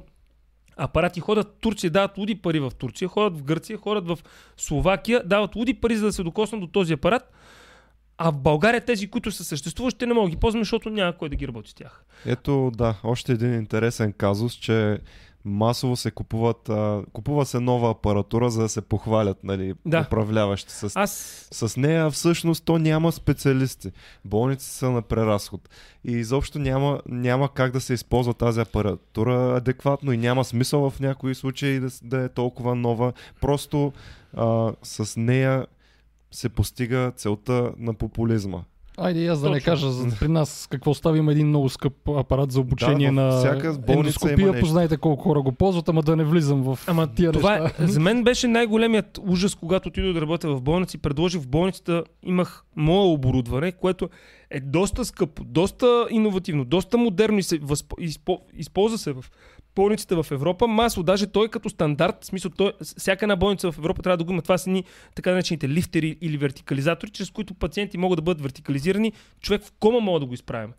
апарати 0.76 1.20
ходят 1.20 1.46
в 1.46 1.60
Турция, 1.60 1.90
дават 1.90 2.18
луди 2.18 2.34
пари 2.34 2.60
в 2.60 2.72
Турция, 2.78 3.08
ходят 3.08 3.38
в 3.38 3.42
Гърция, 3.42 3.78
ходят 3.78 4.06
в 4.06 4.18
Словакия, 4.56 5.22
дават 5.24 5.56
луди 5.56 5.74
пари, 5.74 5.96
за 5.96 6.06
да 6.06 6.12
се 6.12 6.22
докоснат 6.22 6.60
до 6.60 6.66
този 6.66 6.92
апарат. 6.92 7.32
А 8.18 8.30
в 8.32 8.38
България 8.38 8.84
тези, 8.84 9.10
които 9.10 9.30
са 9.30 9.44
съществуващи, 9.44 10.06
не 10.06 10.14
могат 10.14 10.30
да 10.30 10.36
ги 10.36 10.40
ползваме, 10.40 10.64
защото 10.64 10.90
няма 10.90 11.12
кой 11.12 11.28
да 11.28 11.36
ги 11.36 11.48
работи 11.48 11.70
с 11.70 11.74
тях. 11.74 12.04
Ето, 12.26 12.70
да, 12.74 13.00
още 13.04 13.32
един 13.32 13.54
интересен 13.54 14.12
казус, 14.12 14.54
че 14.54 14.98
масово 15.44 15.96
се 15.96 16.10
купуват, 16.10 16.68
а, 16.68 17.02
купува 17.12 17.46
се 17.46 17.60
нова 17.60 17.90
апаратура, 17.90 18.50
за 18.50 18.62
да 18.62 18.68
се 18.68 18.80
похвалят 18.80 19.44
нали, 19.44 19.74
да. 19.86 20.00
управляващи 20.06 20.72
с, 20.72 20.92
Аз... 20.94 21.48
с 21.52 21.76
нея. 21.76 22.10
Всъщност 22.10 22.64
то 22.64 22.78
няма 22.78 23.12
специалисти. 23.12 23.90
Болници 24.24 24.70
са 24.70 24.90
на 24.90 25.02
преразход. 25.02 25.68
И 26.04 26.12
изобщо 26.12 26.58
няма, 26.58 27.00
няма 27.06 27.48
как 27.54 27.72
да 27.72 27.80
се 27.80 27.94
използва 27.94 28.34
тази 28.34 28.60
апаратура 28.60 29.56
адекватно 29.56 30.12
и 30.12 30.16
няма 30.16 30.44
смисъл 30.44 30.90
в 30.90 31.00
някои 31.00 31.34
случаи 31.34 31.80
да, 31.80 31.88
да 32.02 32.24
е 32.24 32.28
толкова 32.28 32.74
нова. 32.74 33.12
Просто 33.40 33.92
а, 34.36 34.72
с 34.82 35.20
нея 35.20 35.66
се 36.30 36.48
постига 36.48 37.12
целта 37.16 37.72
на 37.78 37.94
популизма. 37.94 38.62
Айде, 38.98 39.26
аз 39.26 39.40
да 39.40 39.50
не 39.50 39.60
кажа 39.60 39.90
за, 39.90 40.16
при 40.20 40.28
нас 40.28 40.68
какво 40.70 40.94
става. 40.94 41.18
Има 41.18 41.32
един 41.32 41.48
много 41.48 41.68
скъп 41.68 42.08
апарат 42.08 42.52
за 42.52 42.60
обучение 42.60 43.06
да, 43.06 43.12
на 43.12 43.60
ендоскопия. 43.88 44.60
Познайте 44.60 44.96
колко 44.96 45.22
хора 45.22 45.42
го 45.42 45.52
ползват, 45.52 45.88
ама 45.88 46.02
да 46.02 46.16
не 46.16 46.24
влизам 46.24 46.62
в 46.62 46.78
ама 46.86 47.14
тия 47.14 47.32
това 47.32 47.58
неща. 47.58 47.84
Е, 47.84 47.86
за 47.86 48.00
мен 48.00 48.24
беше 48.24 48.48
най-големият 48.48 49.18
ужас, 49.26 49.54
когато 49.54 49.88
отидох 49.88 50.12
да 50.12 50.20
работя 50.20 50.48
в 50.48 50.62
болница 50.62 50.96
и 50.96 51.00
предложих 51.00 51.42
в 51.42 51.48
болницата, 51.48 52.04
имах 52.22 52.64
мое 52.76 53.12
оборудване, 53.12 53.72
което 53.72 54.08
е 54.50 54.60
доста 54.60 55.04
скъпо, 55.04 55.44
доста 55.44 56.06
иновативно, 56.10 56.64
доста 56.64 56.98
модерно 56.98 57.38
и 57.38 57.42
се 57.42 57.58
възпо, 57.58 57.96
изпо, 58.00 58.38
използва 58.54 58.98
се 58.98 59.12
в 59.12 59.24
болниците 59.76 60.14
в 60.14 60.26
Европа. 60.30 60.66
Масово, 60.66 61.02
даже 61.02 61.26
той 61.26 61.48
като 61.48 61.70
стандарт, 61.70 62.16
в 62.20 62.26
смисъл, 62.26 62.50
той, 62.50 62.72
всяка 62.98 63.24
една 63.24 63.36
болница 63.36 63.72
в 63.72 63.78
Европа 63.78 64.02
трябва 64.02 64.16
да 64.16 64.24
го 64.24 64.32
има. 64.32 64.42
Това 64.42 64.58
са 64.58 64.70
ни 64.70 64.84
така 65.14 65.30
наречените 65.30 65.68
лифтери 65.68 66.16
или 66.20 66.36
вертикализатори, 66.36 67.10
чрез 67.10 67.30
които 67.30 67.54
пациенти 67.54 67.98
могат 67.98 68.16
да 68.16 68.22
бъдат 68.22 68.42
вертикализирани. 68.42 69.12
Човек 69.40 69.62
в 69.62 69.72
кома 69.80 70.00
може 70.00 70.20
да 70.20 70.26
го 70.26 70.34
изправим. 70.34 70.72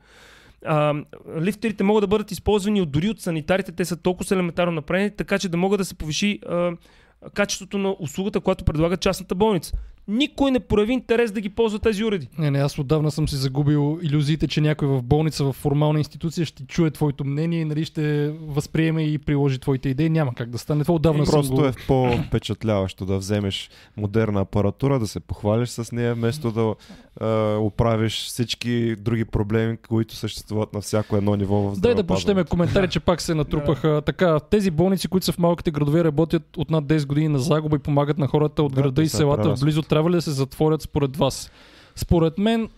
А, 0.66 0.94
лифтерите 1.42 1.84
могат 1.84 2.02
да 2.02 2.08
бъдат 2.08 2.32
използвани 2.32 2.82
от, 2.82 2.92
дори 2.92 3.10
от 3.10 3.22
санитарите, 3.22 3.72
те 3.72 3.86
са 3.86 3.98
толкова 3.98 4.36
елементарно 4.36 4.72
направени, 4.72 5.12
така 5.12 5.40
че 5.40 5.50
да 5.50 5.58
могат 5.58 5.78
да 5.78 5.86
се 5.86 5.96
повиши 5.96 6.40
а, 6.50 6.72
качеството 7.34 7.78
на 7.78 7.96
услугата, 8.00 8.40
която 8.40 8.66
предлага 8.66 8.98
частната 8.98 9.36
болница 9.36 9.78
никой 10.08 10.52
не 10.52 10.60
прояви 10.60 10.94
интерес 10.94 11.32
да 11.32 11.42
ги 11.42 11.50
ползва 11.50 11.80
тези 11.80 12.04
уреди. 12.04 12.28
Не, 12.38 12.52
не, 12.52 12.60
аз 12.60 12.80
отдавна 12.80 13.12
съм 13.12 13.28
си 13.28 13.36
загубил 13.36 14.00
иллюзиите, 14.04 14.48
че 14.48 14.62
някой 14.62 14.88
в 14.88 15.02
болница, 15.02 15.44
в 15.44 15.54
формална 15.54 16.00
институция 16.00 16.46
ще 16.46 16.66
чуе 16.66 16.92
твоето 16.92 17.26
мнение 17.26 17.62
и 17.62 17.66
нали, 17.66 17.86
ще 17.86 18.30
възприеме 18.30 19.04
и 19.04 19.18
приложи 19.18 19.60
твоите 19.60 19.90
идеи. 19.90 20.10
Няма 20.10 20.34
как 20.36 20.50
да 20.50 20.58
стане. 20.58 20.84
Това 20.84 20.96
отдавна 20.96 21.24
Просто 21.24 21.56
съм 21.56 21.66
е 21.66 21.72
по-впечатляващо 21.88 23.06
да 23.06 23.18
вземеш 23.18 23.70
модерна 23.98 24.42
апаратура, 24.42 25.00
да 25.00 25.08
се 25.08 25.20
похвалиш 25.20 25.70
с 25.70 25.92
нея, 25.92 26.16
вместо 26.16 26.52
да 26.52 26.76
е, 27.22 27.56
оправиш 27.56 28.26
всички 28.26 28.96
други 28.96 29.26
проблеми, 29.26 29.78
които 29.78 30.16
съществуват 30.16 30.74
на 30.74 30.82
всяко 30.82 31.18
едно 31.18 31.36
ниво 31.36 31.56
в 31.56 31.80
Дай 31.80 31.96
да 31.96 32.04
прочетем 32.04 32.46
коментари, 32.50 32.90
че 32.90 33.00
пак 33.00 33.22
се 33.22 33.36
натрупаха. 33.36 34.02
така, 34.06 34.40
тези 34.40 34.72
болници, 34.72 35.08
които 35.08 35.26
са 35.26 35.32
в 35.32 35.38
малките 35.38 35.72
градове, 35.72 36.04
работят 36.04 36.58
от 36.58 36.72
над 36.72 36.86
10 36.86 37.06
години 37.06 37.28
на 37.28 37.40
загуба 37.40 37.76
и 37.76 37.80
помагат 37.80 38.18
на 38.18 38.28
хората 38.28 38.64
от 38.64 38.74
града 38.74 39.04
и 39.04 39.10
селата 39.10 39.56
в 39.56 39.60
близо 39.60 39.82
трябва 39.94 40.10
ли 40.10 40.16
да 40.16 40.22
се 40.22 40.32
затворят 40.32 40.82
според 40.82 41.18
вас? 41.18 41.52
Според 41.96 42.38
мен 42.38 42.70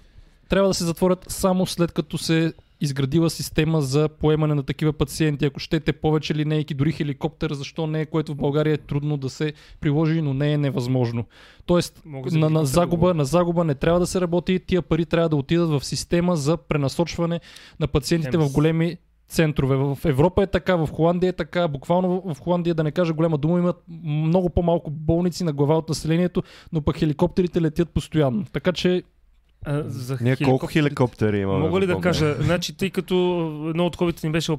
трябва 0.50 0.68
да 0.68 0.74
се 0.74 0.84
затворят 0.84 1.26
само 1.28 1.66
след 1.66 1.92
като 1.92 2.18
се 2.18 2.54
изградила 2.82 3.30
система 3.30 3.82
за 3.82 4.10
поемане 4.10 4.56
на 4.56 4.64
такива 4.64 4.94
пациенти. 4.94 5.46
Ако 5.46 5.60
щете 5.60 5.94
повече 5.94 6.36
линейки, 6.36 6.74
дори 6.74 6.92
хеликоптер, 6.92 7.54
защо 7.54 7.88
не, 7.88 8.06
което 8.06 8.34
в 8.34 8.36
България 8.36 8.74
е 8.74 8.78
трудно 8.78 9.18
да 9.18 9.30
се 9.30 9.54
приложи, 9.80 10.22
но 10.22 10.34
не 10.34 10.54
е 10.54 10.58
невъзможно. 10.58 11.26
Тоест, 11.66 12.02
на, 12.32 12.50
на, 12.50 12.66
загуба, 12.66 13.14
на 13.14 13.26
загуба 13.26 13.64
не 13.64 13.76
трябва 13.76 14.00
да 14.00 14.08
се 14.08 14.22
работи, 14.22 14.60
тия 14.60 14.82
пари 14.82 15.06
трябва 15.06 15.30
да 15.30 15.36
отидат 15.36 15.70
в 15.70 15.86
система 15.86 16.36
за 16.36 16.58
пренасочване 16.58 17.40
на 17.80 17.88
пациентите 17.88 18.38
в 18.38 18.52
големи 18.52 18.98
центрове. 19.28 19.76
В 19.76 19.98
Европа 20.06 20.44
е 20.44 20.48
така, 20.48 20.76
в 20.76 20.90
Холандия 20.92 21.30
е 21.30 21.34
така, 21.34 21.68
буквално 21.68 22.22
в 22.34 22.40
Холандия, 22.40 22.76
да 22.76 22.84
не 22.84 22.92
кажа 22.92 23.14
голяма 23.14 23.38
дума, 23.38 23.60
имат 23.60 23.84
много 24.04 24.50
по-малко 24.50 24.92
болници 24.92 25.44
на 25.44 25.54
глава 25.54 25.78
от 25.78 25.90
населението, 25.90 26.44
но 26.74 26.82
пък 26.82 26.98
хеликоптерите 26.98 27.62
летят 27.62 27.90
постоянно. 27.90 28.46
Така 28.54 28.72
че 28.72 29.04
а, 29.68 29.84
за 29.88 30.14
Ние 30.14 30.36
хеликоптери... 30.36 30.46
колко 30.46 30.68
хеликоптери 30.68 31.40
имаме? 31.40 31.60
Мога 31.60 31.80
ли 31.80 31.88
да 31.88 32.00
кажа? 32.00 32.36
Значи, 32.40 32.78
тъй 32.78 32.90
като 32.90 33.16
едно 33.70 33.86
от 33.86 33.96
хобите 33.96 34.28
ни 34.28 34.32
беше 34.32 34.54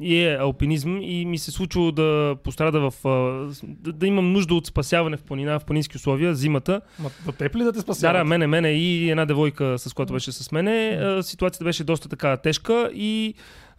и 0.00 0.18
е 0.18 0.36
алпинизъм 0.40 0.98
и 1.02 1.24
ми 1.26 1.38
се 1.38 1.50
случило 1.50 1.92
да 1.92 2.36
пострада 2.44 2.90
в... 2.90 2.94
Да, 3.62 3.92
да, 3.92 4.06
имам 4.06 4.32
нужда 4.32 4.54
от 4.54 4.66
спасяване 4.66 5.16
в 5.16 5.22
планина, 5.22 5.58
в 5.58 5.64
планински 5.64 5.96
условия, 5.96 6.34
зимата. 6.34 6.80
Ма, 6.98 7.10
да 7.26 7.32
теб 7.32 7.56
ли 7.56 7.64
да 7.64 7.72
те 7.72 7.80
спасяват? 7.80 8.14
Да, 8.14 8.18
да, 8.18 8.24
мене, 8.24 8.46
мене 8.46 8.68
и 8.68 9.10
една 9.10 9.26
девойка, 9.26 9.78
с 9.78 9.92
която 9.92 10.12
беше 10.12 10.32
с 10.32 10.52
мене. 10.52 11.00
Ситуацията 11.22 11.64
беше 11.64 11.84
доста 11.84 12.08
така 12.08 12.36
тежка 12.36 12.90
и 12.94 13.34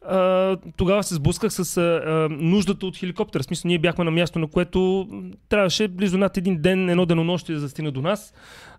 а, 0.08 0.58
тогава 0.78 1.04
се 1.04 1.16
сблъсках 1.16 1.54
с 1.54 1.78
а, 1.78 2.28
нуждата 2.32 2.86
от 2.86 2.98
хеликоптер. 2.98 3.42
В 3.42 3.46
смисъл, 3.46 3.70
ние 3.70 3.80
бяхме 3.80 4.04
на 4.04 4.12
място, 4.12 4.40
на 4.40 4.48
което 4.48 5.08
трябваше 5.50 5.88
близо 5.88 6.18
над 6.18 6.38
един 6.38 6.62
ден, 6.62 6.90
едно 6.90 7.06
денонощие 7.06 7.56
да 7.56 7.70
стигне 7.70 7.92
до 7.92 8.02
нас, 8.02 8.34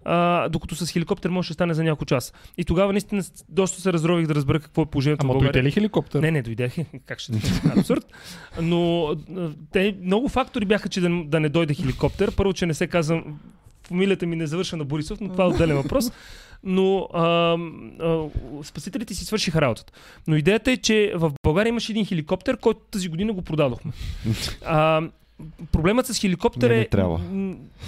а, 0.05 0.49
докато 0.49 0.75
с 0.75 0.91
хеликоптер 0.91 1.31
може 1.31 1.49
да 1.49 1.55
стане 1.55 1.75
за 1.75 1.85
няколко 1.85 2.05
час. 2.05 2.33
И 2.59 2.65
тогава 2.65 2.93
наистина 2.93 3.23
доста 3.49 3.81
се 3.81 3.93
разрових 3.93 4.27
да 4.27 4.35
разбера 4.35 4.61
какво 4.61 4.83
е 4.83 4.87
положението 4.87 5.27
Ама 5.27 5.39
дойде 5.39 5.63
ли 5.63 5.71
хеликоптер? 5.71 6.21
Не, 6.21 6.31
не, 6.31 6.43
дойде. 6.43 6.71
Как 7.07 7.19
ще 7.19 7.33
Абсурд. 7.77 8.07
Но 8.63 9.11
те, 9.73 9.97
много 10.03 10.29
фактори 10.29 10.65
бяха, 10.65 10.89
че 10.89 11.01
да, 11.01 11.25
да 11.25 11.41
не 11.41 11.49
дойде 11.49 11.75
хеликоптер. 11.75 12.37
Първо, 12.37 12.53
че 12.53 12.67
не 12.67 12.75
се 12.75 12.87
казвам 12.87 13.39
фамилията 13.87 14.27
ми 14.27 14.37
не 14.37 14.47
завърша 14.47 14.77
на 14.77 14.85
Борисов, 14.85 15.21
но 15.21 15.29
това 15.29 15.45
е 15.45 15.47
отделен 15.47 15.77
въпрос 15.77 16.11
но 16.65 17.09
а, 17.13 17.23
а, 18.01 18.29
спасителите 18.63 19.15
си 19.15 19.25
свършиха 19.25 19.61
работата. 19.61 19.93
Но 20.27 20.37
идеята 20.37 20.71
е, 20.71 20.77
че 20.77 21.13
в 21.17 21.33
България 21.43 21.69
имаше 21.69 21.93
един 21.93 22.07
хеликоптер, 22.07 22.57
който 22.57 22.81
тази 22.91 23.09
година 23.09 23.33
го 23.33 23.43
продадохме. 23.43 23.93
А, 24.67 25.03
проблемът 25.73 26.07
с 26.07 26.19
хеликоптер 26.19 26.71
е 26.71 26.89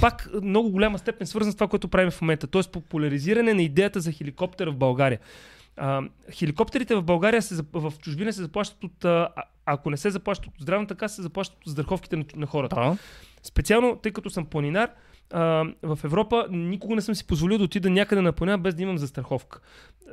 пак 0.00 0.28
много 0.42 0.70
голяма 0.70 0.98
степен 0.98 1.26
свързан 1.26 1.52
с 1.52 1.56
това, 1.56 1.68
което 1.68 1.88
правим 1.88 2.10
в 2.10 2.20
момента. 2.20 2.46
Тоест 2.46 2.72
популяризиране 2.72 3.54
на 3.54 3.62
идеята 3.62 4.00
за 4.00 4.12
хеликоптер 4.12 4.68
в 4.68 4.76
България. 4.76 5.18
А, 5.76 6.02
хеликоптерите 6.32 6.94
в 6.94 7.02
България, 7.02 7.42
се, 7.42 7.62
в 7.72 7.92
чужбина 8.02 8.32
се 8.32 8.42
заплащат 8.42 8.84
от, 8.84 9.04
а, 9.04 9.28
ако 9.66 9.90
не 9.90 9.96
се 9.96 10.10
заплащат 10.10 10.46
от 10.46 10.60
здравната 10.60 10.94
каса, 10.94 11.14
се 11.14 11.22
заплащат 11.22 11.56
от 11.56 11.66
застраховките 11.66 12.16
на, 12.16 12.24
на 12.36 12.46
хората. 12.46 12.76
Да. 12.76 12.96
Специално, 13.42 13.96
тъй 13.96 14.12
като 14.12 14.30
съм 14.30 14.46
планинар, 14.46 14.90
в 15.82 15.98
Европа 16.04 16.46
никога 16.50 16.94
не 16.94 17.00
съм 17.00 17.14
си 17.14 17.26
позволил 17.26 17.58
да 17.58 17.64
отида 17.64 17.90
някъде 17.90 18.22
на 18.22 18.32
планина 18.32 18.58
без 18.58 18.74
да 18.74 18.82
имам 18.82 18.98
застраховка. 18.98 19.60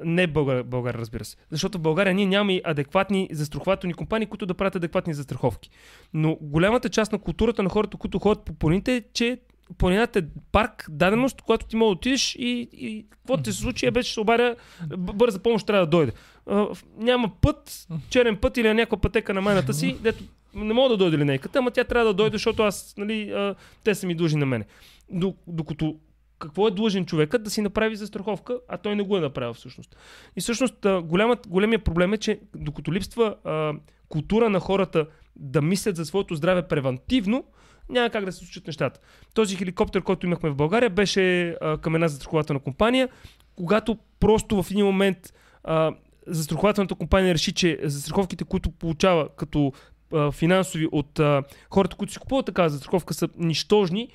Не 0.04 0.28
България, 0.28 0.64
България, 0.64 1.00
разбира 1.00 1.26
се. 1.26 1.38
Защото 1.52 1.78
в 1.78 1.82
България 1.82 2.14
ние 2.14 2.26
нямаме 2.26 2.56
и 2.56 2.62
адекватни 2.64 3.30
застрахователни 3.32 3.94
компании, 3.94 4.28
които 4.28 4.46
да 4.46 4.54
правят 4.54 4.76
адекватни 4.76 5.14
застраховки. 5.14 5.70
Но 6.14 6.38
голямата 6.42 6.90
част 6.90 7.12
на 7.12 7.20
културата 7.20 7.64
на 7.64 7.70
хората, 7.70 7.98
които 7.98 8.20
ходят 8.20 8.46
по 8.46 8.54
планините 8.54 8.96
е, 8.96 9.04
че 9.14 9.40
планината 9.78 10.20
е 10.20 10.24
парк, 10.52 10.86
даденост, 10.90 11.42
когато 11.42 11.66
ти 11.66 11.76
мога 11.76 11.90
да 11.90 11.92
отидеш 11.92 12.36
и, 12.36 12.70
и 12.74 13.06
какво 13.10 13.38
ти 13.38 13.52
се 13.52 13.60
случи, 13.60 13.86
е 13.86 13.92
беше 13.92 14.14
се 14.14 14.20
обаря, 14.20 14.56
бърза 14.98 15.40
помощ 15.40 15.68
трябва 15.68 15.86
да 15.86 15.90
дойде. 15.90 16.12
А, 16.48 16.68
няма 16.98 17.32
път, 17.42 17.88
черен 18.10 18.38
път 18.38 18.58
или 18.58 18.74
някаква 18.74 18.98
пътека 18.98 19.34
на 19.34 19.42
майната 19.42 19.74
си, 19.74 19.98
дето 20.02 20.24
не 20.56 20.74
мога 20.74 20.90
да 20.90 20.98
дойде 20.98 21.18
линейката, 21.18 21.60
ама 21.60 21.72
тя 21.72 21.84
трябва 21.84 22.08
да 22.08 22.14
дойде, 22.14 22.36
защото 22.36 22.64
аз, 22.64 22.94
нали, 22.98 23.32
а, 23.32 23.56
те 23.84 23.96
са 23.96 24.08
ми 24.08 24.16
длъжни 24.16 24.40
на 24.40 24.46
мене. 24.46 24.66
До- 25.10 25.36
Докато 25.48 25.96
какво 26.40 26.68
е 26.68 26.72
длъжен 26.72 27.06
човекът 27.06 27.44
да 27.44 27.50
си 27.50 27.62
направи 27.62 27.96
застраховка, 27.96 28.60
а 28.68 28.78
той 28.78 28.96
не 28.96 29.04
го 29.04 29.18
е 29.18 29.22
направил 29.22 29.54
всъщност. 29.54 29.96
И 30.36 30.42
всъщност 30.42 30.76
голямът, 31.04 31.48
големия 31.48 31.80
проблем 31.80 32.14
е, 32.14 32.18
че 32.18 32.40
докато 32.56 32.94
липсва 32.94 33.36
а, 33.44 33.74
култура 34.10 34.50
на 34.50 34.60
хората 34.60 35.08
да 35.36 35.62
мислят 35.62 35.96
за 35.96 36.06
своето 36.06 36.36
здраве 36.36 36.68
превентивно, 36.68 37.44
няма 37.90 38.10
как 38.10 38.26
да 38.26 38.32
се 38.32 38.40
случат 38.40 38.68
нещата. 38.68 39.00
Този 39.34 39.56
хеликоптер, 39.56 40.02
който 40.02 40.26
имахме 40.26 40.50
в 40.50 40.56
България, 40.56 40.90
беше 40.90 41.50
а, 41.62 41.78
към 41.78 41.96
една 41.96 42.08
застрахователна 42.08 42.60
компания, 42.60 43.10
когато 43.56 43.98
просто 44.20 44.64
в 44.64 44.72
един 44.72 44.86
момент 44.86 45.34
а, 45.64 45.96
застрахователната 46.28 46.96
компания 46.96 47.34
реши, 47.34 47.52
че 47.54 47.80
застраховките, 47.84 48.44
които 48.44 48.72
получава 48.72 49.30
като 49.30 49.74
а, 50.14 50.32
финансови 50.32 50.88
от 50.92 51.20
а, 51.20 51.44
хората, 51.70 51.96
които 51.96 52.14
си 52.14 52.20
купуват 52.20 52.46
такава 52.46 52.70
застраховка, 52.70 53.14
са 53.14 53.30
нищожни, 53.38 54.08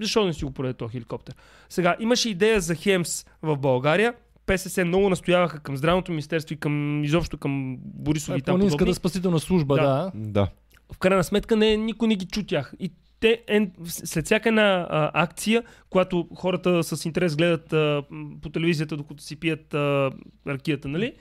защо 0.00 0.24
не 0.26 0.32
си 0.32 0.44
го 0.44 0.50
продаде 0.50 0.74
този 0.74 0.92
хеликоптер? 0.92 1.34
Сега, 1.68 1.96
имаше 2.00 2.28
идея 2.30 2.60
за 2.60 2.74
Хемс 2.74 3.26
в 3.42 3.56
България. 3.56 4.14
ПСС 4.46 4.84
много 4.84 5.08
настояваха 5.10 5.60
към 5.60 5.76
здравното 5.76 6.12
министерство 6.12 6.54
и 6.54 6.56
към 6.56 7.04
изобщо 7.04 7.38
към 7.38 7.76
Борисов 7.80 8.38
и 8.38 8.42
там 8.42 8.52
Планинската 8.52 8.78
подобни. 8.78 8.94
спасителна 8.94 9.40
служба, 9.40 9.74
Да. 9.74 9.82
да. 9.82 10.10
Да. 10.14 10.48
В 10.92 10.98
крайна 10.98 11.24
сметка 11.24 11.56
не, 11.56 11.76
никой 11.76 12.08
не 12.08 12.16
ги 12.16 12.26
чу 12.26 12.42
тях. 12.46 12.72
И 12.80 12.92
те, 13.20 13.42
е, 13.48 13.70
след 13.86 14.24
всяка 14.24 14.48
една 14.48 14.86
а, 14.90 15.10
акция, 15.14 15.62
когато 15.90 16.28
хората 16.36 16.84
с 16.84 17.04
интерес 17.04 17.36
гледат 17.36 17.72
а, 17.72 18.02
по 18.42 18.48
телевизията, 18.48 18.96
докато 18.96 19.22
си 19.22 19.36
пият 19.36 19.74
а, 19.74 20.10
ракията, 20.46 20.88
нали? 20.88 21.12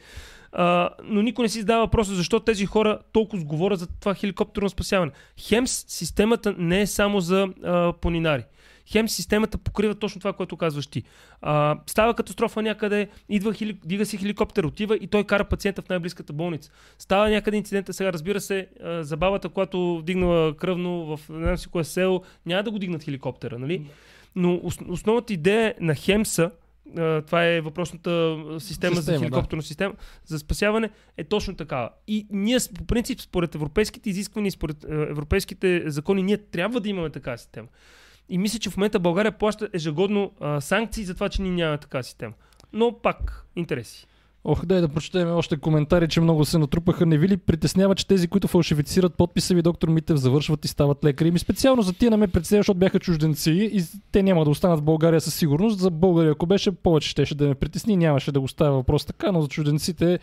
А, 0.52 0.90
но 1.04 1.22
никой 1.22 1.44
не 1.44 1.50
си 1.50 1.60
задава 1.60 1.86
въпроса 1.86 2.16
защо 2.16 2.40
тези 2.40 2.66
хора 2.66 3.00
толкова 3.12 3.44
говорят 3.44 3.80
за 3.80 3.88
това 3.88 4.16
хеликоптерно 4.16 4.70
спасяване. 4.70 5.12
Хемс 5.40 5.86
системата 5.88 6.56
не 6.58 6.82
е 6.82 6.88
само 6.88 7.20
за 7.20 7.48
а, 7.64 7.94
планинари. 7.94 8.44
Хем 8.92 9.10
системата 9.10 9.58
покрива 9.58 9.96
точно 9.96 10.20
това, 10.20 10.34
което 10.34 10.58
казваш 10.58 10.88
ти. 10.88 11.04
А, 11.42 11.80
става 11.88 12.14
катастрофа 12.14 12.62
някъде, 12.62 13.08
идва 13.30 13.54
хели, 13.54 13.78
дига 13.86 14.06
си 14.06 14.18
хеликоптер, 14.18 14.64
отива 14.64 14.96
и 14.96 15.08
той 15.08 15.24
кара 15.24 15.46
пациента 15.46 15.82
в 15.82 15.90
най-близката 15.90 16.34
болница. 16.34 16.72
Става 17.00 17.30
някъде 17.30 17.58
инцидента, 17.58 17.94
сега 17.94 18.14
разбира 18.14 18.42
се, 18.42 18.68
а, 18.84 19.04
за 19.04 19.18
бабата, 19.18 19.50
която 19.50 19.98
вдигнала 19.98 20.58
кръвно 20.58 21.18
в 21.18 21.30
не 21.30 21.44
знам 21.44 21.58
си 21.58 21.68
кое 21.68 21.84
село, 21.84 22.24
няма 22.46 22.64
да 22.64 22.72
го 22.72 22.80
дигнат 22.80 23.04
хеликоптера, 23.04 23.60
нали? 23.60 23.86
Но 24.36 24.60
ос, 24.64 24.78
основната 24.88 25.34
идея 25.34 25.76
на 25.80 25.96
Хемса, 25.96 26.52
това 27.26 27.46
е 27.46 27.62
въпросната 27.62 28.38
система, 28.60 28.96
система 28.96 29.02
за 29.02 29.20
хеликоптерна 29.20 29.64
система 29.64 29.94
за 30.26 30.40
спасяване, 30.40 30.90
е 31.18 31.24
точно 31.24 31.56
такава. 31.56 31.90
И 32.08 32.28
ние, 32.32 32.58
по 32.78 32.86
принцип, 32.86 33.22
според 33.22 33.56
европейските 33.56 34.10
изисквания 34.10 34.52
според 34.52 34.84
европейските 34.90 35.84
закони, 35.86 36.24
ние 36.24 36.38
трябва 36.38 36.80
да 36.80 36.90
имаме 36.90 37.10
такава 37.10 37.38
система. 37.38 37.68
И 38.30 38.38
мисля, 38.38 38.60
че 38.60 38.70
в 38.70 38.78
момента 38.78 39.00
България 39.00 39.32
плаща 39.32 39.70
ежегодно 39.74 40.32
а, 40.40 40.62
санкции 40.62 41.04
за 41.04 41.14
това, 41.14 41.30
че 41.30 41.42
ние 41.42 41.52
нямаме 41.52 41.78
такава 41.78 42.04
система. 42.04 42.34
Но 42.74 43.00
пак, 43.02 43.46
интереси. 43.56 44.08
Ох, 44.44 44.66
дай 44.66 44.82
да 44.82 44.88
прочетем 44.88 45.32
още 45.36 45.58
коментари, 45.58 46.08
че 46.08 46.22
много 46.22 46.46
се 46.46 46.58
натрупаха. 46.58 47.06
Не 47.06 47.18
ви 47.18 47.28
ли 47.28 47.38
притеснява, 47.38 47.96
че 47.96 48.08
тези, 48.08 48.28
които 48.28 48.48
фалшифицират 48.48 49.16
подписа 49.16 49.56
ви, 49.56 49.62
доктор 49.62 49.90
Митев, 49.90 50.18
завършват 50.18 50.66
и 50.66 50.68
стават 50.68 51.04
лекари? 51.04 51.32
Ми 51.32 51.40
специално 51.40 51.82
за 51.82 51.94
тия 51.94 52.12
не 52.12 52.18
ме 52.18 52.28
притеснява, 52.28 52.60
защото 52.60 52.80
бяха 52.80 53.00
чужденци 53.00 53.52
и 53.52 53.84
те 54.12 54.24
няма 54.24 54.44
да 54.44 54.50
останат 54.50 54.80
в 54.80 54.84
България 54.84 55.22
със 55.22 55.36
сигурност. 55.36 55.80
За 55.80 55.92
България, 55.92 56.32
ако 56.32 56.46
беше, 56.46 56.72
повече 56.72 57.10
щеше 57.10 57.36
да 57.36 57.48
ме 57.48 57.56
притесни. 57.56 57.98
Нямаше 57.98 58.32
да 58.32 58.40
го 58.40 58.48
ставя 58.48 58.76
въпрос 58.76 59.06
така, 59.06 59.32
но 59.32 59.42
за 59.42 59.48
чужденците 59.48 60.20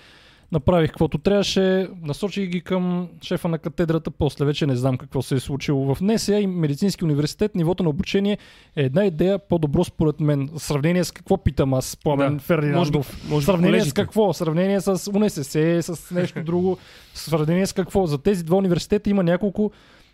направих 0.53 0.91
каквото 0.91 1.19
трябваше, 1.19 1.89
насочих 2.03 2.49
ги 2.49 2.61
към 2.61 3.09
шефа 3.23 3.49
на 3.49 3.59
катедрата, 3.59 4.11
после 4.11 4.45
вече 4.45 4.67
не 4.67 4.77
знам 4.77 4.99
какво 4.99 5.23
се 5.23 5.35
е 5.35 5.41
случило. 5.41 5.95
В 5.95 6.01
НСА 6.01 6.35
и 6.35 6.47
Медицински 6.47 7.05
университет 7.05 7.55
нивото 7.55 7.83
на 7.83 7.89
обучение 7.89 8.39
е 8.77 8.83
една 8.83 9.05
идея 9.05 9.39
по-добро 9.39 9.85
според 9.85 10.21
мен. 10.21 10.51
В 10.57 10.63
сравнение 10.63 11.05
с 11.05 11.11
какво 11.11 11.37
питам 11.37 11.75
аз, 11.75 11.97
Пламен 11.97 12.37
Да. 12.37 12.43
Фердинандов? 12.43 13.29
Може 13.29 13.47
сравнение 13.47 13.81
с 13.81 13.83
колежите. 13.83 14.03
какво? 14.03 14.33
Сравнение 14.33 14.81
с 14.81 15.11
УНСС, 15.15 15.83
с 15.83 16.11
нещо 16.11 16.43
друго. 16.43 16.79
Сравнение 17.15 17.67
с 17.67 17.73
какво? 17.73 18.07
За 18.07 18.19
тези 18.19 18.45
два 18.45 18.57
университета 18.57 19.11
има 19.11 19.23
няколко 19.23 19.71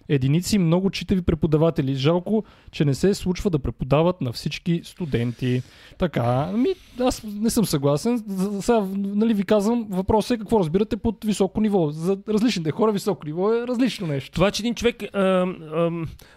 единици 0.09 0.59
много 0.59 0.91
читави 0.91 1.23
преподаватели. 1.23 1.95
Жалко, 1.95 2.45
че 2.71 2.85
не 2.85 2.95
се 2.95 3.15
случва 3.15 3.51
да 3.51 3.59
преподават 3.59 4.21
на 4.21 4.33
всички 4.33 4.81
студенти. 4.85 5.63
Така, 5.99 6.49
ами 6.55 6.69
аз 7.01 7.23
не 7.25 7.51
съм 7.51 7.65
съгласен. 7.65 8.25
Сега, 8.61 8.87
нали 8.97 9.35
ви 9.35 9.45
казвам, 9.45 9.87
въпросът 9.91 10.35
е 10.37 10.39
какво 10.39 10.61
разбирате 10.61 10.97
под 10.97 11.25
високо 11.25 11.61
ниво. 11.61 11.91
За 11.91 12.19
различните 12.29 12.71
хора 12.71 12.93
високо 12.93 13.27
ниво 13.27 13.55
е 13.55 13.67
различно 13.67 14.07
нещо. 14.07 14.31
Това, 14.31 14.51
че 14.51 14.63
един 14.63 14.75
човек 14.75 15.03
а, 15.03 15.21
а, 15.21 15.91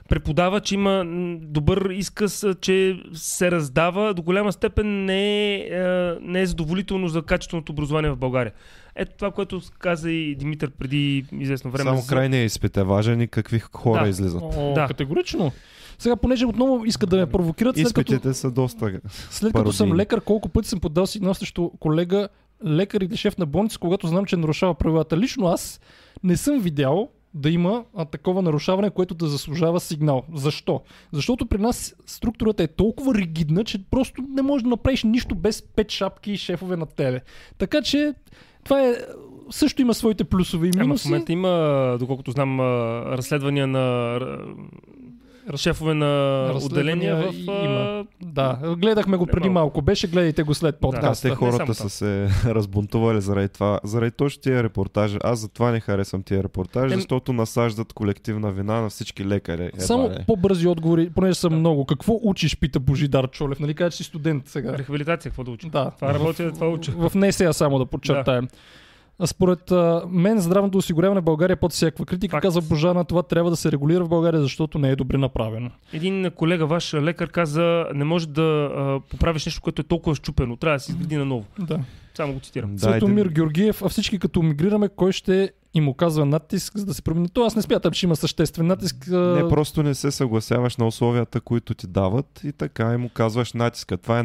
преподава, 0.09 0.59
че 0.59 0.75
има 0.75 1.03
добър 1.41 1.89
изказ, 1.89 2.45
че 2.61 2.99
се 3.13 3.51
раздава, 3.51 4.13
до 4.13 4.21
голяма 4.21 4.51
степен 4.53 5.05
не 5.05 5.55
е, 5.55 5.69
а, 5.69 6.17
не 6.21 6.41
е 6.41 6.45
задоволително 6.45 7.07
за 7.07 7.21
качественото 7.21 7.71
образование 7.71 8.11
в 8.11 8.17
България. 8.17 8.53
Ето 8.95 9.11
това, 9.15 9.31
което 9.31 9.61
каза 9.79 10.11
и 10.11 10.35
Димитър 10.35 10.71
преди 10.71 11.25
известно 11.33 11.71
време. 11.71 11.89
Само 11.89 12.01
за- 12.01 12.07
крайният 12.07 12.45
изпит 12.45 12.77
е 12.77 12.83
важен 12.83 13.21
и 13.21 13.27
какви 13.27 13.59
хора 13.59 14.03
Да. 14.03 14.09
излизат. 14.09 14.41
О, 14.43 14.73
Да. 14.73 14.87
Категорично. 14.87 15.51
Сега, 15.99 16.15
понеже 16.15 16.45
отново 16.45 16.85
искат 16.85 17.09
да 17.09 17.17
ме 17.17 17.25
провокират, 17.25 17.75
след 17.75 17.85
като, 17.85 18.01
Изпитите 18.03 18.33
са 18.33 18.51
доста. 18.51 18.99
след 19.29 19.53
като 19.53 19.73
съм 19.73 19.93
лекар, 19.93 20.21
колко 20.21 20.49
пъти 20.49 20.67
съм 20.69 20.79
подал 20.79 21.05
сигнал 21.05 21.33
срещу 21.33 21.69
колега, 21.69 22.29
лекар 22.65 23.01
или 23.01 23.17
шеф 23.17 23.37
на 23.37 23.45
болница, 23.45 23.79
когато 23.79 24.07
знам, 24.07 24.25
че 24.25 24.37
нарушава 24.37 24.73
правилата. 24.75 25.17
Лично 25.17 25.47
аз 25.47 25.79
не 26.23 26.37
съм 26.37 26.59
видял 26.59 27.09
да 27.33 27.49
има 27.49 27.83
а, 27.95 28.05
такова 28.05 28.41
нарушаване, 28.41 28.89
което 28.89 29.13
да 29.13 29.27
заслужава 29.27 29.79
сигнал. 29.79 30.23
Защо? 30.33 30.81
Защото 31.11 31.45
при 31.45 31.57
нас 31.57 31.95
структурата 32.05 32.63
е 32.63 32.67
толкова 32.67 33.15
ригидна, 33.15 33.63
че 33.63 33.83
просто 33.83 34.21
не 34.29 34.41
можеш 34.41 34.63
да 34.63 34.69
направиш 34.69 35.03
нищо 35.03 35.35
без 35.35 35.61
пет 35.63 35.91
шапки 35.91 36.31
и 36.31 36.37
шефове 36.37 36.77
на 36.77 36.85
тебе. 36.85 37.21
Така 37.57 37.81
че 37.81 38.13
това 38.65 38.81
е 38.83 38.95
също 39.49 39.81
има 39.81 39.93
своите 39.93 40.23
плюсове 40.23 40.67
и 40.67 40.71
Ама 40.75 40.83
в 40.83 40.87
минуси. 40.87 41.07
момента 41.07 41.33
има, 41.33 41.95
доколкото 41.99 42.31
знам, 42.31 42.59
разследвания 43.11 43.67
на 43.67 44.19
шефове 45.55 45.93
на 45.93 46.51
отделения 46.63 47.15
в... 47.15 47.33
има. 47.47 48.05
Да, 48.21 48.75
гледахме 48.77 49.17
го 49.17 49.25
Не 49.25 49.31
преди 49.31 49.49
малко. 49.49 49.81
Беше, 49.81 50.07
гледайте 50.07 50.43
го 50.43 50.53
след 50.53 50.75
Да, 50.75 50.79
подкаста. 50.79 51.21
те 51.21 51.29
не 51.29 51.35
хората 51.35 51.73
са 51.73 51.89
се 51.89 52.29
разбунтували 52.45 53.21
заради 53.21 53.49
това. 53.49 53.79
Заради 53.83 54.11
точно 54.11 54.41
тия 54.41 54.63
репортажи. 54.63 55.17
Аз 55.23 55.39
затова 55.39 55.71
не 55.71 55.79
харесвам 55.79 56.23
тия 56.23 56.43
репортажи, 56.43 56.93
Ем- 56.93 56.97
защото 56.97 57.33
насаждат 57.33 57.93
колективна 57.93 58.51
вина 58.51 58.81
на 58.81 58.89
всички 58.89 59.25
лекари. 59.25 59.63
Едва 59.63 59.79
Само 59.79 60.09
ли. 60.09 60.23
по-бързи 60.27 60.67
отговори, 60.67 61.09
понеже 61.09 61.39
са 61.39 61.49
много. 61.49 61.85
Какво 61.85 62.19
учиш, 62.23 62.57
пита 62.57 62.79
Божидар 62.79 63.29
Чолев. 63.29 63.59
Нали 63.59 63.73
кажа, 63.73 63.91
че 63.91 63.97
си 63.97 64.03
студент 64.03 64.47
сега? 64.47 64.77
Рехабилитация, 64.77 65.29
какво 65.29 65.43
да 65.43 65.51
уча? 65.51 65.67
Да. 65.69 65.91
Това 65.91 66.13
работя, 66.13 66.51
това 66.51 66.67
уча. 66.69 66.91
В 66.91 67.11
НСА 67.15 67.53
само 67.53 67.79
да 67.79 67.85
подчертаем. 67.85 68.47
А 68.51 68.57
Според 69.25 69.71
а, 69.71 70.03
мен 70.09 70.39
здравното 70.39 70.77
осигуряване 70.77 71.21
в 71.21 71.23
България 71.23 71.53
е 71.53 71.55
под 71.55 71.71
всякаква 71.71 72.05
критика. 72.05 72.31
Факт. 72.31 72.41
Казва 72.41 72.61
Божана, 72.61 73.05
това 73.05 73.23
трябва 73.23 73.49
да 73.49 73.55
се 73.55 73.71
регулира 73.71 74.05
в 74.05 74.09
България, 74.09 74.41
защото 74.41 74.79
не 74.79 74.89
е 74.89 74.95
добре 74.95 75.17
направено. 75.17 75.69
Един 75.93 76.31
колега, 76.35 76.65
ваш 76.65 76.93
лекар, 76.93 77.29
каза, 77.29 77.85
не 77.93 78.03
може 78.05 78.27
да 78.27 78.41
а, 78.75 78.99
поправиш 79.09 79.45
нещо, 79.45 79.61
което 79.61 79.81
е 79.81 79.85
толкова 79.85 80.15
щупено. 80.15 80.55
Трябва 80.57 80.75
да 80.75 80.79
се 80.79 80.91
изгради 80.91 81.17
наново. 81.17 81.45
Да. 81.59 81.79
Само 82.13 82.33
го 82.33 82.39
цитирам. 82.39 82.75
Да, 82.75 82.79
Светомир 82.79 83.21
един- 83.25 83.33
Георгиев, 83.33 83.81
а 83.81 83.89
всички 83.89 84.19
като 84.19 84.41
мигрираме, 84.41 84.89
кой 84.95 85.11
ще 85.11 85.51
им 85.75 85.87
оказва 85.87 86.25
натиск, 86.25 86.77
за 86.77 86.85
да 86.85 86.93
се 86.93 87.01
промени? 87.01 87.29
То 87.29 87.45
аз 87.45 87.55
не 87.55 87.61
смятам, 87.61 87.91
че 87.91 88.05
има 88.05 88.15
съществен 88.15 88.67
натиск. 88.67 89.07
Не, 89.07 89.49
просто 89.49 89.83
не 89.83 89.95
се 89.95 90.11
съгласяваш 90.11 90.77
на 90.77 90.87
условията, 90.87 91.41
които 91.41 91.73
ти 91.73 91.87
дават 91.87 92.41
и 92.43 92.51
така 92.51 92.93
им 92.93 93.05
оказваш 93.05 93.53
натиска. 93.53 93.97
Това 93.97 94.19
е 94.19 94.23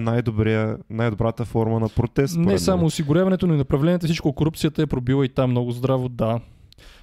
най-добрата 0.91 1.45
форма 1.45 1.81
на 1.81 1.89
протест. 1.89 2.37
Не 2.37 2.59
само 2.59 2.87
осигуряването, 2.87 3.47
но 3.47 3.55
и 3.55 3.59
направлението, 3.59 4.07
всичко 4.07 4.33
корупцията 4.33 4.83
е 4.83 4.87
пробила 4.87 5.25
и 5.25 5.29
там 5.29 5.51
много 5.51 5.71
здраво, 5.71 6.09
да. 6.09 6.41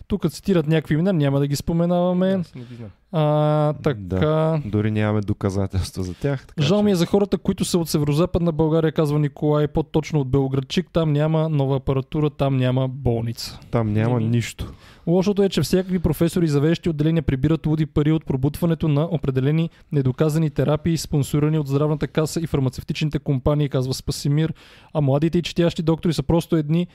Тук 0.08 0.32
цитират 0.32 0.68
някакви 0.68 0.94
имена, 0.94 1.14
няма 1.14 1.40
да 1.40 1.48
ги 1.48 1.56
споменаваме. 1.56 2.34
Аз 2.34 2.56
не 2.56 2.62
ги 2.62 2.76
знам. 2.76 2.90
А, 3.12 3.74
така. 3.74 4.62
Дори 4.66 4.92
нямаме 4.92 5.22
доказателства 5.22 6.04
за 6.04 6.14
тях. 6.14 6.48
Така, 6.48 6.62
Жал 6.62 6.84
ми 6.84 6.92
е 6.92 6.96
за 6.96 7.06
хората, 7.06 7.38
които 7.38 7.66
са 7.66 7.78
от 7.78 7.90
северо-западна 7.90 8.52
България, 8.52 8.92
казва 8.92 9.20
Николай, 9.20 9.68
по-точно 9.68 10.20
от 10.20 10.30
Белградчик. 10.30 10.90
Там 10.94 11.14
няма 11.14 11.50
нова 11.50 11.76
апаратура, 11.76 12.30
там 12.30 12.58
няма 12.58 12.88
болница. 12.88 13.60
Там 13.72 13.94
няма 13.94 14.16
Еми. 14.16 14.30
нищо. 14.30 14.74
Лошото 15.08 15.44
е, 15.44 15.50
че 15.50 15.62
всякакви 15.62 16.00
професори 16.00 16.48
за 16.48 16.60
вещи 16.60 16.90
отделения 16.90 17.24
прибират 17.24 17.66
луди 17.66 17.86
пари 17.86 18.12
от 18.12 18.26
пробутването 18.26 18.88
на 18.88 19.04
определени 19.12 19.70
недоказани 19.92 20.50
терапии, 20.50 20.98
спонсорирани 20.98 21.60
от 21.60 21.68
здравната 21.68 22.08
каса 22.08 22.40
и 22.40 22.48
фармацевтичните 22.48 23.20
компании, 23.20 23.70
казва 23.70 23.94
Спасимир. 23.94 24.54
А 24.94 25.02
младите 25.02 25.38
и 25.38 25.42
четящи 25.42 25.82
доктори 25.82 26.14
са 26.14 26.24
просто 26.24 26.56
едни 26.56 26.88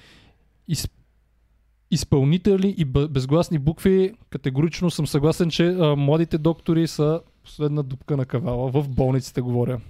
из... 0.69 0.89
изпълнители 1.93 2.75
и 2.79 2.85
безгласни 2.85 3.59
букви. 3.59 4.13
Категорично 4.31 4.91
съм 4.91 5.07
съгласен, 5.07 5.51
че 5.51 5.67
а, 5.67 5.97
младите 5.97 6.39
доктори 6.39 6.87
са 6.87 7.21
последна 7.45 7.83
дупка 7.83 8.17
на 8.17 8.25
кавала. 8.25 8.71
В 8.71 8.89
болниците 8.89 9.41
говоря. 9.41 9.81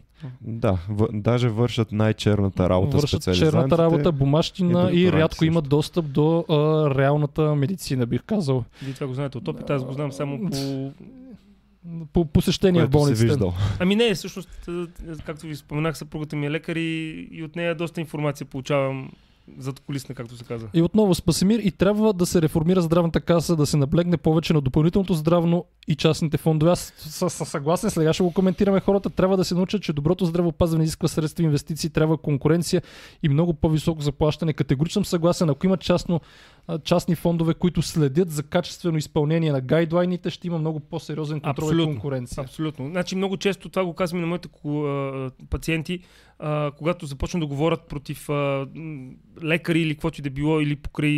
Да, 0.40 0.78
в, 0.88 1.08
даже 1.12 1.48
вършат 1.48 1.92
най-черната 1.92 2.68
работа 2.68 2.96
Вършат 2.96 3.34
черната 3.34 3.78
работа, 3.78 4.12
бумащина 4.12 4.90
и 4.92 5.02
и, 5.02 5.12
рядко 5.12 5.44
имат 5.44 5.68
достъп 5.68 6.12
до 6.12 6.44
а, 6.48 6.54
реалната 6.94 7.54
медицина, 7.54 8.06
бих 8.06 8.22
казал. 8.22 8.64
Вие 8.82 8.94
това 8.94 9.06
го 9.06 9.14
знаете 9.14 9.38
от 9.38 9.48
опит, 9.48 9.70
аз 9.70 9.84
го 9.84 9.92
знам 9.92 10.12
само 10.12 10.50
по... 10.50 10.92
По 12.12 12.24
посещение 12.24 12.86
в 12.86 13.14
виждал. 13.14 13.54
Ами 13.80 13.96
не, 13.96 14.14
всъщност, 14.14 14.68
както 15.26 15.46
ви 15.46 15.56
споменах, 15.56 15.98
съпругата 15.98 16.36
ми 16.36 16.46
е 16.46 16.50
лекар 16.50 16.76
и, 16.76 17.28
и 17.32 17.42
от 17.42 17.56
нея 17.56 17.74
доста 17.74 18.00
информация 18.00 18.46
получавам 18.46 19.10
зад 19.58 19.80
колисна, 19.80 20.14
както 20.14 20.36
се 20.36 20.44
казва. 20.44 20.68
И 20.74 20.82
отново 20.82 21.14
Спасимир 21.14 21.58
и 21.58 21.70
трябва 21.70 22.12
да 22.12 22.26
се 22.26 22.42
реформира 22.42 22.82
здравната 22.82 23.20
каса, 23.20 23.56
да 23.56 23.66
се 23.66 23.76
наблегне 23.76 24.16
повече 24.16 24.52
на 24.52 24.60
допълнителното 24.60 25.14
здравно 25.14 25.64
и 25.88 25.96
частните 25.96 26.36
фондове. 26.36 26.72
Аз 26.72 26.92
съм 26.98 27.30
съгласен, 27.30 27.90
сега 27.90 28.12
ще 28.12 28.22
го 28.22 28.32
коментираме. 28.32 28.80
Хората 28.80 29.10
трябва 29.10 29.36
да 29.36 29.44
се 29.44 29.54
научат, 29.54 29.82
че 29.82 29.92
доброто 29.92 30.24
здравеопазване 30.24 30.84
изисква 30.84 31.08
средства, 31.08 31.44
инвестиции, 31.44 31.90
трябва 31.90 32.16
конкуренция 32.16 32.82
и 33.22 33.28
много 33.28 33.54
по-високо 33.54 34.02
заплащане. 34.02 34.52
Категорично 34.52 35.04
съм 35.04 35.04
съгласен, 35.04 35.50
ако 35.50 35.66
има 35.66 35.76
частно, 35.76 36.20
частни 36.84 37.14
фондове, 37.14 37.54
които 37.54 37.82
следят 37.82 38.30
за 38.30 38.42
качествено 38.42 38.98
изпълнение 38.98 39.52
на 39.52 39.60
гайдлайните, 39.60 40.30
ще 40.30 40.46
има 40.46 40.58
много 40.58 40.80
по-сериозен 40.80 41.40
контрол 41.40 41.64
и 41.64 41.68
Абсолютно. 41.68 41.92
конкуренция. 41.94 42.40
Абсолютно. 42.44 42.88
Значи 42.88 43.16
много 43.16 43.36
често 43.36 43.68
това 43.68 43.84
го 43.84 43.94
казвам 43.94 44.18
и 44.18 44.22
на 44.22 44.26
моите 44.26 44.48
пациенти, 45.50 46.00
когато 46.78 47.06
започнат 47.06 47.40
да 47.40 47.46
говорят 47.46 47.88
против 47.88 48.28
лекари 49.42 49.80
или 49.80 49.94
каквото 49.94 50.20
и 50.20 50.22
да 50.22 50.30
било, 50.30 50.60
или 50.60 50.76
покрай, 50.76 51.10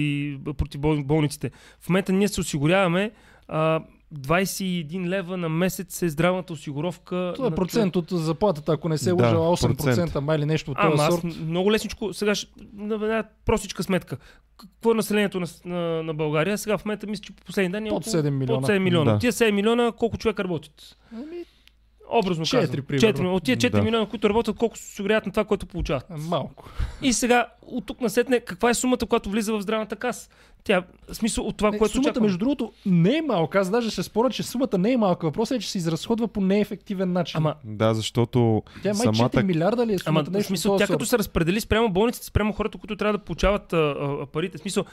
против 0.57 0.81
бол- 0.81 1.05
болниците. 1.05 1.51
В 1.81 1.89
момента 1.89 2.13
ние 2.13 2.29
се 2.29 2.41
осигуряваме 2.41 3.11
а, 3.49 3.81
21 4.15 5.07
лева 5.07 5.37
на 5.37 5.49
месец 5.49 6.03
е 6.03 6.09
здравната 6.09 6.53
осигуровка. 6.53 7.33
Това 7.35 7.47
е 7.47 7.51
на 7.51 7.57
процент 7.57 7.97
от 7.97 8.11
заплатата, 8.11 8.73
ако 8.73 8.89
не 8.89 8.99
се 8.99 9.09
Да, 9.09 9.15
лъжа, 9.17 9.37
8% 9.37 9.77
процент. 9.77 10.15
май 10.17 10.39
или 10.39 10.47
нещо 10.47 10.71
от 10.71 10.77
Ама 10.81 10.91
този 10.91 11.03
аз 11.03 11.15
сорт. 11.15 11.25
много 11.41 11.73
лесничко, 11.73 12.13
сега 12.13 12.35
ще, 12.35 12.47
на 12.73 12.95
една 12.95 13.25
простичка 13.45 13.83
сметка. 13.83 14.17
Какво 14.59 14.91
е 14.91 14.95
населението 14.95 15.41
на, 15.41 15.47
на, 15.65 16.03
на 16.03 16.15
България? 16.15 16.59
Сега 16.59 16.79
в 16.79 16.85
момента 16.85 17.07
мисля, 17.07 17.23
че 17.23 17.33
по 17.33 17.45
последни 17.45 17.73
данни 17.73 17.89
е 17.89 17.91
Под 17.91 18.03
около- 18.03 18.17
7 18.17 18.31
милиона. 18.31 18.61
Под 18.61 18.71
7 18.71 18.79
милиона. 18.79 19.13
Да. 19.13 19.19
Тия 19.19 19.33
7 19.33 19.51
милиона 19.51 19.93
колко 19.93 20.17
човека 20.19 20.45
работят? 20.45 20.97
Ами, 21.13 21.45
Образно 22.11 22.45
Четири, 22.45 22.61
казвам. 22.63 22.77
примерно. 22.79 23.09
Четири. 23.09 23.27
От 23.27 23.43
тия 23.45 23.57
4 23.57 23.71
Да. 23.71 23.83
милиона, 23.83 24.07
които 24.07 24.29
работят, 24.29 24.57
колко 24.57 24.79
се 24.79 24.85
осигуряват 24.85 25.27
на 25.27 25.33
това, 25.33 25.45
което 25.45 25.67
получават. 25.67 26.05
малко. 26.11 26.69
И 27.03 27.13
сега, 27.13 27.47
от 27.63 27.87
тук 27.87 28.01
насетне, 28.01 28.41
каква 28.41 28.71
е 28.71 28.75
сумата, 28.75 28.99
която 29.01 29.31
влиза 29.31 29.53
в 29.53 29.61
здравната 29.61 29.97
каса? 29.97 30.29
Тя, 30.65 30.83
в 31.09 31.15
смисъл 31.15 31.47
от 31.47 31.57
това, 31.57 31.71
Не, 31.71 31.79
което 31.79 31.93
сумата, 31.93 32.03
очакваме. 32.05 32.25
между 32.25 32.39
другото, 32.39 32.73
не 32.87 33.17
е 33.17 33.23
малка. 33.23 33.59
Аз 33.59 33.71
даже 33.71 33.91
ще 33.91 34.03
споря, 34.03 34.31
че 34.31 34.43
сумата 34.43 34.79
не 34.79 34.93
е 34.93 34.97
малка. 34.97 35.27
Въпросът 35.27 35.57
е, 35.57 35.61
че 35.61 35.71
се 35.71 35.79
изразходва 35.79 36.29
по 36.29 36.41
неефективен 36.41 37.13
начин. 37.13 37.39
Ама, 37.39 37.55
Да, 37.65 37.95
защото 37.95 38.63
Тя 38.83 38.89
е 38.91 38.93
май 38.93 39.07
4 39.07 39.17
самата... 39.17 39.43
милиарда 39.43 39.87
ли 39.87 39.93
е 39.93 39.97
ама 40.07 40.21
сумата? 40.21 40.25
в 40.25 40.31
нещо 40.31 40.49
смисъл, 40.49 40.77
тя 40.77 40.87
като 40.87 41.07
се 41.07 41.19
разпредели 41.19 41.61
спрямо 41.61 41.93
болниците, 41.93 42.27
спрямо 42.27 42.53
хората, 42.53 42.79
които 42.79 42.97
трябва 42.97 43.19
да 43.19 43.25
получават 43.25 43.73
а, 43.73 43.77
а, 43.77 44.27
парите. 44.27 44.59
В 44.59 44.61
смисъл, 44.61 44.85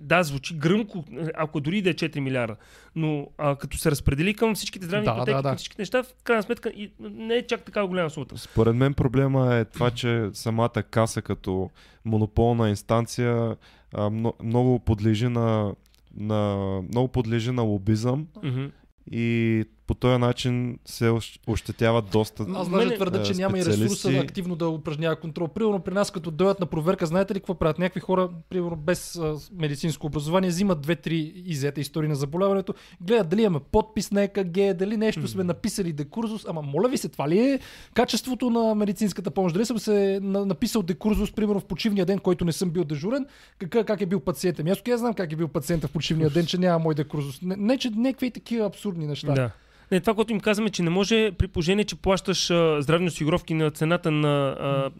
да, 0.00 0.22
звучи 0.22 0.54
гръмко, 0.56 1.04
ако 1.36 1.60
дори 1.60 1.82
да 1.82 1.90
е 1.90 1.94
4 1.94 2.20
милиарда, 2.20 2.56
но 2.96 3.26
а, 3.38 3.56
като 3.56 3.78
се 3.78 3.90
разпредели 3.90 4.34
към 4.34 4.54
всичките 4.54 4.86
здравни 4.86 5.04
Да, 5.04 5.16
пътеки, 5.16 5.34
да, 5.36 5.42
да. 5.42 5.48
към 5.48 5.56
всичките 5.56 5.82
неща, 5.82 6.02
в 6.02 6.06
крайна 6.24 6.42
сметка 6.42 6.68
и 6.68 6.90
не 7.00 7.34
е 7.34 7.46
чак 7.46 7.62
такава 7.62 7.88
голяма 7.88 8.10
сумата. 8.10 8.28
Според 8.36 8.74
мен 8.76 8.94
проблема 8.94 9.54
е 9.54 9.64
това, 9.64 9.90
че 9.90 10.28
самата 10.32 10.82
каса 10.90 11.22
като 11.22 11.70
монополна 12.04 12.68
инстанция 12.68 13.56
а, 13.94 14.10
мно- 14.10 14.34
много 14.42 14.78
подлежи 14.78 15.28
на, 15.28 15.74
на, 16.14 16.56
много 16.88 17.08
подлежи 17.08 17.52
на 17.52 17.62
лобизъм 17.62 18.26
Мгм. 18.42 18.70
и 19.10 19.64
по 19.86 19.94
този 19.94 20.18
начин 20.18 20.78
се 20.84 21.04
ощ- 21.04 21.40
ощетяват 21.48 22.04
доста. 22.12 22.46
Аз 22.54 22.70
даже 22.70 22.94
твърда, 22.94 23.22
че 23.22 23.32
е, 23.32 23.34
няма 23.34 23.58
и 23.58 23.64
ресурса 23.64 23.88
специалисти. 23.88 24.24
активно 24.24 24.56
да 24.56 24.68
упражнява 24.68 25.16
контрол. 25.16 25.48
Примерно 25.48 25.80
при 25.80 25.94
нас, 25.94 26.10
като 26.10 26.30
дойдат 26.30 26.60
на 26.60 26.66
проверка, 26.66 27.06
знаете 27.06 27.34
ли 27.34 27.40
какво 27.40 27.54
правят? 27.54 27.78
Някакви 27.78 28.00
хора, 28.00 28.28
примерно 28.50 28.76
без 28.76 29.16
а, 29.16 29.36
медицинско 29.52 30.06
образование, 30.06 30.50
взимат 30.50 30.80
две-три 30.80 31.16
изета 31.36 31.80
истории 31.80 32.08
на 32.08 32.14
заболяването, 32.14 32.74
гледат 33.00 33.28
дали 33.28 33.42
имаме 33.42 33.60
подпис 33.72 34.10
на 34.10 34.22
ЕКГ, 34.22 34.76
дали 34.76 34.96
нещо 34.96 35.28
сме 35.28 35.44
написали 35.44 35.92
декурзус. 35.92 36.44
Ама 36.48 36.62
моля 36.62 36.88
ви 36.88 36.98
се, 36.98 37.08
това 37.08 37.28
ли 37.28 37.38
е 37.40 37.60
качеството 37.94 38.50
на 38.50 38.74
медицинската 38.74 39.30
помощ? 39.30 39.54
Дали 39.54 39.66
съм 39.66 39.78
се 39.78 40.18
на- 40.22 40.46
написал 40.46 40.82
декурзус, 40.82 41.32
примерно 41.32 41.60
в 41.60 41.64
почивния 41.64 42.06
ден, 42.06 42.18
който 42.18 42.44
не 42.44 42.52
съм 42.52 42.70
бил 42.70 42.84
дежурен, 42.84 43.26
как, 43.60 43.86
как 43.86 44.00
е 44.00 44.06
бил 44.06 44.20
пациента? 44.20 44.62
Ами 44.62 44.70
Аз 44.70 44.82
я 44.86 44.98
знам 44.98 45.14
как 45.14 45.32
е 45.32 45.36
бил 45.36 45.48
пациента 45.48 45.88
в 45.88 45.90
почивния 45.90 46.30
ден, 46.30 46.46
че 46.46 46.58
няма 46.58 46.78
мой 46.78 46.94
декурзус. 46.94 47.42
Не, 47.42 47.56
не 47.56 47.78
че 47.78 47.90
някакви 47.90 48.30
такива 48.30 48.66
абсурдни 48.66 49.06
неща. 49.06 49.32
Да. 49.32 49.50
Не, 49.92 50.00
това, 50.00 50.14
което 50.14 50.32
им 50.32 50.40
казваме, 50.40 50.70
че 50.70 50.82
не 50.82 50.90
може 50.90 51.32
при 51.38 51.48
положение, 51.48 51.84
че 51.84 51.96
плащаш 51.96 52.50
а, 52.50 52.82
здравни 52.82 53.08
осигуровки 53.08 53.54
на 53.54 53.70
цената 53.70 54.10
на 54.10 54.48
а, 54.48 54.90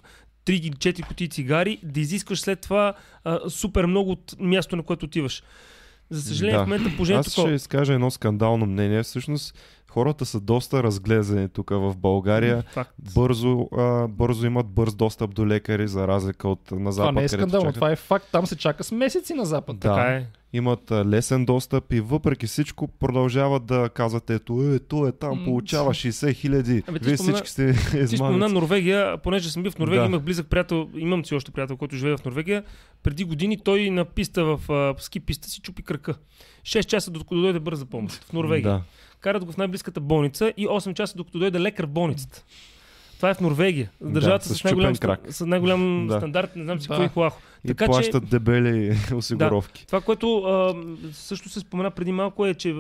3 0.47 0.51
или 0.51 0.71
4 0.71 1.07
кутии 1.07 1.29
цигари, 1.29 1.79
да 1.83 2.01
изискваш 2.01 2.41
след 2.41 2.61
това 2.61 2.95
а, 3.25 3.51
супер 3.51 3.87
много 3.87 4.11
от 4.11 4.35
място, 4.41 4.77
на 4.77 4.83
което 4.83 5.07
отиваш. 5.07 5.43
За 6.11 6.23
съжаление, 6.23 6.59
Да. 6.59 6.65
в 6.65 6.67
момента 6.67 6.97
положението 6.97 7.27
Аз 7.27 7.33
ще 7.33 7.51
изкажа 7.51 7.93
едно 7.93 8.11
скандално 8.11 8.67
мнение. 8.67 9.03
Всъщност 9.03 9.59
хората 9.91 10.27
са 10.27 10.41
доста 10.41 10.83
разглезени 10.83 11.49
тук 11.49 11.71
в 11.71 11.97
България. 11.97 12.63
Факт. 12.63 12.95
Бързо, 13.15 13.69
а, 13.77 14.09
бързо 14.09 14.47
имат 14.47 14.67
бърз 14.67 14.95
достъп 14.95 15.35
до 15.35 15.47
лекари, 15.47 15.89
за 15.89 16.09
разлика 16.09 16.49
от 16.49 16.71
на 16.71 16.93
запад. 16.93 17.09
Това 17.11 17.21
не 17.21 17.25
е 17.25 17.29
скандално, 17.29 17.65
чакат. 17.65 17.75
това 17.75 17.91
е 17.91 17.97
факт. 17.97 18.27
Там 18.33 18.47
се 18.47 18.57
чака 18.57 18.85
с 18.85 18.93
месеци 18.93 19.35
на 19.35 19.45
запад. 19.45 19.79
Да. 19.79 19.95
Така 19.95 20.09
е. 20.11 20.27
Имат 20.55 20.91
лесен 20.93 21.45
достъп 21.45 21.93
и 21.93 22.01
въпреки 22.01 22.47
всичко 22.47 22.89
продължават 22.89 23.67
да 23.67 23.89
казват 23.89 24.31
ето, 24.31 24.63
е, 24.63 24.75
ето 24.75 25.07
е 25.07 25.13
там, 25.13 25.45
получава 25.45 25.91
60 25.91 26.33
хиляди. 26.33 26.83
Ти 26.83 26.91
Вие 26.93 27.17
спомена- 27.17 27.17
всички 27.17 27.51
сте 27.51 27.73
Ти 27.73 27.79
спомена 27.79 28.05
измамници. 28.05 28.55
Норвегия, 28.55 29.19
понеже 29.19 29.51
съм 29.51 29.63
бил 29.63 29.73
в 29.73 29.79
Норвегия, 29.79 30.03
Да. 30.03 30.07
имах 30.07 30.23
близък 30.23 30.47
приятел, 30.47 30.89
имам 30.97 31.25
си 31.25 31.35
още 31.35 31.51
приятел, 31.51 31.77
който 31.77 31.97
живее 31.97 32.17
в 32.17 32.25
Норвегия. 32.25 32.65
Преди 33.03 33.25
години 33.25 33.59
той 33.59 33.91
на 33.91 34.05
писта 34.05 34.45
в 34.47 34.73
а, 34.73 34.95
ски 34.99 35.21
писта 35.21 35.49
си 35.49 35.61
чупи 35.61 35.83
кръка. 35.83 36.15
6 36.63 36.83
часа 36.83 37.11
докато 37.11 37.35
дойде 37.35 37.61
бърза 37.61 37.85
помощ 37.87 38.25
в 38.25 38.33
Норвегия. 38.33 38.71
Да. 38.71 38.83
Карат 39.21 39.45
го 39.45 39.53
в 39.53 39.57
най-близката 39.57 40.01
болница 40.01 40.53
и 40.57 40.67
8 40.67 40.95
часа 40.95 41.15
докато 41.17 41.39
дойде 41.39 41.61
лекар 41.61 41.85
в 41.85 41.91
болницата. 41.91 42.45
Това 43.17 43.31
е 43.31 43.35
в 43.35 43.41
Норвегия. 43.41 43.91
Държавата 44.01 44.45
с 44.45 44.55
с, 44.55 44.65
най-голям, 44.65 44.95
с 45.29 45.47
най-голям 45.47 46.07
Да. 46.07 46.17
стандарт, 46.17 46.57
не 46.57 46.65
знам 46.65 46.81
си 46.81 46.89
Да. 46.89 46.95
какво 46.95 47.05
и 47.05 47.09
хлахо. 47.09 47.41
И 47.65 47.69
Така 47.69 47.85
че- 47.85 47.89
плащат 47.89 48.29
дебели 48.29 48.97
осигуровки. 49.15 49.87
Това, 49.87 50.01
което 50.01 50.39
а, 50.39 50.75
също 51.13 51.49
се 51.49 51.61
спомена 51.61 51.91
преди 51.91 52.13
малко 52.13 52.47
е, 52.47 52.55
че 52.55 52.75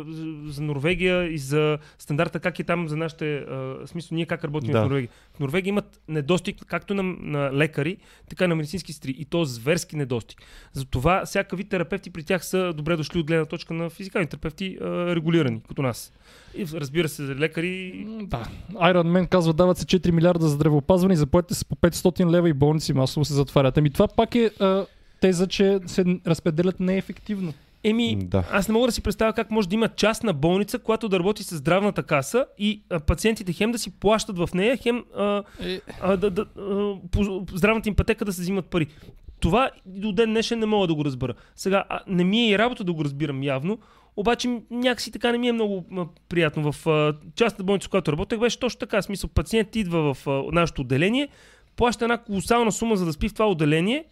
за 0.47 0.63
Норвегия 0.63 1.25
и 1.25 1.39
за 1.39 1.79
стандарта 1.99 2.41
как 2.41 2.59
е 2.59 2.65
там 2.65 2.89
за 2.89 2.97
нашите, 2.97 3.37
а, 3.37 3.77
смисъл 3.87 4.17
ние 4.17 4.27
как 4.27 4.45
работим 4.45 4.73
Да. 4.73 4.81
в 4.81 4.85
Норвегия. 4.85 5.09
В 5.33 5.41
Норвегия 5.41 5.69
имат 5.69 6.01
недостиг 6.09 6.65
както 6.67 6.95
на, 6.95 7.03
на 7.03 7.53
лекари, 7.53 7.97
така 8.29 8.45
и 8.45 8.49
на 8.49 8.55
медицински 8.55 8.93
сестри. 8.93 9.11
И 9.11 9.25
то 9.25 9.45
зверски 9.45 9.97
недостиг. 9.97 10.39
Затова 10.73 11.23
всякакви 11.25 11.65
терапевти 11.65 12.11
при 12.11 12.23
тях 12.23 12.45
са 12.47 12.73
добре 12.73 12.97
дошли 12.97 13.19
от 13.19 13.27
гледна 13.27 13.45
точка 13.45 13.75
на 13.75 13.91
физикални 13.91 14.27
терапевти, 14.27 14.79
а, 14.81 14.85
регулирани, 15.17 15.61
като 15.69 15.83
нас. 15.83 16.13
И 16.57 16.67
разбира 16.75 17.09
се, 17.09 17.25
за 17.25 17.35
лекари 17.35 17.93
Да. 18.23 18.43
Iron 18.73 19.03
Man 19.05 19.29
казва, 19.29 19.53
дават 19.53 19.79
се 19.79 19.87
4 19.87 20.11
милиарда 20.11 20.45
за 20.45 20.51
здравеопазване 20.51 21.15
и 21.15 21.17
заплатите 21.17 21.55
са 21.55 21.65
по 21.65 21.77
500 21.77 22.31
лева 22.31 22.49
и 22.49 22.53
болници 22.53 22.93
масово 22.93 23.25
се 23.25 23.35
затварят. 23.35 23.79
Ами 23.79 23.91
това 23.91 24.09
пак 24.09 24.35
е 24.35 24.51
а, 24.61 24.74
теза, 25.25 25.47
че 25.47 25.79
се 25.87 26.05
разпределят 26.27 26.81
неефективно. 26.81 27.53
Еми, 27.85 28.17
Да. 28.17 28.45
аз 28.53 28.69
не 28.69 28.73
мога 28.73 28.87
да 28.87 28.93
си 28.93 29.03
представя 29.03 29.33
как 29.33 29.51
може 29.51 29.69
да 29.69 29.75
има 29.75 29.89
частна 29.89 30.33
болница, 30.33 30.79
която 30.79 31.09
да 31.09 31.19
работи 31.19 31.43
с 31.45 31.57
здравната 31.57 32.03
каса 32.03 32.47
и 32.59 32.83
а, 32.91 33.01
пациентите 33.01 33.53
хем 33.53 33.73
да 33.73 33.79
си 33.79 33.91
плащат 33.91 34.39
в 34.39 34.49
нея, 34.55 34.77
хем 34.77 35.05
а, 35.17 35.43
Е, 35.61 35.81
а, 36.01 36.17
да, 36.17 36.31
да, 36.31 36.43
а, 36.43 36.95
по 37.11 37.47
здравната 37.53 37.89
им 37.89 37.95
пътека 37.95 38.25
да 38.25 38.33
се 38.33 38.43
взимат 38.43 38.67
пари. 38.67 38.87
Това 39.41 39.71
до 39.87 40.13
ден 40.13 40.31
днешен 40.31 40.59
не 40.59 40.67
мога 40.67 40.87
да 40.87 40.95
го 40.95 41.05
разбера. 41.05 41.35
Сега, 41.57 41.85
а, 41.89 42.01
не 42.07 42.25
ми 42.25 42.39
е 42.41 42.51
и 42.51 42.59
работа 42.59 42.85
да 42.85 42.93
го 42.93 43.05
разбирам 43.05 43.43
явно, 43.43 43.79
обаче 44.17 44.61
някакси 44.71 45.11
така 45.13 45.33
не 45.33 45.39
ми 45.39 45.49
е 45.49 45.53
много 45.53 45.85
приятно. 46.29 46.73
В 46.73 46.87
а, 46.87 47.15
частната 47.37 47.65
болница, 47.65 47.87
в 47.87 47.91
която 47.91 48.13
работех, 48.13 48.39
беше 48.39 48.59
точно 48.59 48.79
така. 48.79 49.03
Смисъл, 49.03 49.31
пациент 49.31 49.77
идва 49.77 50.15
в 50.15 50.27
а, 50.27 50.43
нашето 50.53 50.81
отделение, 50.81 51.29
плаща 51.77 52.05
една 52.05 52.19
колосална 52.19 52.73
сума 52.73 52.97
за 52.97 53.05
да 53.05 53.13
спи 53.13 53.29
в 53.29 53.33
това 53.33 53.51
отделение, 53.51 54.05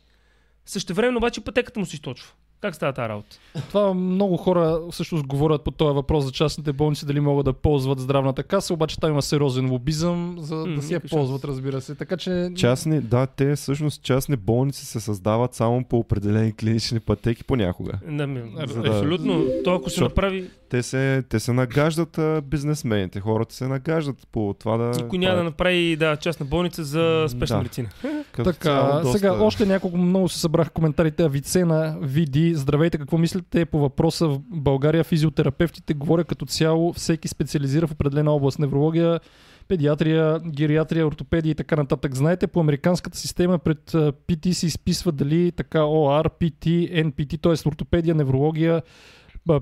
същевременно 0.66 1.18
обаче 1.18 1.40
пътеката 1.40 1.80
му 1.80 1.86
се 1.86 1.94
източва. 1.97 2.32
Как 2.60 2.74
става 2.74 2.93
тази 2.93 3.09
работа? 3.09 3.36
Това 3.68 3.94
много 3.94 4.36
хора 4.36 4.80
всъщност 4.90 5.26
говорят 5.26 5.62
по 5.62 5.70
този 5.70 5.94
въпрос 5.94 6.24
за 6.24 6.32
частните 6.32 6.72
болници, 6.72 7.06
дали 7.06 7.20
могат 7.20 7.44
да 7.44 7.52
ползват 7.52 8.01
здравната 8.01 8.43
каса, 8.43 8.74
обаче 8.74 9.01
там 9.01 9.10
има 9.10 9.22
сериозен 9.22 9.70
лобизъм, 9.70 10.36
за 10.39 10.55
М, 10.56 10.74
да 10.74 10.82
си 10.82 10.94
я 10.94 11.01
ползват, 11.01 11.40
шанс. 11.40 11.48
разбира 11.48 11.80
се. 11.80 11.94
Така 11.94 12.16
че 12.16 12.51
Частни, 12.56 13.01
да, 13.01 13.26
те 13.26 13.56
всъщност 13.56 14.02
частни 14.02 14.36
болници 14.36 14.86
се 14.86 15.01
създават 15.01 15.55
само 15.55 15.84
по 15.84 15.98
определени 15.98 16.52
клинични 16.52 17.01
пътеки 17.01 17.44
понякога. 17.44 17.93
Да, 18.09 18.26
ми, 18.26 18.43
За 18.66 18.82
да- 18.82 18.89
абсолютно. 18.89 19.44
То 19.64 19.70
ако 19.70 19.82
се 19.82 19.90
Защото- 19.90 20.05
направи, 20.05 20.51
Те 20.73 20.82
се, 20.82 21.24
те 21.28 21.40
се 21.40 21.53
нагаждат 21.53 22.19
а, 22.19 22.43
бизнесмените, 22.44 23.20
хората 23.20 23.55
се 23.55 23.69
нагаждат 23.69 24.16
по 24.32 24.55
това 24.59 24.77
да... 24.77 24.90
никой 25.03 25.19
няма 25.19 25.36
да 25.36 25.44
направи 25.44 25.97
да, 25.97 26.16
частна 26.16 26.47
болница 26.47 26.85
за 26.85 27.27
спешна 27.28 27.57
Да. 27.57 27.62
медицина. 27.62 27.89
като 28.32 28.53
Така, 28.53 28.62
цяло 28.62 29.03
доста- 29.03 29.19
сега 29.19 29.32
още 29.32 29.66
няколко 29.66 29.97
много 29.97 30.28
се 30.28 30.39
събраха 30.39 30.70
коментарите. 30.70 31.23
Авицена, 31.23 31.97
Види, 32.01 32.55
здравейте, 32.55 32.99
какво 32.99 33.19
мислите 33.19 33.65
по 33.65 33.78
въпроса 33.78 34.28
в 34.28 34.39
България 34.51 35.05
физиотерапевтите? 35.05 35.94
Говоря 35.94 36.24
като 36.24 36.47
цяло, 36.47 36.93
всеки 36.93 37.28
специализира 37.28 37.86
в 37.86 37.93
определена 37.93 38.32
област. 38.32 38.59
Неврология, 38.59 39.20
педиатрия, 39.69 40.40
гериатрия, 40.40 41.07
ортопедия 41.07 41.51
и 41.51 41.55
така 41.55 41.77
нататък. 41.77 42.15
Знаете, 42.15 42.47
по 42.47 42.61
американската 42.61 43.19
система 43.19 43.59
пред 43.59 43.93
PT 44.28 44.53
се 44.53 44.66
изписва 44.66 45.12
дали 45.12 45.53
така 45.53 45.78
OR, 45.78 46.28
PT, 46.40 46.66
NPT, 47.05 47.40
т.е. 47.43 47.69
ортопедия, 47.69 48.15
неврология, 48.15 48.82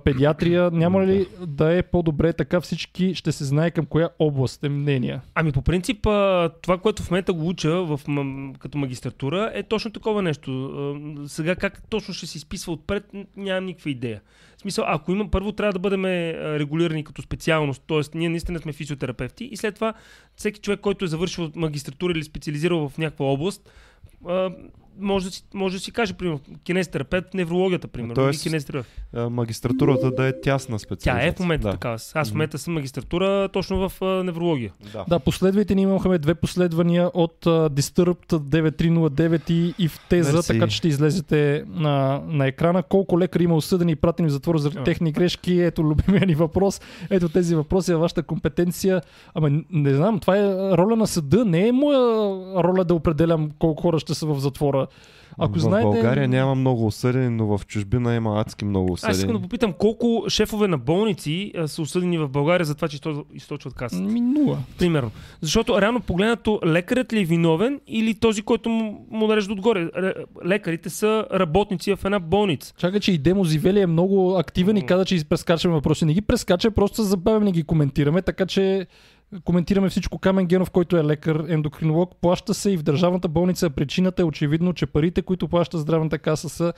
педиатрия. 0.04 0.70
Няма 0.70 1.06
ли 1.06 1.26
да 1.46 1.76
е 1.76 1.82
по-добре 1.82 2.32
така 2.32 2.60
всички 2.60 3.14
ще 3.14 3.32
се 3.32 3.44
знае 3.44 3.70
към 3.70 3.86
коя 3.86 4.08
област 4.18 4.64
е 4.64 4.68
мнение? 4.68 5.20
Ами 5.34 5.52
по 5.52 5.62
принцип, 5.62 6.02
това, 6.62 6.78
което 6.82 7.02
в 7.02 7.10
момента 7.10 7.32
го 7.32 7.48
уча 7.48 7.70
в, 7.70 8.00
като 8.58 8.78
магистратура 8.78 9.50
е 9.54 9.62
точно 9.62 9.90
такова 9.90 10.22
нещо. 10.22 11.24
Сега 11.26 11.56
как 11.56 11.82
точно 11.88 12.14
ще 12.14 12.26
се 12.26 12.38
изписва 12.38 12.72
отпред, 12.72 13.04
нямам 13.36 13.64
никаква 13.64 13.90
идея. 13.90 14.20
В 14.56 14.60
смисъл, 14.60 14.84
ако 14.88 15.12
има, 15.12 15.30
първо 15.30 15.52
трябва 15.52 15.72
да 15.72 15.78
бъдем 15.78 16.04
регулирани 16.58 17.04
като 17.04 17.22
специалност, 17.22 17.82
т.е. 17.88 18.18
ние 18.18 18.28
наистина 18.28 18.58
сме 18.58 18.72
физиотерапевти 18.72 19.44
и 19.44 19.56
след 19.56 19.74
това 19.74 19.94
всеки 20.36 20.60
човек, 20.60 20.80
който 20.80 21.04
е 21.04 21.08
завършил 21.08 21.50
магистратура 21.56 22.12
или 22.12 22.24
специализирал 22.24 22.88
в 22.88 22.98
някаква 22.98 23.26
област, 23.26 23.70
може, 25.00 25.26
да 25.26 25.32
си, 25.32 25.44
може 25.54 25.76
да 25.76 25.80
си 25.80 25.92
каже, 25.92 26.14
примерно, 26.14 26.40
кинезитерапевт, 26.64 27.34
неврологията, 27.34 27.88
примерно, 27.88 28.14
Тоест, 28.14 28.46
а, 29.14 29.30
магистратурата 29.30 30.10
да 30.10 30.26
е 30.26 30.40
тясна 30.40 30.78
Тя 30.78 30.78
специализация. 30.78 31.28
е 31.28 31.32
в 31.32 31.38
момента 31.38 31.68
да. 31.68 31.72
такава. 31.72 31.94
Аз 32.14 32.30
в 32.30 32.32
момента 32.32 32.58
съм 32.58 32.74
магистратура 32.74 33.48
точно 33.52 33.88
в 33.88 34.02
а, 34.02 34.06
неврология. 34.24 34.72
Да. 34.92 35.04
Да, 35.08 35.18
последвайте 35.18 35.74
ни 35.74 35.82
имахме 35.82 36.18
две 36.18 36.34
последвания 36.34 37.10
от 37.14 37.44
uh, 37.44 37.68
Disturbed 37.68 38.26
9309 38.26 39.50
и, 39.50 39.74
и 39.78 39.88
в 39.88 40.00
теза, 40.08 40.32
Мерси. 40.32 40.48
така 40.48 40.66
че 40.66 40.76
ще 40.76 40.88
излезете 40.88 41.64
на, 41.68 42.22
на 42.26 42.46
екрана. 42.46 42.82
Колко 42.82 43.20
лекари 43.20 43.44
има 43.44 43.56
осъдени 43.56 43.92
и 43.92 43.96
пратени 43.96 44.28
в 44.28 44.32
затвора 44.32 44.58
заради 44.58 44.78
А. 44.78 44.84
техни 44.84 45.12
грешки? 45.12 45.60
Ето 45.60 45.84
любимия 45.84 46.26
ни 46.26 46.34
въпрос. 46.34 46.80
Ето 47.10 47.28
тези 47.28 47.54
въпроси 47.54 47.92
е 47.92 47.96
вашата 47.96 48.22
компетенция. 48.22 49.02
Ама 49.34 49.50
не 49.70 49.94
знам, 49.94 50.18
това 50.18 50.36
е 50.38 50.76
роля 50.76 50.96
на 50.96 51.06
съда. 51.06 51.44
Не 51.44 51.68
е 51.68 51.72
моя 51.72 51.98
роля 52.62 52.84
да 52.84 52.94
определям 52.94 53.50
колко 53.58 53.82
хора 53.82 53.98
ще 53.98 54.14
са 54.14 54.26
в 54.26 54.40
затвора. 54.40 54.86
Ако 55.38 55.54
в 55.54 55.60
знаете... 55.60 55.84
България 55.84 56.28
няма 56.28 56.54
много 56.54 56.86
осъдени, 56.86 57.28
но 57.28 57.46
в 57.48 57.66
чужбина 57.66 58.14
има 58.14 58.40
адски 58.40 58.64
много 58.64 58.92
Аз 58.92 58.98
искам 58.98 59.08
да 59.08 59.16
осъдени. 59.16 59.42
попитам 59.42 59.72
колко 59.72 60.24
шефове 60.28 60.68
на 60.68 60.78
болници 60.78 61.52
а, 61.58 61.68
са 61.68 61.82
осъдени 61.82 62.18
в 62.18 62.28
България 62.28 62.64
за 62.64 62.74
това, 62.74 62.88
че 62.88 62.96
изто- 62.96 63.24
източват 63.34 63.74
касата. 63.74 64.02
Ми, 64.02 64.20
нула. 64.20 64.58
Примерно. 64.78 65.10
Защото 65.40 65.80
реално 65.80 66.00
погледнато 66.00 66.60
лекарят 66.66 67.12
ли 67.12 67.20
е 67.20 67.24
виновен 67.24 67.80
или 67.86 68.14
този, 68.14 68.42
който 68.42 68.68
му, 68.68 69.06
му 69.10 69.26
нарежда 69.26 69.52
отгоре? 69.52 69.86
Ре- 69.86 70.14
Лекарите 70.46 70.90
са 70.90 71.26
работници 71.32 71.96
в 71.96 72.04
една 72.04 72.18
болница. 72.18 72.74
Чакай, 72.78 73.00
че 73.00 73.12
и 73.12 73.18
Демо 73.18 73.44
Зивели 73.44 73.80
е 73.80 73.86
много 73.86 74.36
активен 74.36 74.76
и 74.76 74.86
каза, 74.86 75.04
че 75.04 75.24
прескачаме 75.24 75.74
въпроси. 75.74 76.04
Не 76.04 76.14
ги 76.14 76.20
прескача, 76.22 76.70
просто 76.70 77.02
забавяме 77.02 77.44
не 77.44 77.52
ги 77.52 77.62
коментираме, 77.62 78.22
така 78.22 78.46
че 78.46 78.86
коментираме 79.44 79.88
всичко. 79.88 80.18
Камен 80.18 80.46
Генов, 80.46 80.70
който 80.70 80.96
е 80.96 81.04
лекар, 81.04 81.44
ендокринолог, 81.48 82.16
плаща 82.20 82.54
се 82.54 82.70
и 82.70 82.76
в 82.76 82.82
държавната 82.82 83.28
болница. 83.28 83.70
Причината 83.70 84.22
е 84.22 84.24
очевидно, 84.24 84.72
че 84.72 84.86
парите, 84.86 85.22
които 85.22 85.48
плаща 85.48 85.78
здравната 85.78 86.18
каса 86.18 86.48
са 86.48 86.72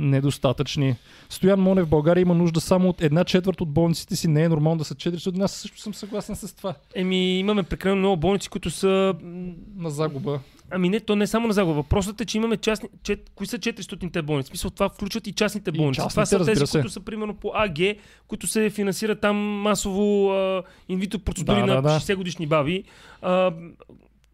недостатъчни. 0.00 0.96
Стоян 1.28 1.60
Монев 1.60 1.86
в 1.86 1.90
България 1.90 2.22
има 2.22 2.34
нужда 2.34 2.60
само 2.60 2.88
от 2.88 3.02
една 3.02 3.24
четвърт 3.24 3.60
от 3.60 3.68
болниците 3.68 4.16
си. 4.16 4.28
Не 4.28 4.42
е 4.42 4.48
нормално 4.48 4.78
да 4.78 4.84
са 4.84 4.94
400. 4.94 5.42
Аз 5.44 5.52
също 5.52 5.80
съм 5.80 5.94
съгласен 5.94 6.36
с 6.36 6.56
това. 6.56 6.74
Еми, 6.94 7.38
имаме 7.38 7.62
прекалено 7.62 7.98
много 7.98 8.16
болници, 8.16 8.48
които 8.48 8.70
са... 8.70 9.14
На 9.76 9.90
загуба. 9.90 10.40
Ами 10.72 10.88
не, 10.88 11.00
то 11.00 11.16
не 11.16 11.24
е 11.24 11.26
само 11.26 11.46
на 11.46 11.52
загуба. 11.52 11.74
Въпросът 11.74 12.20
е, 12.20 12.24
че 12.24 12.38
имаме 12.38 12.56
частни... 12.56 12.88
Чет... 13.02 13.30
Кои 13.34 13.46
са 13.46 13.58
400-те 13.58 14.22
болници? 14.22 14.46
В 14.46 14.50
смисъл, 14.50 14.70
това 14.70 14.88
включват 14.88 15.26
и 15.26 15.32
частните 15.32 15.70
И 15.70 15.72
болници. 15.72 15.98
това 15.98 16.04
частните, 16.04 16.26
са 16.28 16.38
разбира 16.38 16.54
тези, 16.54 16.66
се. 16.66 16.78
които 16.78 16.92
са 16.92 17.00
примерно 17.00 17.34
по 17.34 17.52
АГ, 17.54 17.78
които 18.28 18.46
се 18.46 18.70
финансират 18.70 19.20
там 19.20 19.36
масово 19.36 20.30
а, 20.30 20.62
инвитро 20.88 21.18
процедури 21.18 21.56
Да, 21.56 21.66
на 21.66 21.74
да, 21.74 21.82
да. 21.82 21.88
60 21.88 22.14
годишни 22.16 22.46
баби. 22.46 22.84
А, 23.22 23.52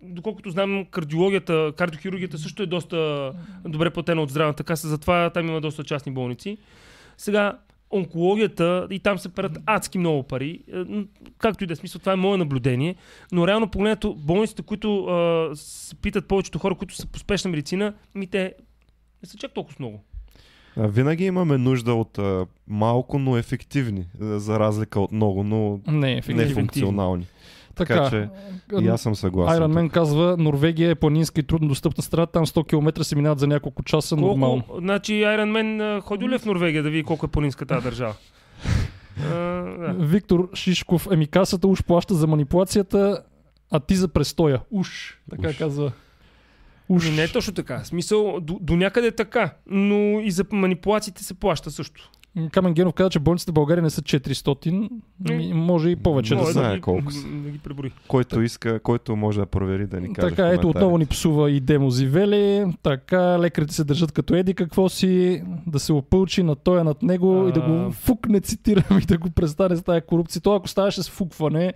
доколкото 0.08 0.50
знам, 0.50 0.84
кардиологията, 0.90 1.72
кардиохирургията 1.76 2.38
също 2.38 2.62
е 2.62 2.66
доста 2.66 3.32
добре 3.64 3.90
платена 3.90 4.22
от 4.22 4.30
здравната 4.30 4.64
каса, 4.64 4.88
затова 4.88 5.30
там 5.30 5.48
има 5.48 5.60
доста 5.60 5.84
частни 5.84 6.12
болници. 6.12 6.58
Сега, 7.16 7.58
онкологията, 7.92 8.86
и 8.90 8.98
там 8.98 9.18
се 9.18 9.28
парат 9.28 9.58
адски 9.66 9.98
много 9.98 10.22
пари. 10.22 10.60
Е, 10.74 10.84
Както 11.38 11.64
и 11.64 11.66
да 11.66 11.72
е 11.72 11.76
смисъл, 11.76 11.98
това 11.98 12.12
е 12.12 12.16
мое 12.16 12.36
наблюдение. 12.38 12.94
Но 13.32 13.46
реално 13.46 13.68
погледнато, 13.70 14.14
болниците, 14.14 14.62
които 14.62 15.04
а, 15.04 15.50
се 15.56 15.94
питат 15.94 16.28
повечето 16.28 16.58
хора, 16.58 16.74
които 16.74 16.94
са 16.94 17.06
по 17.06 17.18
спешна 17.18 17.50
медицина, 17.50 17.94
ми 18.14 18.26
те 18.26 18.54
не 19.22 19.28
са 19.28 19.36
чак 19.38 19.54
толкова 19.54 19.76
много. 19.78 20.04
Винаги 20.76 21.24
имаме 21.24 21.58
нужда 21.58 21.94
от 21.94 22.18
а, 22.18 22.46
малко, 22.68 23.18
но 23.18 23.36
ефективни, 23.36 24.06
за 24.20 24.58
разлика 24.58 25.00
от 25.00 25.12
много, 25.12 25.42
но 25.44 25.80
Не, 25.86 26.12
ефективно. 26.12 26.42
нефункционални. 26.42 27.26
Така, 27.76 27.94
Така 27.94 28.10
че 28.10 28.28
И 28.84 28.88
аз 28.88 29.00
съм 29.00 29.16
съгласен. 29.16 29.62
Iron 29.62 29.72
Man 29.72 29.90
казва, 29.90 30.36
Норвегия 30.38 30.90
е 30.90 30.94
планинска 30.94 31.40
и 31.40 31.44
трудно 31.44 31.68
достъпна 31.68 32.02
страна, 32.02 32.26
там 32.26 32.46
100 32.46 32.68
км 32.68 33.04
се 33.04 33.16
минават 33.16 33.38
за 33.38 33.46
няколко 33.46 33.82
часа 33.82 34.16
нормално. 34.16 34.62
Колко, 34.62 34.80
значи 34.80 35.12
Iron 35.12 35.50
Man 35.50 36.00
ходил 36.00 36.28
ли 36.28 36.38
в 36.38 36.44
Норвегия 36.44 36.82
да 36.82 36.90
види 36.90 37.02
колко 37.02 37.26
е 37.26 37.28
планинска 37.28 37.66
тази 37.66 37.84
държава? 37.84 38.14
Да. 39.18 39.94
Виктор 39.98 40.48
Шишков, 40.54 41.08
еми 41.12 41.26
касата 41.26 41.68
уж 41.68 41.82
плаща 41.82 42.14
за 42.14 42.26
манипулацията, 42.26 43.22
а 43.70 43.80
ти 43.80 43.96
за 43.96 44.08
престоя. 44.08 44.60
Уж, 44.70 45.18
така 45.30 45.48
Уж. 45.48 45.58
казва. 45.58 45.92
Уж. 46.88 47.06
Ами 47.06 47.16
Не 47.16 47.22
е 47.22 47.28
точно 47.28 47.54
така. 47.54 47.78
В 47.78 47.86
Смисъл, 47.86 48.40
до, 48.40 48.58
до 48.60 48.76
някъде 48.76 49.06
е 49.06 49.12
така, 49.12 49.54
но 49.66 50.20
и 50.20 50.30
за 50.30 50.44
манипулациите 50.52 51.24
се 51.24 51.34
плаща 51.34 51.70
също. 51.70 52.10
Камен 52.52 52.74
Генов 52.74 52.94
каза, 52.94 53.10
че 53.10 53.18
болниците 53.18 53.50
в 53.50 53.54
България 53.54 53.82
не 53.82 53.90
са 53.90 54.02
400, 54.02 54.90
ами, 55.24 55.52
може 55.54 55.88
и 55.88 55.96
повече 55.96 56.34
Не 56.34 56.36
да 56.36 56.42
Може 56.42 56.52
са. 56.52 56.58
знае 56.58 56.74
ги- 56.74 56.80
колко 56.80 57.12
са. 57.12 57.26
Да 57.28 57.50
ги 57.50 57.58
преброи. 57.58 57.90
Който 58.08 58.42
иска, 58.42 58.80
който 58.80 59.16
може 59.16 59.40
да 59.40 59.46
провери 59.46 59.86
да 59.86 60.00
ни 60.00 60.12
каже. 60.12 60.28
Така, 60.28 60.48
ето 60.48 60.68
отново 60.68 60.98
ни 60.98 61.06
псува 61.06 61.50
и 61.50 61.60
Демо 61.60 61.90
Зивели. 61.90 62.66
Така, 62.82 63.18
лекарите 63.38 63.74
се 63.74 63.84
държат 63.84 64.12
като 64.12 64.34
еди 64.34 64.54
какво 64.54 64.88
си, 64.88 65.42
да 65.66 65.78
се 65.78 65.92
опълчи 65.92 66.42
на 66.42 66.54
тоя 66.56 66.84
над 66.84 67.02
него 67.02 67.32
А. 67.36 67.48
и 67.48 67.52
да 67.52 67.60
го 67.60 67.90
фукне, 67.92 68.40
цитирам, 68.40 68.84
и 68.92 69.06
да 69.06 69.18
го 69.18 69.30
престане 69.30 69.76
с 69.76 69.82
тази 69.82 70.00
корупция. 70.00 70.42
То 70.42 70.54
ако 70.54 70.68
ставаше 70.68 71.02
с 71.02 71.10
фукване, 71.10 71.72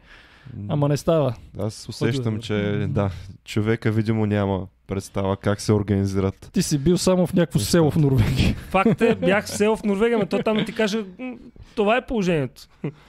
ама 0.68 0.88
не 0.88 0.96
става. 0.96 1.34
Аз 1.58 1.88
усещам, 1.88 2.24
Ходил, 2.24 2.40
че 2.40 2.86
да, 2.88 3.10
човека 3.44 3.90
видимо 3.90 4.26
няма 4.26 4.66
представа 4.86 5.36
как 5.36 5.60
се 5.60 5.72
организират. 5.72 6.50
Ти 6.52 6.62
си 6.62 6.78
бил 6.78 6.98
само 6.98 7.26
в 7.26 7.34
някакво 7.34 7.58
село 7.58 7.90
в 7.90 7.96
Норвегия. 7.96 8.54
Факт 8.54 9.00
е, 9.00 9.14
бях 9.14 9.44
в 9.44 9.48
село 9.48 9.76
в 9.76 9.84
Норвегия, 9.84 10.18
но 10.18 10.26
то 10.26 10.42
там 10.42 10.64
ти 10.64 10.74
кажа, 10.74 11.04
това 11.74 11.96
е 11.96 12.06
положението. 12.06 12.62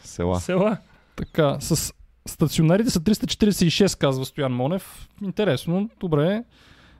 Села. 0.03 0.39
Села. 0.39 0.77
Така, 1.15 1.57
с 1.59 1.93
стационарите 2.27 2.89
са 2.89 2.99
346, 2.99 3.99
казва 3.99 4.25
Стоян 4.25 4.53
Монев. 4.53 5.09
Интересно, 5.23 5.89
добре. 5.99 6.43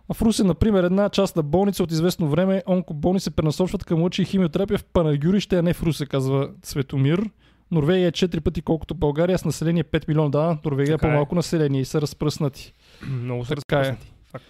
А 0.09 0.13
в 0.13 0.21
Русе, 0.21 0.43
например, 0.43 0.83
една 0.83 1.09
част 1.09 1.35
на 1.35 1.43
болница 1.43 1.83
от 1.83 1.91
известно 1.91 2.29
време, 2.29 2.63
онкоболни 2.67 3.19
се 3.19 3.31
пренасочват 3.31 3.83
към 3.83 4.01
лъчи 4.01 4.21
и 4.21 4.25
химиотерапия 4.25 4.77
в 4.77 4.83
Панагюрище, 4.83 5.57
а 5.57 5.61
не 5.61 5.73
в 5.73 5.83
Русе, 5.83 6.05
казва 6.05 6.49
Светомир. 6.63 7.29
Норвегия 7.71 8.07
е 8.07 8.11
4 8.11 8.39
пъти 8.39 8.61
колкото 8.61 8.95
България, 8.95 9.37
с 9.37 9.45
население 9.45 9.83
5 9.83 10.07
милиона. 10.07 10.29
Да, 10.29 10.57
Норвегия 10.65 10.97
Така 10.97 11.07
е 11.07 11.09
е. 11.09 11.11
по-малко 11.13 11.35
население 11.35 11.81
и 11.81 11.85
са 11.85 12.01
разпръснати. 12.01 12.73
Много 13.07 13.45
са 13.45 13.55
Така 13.55 13.75
е. 13.75 13.79
разпръснати. 13.79 14.13
Факт. 14.31 14.45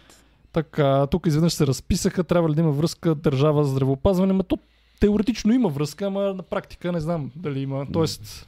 Така, 0.53 1.07
тук 1.11 1.25
изведнъж 1.25 1.53
се 1.53 1.67
разписаха, 1.67 2.23
трябва 2.23 2.49
ли 2.49 2.55
да 2.55 2.61
има 2.61 2.71
връзка 2.71 3.15
държава 3.15 3.63
здравеопазване, 3.65 4.33
но 4.33 4.43
то 4.43 4.57
теоретично 4.99 5.53
има 5.53 5.69
връзка, 5.69 6.05
ама 6.05 6.21
на 6.21 6.43
практика 6.43 6.91
не 6.91 6.99
знам 6.99 7.31
дали 7.35 7.59
има. 7.59 7.85
Тоест, 7.93 8.47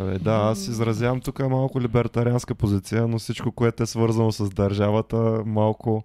Абе, 0.00 0.18
да, 0.18 0.32
аз 0.32 0.68
изразявам 0.68 1.20
тук 1.20 1.38
малко 1.38 1.80
либертарианска 1.80 2.54
позиция, 2.54 3.08
но 3.08 3.18
всичко, 3.18 3.52
което 3.52 3.82
е 3.82 3.86
свързано 3.86 4.32
с 4.32 4.50
държавата, 4.50 5.42
малко 5.46 6.04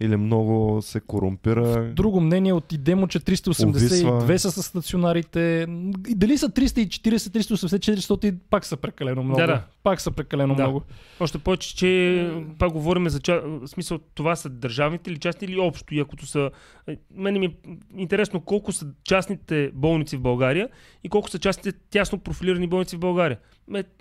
или 0.00 0.16
много 0.16 0.82
се 0.82 1.00
корумпира. 1.00 1.92
Друго 1.92 2.20
мнение 2.20 2.52
от 2.52 2.72
Идемо, 2.72 3.08
че 3.08 3.20
382 3.20 3.66
Увисва. 3.66 4.38
са 4.38 4.50
с 4.52 4.62
стационарите. 4.62 5.66
И 6.08 6.14
Дали 6.14 6.38
са 6.38 6.48
340, 6.48 7.16
380, 7.16 7.96
400, 7.96 8.34
пак 8.50 8.64
са 8.64 8.76
прекалено 8.76 9.22
много. 9.22 9.40
Да, 9.40 9.46
да. 9.46 9.62
Пак 9.82 10.00
са 10.00 10.10
прекалено 10.10 10.54
Да. 10.54 10.62
много. 10.62 10.82
Още 11.20 11.38
повече, 11.38 11.76
че 11.76 12.30
пак 12.58 12.72
говорим 12.72 13.08
за 13.08 13.20
ча... 13.20 13.42
смисъл 13.66 13.98
това 14.14 14.36
са 14.36 14.48
държавните 14.48 15.10
или 15.10 15.18
частни 15.18 15.46
или 15.46 15.58
общо. 15.58 15.94
И 15.94 16.00
акото 16.00 16.26
са... 16.26 16.50
е, 16.88 16.96
Мене 17.14 17.38
ми 17.38 17.46
е 17.46 17.54
интересно 17.96 18.40
колко 18.40 18.72
са 18.72 18.86
частните 19.04 19.70
болници 19.74 20.16
в 20.16 20.20
България 20.20 20.68
и 21.04 21.08
колко 21.08 21.30
са 21.30 21.38
частните 21.38 21.78
тясно 21.90 22.18
профилирани 22.18 22.66
болници 22.66 22.96
в 22.96 23.00
България. 23.00 23.38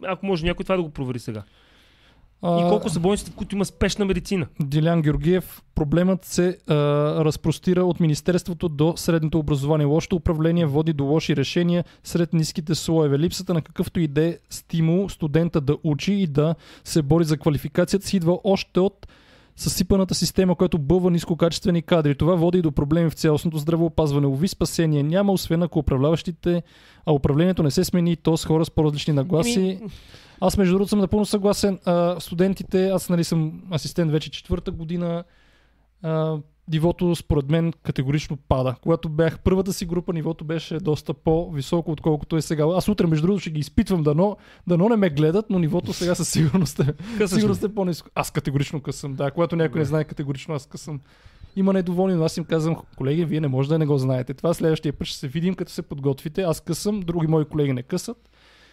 Ако 0.05 0.26
може 0.26 0.45
някой 0.45 0.63
това 0.63 0.76
да 0.76 0.84
го 0.84 0.89
провери 0.89 1.19
сега. 1.19 1.43
А, 2.41 2.65
И 2.65 2.69
колко 2.69 2.89
са 2.89 2.99
болниците, 2.99 3.31
в 3.31 3.35
които 3.35 3.55
има 3.55 3.65
спешна 3.65 4.05
медицина. 4.05 4.47
Дилян 4.59 5.01
Георгиев, 5.01 5.61
проблемът 5.75 6.25
се 6.25 6.57
а, 6.67 6.75
разпростира 7.25 7.83
от 7.83 7.99
Министерството 7.99 8.69
до 8.69 8.93
средното 8.95 9.39
образование. 9.39 9.85
Лошото 9.85 10.15
управление 10.15 10.65
води 10.65 10.93
до 10.93 11.03
лоши 11.03 11.35
решения 11.35 11.83
сред 12.03 12.33
ниските 12.33 12.75
слоеве. 12.75 13.19
Липсата 13.19 13.53
на 13.53 13.61
какъвто 13.61 13.99
и 13.99 14.07
да 14.07 14.23
е 14.23 14.37
стимул 14.49 15.09
студента 15.09 15.61
да 15.61 15.77
учи 15.83 16.13
и 16.13 16.27
да 16.27 16.55
се 16.83 17.01
бори 17.01 17.23
за 17.23 17.37
квалификацията 17.37 18.07
си 18.07 18.17
идва 18.17 18.39
още 18.43 18.79
от 18.79 19.07
съсипаната 19.60 20.15
система, 20.15 20.56
която 20.56 20.77
бълва 20.77 21.11
нискокачествени 21.11 21.81
кадри. 21.81 22.15
Това 22.15 22.36
води 22.36 22.61
до 22.61 22.72
проблеми 22.72 23.10
в 23.10 23.14
цялостното 23.14 23.57
здравеопазване. 23.57 24.27
Ови 24.27 24.48
спасение 24.48 25.03
няма, 25.03 25.31
освен 25.31 25.64
ако 25.64 25.80
управляващите, 25.80 26.64
а 27.06 27.14
управлението 27.14 27.64
не 27.64 27.72
се 27.72 27.84
смени 27.84 28.15
то 28.15 28.38
с 28.38 28.45
хора 28.45 28.65
с 28.65 28.72
по-различни 28.72 29.14
нагласи. 29.14 29.77
Ами, 29.81 29.91
Аз 30.41 30.57
между 30.57 30.73
другото 30.73 30.90
съм 30.90 30.99
напълно 30.99 31.26
съгласен. 31.26 31.80
А, 31.86 32.19
студентите, 32.19 32.90
аз 32.90 33.10
нали 33.10 33.23
съм 33.23 33.61
асистент 33.73 34.11
вече 34.11 34.31
четвърта 34.31 34.72
година. 34.72 35.23
А, 36.03 36.38
нивото 36.69 37.15
според 37.15 37.49
мен 37.49 37.73
категорично 37.83 38.37
пада. 38.37 38.75
Когато 38.81 39.09
бях 39.09 39.39
първата 39.39 39.73
си 39.73 39.85
група, 39.85 40.13
нивото 40.13 40.45
беше 40.45 40.77
доста 40.77 41.13
по-високо, 41.13 41.91
отколкото 41.91 42.37
е 42.37 42.41
сега. 42.41 42.63
Аз 42.75 42.87
утре, 42.87 43.07
между 43.07 43.27
другото, 43.27 43.41
ще 43.41 43.49
ги 43.49 43.59
изпитвам 43.59 44.03
дано, 44.03 44.37
дано 44.67 44.89
не 44.89 44.95
ме 44.95 45.09
гледат, 45.09 45.45
но 45.49 45.59
нивото 45.59 45.93
сега 45.93 46.15
със 46.15 46.29
сигурност 46.29 46.79
е, 46.79 47.27
сигурност 47.27 47.63
е 47.63 47.73
по-низко. 47.75 48.09
Аз 48.15 48.31
категорично 48.31 48.81
късам, 48.81 49.15
да. 49.15 49.31
Когато 49.31 49.55
някой 49.55 49.79
не 49.79 49.85
знае 49.85 50.03
категорично, 50.03 50.55
аз 50.55 50.65
късам. 50.65 50.99
Има 51.55 51.73
недоволни, 51.73 52.13
но 52.13 52.23
аз 52.23 52.37
им 52.37 52.43
казвам, 52.43 52.75
колеги, 52.97 53.25
вие 53.25 53.39
не 53.39 53.47
може 53.47 53.69
да 53.69 53.79
не 53.79 53.85
го 53.85 53.97
знаете. 53.97 54.33
Това 54.33 54.53
следващия 54.53 54.93
път 54.93 55.07
ще 55.07 55.17
се 55.17 55.27
видим, 55.27 55.55
като 55.55 55.71
се 55.71 55.81
подготвите. 55.81 56.41
Аз 56.41 56.61
късам, 56.61 56.99
други 56.99 57.27
мои 57.27 57.45
колеги 57.45 57.73
не 57.73 57.83
късат. 57.83 58.29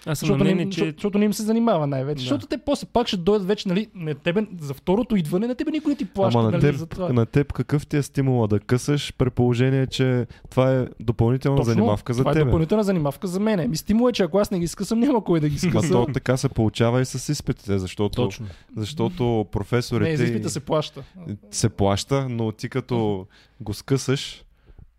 Аз 0.07 0.19
съм 0.19 0.27
на 0.27 0.33
Защото, 0.33 0.39
не, 0.39 0.45
мнение, 0.45 0.63
им- 0.63 0.71
че... 0.71 0.75
защото, 0.75 0.97
защото 0.97 1.19
не 1.19 1.25
им 1.25 1.33
се 1.33 1.43
занимава 1.43 1.87
най-вече. 1.87 2.15
Да. 2.15 2.21
Защото 2.21 2.47
те 2.47 2.59
после 2.59 2.87
пак 2.87 3.07
ще 3.09 3.17
дойдат 3.17 3.49
вече, 3.49 3.69
нали, 3.69 3.87
на 3.95 4.15
тебе, 4.15 4.47
за 4.61 4.75
второто 4.75 5.17
идване, 5.17 5.47
на 5.47 5.55
тебе 5.55 5.71
никой 5.71 5.91
не 5.91 5.97
ти 5.97 6.05
плаща, 6.05 6.39
Ама 6.39 6.45
на 6.45 6.51
нали, 6.53 6.61
теб, 6.63 6.75
за 6.75 6.87
това. 6.87 7.13
на 7.13 7.27
теб 7.27 7.53
какъв 7.53 7.87
ти 7.87 7.97
е 7.97 8.03
стимула 8.03 8.49
да 8.49 8.61
късаш 8.61 9.15
при 9.15 9.31
положение, 9.31 9.87
че 9.87 10.27
това 10.51 10.73
е 10.73 10.87
допълнителна 11.01 11.57
Точно, 11.57 11.73
занимавка 11.73 12.15
за 12.15 12.23
това 12.23 12.33
теб? 12.33 12.43
е 12.43 12.45
допълнителна 12.45 12.85
занимавка 12.85 13.27
за 13.27 13.41
мене. 13.41 13.69
Ми 13.69 13.77
стимул 13.77 14.09
е, 14.09 14.13
че 14.13 14.23
ако 14.23 14.39
аз 14.39 14.51
не 14.51 14.59
ги 14.59 14.69
скъсам, 14.69 15.01
няма 15.01 15.25
кой 15.25 15.41
да 15.41 15.49
ги 15.49 15.67
Ма 15.67 15.71
скъса. 15.71 15.93
то 15.93 16.07
така 16.07 16.37
се 16.37 16.49
получава 16.49 17.01
и 17.01 17.05
с 17.05 17.29
изпитите, 17.29 17.79
защото, 17.79 18.15
Точно. 18.17 18.47
защото 18.77 19.47
професорите 19.53 20.11
не, 20.11 20.17
за 20.17 20.25
изпита 20.25 20.51
се 20.51 20.61
плаща. 20.61 21.03
се 21.51 21.69
плаща, 21.69 22.29
но 22.29 22.53
ти 22.53 22.69
като 22.69 23.27
го 23.61 23.75
скъсаш, 23.75 24.45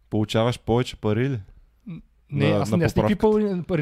получаваш 0.10 0.60
повече 0.60 0.96
пари 0.96 1.30
ли? 1.30 1.40
Не, 2.32 2.50
на- 2.50 2.56
аз 2.58 2.72
на 2.72 2.78
не 2.78 2.86
аз 2.86 2.96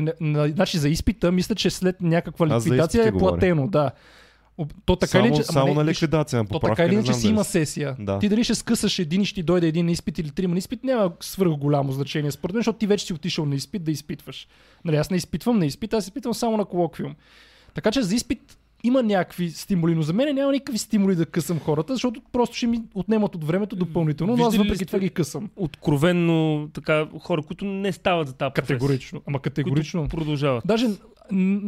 не- 0.02 0.14
на- 0.22 0.48
Значи 0.48 0.78
за 0.78 0.90
изпита, 0.90 1.32
мисля, 1.32 1.56
че 1.56 1.70
след 1.70 2.02
някаква 2.02 2.48
ликвидация 2.48 3.08
е 3.08 3.12
говоря. 3.12 3.32
платено, 3.32 3.68
да. 3.68 3.92
Об- 4.58 4.74
То 4.86 4.96
така 4.96 5.12
само 5.12 5.26
или 5.28 5.36
че, 5.36 5.44
само 5.44 5.66
ама 5.66 5.76
на 5.76 5.84
не, 5.84 5.92
ликвидация, 5.92 6.40
на 6.40 6.46
То 6.46 6.50
поправка 6.50 6.76
така 6.76 6.88
или 6.88 6.96
не 6.96 7.02
знам 7.02 7.16
си 7.16 7.28
има 7.28 7.44
сесия. 7.44 7.96
Да. 8.00 8.20
Ти 8.20 8.30
дали 8.30 8.44
ще 8.44 8.56
скъсаш 8.56 9.00
един 9.00 9.22
и 9.22 9.26
ще 9.26 9.36
ти 9.36 9.44
дойде 9.44 9.68
един 9.68 9.86
на 9.86 9.92
изпит 9.92 10.20
или 10.20 10.30
трима 10.30 10.54
на 10.54 10.58
изпит, 10.58 10.84
няма 10.84 11.12
свърх 11.20 11.52
голямо 11.52 11.92
значение 11.92 12.32
според 12.32 12.54
мен, 12.54 12.60
защото 12.60 12.78
ти 12.80 12.88
вече 12.88 13.06
си 13.06 13.14
отишъл 13.14 13.46
на 13.46 13.56
изпит 13.56 13.84
да 13.84 13.92
изпитваш. 13.92 14.48
Нали, 14.86 14.96
аз 14.96 15.10
не 15.10 15.18
изпитвам 15.18 15.60
на 15.60 15.66
изпит, 15.66 15.94
аз 15.94 16.04
изпитвам 16.04 16.34
само 16.34 16.58
на 16.58 16.66
колоквиум. 16.66 17.16
Така 17.74 17.92
че 17.92 18.02
за 18.02 18.16
изпит 18.16 18.58
има 18.86 19.04
някакви 19.04 19.52
стимули, 19.52 19.96
но 19.96 20.02
за 20.02 20.14
мен 20.14 20.36
няма 20.36 20.52
никакви 20.52 20.78
стимули 20.78 21.16
да 21.16 21.26
късам 21.26 21.60
хората, 21.60 21.94
защото 21.94 22.22
просто 22.32 22.56
ще 22.56 22.68
ми 22.68 22.82
отнемат 22.96 23.36
от 23.36 23.44
времето 23.44 23.76
допълнително, 23.76 24.38
но 24.38 24.46
аз 24.46 24.58
въпреки 24.58 24.86
това 24.86 25.00
ги 25.00 25.10
късам. 25.10 25.50
Откровенно 25.56 26.70
така 26.74 27.08
хора, 27.20 27.42
които 27.42 27.66
не 27.66 27.92
стават 27.92 28.28
за 28.28 28.34
тази 28.34 28.54
професия. 28.54 28.78
Категорично. 28.78 29.22
Ама 29.28 29.40
категорично. 29.40 30.02
Които 30.02 30.16
продължават. 30.18 30.64
Даже 30.68 30.88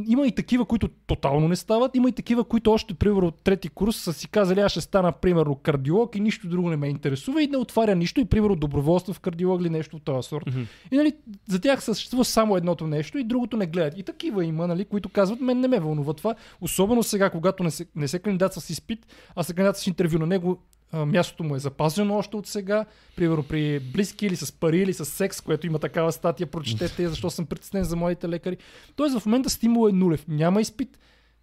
има 0.07 0.27
и 0.27 0.31
такива, 0.31 0.65
които 0.65 0.87
тотално 0.87 1.47
не 1.47 1.55
стават, 1.55 1.95
има 1.95 2.09
и 2.09 2.11
такива, 2.11 2.43
които 2.43 2.71
още, 2.71 2.93
примерно, 2.93 3.27
от 3.27 3.43
трети 3.43 3.69
курс 3.69 3.95
са 3.95 4.13
си 4.13 4.27
казали, 4.27 4.59
аз 4.59 4.71
ще 4.71 4.81
стана, 4.81 5.11
примерно, 5.11 5.55
кардиолог 5.55 6.15
и 6.15 6.19
нищо 6.19 6.47
друго 6.47 6.69
не 6.69 6.77
ме 6.77 6.87
интересува 6.87 7.43
и 7.43 7.47
не 7.47 7.57
отваря 7.57 7.95
нищо 7.95 8.19
и, 8.19 8.25
примерно, 8.25 8.55
доброволство 8.55 9.13
в 9.13 9.19
кардиолог 9.19 9.61
или 9.61 9.69
нещо 9.69 9.95
от 9.95 10.03
този 10.03 10.27
сорт. 10.27 10.47
Мгм. 10.47 10.61
И, 10.91 10.97
нали, 10.97 11.13
за 11.47 11.61
тях 11.61 11.83
съществува 11.83 12.25
само 12.25 12.57
едното 12.57 12.87
нещо 12.87 13.17
и 13.17 13.23
другото 13.23 13.57
не 13.57 13.65
гледат. 13.65 13.97
И 13.97 14.03
такива 14.03 14.45
има, 14.45 14.67
нали, 14.67 14.85
които 14.85 15.09
казват, 15.09 15.41
мен 15.41 15.59
не 15.59 15.67
ме 15.67 15.79
вълнува 15.79 16.13
това. 16.13 16.35
Особено 16.61 17.03
сега, 17.03 17.29
когато 17.29 17.63
не 17.63 17.71
се, 17.71 17.85
не 17.95 18.07
се 18.07 18.19
кандидатства 18.19 18.61
с 18.61 18.69
изпит, 18.69 19.07
а 19.35 19.43
се 19.43 19.53
кандидатства 19.53 19.83
с 19.83 19.87
интервю 19.87 20.19
на 20.19 20.25
него, 20.25 20.57
мястото 20.93 21.43
му 21.43 21.55
е 21.55 21.59
запазено 21.59 22.17
още 22.17 22.37
от 22.37 22.47
сега. 22.47 22.85
Примерно 23.15 23.43
при 23.43 23.79
близки 23.79 24.25
или 24.25 24.35
с 24.35 24.51
пари 24.51 24.79
или 24.79 24.93
с 24.93 25.05
секс, 25.05 25.41
което 25.41 25.67
има 25.67 25.79
такава 25.79 26.11
статия, 26.11 26.47
прочетете, 26.47 27.07
защо 27.09 27.29
съм 27.29 27.45
притеснен 27.45 27.83
за 27.83 27.95
младите 27.95 28.29
лекари. 28.29 28.57
Тоест 28.95 29.19
в 29.19 29.25
момента 29.25 29.49
стимул 29.49 29.89
е 29.89 29.91
нулев. 29.91 30.25
Няма 30.27 30.61
изпит. 30.61 30.99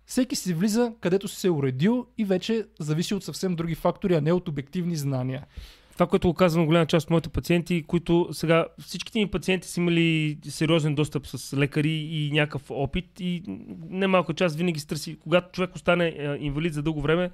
Всеки 0.07 0.37
си 0.37 0.55
влиза 0.55 0.93
където 1.01 1.29
си 1.29 1.37
се 1.37 1.47
е 1.47 1.51
уредил 1.51 2.07
и 2.19 2.25
вече 2.25 2.65
зависи 2.81 3.15
от 3.15 3.25
съвсем 3.25 3.57
други 3.57 3.75
фактори, 3.75 4.15
а 4.15 4.21
не 4.21 4.33
от 4.33 4.49
обективни 4.49 4.97
знания. 4.97 5.47
Това, 5.95 6.07
което 6.07 6.29
го 6.29 6.35
казвам 6.35 6.67
голяма 6.67 6.87
част 6.87 7.05
от 7.05 7.11
моите 7.11 7.29
пациенти, 7.29 7.85
които 7.87 8.29
сега 8.33 8.67
всичките 8.79 9.19
ми 9.19 9.31
пациенти 9.31 9.69
са 9.69 9.81
имали 9.81 10.39
сериозен 10.49 10.95
достъп 10.95 11.27
с 11.27 11.57
лекари 11.57 11.93
и 11.93 12.31
някакъв 12.33 12.71
опит 12.71 13.21
и 13.21 13.43
немалка 13.91 14.35
част 14.35 14.57
винаги 14.57 14.81
се 14.81 14.87
търси, 14.87 15.19
когато 15.21 15.53
човек 15.53 15.75
остане 15.75 16.37
инвалид 16.41 16.75
за 16.75 16.83
дълго 16.83 17.01
време, 17.01 17.31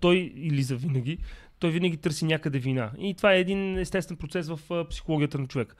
той 0.00 0.32
или 0.36 0.62
за 0.62 0.76
винаги, 0.76 1.18
той 1.58 1.70
винаги 1.70 1.96
търси 1.96 2.24
някъде 2.24 2.58
вина. 2.58 2.90
И 2.98 3.14
това 3.14 3.34
е 3.34 3.40
един 3.40 3.78
естествен 3.78 4.16
процес 4.16 4.48
в 4.48 4.84
психологията 4.90 5.38
на 5.38 5.46
човек. 5.46 5.76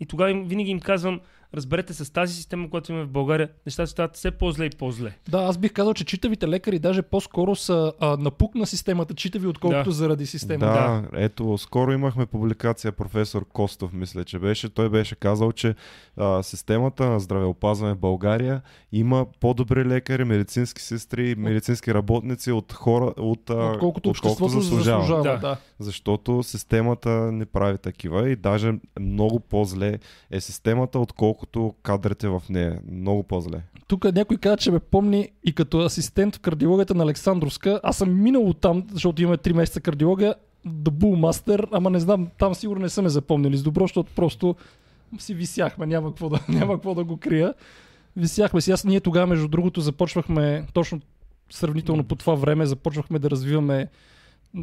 И 0.00 0.06
тогава 0.06 0.44
винаги 0.44 0.70
им 0.70 0.80
казвам, 0.80 1.20
разберете 1.54 1.94
с 1.94 2.12
тази 2.12 2.34
система, 2.34 2.70
която 2.70 2.92
имаме 2.92 3.06
в 3.06 3.10
България, 3.10 3.48
нещата 3.66 3.86
стават 3.86 4.14
все 4.14 4.30
по-зле 4.30 4.64
и 4.64 4.70
по-зле. 4.70 5.12
Да, 5.28 5.38
аз 5.38 5.58
бих 5.58 5.72
казал, 5.72 5.94
че 5.94 6.04
читавите 6.04 6.48
лекари 6.48 6.78
даже 6.78 7.02
по-скоро 7.02 7.56
са 7.56 7.92
а, 8.00 8.16
напук 8.16 8.54
на 8.54 8.66
системата 8.66 9.14
читави, 9.14 9.46
отколкото 9.46 9.84
Да. 9.84 9.92
заради 9.92 10.24
Да, 10.24 10.28
системата. 10.28 10.66
да, 10.66 11.04
ето, 11.14 11.58
скоро 11.58 11.92
имахме 11.92 12.26
публикация, 12.26 12.92
професор 12.92 13.44
Костов, 13.44 13.92
мисля, 13.92 14.24
че 14.24 14.38
беше. 14.38 14.68
Той 14.68 14.88
беше 14.88 15.14
казал, 15.14 15.52
че 15.52 15.74
а, 16.16 16.42
системата 16.42 17.04
на 17.04 17.20
здравеопазване 17.20 17.94
в 17.94 17.98
България 17.98 18.62
има 18.92 19.26
по-добри 19.40 19.84
лекари, 19.84 20.24
медицински 20.24 20.82
сестри, 20.82 21.34
медицински 21.34 21.94
работници 21.94 22.52
от 22.52 22.72
хора, 22.72 23.14
от, 23.16 23.50
а, 23.50 23.54
Отколкото 23.54 24.08
обществото 24.08 24.48
заслужава. 24.50 25.00
заслужава. 25.02 25.22
Да. 25.24 25.32
Да. 25.32 25.38
да. 25.38 25.56
Защото 25.78 26.42
системата 26.42 27.10
не 27.10 27.46
прави 27.46 27.78
такива 27.78 28.30
и 28.30 28.36
даже 28.36 28.72
много 29.00 29.40
по-зле 29.40 29.98
е 30.30 30.40
системата, 30.40 30.98
отколкото 30.98 31.43
кадрите 31.82 32.28
в 32.28 32.42
нея. 32.50 32.80
Много 32.92 33.22
по-зле. 33.22 33.62
Тук 33.86 34.04
някой 34.04 34.36
каза, 34.36 34.56
че 34.56 34.70
ме 34.70 34.78
помни 34.78 35.28
и 35.44 35.52
като 35.52 35.78
асистент 35.78 36.36
в 36.36 36.40
кардиологията 36.40 36.94
на 36.94 37.02
Александровска. 37.02 37.80
Аз 37.82 37.96
съм 37.96 38.22
минал 38.22 38.52
там, 38.52 38.86
защото 38.92 39.22
имаме 39.22 39.36
3 39.36 39.52
месеца 39.52 39.80
кардиология, 39.80 40.34
The 40.66 40.90
Bullmaster, 40.90 41.68
ама 41.72 41.90
не 41.90 42.00
знам, 42.00 42.28
там 42.38 42.54
сигурно 42.54 42.82
не 42.82 42.88
са 42.88 43.02
ме 43.02 43.08
запомнили 43.08 43.56
с 43.56 43.62
добро, 43.62 43.84
защото 43.84 44.12
просто 44.16 44.56
си 45.18 45.34
висяхме, 45.34 45.86
няма 45.86 46.08
какво 46.08 46.28
да, 46.28 46.40
няма 46.48 46.74
какво 46.74 46.94
да 46.94 47.04
го 47.04 47.16
крия. 47.16 47.54
Висяхме 48.16 48.60
си. 48.60 48.70
Аз 48.70 48.84
ние 48.84 49.00
тогава, 49.00 49.26
между 49.26 49.48
другото, 49.48 49.80
започвахме 49.80 50.66
точно 50.72 51.00
сравнително 51.50 52.04
по 52.04 52.14
това 52.14 52.34
време, 52.34 52.66
започвахме 52.66 53.18
да 53.18 53.30
развиваме 53.30 53.88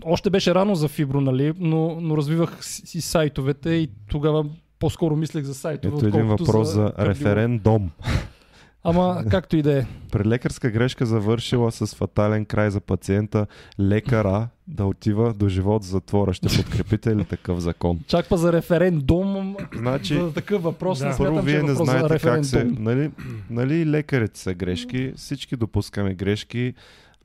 още 0.04 0.30
беше 0.30 0.56
рано 0.56 0.76
за 0.76 0.88
фибро, 0.88 1.22
нали, 1.22 1.54
но, 1.60 2.02
но 2.02 2.18
развивах 2.18 2.66
си 2.66 3.02
сайтовете 3.02 3.70
и 3.70 3.90
тогава 4.10 4.46
по-скоро 4.82 5.16
мислех 5.16 5.44
за 5.44 5.54
сайтове, 5.54 5.96
Ето 5.98 6.08
един 6.08 6.28
въпрос 6.28 6.68
за 6.68 6.82
кардиолог. 6.82 7.08
референдум. 7.08 7.90
Ама 8.84 9.24
както 9.32 9.58
и 9.58 9.62
да 9.62 9.80
е. 9.80 9.86
При 10.12 10.26
лекарска 10.26 10.70
грешка 10.72 11.06
завършила 11.06 11.72
с 11.72 11.96
фатален 11.96 12.46
край 12.46 12.70
за 12.70 12.82
пациента, 12.82 13.48
лекара 13.80 14.48
да 14.68 14.86
отива 14.86 15.34
до 15.34 15.50
живот 15.50 15.84
в 15.84 15.88
затвора. 15.88 16.34
Ще 16.34 16.48
подкрепите 16.48 17.16
ли 17.16 17.26
такъв 17.26 17.60
закон? 17.60 18.00
Чак 18.08 18.30
па 18.30 18.38
за 18.38 18.54
референдум. 18.54 19.56
Значи, 19.76 20.16
за 20.16 20.34
такъв 20.34 20.64
въпрос 20.64 21.00
Да. 21.00 21.06
не 21.06 21.18
първо 21.18 21.34
смятам, 21.34 21.46
че 21.46 21.52
вие 21.52 21.60
е 21.60 21.64
не 21.64 21.72
въпрос 21.72 21.88
за 21.88 21.98
знаете 21.98 22.20
как 22.28 22.46
се... 22.46 22.64
Нали, 22.64 23.12
нали 23.50 23.86
лекарите 23.86 24.40
са 24.40 24.54
грешки, 24.54 25.14
всички 25.16 25.56
допускаме 25.56 26.14
грешки. 26.14 26.74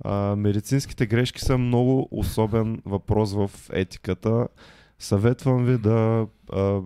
А, 0.05 0.37
медицинските 0.37 1.07
грешки 1.07 1.41
са 1.41 1.59
много 1.59 2.09
особен 2.11 2.83
въпрос 2.85 3.33
в 3.33 3.51
етиката. 3.73 4.49
Съветвам 4.99 5.65
ви 5.65 5.79
да 5.79 6.27
а, 6.53 6.81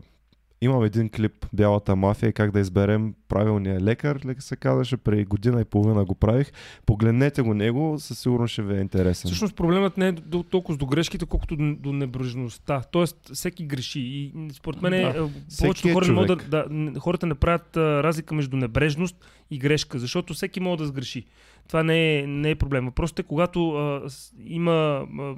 имам 0.60 0.84
един 0.84 1.08
клип 1.08 1.46
Бялата 1.52 1.96
мафия 1.96 2.28
и 2.28 2.32
как 2.32 2.50
да 2.50 2.60
изберем 2.60 3.14
правилния 3.28 3.80
лекар, 3.80 4.20
лека 4.24 4.42
се 4.42 4.56
казваше, 4.56 4.96
преди 4.96 5.24
година 5.24 5.60
и 5.60 5.64
половина 5.64 6.04
го 6.04 6.14
правих. 6.14 6.52
Погледнете 6.86 7.42
го 7.42 7.54
него, 7.54 7.96
със 7.98 8.18
сигурност 8.18 8.52
ще 8.52 8.62
ви 8.62 8.76
е 8.76 8.80
интересен. 8.80 9.28
Всъщност 9.28 9.56
проблемът 9.56 9.96
не 9.96 10.08
е 10.08 10.12
до, 10.12 10.42
толкова 10.42 10.78
до 10.78 10.86
грешките, 10.86 11.26
колкото 11.26 11.56
до, 11.56 11.74
до 11.74 11.92
небрежността. 11.92 12.82
Тоест, 12.92 13.30
всеки 13.34 13.64
греши. 13.64 14.00
И 14.00 14.32
според 14.52 14.82
мен 14.82 14.92
Да. 14.92 15.12
да. 15.12 15.30
Всеки 15.48 15.62
повечето 15.66 15.88
е 15.88 15.92
хора 15.92 16.06
не 16.06 16.26
човек. 16.26 16.48
да, 16.48 16.64
да, 16.64 16.74
н- 16.74 16.98
хората 17.00 17.26
не 17.26 17.34
правят 17.34 17.76
а, 17.76 18.02
разлика 18.02 18.34
между 18.34 18.56
небрежност 18.56 19.16
и 19.50 19.58
грешка, 19.58 19.98
защото 19.98 20.34
всеки 20.34 20.60
може 20.60 20.78
да 20.78 20.86
сгреши. 20.86 21.24
Това 21.68 21.82
не 21.82 22.18
е, 22.18 22.26
не 22.26 22.50
е 22.50 22.54
проблем. 22.54 22.84
Въпросът 22.84 23.18
е, 23.18 23.22
когато 23.22 23.70
а, 23.70 24.10
с, 24.10 24.32
има 24.44 24.72
а, 24.72 25.34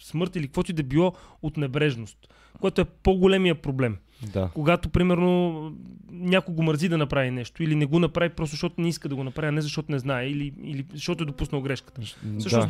смърт 0.00 0.36
или 0.36 0.46
каквото 0.46 0.70
и 0.70 0.74
да 0.74 0.82
било 0.82 1.12
от 1.42 1.56
небрежност, 1.56 2.18
което 2.62 2.80
е 2.80 2.84
по-големия 2.84 3.54
проблем. 3.54 3.96
Да. 4.32 4.50
Когато, 4.54 4.88
примерно, 4.88 5.72
някой 6.10 6.54
го 6.54 6.62
мързи 6.62 6.88
да 6.88 6.98
направи 6.98 7.30
нещо 7.30 7.62
или 7.62 7.74
не 7.74 7.86
го 7.86 7.98
направи 7.98 8.28
просто 8.28 8.50
защото 8.50 8.80
не 8.80 8.88
иска 8.88 9.08
да 9.08 9.14
го 9.16 9.24
направи, 9.24 9.48
а 9.48 9.52
не 9.52 9.60
защото 9.60 9.92
не 9.92 9.98
знае 9.98 10.26
или, 10.26 10.52
или 10.62 10.86
защото 10.92 11.22
е 11.22 11.26
допуснал 11.26 11.60
грешката. 11.60 12.00
Да. 12.24 12.68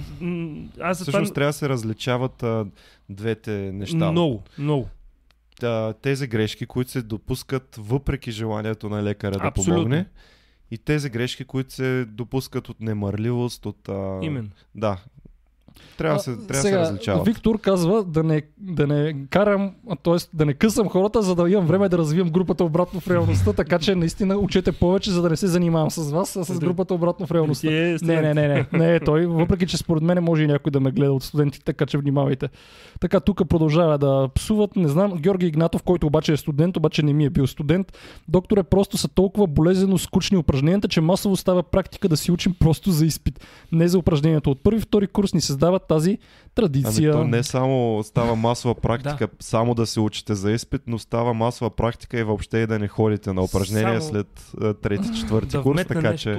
аз 0.81 0.98
за 0.98 1.05
Всъщност 1.05 1.28
това... 1.28 1.35
трябва 1.35 1.48
да 1.48 1.52
се 1.52 1.69
различават 1.69 2.43
а, 2.43 2.66
двете 3.10 3.51
неща. 3.51 4.10
Много, 4.10 4.43
много. 4.59 4.89
Та, 5.60 5.93
тези 5.93 6.27
грешки, 6.27 6.66
които 6.66 6.90
се 6.90 7.02
допускат 7.02 7.77
въпреки 7.78 8.31
желанието 8.31 8.89
на 8.89 9.02
лекаря 9.02 9.39
да 9.39 9.47
Абсолютно. 9.47 9.74
помогне. 9.74 10.06
И 10.70 10.78
тези 10.78 11.10
грешки, 11.10 11.44
които 11.44 11.73
се 11.73 12.05
допускат 12.05 12.69
от 12.69 12.81
немърливост, 12.81 13.66
от... 13.66 13.89
А... 13.89 14.19
Именно. 14.23 14.51
Да. 14.74 14.98
Трябва, 15.99 16.16
да 16.16 16.23
се, 16.23 16.31
трябва 16.31 16.47
да 16.47 16.55
се 16.55 16.61
сега, 16.61 16.81
различават. 16.81 17.27
Виктор 17.27 17.61
казва 17.61 18.05
да 18.05 18.23
не, 18.23 18.43
да 18.59 18.86
не 18.86 19.27
карам, 19.31 19.74
т.е. 20.03 20.16
да 20.32 20.47
не 20.47 20.55
късам 20.55 20.89
хората, 20.89 21.23
за 21.23 21.35
да 21.35 21.51
имам 21.51 21.66
време 21.66 21.89
да 21.89 21.99
развивам 21.99 22.31
групата 22.31 22.65
обратно 22.65 23.01
в 23.01 23.09
реалността, 23.09 23.53
така 23.57 23.78
че 23.78 23.94
наистина 23.94 24.36
учете 24.36 24.73
повече, 24.73 25.11
за 25.11 25.23
да 25.23 25.31
не 25.31 25.36
се 25.36 25.47
занимавам 25.47 25.90
с 25.90 26.11
вас, 26.11 26.36
а 26.36 26.44
с 26.44 26.59
групата 26.59 26.94
обратно 26.94 27.27
в 27.27 27.32
реалността. 27.32 27.69
Е 27.73 27.97
Не, 28.03 28.20
не, 28.20 28.35
не, 28.35 28.49
не, 28.49 28.66
не 28.73 28.94
е 28.94 29.01
той, 29.01 29.27
въпреки 29.27 29.66
че 29.66 29.77
според 29.77 30.03
мен 30.03 30.24
може 30.24 30.43
и 30.43 30.47
някой 30.47 30.70
да 30.70 30.81
ме 30.81 30.90
гледа 30.90 31.12
от 31.12 31.23
студентите, 31.23 31.65
така 31.65 31.86
че 31.86 31.99
внимавайте. 31.99 32.49
Така, 33.01 33.20
тук 33.20 33.49
продължава 33.49 33.99
да 33.99 34.28
псуват, 34.35 34.77
не 34.77 34.89
знам, 34.89 35.12
Георги 35.12 35.47
Игнатов, 35.47 35.82
който 35.82 36.07
обаче 36.07 36.32
е 36.32 36.36
студент, 36.36 36.77
обаче 36.77 37.03
не 37.03 37.12
ми 37.12 37.24
е 37.24 37.31
бил 37.31 37.47
студент. 37.47 37.99
Докторе, 38.28 38.62
просто 38.62 38.97
са 38.97 39.09
толкова 39.09 39.47
болезнено 39.47 39.99
скучни 39.99 40.36
упражненията, 40.39 40.89
че 40.89 41.01
масово 41.01 41.36
става 41.36 41.62
практика 41.62 42.09
да 42.09 42.16
си 42.16 42.32
учим 42.32 42.55
просто 42.59 42.90
за 42.90 43.07
изпит. 43.07 43.47
Не 43.73 43.89
за 43.89 43.99
упражнението. 43.99 44.51
От 44.51 44.62
първи, 44.62 44.81
втори 44.81 45.07
курс 45.07 45.35
ни 45.35 45.40
създават 45.63 45.87
тази 45.89 46.11
Ами 46.11 46.19
традиция. 46.55 47.13
то 47.13 47.25
не 47.25 47.43
само 47.43 48.03
става 48.03 48.37
масова 48.37 48.75
практика, 48.75 49.29
само 49.41 49.75
да 49.75 49.87
се 49.87 50.01
учите 50.01 50.35
за 50.35 50.53
изпит, 50.53 50.83
но 50.87 50.99
става 50.99 51.35
масова 51.35 51.71
практика 51.71 52.19
и 52.19 52.23
въобще 52.23 52.59
и 52.59 52.67
да 52.67 52.79
не 52.79 52.89
ходите 52.89 53.33
на 53.33 53.43
упражнения 53.43 54.03
Само- 54.03 54.13
след 54.13 54.53
а, 54.61 54.75
трети, 54.75 55.15
четвърти 55.21 55.49
да 55.49 55.63
курс, 55.63 55.85
така 55.87 56.17
че 56.17 56.31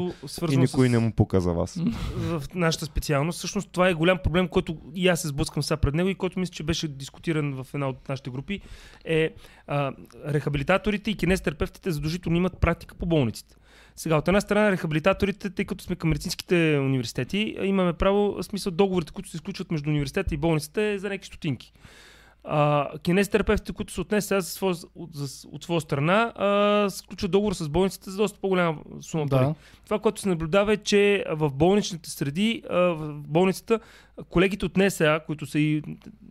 и 0.52 0.58
никой 0.58 0.88
с... 0.88 0.91
не 0.91 1.00
му 1.00 1.12
пука 1.12 1.41
за 1.41 1.54
вас. 1.54 1.82
в 2.16 2.44
нашата 2.56 2.86
специалност. 2.86 3.38
Всъщност 3.38 3.70
това 3.72 3.90
е 3.90 3.94
голям 3.94 4.18
проблем, 4.24 4.48
който 4.48 4.78
и 4.95 5.08
аз 5.08 5.22
се 5.22 5.28
сблъскам 5.28 5.64
сега 5.64 5.78
пред 5.78 5.94
него 5.94 6.10
и 6.10 6.16
който 6.16 6.40
мисля, 6.40 6.54
че 6.54 6.64
беше 6.64 6.88
дискутиран 6.88 7.64
в 7.64 7.68
една 7.74 7.90
от 7.90 8.10
нашите 8.10 8.30
групи. 8.30 8.60
Е 9.06 9.30
а, 9.68 9.91
рехабилитаторите 10.28 11.12
и 11.12 11.16
кинестерапевтите 11.16 11.91
задължително 11.91 12.38
имат 12.38 12.58
практика 12.58 12.95
по 12.95 13.06
болниците. 13.06 13.56
Сега, 13.95 14.18
от 14.18 14.28
една 14.28 14.41
страна, 14.41 14.72
рехабилитаторите, 14.72 15.49
тъй 15.49 15.65
като 15.65 15.84
сме 15.84 15.95
към 15.95 16.10
медицинските 16.10 16.80
университети, 16.82 17.56
имаме 17.64 17.94
право, 17.94 18.44
смисъл 18.44 18.72
договорите, 18.72 19.14
които 19.14 19.30
се 19.30 19.38
изключват 19.38 19.72
между 19.72 19.90
университета 19.90 20.34
и 20.34 20.38
болницата, 20.38 20.82
е 20.82 20.98
за 20.98 21.10
някакви 21.10 21.28
стотинки. 21.28 21.74
А, 22.45 22.90
кинестерапевтите, 23.03 23.74
които 23.74 23.94
се 23.94 24.02
отнесе 24.02 24.28
сега 24.28 24.41
своя, 24.41 24.76
от, 24.95 25.10
за, 25.14 25.48
от 25.48 25.64
своя 25.64 25.82
страна, 25.82 26.34
а, 26.36 26.90
сключват 26.90 27.32
договор 27.32 27.53
с 27.53 27.70
болницата 27.70 28.11
за 28.11 28.18
доста 28.18 28.40
по-голяма 28.40 28.78
сума 29.02 29.28
пари. 29.28 29.45
Да. 29.45 29.56
Това, 29.86 29.99
което 29.99 30.22
се 30.22 30.30
наблюдава 30.30 30.74
е, 30.74 30.78
че 30.78 31.26
в 31.30 31.52
болничните 31.53 32.10
среди, 32.10 32.64
а, 32.70 32.78
в 32.78 33.14
болницата, 33.28 33.80
колегите 34.30 34.65
от 34.65 34.77
НСА, 34.77 35.19
които 35.26 35.45
са 35.45 35.60
и 35.60 35.81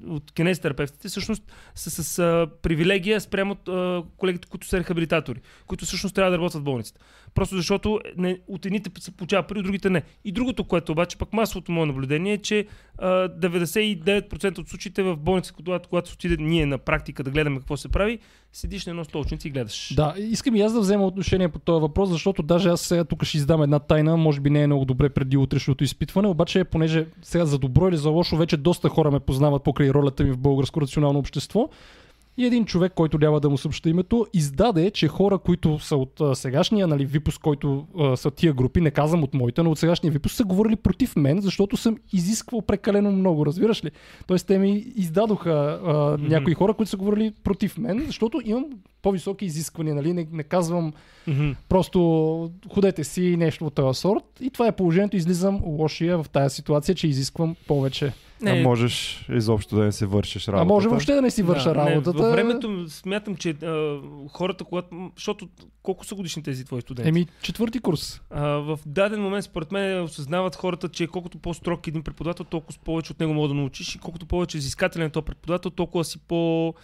от 0.07 0.33
кинезитерапевтите, 0.33 1.09
всъщност 1.09 1.53
са 1.75 1.91
с 1.91 2.19
а, 2.19 2.49
привилегия 2.63 3.21
спрямо 3.21 3.53
от 3.53 3.69
а, 3.69 4.03
колегите, 4.17 4.49
които 4.49 4.67
са 4.67 4.79
рехабилитатори, 4.79 5.41
които 5.67 5.85
всъщност 5.85 6.15
трябва 6.15 6.31
да 6.31 6.39
работят 6.39 6.61
в 6.61 6.65
болницата. 6.65 7.01
Просто 7.35 7.57
защото 7.57 8.01
не, 8.17 8.39
от 8.49 8.67
едните 8.67 8.91
се 9.01 9.17
получава 9.17 9.47
пари, 9.47 9.59
от 9.59 9.65
другите 9.65 9.91
не. 9.91 10.03
И 10.25 10.33
другото, 10.33 10.65
което 10.65 10.93
обаче 10.93 11.19
пък 11.19 11.33
масовото 11.33 11.73
мое 11.73 11.87
наблюдение 11.87 12.33
е, 12.33 12.39
че 12.39 12.67
а, 12.99 13.29
99% 13.29 14.59
от 14.59 14.69
случаите 14.69 15.03
в 15.03 15.17
болница, 15.17 15.53
когато, 15.53 15.89
когато 15.89 16.09
се 16.09 16.15
отиде 16.15 16.37
ние 16.41 16.67
на 16.67 16.79
практика 16.79 17.23
да 17.23 17.31
гледаме 17.31 17.59
какво 17.59 17.77
се 17.77 17.89
прави, 17.89 18.19
седиш 18.53 18.87
на 18.87 18.91
едно 18.91 19.05
столчница 19.05 19.49
и 19.49 19.51
гледаш. 19.51 19.93
Да, 19.97 20.15
искам 20.19 20.57
и 20.57 20.61
аз 20.61 20.73
да 20.73 20.81
взема 20.81 21.07
отношение 21.07 21.49
по 21.49 21.59
този 21.59 21.81
въпрос, 21.81 22.11
защото 22.11 22.43
даже 22.43 22.69
аз 22.69 22.81
сега 22.81 23.05
тук 23.05 23.25
ще 23.25 23.37
издам 23.37 23.63
една 23.63 23.79
тайна, 23.79 24.17
може 24.17 24.41
би 24.41 24.51
не 24.51 24.63
е 24.63 24.67
много 24.67 24.85
добре 24.85 25.09
преди 25.09 25.37
утрешното 25.37 25.85
изпитване, 25.85 26.29
обаче 26.29 26.65
понеже 26.65 27.07
сега 27.23 27.47
за 27.47 27.59
добро 27.59 27.89
или 27.89 27.97
за 27.97 28.11
лошо 28.11 28.37
вече 28.37 28.57
доста 28.57 28.89
хора 28.89 29.11
ме 29.11 29.21
познават 29.21 29.63
покрай 29.63 29.91
ролята 29.91 30.25
ми 30.25 30.31
в 30.31 30.39
българско 30.39 30.81
рационално 30.81 31.19
общество. 31.19 31.69
И 32.37 32.47
един 32.47 32.65
човек, 32.65 32.93
който 32.95 33.19
няма 33.19 33.41
да 33.41 33.51
му 33.51 33.59
съобща 33.59 33.89
името, 33.89 34.27
издаде, 34.35 34.91
че 34.91 35.09
хора, 35.09 35.39
които 35.39 35.79
са 35.79 35.97
от 35.97 36.21
а, 36.21 36.35
сегашния 36.35 36.87
нали, 36.87 37.05
випуск, 37.07 37.41
който 37.41 37.87
а, 37.99 38.17
са 38.17 38.31
тия 38.31 38.53
групи, 38.53 38.81
не 38.81 38.91
казвам 38.91 39.23
от 39.23 39.35
моите, 39.35 39.63
но 39.63 39.71
от 39.71 39.79
сегашния 39.79 40.13
випуск, 40.13 40.35
са 40.37 40.45
говорили 40.45 40.77
против 40.77 41.17
мен, 41.17 41.41
защото 41.41 41.77
съм 41.77 41.97
изисквал 42.13 42.63
прекалено 42.63 43.13
много, 43.13 43.47
разбираш 43.47 43.85
ли? 43.85 43.91
Тоест 44.27 44.47
те 44.47 44.59
ми 44.59 44.85
издадоха 44.97 45.81
а, 45.87 46.17
Мгм. 46.19 46.29
някои 46.29 46.55
хора, 46.55 46.75
които 46.75 46.91
са 46.91 46.97
говорили 46.97 47.33
против 47.45 47.79
мен, 47.79 48.05
защото 48.07 48.41
имам 48.45 48.65
по-високи 49.03 49.45
изисквания, 49.45 49.95
нали? 49.95 50.13
Не, 50.13 50.27
не 50.33 50.43
казвам 50.43 50.93
Мгм. 51.27 51.51
просто 51.69 52.51
ходете 52.75 53.05
си 53.05 53.37
нещо 53.39 53.67
от 53.67 53.75
този 53.75 54.01
сорт. 54.01 54.25
И 54.41 54.51
това 54.51 54.67
е 54.67 54.73
положението. 54.73 55.17
Излизам 55.17 55.61
лошия 55.65 56.23
в 56.23 56.29
тази 56.29 56.55
ситуация, 56.55 56.95
че 56.95 57.09
изисквам 57.09 57.57
повече. 57.67 58.13
А 58.51 58.63
можеш 58.63 59.27
изобщо 59.33 59.77
да 59.77 59.85
не 59.85 59.93
си 59.93 60.07
вършиш 60.07 60.49
работата. 60.49 60.63
А 60.63 60.65
може 60.65 60.89
въобще 60.89 61.15
да 61.15 61.23
не 61.23 61.31
си 61.31 61.43
върша 61.43 61.69
Да, 61.69 61.75
работата. 61.75 62.19
Не, 62.19 62.23
във 62.23 62.33
времето 62.33 62.91
смятам, 62.91 63.37
че 63.37 63.51
а, 63.51 64.01
хората, 64.29 64.65
когато... 64.65 65.11
Защото 65.17 65.49
колко 65.83 66.05
са 66.05 66.15
годишни 66.15 66.43
тези 66.43 66.65
твои 66.65 66.81
студенти? 66.81 67.09
Еми, 67.09 67.27
четвърти 67.43 67.79
курс. 67.79 68.21
А, 68.31 68.43
в 68.47 68.79
даден 68.87 69.23
момент, 69.23 69.45
според 69.45 69.73
мен, 69.73 70.03
осъзнават 70.03 70.57
хората, 70.57 70.89
че 70.89 71.07
колкото 71.07 71.39
по-строг 71.39 71.87
е 71.87 71.91
един 71.91 72.03
преподавател, 72.03 72.45
толкова 72.45 72.79
повече 72.85 73.13
от 73.13 73.21
него 73.21 73.35
мога 73.35 73.49
да 73.49 73.55
научиш 73.55 73.95
и 73.95 73.99
колкото 73.99 74.27
повече 74.27 74.59
изискателен 74.59 75.07
е 75.07 75.11
този 75.11 75.25
преподавател, 75.25 75.71
толкова 75.71 76.05
си 76.05 76.19
по... 76.19 76.75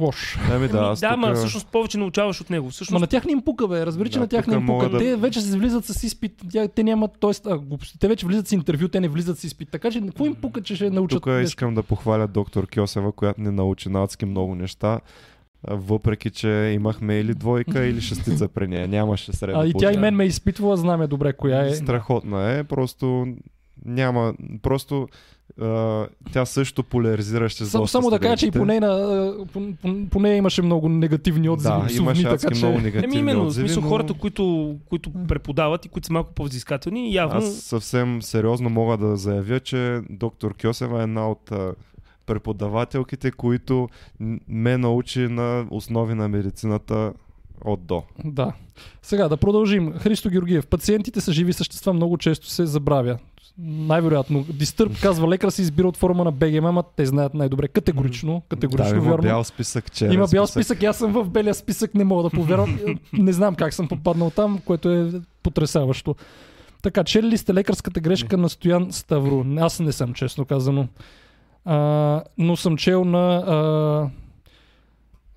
Лош. 0.00 0.38
Ами 0.50 0.68
да, 0.68 0.78
Ами, 0.78 0.86
аз 0.86 1.00
да, 1.00 1.10
тук... 1.10 1.18
ма 1.18 1.34
всъщност 1.34 1.66
повече 1.66 1.98
научаваш 1.98 2.40
от 2.40 2.50
него. 2.50 2.70
Всъщност, 2.70 2.92
Ма 2.92 3.00
на 3.00 3.06
тях 3.06 3.24
не 3.24 3.32
им 3.32 3.42
пука, 3.42 3.68
бе. 3.68 3.86
Разбери, 3.86 4.08
че 4.08 4.14
Да, 4.14 4.20
на 4.20 4.28
тях 4.28 4.46
не 4.46 4.54
им 4.54 4.66
пука. 4.66 4.88
да- 4.88 4.98
Те 4.98 5.16
вече 5.16 5.40
се 5.40 5.58
влизат 5.58 5.84
с 5.84 6.02
изпит. 6.02 6.42
Тя, 6.52 6.68
те 6.68 6.82
нямат, 6.82 7.10
т.е. 7.20 7.30
а, 7.46 7.58
глупости. 7.58 7.98
Те 7.98 8.08
вече 8.08 8.26
влизат 8.26 8.48
с 8.48 8.52
интервю, 8.52 8.88
те 8.88 9.00
не 9.00 9.08
влизат 9.08 9.38
с 9.38 9.44
изпит. 9.44 9.68
Така 9.70 9.90
че 9.90 10.00
какво 10.00 10.26
им 10.26 10.34
пука, 10.34 10.62
че 10.62 10.76
ще 10.76 10.90
научат 10.90 11.16
Тук 11.16 11.26
нещо? 11.26 11.42
искам 11.42 11.74
да 11.74 11.82
похваля 11.82 12.28
доктор 12.28 12.66
Кьосева, 12.66 13.12
която 13.12 13.40
ни 13.40 13.50
научи 13.50 13.88
на 13.88 14.02
адски 14.02 14.24
много 14.26 14.54
неща. 14.54 15.00
Въпреки, 15.64 16.30
че 16.30 16.48
имахме 16.74 17.14
или 17.14 17.34
двойка, 17.34 17.84
или 17.84 18.00
шестица 18.00 18.48
при 18.48 18.68
нея. 18.68 18.88
Нямаше 18.88 19.32
средно 19.32 19.60
А 19.60 19.66
и 19.66 19.72
тя 19.78 19.92
и 19.92 19.96
мен 19.96 20.14
ме 20.14 20.24
е 20.24 20.26
изпитвала, 20.26 20.76
знаме 20.76 21.06
добре 21.06 21.32
коя 21.32 21.66
е. 21.66 21.74
Страхотна 21.74 22.52
е, 22.52 22.64
просто 22.64 23.26
няма, 23.84 24.34
просто 24.62 25.08
тя 26.32 26.46
също 26.46 26.82
поляризираше 26.82 27.64
с 27.64 27.88
Само, 27.88 28.10
да 28.10 28.18
кажа, 28.18 28.36
че 28.36 28.46
и 28.46 28.50
по 28.50 28.64
нея, 28.64 28.80
по, 29.52 29.62
по, 29.82 30.08
по 30.10 30.20
нея 30.20 30.36
имаше 30.36 30.62
много 30.62 30.88
негативни 30.88 31.48
отзиви. 31.48 31.74
Да, 31.74 31.86
псовни, 31.86 32.02
имаше 32.02 32.22
така 32.22 32.54
че... 32.54 32.66
много 32.66 32.80
негативни 32.80 33.16
Еми, 33.16 33.20
именно, 33.20 33.44
в 33.44 33.46
отзиви, 33.46 33.68
смисъл 33.68 33.82
но 33.82 33.88
хората, 33.88 34.14
които, 34.14 34.76
които 34.88 35.12
преподават 35.28 35.84
и 35.84 35.88
които 35.88 36.06
са 36.06 36.12
малко 36.12 36.32
по-взискателни, 36.34 37.14
явно... 37.14 37.38
Аз 37.38 37.54
съвсем 37.54 38.22
сериозно 38.22 38.70
мога 38.70 38.96
да 38.96 39.16
заявя, 39.16 39.60
че 39.60 40.00
доктор 40.10 40.54
Кьосева 40.62 41.00
е 41.00 41.02
една 41.02 41.30
от 41.30 41.52
преподавателките, 42.26 43.30
които 43.30 43.88
ме 44.48 44.78
научи 44.78 45.20
на 45.20 45.66
основи 45.70 46.14
на 46.14 46.28
медицината 46.28 47.12
от 47.64 47.86
до. 47.86 48.02
Да. 48.24 48.52
Сега 49.02 49.28
да 49.28 49.36
продължим. 49.36 49.92
Христо 49.92 50.30
Георгиев. 50.30 50.66
Пациентите 50.66 51.20
са 51.20 51.32
живи 51.32 51.52
същества, 51.52 51.92
много 51.92 52.18
често 52.18 52.48
се 52.48 52.66
забравя. 52.66 53.18
Най-вероятно. 53.58 54.44
Дистърб, 54.52 55.00
казва 55.02 55.28
лекар, 55.28 55.50
се 55.50 55.62
избира 55.62 55.88
от 55.88 55.96
форма 55.96 56.24
на 56.24 56.32
БГМ, 56.32 56.66
ама 56.66 56.82
те 56.96 57.06
знаят 57.06 57.34
най-добре. 57.34 57.68
Категорично. 57.68 58.42
Категорично 58.48 59.00
да, 59.00 59.06
има 59.06 59.16
бял 59.16 59.44
списък, 59.44 59.92
черен 59.92 60.12
Има 60.12 60.26
бял 60.26 60.46
списък, 60.46 60.82
и 60.82 60.86
аз 60.86 60.98
съм 60.98 61.12
в 61.12 61.30
белия 61.30 61.54
списък, 61.54 61.94
не 61.94 62.04
мога 62.04 62.22
да 62.22 62.30
повярвам. 62.30 62.78
не 63.12 63.32
знам 63.32 63.54
как 63.54 63.74
съм 63.74 63.88
попаднал 63.88 64.30
там, 64.30 64.60
което 64.64 64.90
е 64.90 65.10
потрясаващо. 65.42 66.14
Така, 66.82 67.04
чели 67.04 67.26
ли 67.26 67.38
сте 67.38 67.54
лекарската 67.54 68.00
грешка 68.00 68.36
на 68.36 68.48
Стоян 68.48 68.92
Ставро? 68.92 69.44
Аз 69.58 69.80
не 69.80 69.92
съм, 69.92 70.14
честно 70.14 70.44
казано. 70.44 70.88
А, 71.64 72.22
но 72.38 72.56
съм 72.56 72.76
чел 72.76 73.04
на... 73.04 73.34
А, 73.36 74.10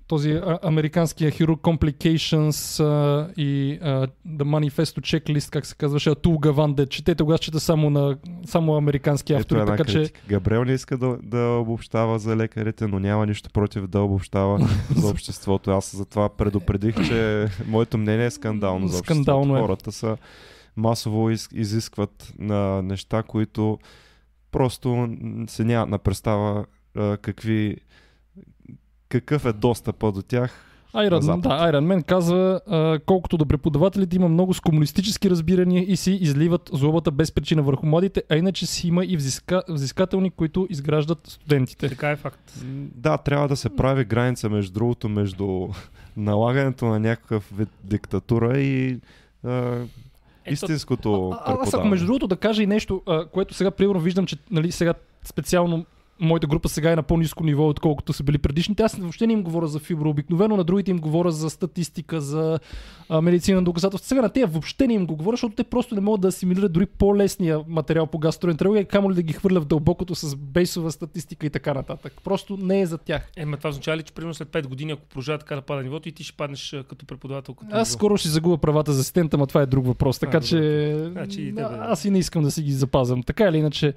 този 0.08 0.30
а, 0.30 0.58
американския 0.62 1.30
хирург 1.30 1.60
Complications 1.60 2.84
а, 2.84 3.28
и 3.36 3.78
а, 3.82 4.06
The 4.28 4.42
Manifesto 4.42 5.00
Checklist, 5.00 5.50
как 5.50 5.66
се 5.66 5.74
казваше, 5.74 6.10
Атул 6.10 6.38
Гаван, 6.38 6.74
де 6.74 6.86
четете 6.86 7.24
аз 7.28 7.40
чета 7.40 7.60
само, 7.60 7.90
на, 7.90 8.16
само 8.46 8.76
американски 8.76 9.32
Ето 9.32 9.40
автори, 9.40 9.60
една 9.60 9.76
така 9.76 9.90
че. 9.90 10.10
Габриел 10.28 10.64
не 10.64 10.72
иска 10.72 10.98
да, 10.98 11.18
да 11.22 11.38
обобщава 11.38 12.18
за 12.18 12.36
лекарите, 12.36 12.86
но 12.86 12.98
няма 12.98 13.26
нищо 13.26 13.50
против 13.50 13.86
да 13.86 14.00
обобщава 14.00 14.68
за 14.96 15.08
обществото. 15.08 15.70
Аз 15.70 15.96
затова 15.96 16.28
предупредих, 16.28 17.08
че 17.08 17.48
моето 17.66 17.98
мнение 17.98 18.26
е 18.26 18.30
скандално 18.30 18.88
за 18.88 18.98
обществото. 18.98 19.22
Скандално 19.22 19.56
е. 19.56 19.60
Хората 19.60 19.92
са 19.92 20.16
масово 20.76 21.30
из, 21.30 21.48
изискват 21.52 22.32
на 22.38 22.82
неща, 22.82 23.22
които 23.22 23.78
просто 24.50 25.08
се 25.48 25.64
нямат 25.64 25.88
на 25.88 25.98
представа 25.98 26.64
какви 27.22 27.76
какъв 29.08 29.44
е 29.44 29.52
достъпа 29.52 30.12
до 30.12 30.22
тях. 30.22 30.62
Iron, 30.94 31.40
да, 31.40 31.48
Iron 31.48 31.86
Man 31.86 32.04
казва, 32.04 32.60
а, 32.66 32.98
колкото 33.06 33.36
до 33.36 33.46
преподавателите 33.46 34.16
има 34.16 34.28
много 34.28 34.54
с 34.54 34.60
комунистически 34.60 35.30
разбирания 35.30 35.84
и 35.88 35.96
си 35.96 36.12
изливат 36.12 36.70
злобата 36.72 37.10
без 37.10 37.32
причина 37.32 37.62
върху 37.62 37.86
младите, 37.86 38.22
а 38.30 38.36
иначе 38.36 38.66
си 38.66 38.88
има 38.88 39.04
и 39.04 39.16
взиска, 39.16 39.62
взискателни, 39.68 40.30
които 40.30 40.66
изграждат 40.70 41.18
студентите. 41.24 41.88
Така 41.88 42.10
е 42.10 42.16
факт. 42.16 42.52
Да, 42.94 43.18
трябва 43.18 43.48
да 43.48 43.56
се 43.56 43.76
прави 43.76 44.04
граница 44.04 44.48
между 44.48 44.72
другото, 44.72 45.08
между 45.08 45.68
налагането 46.16 46.84
на 46.86 47.00
някакъв 47.00 47.50
вид 47.56 47.68
диктатура 47.84 48.58
и 48.58 48.98
а, 49.44 49.78
истинското 50.50 51.30
А- 51.30 51.52
а- 51.52 51.62
Аз 51.62 51.74
ако 51.74 51.86
между 51.86 52.06
другото 52.06 52.26
да 52.26 52.36
кажа 52.36 52.62
и 52.62 52.66
нещо, 52.66 53.02
а, 53.06 53.26
което 53.26 53.54
сега 53.54 53.70
примерно 53.70 54.00
виждам, 54.00 54.26
че 54.26 54.36
нали, 54.50 54.72
сега 54.72 54.94
специално 55.24 55.86
моята 56.20 56.46
група 56.46 56.68
сега 56.68 56.92
е 56.92 56.96
на 56.96 57.02
по-низко 57.02 57.44
ниво, 57.44 57.68
отколкото 57.68 58.12
са 58.12 58.22
били 58.22 58.38
предишните. 58.38 58.82
Аз 58.82 58.94
въобще 58.94 59.26
не 59.26 59.32
им 59.32 59.42
говоря 59.42 59.66
за 59.66 59.78
фибро. 59.78 60.10
Обикновено 60.10 60.56
на 60.56 60.64
другите 60.64 60.90
им 60.90 60.98
говоря 60.98 61.30
за 61.30 61.50
статистика, 61.50 62.20
за 62.20 62.58
а, 63.08 63.20
медицина 63.20 63.56
на 63.56 63.64
доказателства. 63.64 64.08
Сега 64.08 64.22
на 64.22 64.28
тези 64.28 64.44
въобще 64.44 64.86
не 64.86 64.94
им 64.94 65.06
го 65.06 65.16
говоря, 65.16 65.34
защото 65.34 65.54
те 65.54 65.64
просто 65.64 65.94
не 65.94 66.00
могат 66.00 66.20
да 66.20 66.28
асимилират 66.28 66.72
дори 66.72 66.86
по-лесния 66.86 67.60
материал 67.68 68.06
по 68.06 68.18
гастроентерология, 68.18 68.84
камо 68.84 69.10
ли 69.10 69.14
да 69.14 69.22
ги 69.22 69.32
хвърля 69.32 69.60
в 69.60 69.64
дълбокото 69.64 70.14
с 70.14 70.36
бейсова 70.36 70.92
статистика 70.92 71.46
и 71.46 71.50
така 71.50 71.74
нататък. 71.74 72.12
Просто 72.24 72.56
не 72.56 72.80
е 72.80 72.86
за 72.86 72.98
тях. 72.98 73.30
Ема 73.36 73.56
това 73.56 73.70
означава 73.70 73.96
ли, 73.96 74.02
че 74.02 74.12
примерно 74.12 74.34
след 74.34 74.48
5 74.48 74.66
години, 74.66 74.92
ако 74.92 75.02
продължава 75.02 75.38
така 75.38 75.54
да 75.54 75.62
пада 75.62 75.82
нивото 75.82 76.08
и 76.08 76.12
ти 76.12 76.24
ще 76.24 76.36
паднеш 76.36 76.76
като 76.88 77.06
преподавател? 77.06 77.54
Като 77.54 77.70
Аз 77.72 77.88
ниво? 77.88 77.98
скоро 77.98 78.16
ще 78.16 78.28
загубя 78.28 78.58
правата 78.58 78.92
за 78.92 79.00
асистент, 79.00 79.34
ама 79.34 79.46
това 79.46 79.62
е 79.62 79.66
друг 79.66 79.86
въпрос. 79.86 80.18
Така 80.18 80.36
А, 80.36 80.40
че 80.40 80.94
Значи 81.12 81.42
и 81.42 81.48
тебе- 81.48 81.62
а, 81.62 81.78
аз 81.82 82.04
и 82.04 82.10
не 82.10 82.18
искам 82.18 82.42
да 82.42 82.50
си 82.50 82.62
ги 82.62 82.72
запазвам. 82.72 83.22
Така 83.22 83.44
или 83.44 83.58
иначе. 83.58 83.94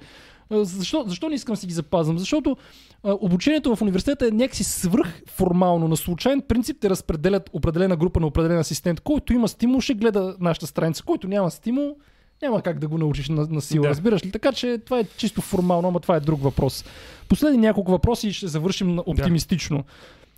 А, 0.50 0.64
Защо, 0.64 1.04
защо 1.06 1.28
не 1.28 1.34
искам 1.34 1.52
да 1.52 1.60
си 1.60 1.66
ги 1.66 1.72
запазвам? 1.72 2.18
Защото 2.18 2.56
а, 3.02 3.16
обучението 3.20 3.76
в 3.76 3.82
университета 3.82 4.26
е 4.26 4.30
някакси 4.30 4.64
свръх 4.64 5.22
формално. 5.26 5.88
На 5.88 5.96
случайен 5.96 6.42
принцип 6.48 6.76
те 6.80 6.90
разпределят 6.90 7.50
определена 7.52 7.96
група 7.96 8.20
на 8.20 8.26
определен 8.26 8.58
асистент. 8.58 9.00
Който 9.00 9.32
има 9.32 9.48
стимул, 9.48 9.80
ще 9.80 9.94
гледа 9.94 10.36
нашата 10.40 10.66
страница. 10.66 11.02
Който 11.02 11.28
няма 11.28 11.50
стимул, 11.50 11.96
няма 12.42 12.62
как 12.62 12.78
да 12.78 12.88
го 12.88 12.98
научиш 12.98 13.28
на, 13.28 13.46
на 13.50 13.60
сила. 13.60 13.82
Да. 13.82 13.88
Да. 13.88 13.90
Разбираш 13.90 14.24
ли? 14.24 14.30
Така 14.30 14.52
че 14.52 14.78
това 14.78 14.98
е 14.98 15.04
чисто 15.16 15.40
формално, 15.40 15.88
ама 15.88 16.00
това 16.00 16.16
е 16.16 16.20
друг 16.20 16.42
въпрос. 16.42 16.84
Последни 17.28 17.58
няколко 17.58 17.90
въпроси 17.90 18.28
и 18.28 18.32
ще 18.32 18.46
завършим 18.46 18.98
оптимистично. 18.98 19.84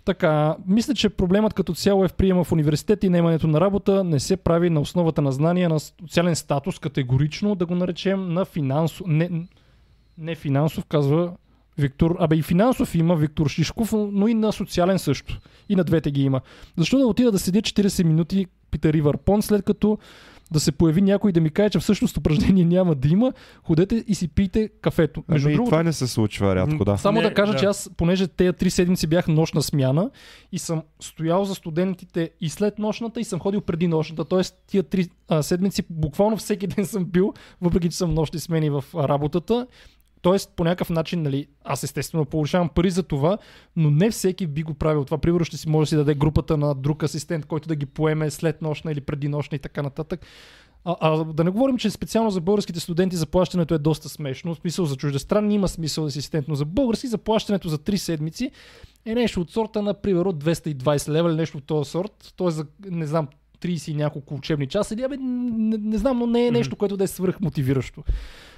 Така, 0.05 0.55
мисля, 0.67 0.93
че 0.93 1.09
проблемът 1.09 1.53
като 1.53 1.73
цяло 1.73 2.05
е 2.05 2.07
в 2.07 2.13
приема 2.13 2.43
в 2.43 2.51
университет 2.51 3.03
и 3.03 3.09
наемането 3.09 3.47
на 3.47 3.61
работа 3.61 4.03
не 4.03 4.19
се 4.19 4.37
прави 4.37 4.69
на 4.69 4.79
основата 4.79 5.21
на 5.21 5.31
знания 5.31 5.69
на 5.69 5.79
социален 5.79 6.35
статус, 6.35 6.79
категорично 6.79 7.55
да 7.55 7.65
го 7.65 7.75
наречем 7.75 8.33
на 8.33 8.45
финансов. 8.45 9.07
Не, 9.07 9.29
не 10.17 10.35
финансов, 10.35 10.85
казва 10.85 11.31
Виктор. 11.77 12.15
Абе 12.19 12.35
и 12.35 12.41
финансов 12.41 12.95
има 12.95 13.15
Виктор 13.15 13.47
Шишков, 13.47 13.93
но 14.11 14.27
и 14.27 14.33
на 14.33 14.51
социален 14.51 14.99
също. 14.99 15.39
И 15.69 15.75
на 15.75 15.83
двете 15.83 16.11
ги 16.11 16.23
има. 16.23 16.41
Защо 16.77 16.97
да 16.97 17.07
отида 17.07 17.31
да 17.31 17.39
седя 17.39 17.61
40 17.61 18.03
минути, 18.03 18.45
пита 18.71 18.93
Ривър 18.93 19.17
Пон, 19.17 19.41
след 19.41 19.65
като 19.65 19.97
да 20.51 20.59
се 20.59 20.71
появи 20.71 21.01
някой 21.01 21.31
да 21.31 21.41
ми 21.41 21.49
каже, 21.49 21.69
че 21.69 21.79
всъщност 21.79 22.17
упражнение 22.17 22.65
няма 22.65 22.95
да 22.95 23.07
има, 23.07 23.33
ходете 23.63 24.03
и 24.07 24.15
си 24.15 24.27
пийте 24.27 24.69
кафето. 24.81 25.23
Между 25.27 25.47
Ами, 25.47 25.55
другото, 25.55 25.69
това 25.69 25.83
не 25.83 25.93
се 25.93 26.07
случва 26.07 26.55
рядко, 26.55 26.85
да. 26.85 26.97
само 26.97 27.21
Не, 27.21 27.27
да 27.27 27.33
кажа, 27.33 27.53
да. 27.53 27.59
че 27.59 27.65
аз, 27.65 27.89
понеже 27.97 28.27
тези 28.27 28.53
три 28.53 28.69
седмици 28.69 29.07
бях 29.07 29.27
нощна 29.27 29.61
смяна 29.61 30.09
и 30.51 30.59
съм 30.59 30.83
стоял 30.99 31.45
за 31.45 31.55
студентите 31.55 32.29
и 32.41 32.49
след 32.49 32.79
нощната 32.79 33.21
и 33.21 33.23
съм 33.23 33.39
ходил 33.39 33.61
преди 33.61 33.87
нощната. 33.87 34.25
Тоест 34.25 34.55
тия 34.67 34.83
три 34.83 35.09
а, 35.27 35.43
седмици 35.43 35.83
буквално 35.89 36.37
всеки 36.37 36.67
ден 36.67 36.85
съм 36.85 37.05
бил, 37.05 37.33
въпреки 37.61 37.89
че 37.89 37.97
съм 37.97 38.13
нощни 38.13 38.39
смени 38.39 38.69
в 38.69 38.83
работата. 38.95 39.67
Тоест, 40.23 40.51
по 40.55 40.63
някакъв 40.63 40.89
начин, 40.89 41.21
нали, 41.21 41.47
аз 41.63 41.83
естествено 41.83 42.25
получавам 42.25 42.69
пари 42.69 42.89
за 42.89 43.03
това, 43.03 43.37
но 43.75 43.91
не 43.91 44.11
всеки 44.11 44.47
би 44.47 44.63
го 44.63 44.73
правил 44.73 45.05
това. 45.05 45.17
Примерно 45.17 45.45
ще 45.45 45.57
си 45.57 45.69
може 45.69 45.85
да 45.85 45.89
си 45.89 45.95
даде 45.95 46.15
групата 46.15 46.57
на 46.57 46.75
друг 46.75 47.03
асистент, 47.03 47.45
който 47.45 47.67
да 47.67 47.75
ги 47.75 47.85
поеме 47.85 48.31
след 48.31 48.61
нощна 48.61 48.91
или 48.91 49.01
преди 49.01 49.27
нощна 49.27 49.55
и 49.55 49.59
така 49.59 49.81
нататък. 49.81 50.25
А, 50.85 50.95
а 50.99 51.23
да 51.23 51.43
не 51.43 51.49
говорим, 51.49 51.77
че 51.77 51.89
специално 51.89 52.31
за 52.31 52.41
българските 52.41 52.79
студенти 52.79 53.15
заплащането 53.15 53.73
е 53.73 53.77
доста 53.77 54.09
смешно. 54.09 54.55
В 54.55 54.57
смисъл 54.57 54.85
за 54.85 54.95
чуждестранни 54.95 55.55
има 55.55 55.67
смисъл 55.67 56.05
асистент, 56.05 56.47
но 56.47 56.55
за 56.55 56.65
български 56.65 57.07
заплащането 57.07 57.69
за 57.69 57.77
3 57.77 57.95
седмици 57.95 58.51
е 59.05 59.15
нещо 59.15 59.41
от 59.41 59.51
сорта 59.51 59.81
на, 59.81 59.93
примерно, 59.93 60.33
220 60.33 61.09
лева 61.09 61.29
или 61.29 61.37
нещо 61.37 61.57
от 61.57 61.63
този 61.63 61.89
сорт. 61.89 62.33
Тоест 62.37 62.57
за, 62.57 62.65
не 62.89 63.05
знам, 63.05 63.27
30 63.61 63.91
и 63.91 63.93
няколко 63.93 64.35
учебни 64.35 64.67
часа. 64.67 64.93
Или, 64.93 65.03
абе, 65.03 65.17
не, 65.17 65.77
не 65.77 65.97
знам, 65.97 66.19
но 66.19 66.27
не 66.27 66.47
е 66.47 66.51
нещо, 66.51 66.75
което 66.75 66.97
да 66.97 67.03
е 67.03 67.07
свръхмотивиращо. 67.07 68.03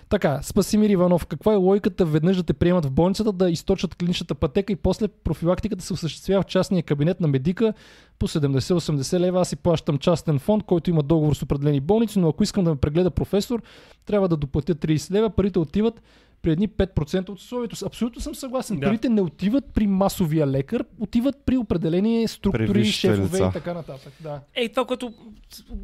Така, 0.09 0.39
Спасимир 0.43 0.89
Иванов, 0.89 1.25
каква 1.25 1.53
е 1.53 1.57
логиката 1.57 2.05
веднъж 2.05 2.37
да 2.37 2.43
те 2.43 2.53
приемат 2.53 2.85
в 2.85 2.91
болницата, 2.91 3.31
да 3.31 3.49
източат 3.49 3.95
клиничната 3.95 4.35
пътека 4.35 4.73
и 4.73 4.75
после 4.75 5.07
профилактиката 5.07 5.83
се 5.83 5.93
осъществява 5.93 6.41
в 6.41 6.45
частния 6.45 6.83
кабинет 6.83 7.19
на 7.21 7.27
медика 7.27 7.73
по 8.19 8.27
70-80 8.27 9.19
лева. 9.19 9.41
Аз 9.41 9.49
си 9.49 9.55
плащам 9.55 9.97
частен 9.97 10.39
фонд, 10.39 10.63
който 10.63 10.89
има 10.89 11.03
договор 11.03 11.33
с 11.35 11.43
определени 11.43 11.79
болници, 11.79 12.19
но 12.19 12.29
ако 12.29 12.43
искам 12.43 12.63
да 12.63 12.69
ме 12.69 12.75
прегледа 12.75 13.11
професор, 13.11 13.61
трябва 14.05 14.27
да 14.27 14.37
доплатя 14.37 14.75
30 14.75 15.11
лева. 15.11 15.29
Парите 15.29 15.59
отиват 15.59 16.01
при 16.41 16.51
едни 16.51 16.69
5% 16.69 17.29
от 17.29 17.39
условието. 17.39 17.85
Абсолютно 17.85 18.21
съм 18.21 18.35
съгласен. 18.35 18.79
Да. 18.79 18.87
Парите 18.87 19.09
не 19.09 19.21
отиват 19.21 19.63
при 19.65 19.87
масовия 19.87 20.47
лекар, 20.47 20.85
отиват 20.99 21.35
при 21.45 21.57
определени 21.57 22.27
структури, 22.27 22.85
шефове 22.85 23.23
лица. 23.37 23.47
и 23.49 23.53
така 23.53 23.73
нататъък. 23.73 24.13
Да. 24.19 24.39
Ей, 24.55 24.69
това, 24.69 24.85
което 24.85 25.13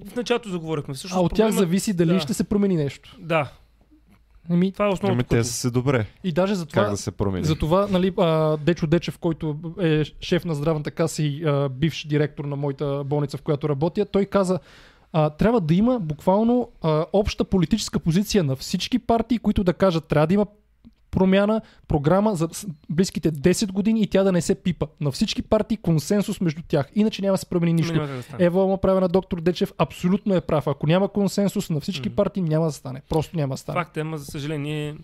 в 0.05 0.15
началото 0.15 0.49
заговорихме. 0.49 0.93
Всъщност, 0.93 1.17
А 1.17 1.21
от 1.21 1.31
тях 1.31 1.47
проблема- 1.47 1.59
зависи 1.59 1.93
дали 1.93 2.13
да. 2.13 2.19
ще 2.19 2.33
се 2.33 2.43
промени 2.43 2.75
нещо. 2.75 3.17
Да, 3.19 3.51
Еми, 4.49 4.71
това 4.71 4.85
е 4.85 4.89
основното. 4.89 5.27
Ами 5.33 5.41
те 5.41 5.43
са 5.47 5.53
се 5.53 5.69
добре. 5.69 6.05
и 6.23 6.31
даже 6.31 6.55
за 6.55 6.65
това, 6.65 6.81
Как 6.81 6.91
да 6.91 6.97
се 6.97 7.11
промени? 7.11 7.45
Затова, 7.45 7.87
нали, 7.87 8.13
а, 8.17 8.57
Дечо 8.57 8.87
Дечев, 8.87 9.17
който 9.17 9.57
е 9.81 10.03
шеф 10.21 10.45
на 10.45 10.55
здравната 10.55 10.91
каса 10.91 11.23
и 11.23 11.43
а, 11.45 11.69
бивш 11.69 12.05
директор 12.07 12.45
на 12.45 12.55
моята 12.55 13.03
болница, 13.05 13.37
в 13.37 13.41
която 13.41 13.69
работя, 13.69 14.05
той 14.05 14.25
каза, 14.25 14.59
а, 15.13 15.29
трябва 15.29 15.61
да 15.61 15.73
има 15.73 15.99
буквално 15.99 16.71
а, 16.81 17.05
обща 17.13 17.43
политическа 17.43 17.99
позиция 17.99 18.43
на 18.43 18.55
всички 18.55 18.99
партии, 18.99 19.37
които 19.37 19.63
да 19.63 19.73
кажат, 19.73 20.05
трябва 20.05 20.27
да 20.27 20.33
има 20.33 20.45
промяна, 21.11 21.61
програма 21.87 22.35
за 22.35 22.49
близките 22.89 23.31
10 23.31 23.71
години 23.71 24.01
и 24.01 24.07
тя 24.07 24.23
да 24.23 24.31
не 24.31 24.41
се 24.41 24.55
пипа. 24.55 24.85
На 25.01 25.11
всички 25.11 25.41
партии 25.41 25.77
консенсус 25.77 26.41
между 26.41 26.61
тях. 26.67 26.89
Иначе 26.95 27.21
няма 27.21 27.33
да 27.33 27.37
се 27.37 27.45
промени 27.45 27.73
нищо. 27.73 27.93
Няма 27.93 28.07
да 28.07 28.23
стане. 28.23 28.45
Ева 28.45 28.67
направена 28.67 29.07
доктор 29.07 29.41
Дечев 29.41 29.73
абсолютно 29.77 30.35
е 30.35 30.41
прав. 30.41 30.67
Ако 30.67 30.87
няма 30.87 31.09
консенсус 31.09 31.69
на 31.69 31.79
всички 31.79 32.09
Мгм. 32.09 32.15
партии, 32.15 32.43
няма 32.43 32.65
да 32.65 32.71
стане. 32.71 33.01
Просто 33.09 33.37
няма 33.37 33.53
да 33.53 33.57
стане. 33.57 33.75
Факт 33.75 33.97
е, 33.97 33.99
ама 33.99 34.17
за 34.17 34.25
съжаление 34.25 34.95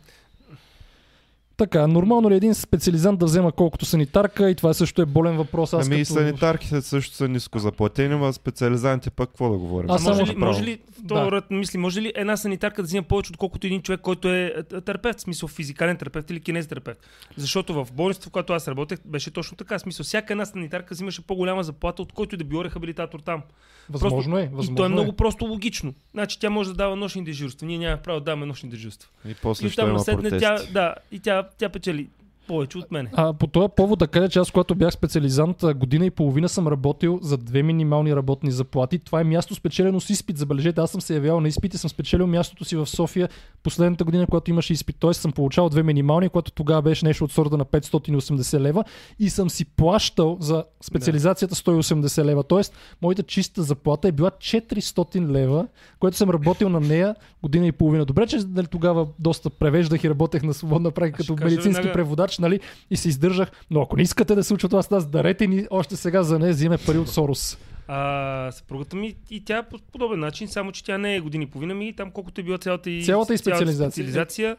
Така, 1.57 1.87
нормално 1.87 2.29
ли 2.29 2.33
е 2.33 2.37
един 2.37 2.55
специализант 2.55 3.19
да 3.19 3.25
взема 3.25 3.51
колкото 3.51 3.85
санитарка 3.85 4.49
и 4.49 4.55
това 4.55 4.73
също 4.73 5.01
е 5.01 5.05
болен 5.05 5.37
въпрос. 5.37 5.73
Аз 5.73 5.87
Ами 5.87 5.95
и 5.95 5.99
като... 6.03 6.13
санитарките 6.13 6.81
също 6.81 7.15
са 7.15 7.27
ниско 7.27 7.59
заплатени, 7.59 8.25
а 8.27 8.33
специализантите 8.33 9.09
пък 9.09 9.29
какво 9.29 9.49
да 9.49 9.57
говорим? 9.57 9.89
А 9.89 9.99
може 9.99 10.23
ли, 10.23 10.35
може 10.35 10.63
ли, 10.63 10.79
в 10.99 11.01
Да. 11.01 11.41
мисли, 11.51 11.77
може 11.77 12.01
ли 12.01 12.13
една 12.15 12.37
санитарка 12.37 12.81
да 12.81 12.85
взима 12.85 13.03
повече, 13.03 13.31
отколкото 13.31 13.67
един 13.67 13.81
човек, 13.81 14.01
който 14.01 14.29
е 14.33 14.53
е, 14.75 14.81
терапевт, 14.81 15.19
в 15.19 15.21
смисъл 15.21 15.49
физикален 15.49 15.97
терапевт 15.97 16.29
или 16.29 16.39
кинезитерапевт? 16.39 16.99
Защото 17.37 17.73
в 17.73 17.87
болницата, 17.93 18.29
в 18.29 18.31
която 18.31 18.53
аз 18.53 18.67
работех, 18.67 18.99
беше 19.05 19.31
точно 19.31 19.57
така. 19.57 19.77
В 19.77 19.81
смисъл, 19.81 20.03
всяка 20.03 20.33
една 20.33 20.45
санитарка 20.45 20.93
взимаше 20.93 21.21
по-голяма 21.21 21.63
заплата, 21.63 22.01
от 22.01 22.13
който 22.13 22.35
и 22.35 22.37
да 22.37 22.43
било 22.43 22.63
рехабилитатор 22.63 23.19
там. 23.19 23.41
Възможно 23.89 24.37
е. 24.37 24.41
и 24.43 24.45
Възможно 24.45 24.75
то 24.75 24.85
е 24.85 24.89
много 24.89 25.11
е. 25.11 25.15
просто 25.15 25.45
логично. 25.45 25.93
Значи 26.13 26.39
тя 26.39 26.49
може 26.49 26.69
да 26.69 26.75
дава 26.75 26.95
нощни 26.95 27.23
дежурства. 27.23 27.67
Ние 27.67 27.77
нямаме 27.77 28.01
право 28.01 28.19
да 28.19 28.23
даваме 28.23 28.45
нощни 28.45 28.69
дежурства. 28.69 29.09
И 29.27 29.35
после 29.41 29.67
и 29.67 29.69
ще 29.69 29.75
там 29.75 29.89
има 29.89 29.97
насетне 29.97 30.29
протести. 30.29 30.39
тя, 30.39 30.71
да, 30.73 30.95
и 31.11 31.19
тя, 31.19 31.46
тя 31.57 31.69
печели 31.69 32.09
повече 32.47 32.77
от 32.77 32.91
мене. 32.91 33.09
А, 33.13 33.33
по 33.33 33.47
този 33.47 33.67
повод 33.75 33.99
да 33.99 34.07
кажа, 34.07 34.29
че 34.29 34.39
аз 34.39 34.51
когато 34.51 34.75
бях 34.75 34.93
специализант, 34.93 35.63
година 35.75 36.05
и 36.05 36.11
половина 36.11 36.49
съм 36.49 36.67
работил 36.67 37.19
за 37.21 37.37
две 37.37 37.63
минимални 37.63 38.15
работни 38.15 38.51
заплати. 38.51 38.99
Това 38.99 39.21
е 39.21 39.23
място 39.23 39.55
спечелено 39.55 39.99
с 39.99 40.09
изпит. 40.09 40.37
Забележете, 40.37 40.81
аз 40.81 40.91
съм 40.91 41.01
се 41.01 41.13
явявал 41.13 41.41
на 41.41 41.47
изпит 41.47 41.73
и 41.73 41.77
съм 41.77 41.89
спечелил 41.89 42.27
мястото 42.27 42.65
си 42.65 42.75
в 42.75 42.85
София 42.85 43.29
последната 43.63 44.03
година, 44.03 44.25
когато 44.25 44.51
имаше 44.51 44.73
изпит. 44.73 44.95
Тоест 44.99 45.21
съм 45.21 45.31
получавал 45.31 45.69
две 45.69 45.83
минимални, 45.83 46.29
което 46.29 46.51
тогава 46.51 46.81
беше 46.81 47.05
нещо 47.05 47.23
от 47.23 47.31
сорта 47.31 47.57
на 47.57 47.65
580 47.65 48.59
лева 48.59 48.83
и 49.19 49.29
съм 49.29 49.49
си 49.49 49.65
плащал 49.65 50.37
за 50.39 50.63
специализацията 50.81 51.55
180 51.55 52.25
лева. 52.25 52.43
Тоест, 52.43 52.73
моята 53.01 53.23
чиста 53.23 53.63
заплата 53.63 54.07
е 54.07 54.11
била 54.11 54.31
400 54.31 55.31
лева, 55.31 55.67
което 55.99 56.17
съм 56.17 56.29
работил 56.29 56.69
на 56.69 56.79
нея 56.79 57.15
година 57.43 57.67
и 57.67 57.71
половина. 57.71 58.05
Добре, 58.05 58.27
че 58.27 58.37
нали, 58.47 58.67
тогава 58.67 59.07
доста 59.19 59.49
превеждах 59.49 60.03
и 60.03 60.09
работех 60.09 60.43
на 60.43 60.53
свободна 60.53 60.91
практика 60.91 61.17
като 61.17 61.43
медицински 61.43 61.91
преводач, 61.93 62.36
нали? 62.39 62.59
И 62.89 62.97
се 62.97 63.09
издържах. 63.09 63.51
Но 63.71 63.81
ако 63.81 63.97
не 63.97 64.03
искате 64.03 64.35
да 64.35 64.43
се 64.43 64.47
случва 64.47 64.69
това 64.69 64.83
с 64.83 64.89
нас, 64.89 65.07
дарете 65.07 65.47
ни 65.47 65.67
още 65.69 65.95
сега 65.95 66.23
за 66.23 66.39
нея 66.39 66.53
вземе 66.53 66.77
пари 66.77 66.97
от 66.97 67.09
Сорос. 67.09 67.57
А, 67.87 68.51
съпругата 68.51 68.95
ми 68.95 69.15
и 69.29 69.45
тя 69.45 69.63
по 69.63 69.77
подобен 69.91 70.19
начин, 70.19 70.47
само 70.47 70.71
че 70.71 70.83
тя 70.83 70.97
не 70.97 71.15
е 71.15 71.19
години 71.19 71.43
и 71.43 71.47
половина 71.47 71.73
ми, 71.73 71.93
там 71.95 72.11
колкото 72.11 72.41
е 72.41 72.43
била 72.43 72.57
цялата 72.57 72.89
и, 72.89 73.05
Цялата 73.05 73.33
и 73.33 73.37
специализация. 73.37 73.91
специализация 73.91 74.57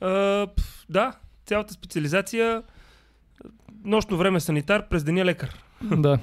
а, 0.00 0.46
да, 0.88 1.12
цялата 1.46 1.74
специализация, 1.74 2.62
нощно 3.84 4.16
време 4.16 4.40
санитар, 4.40 4.88
през 4.88 5.04
деня 5.04 5.24
лекар. 5.24 5.64
да. 5.82 6.18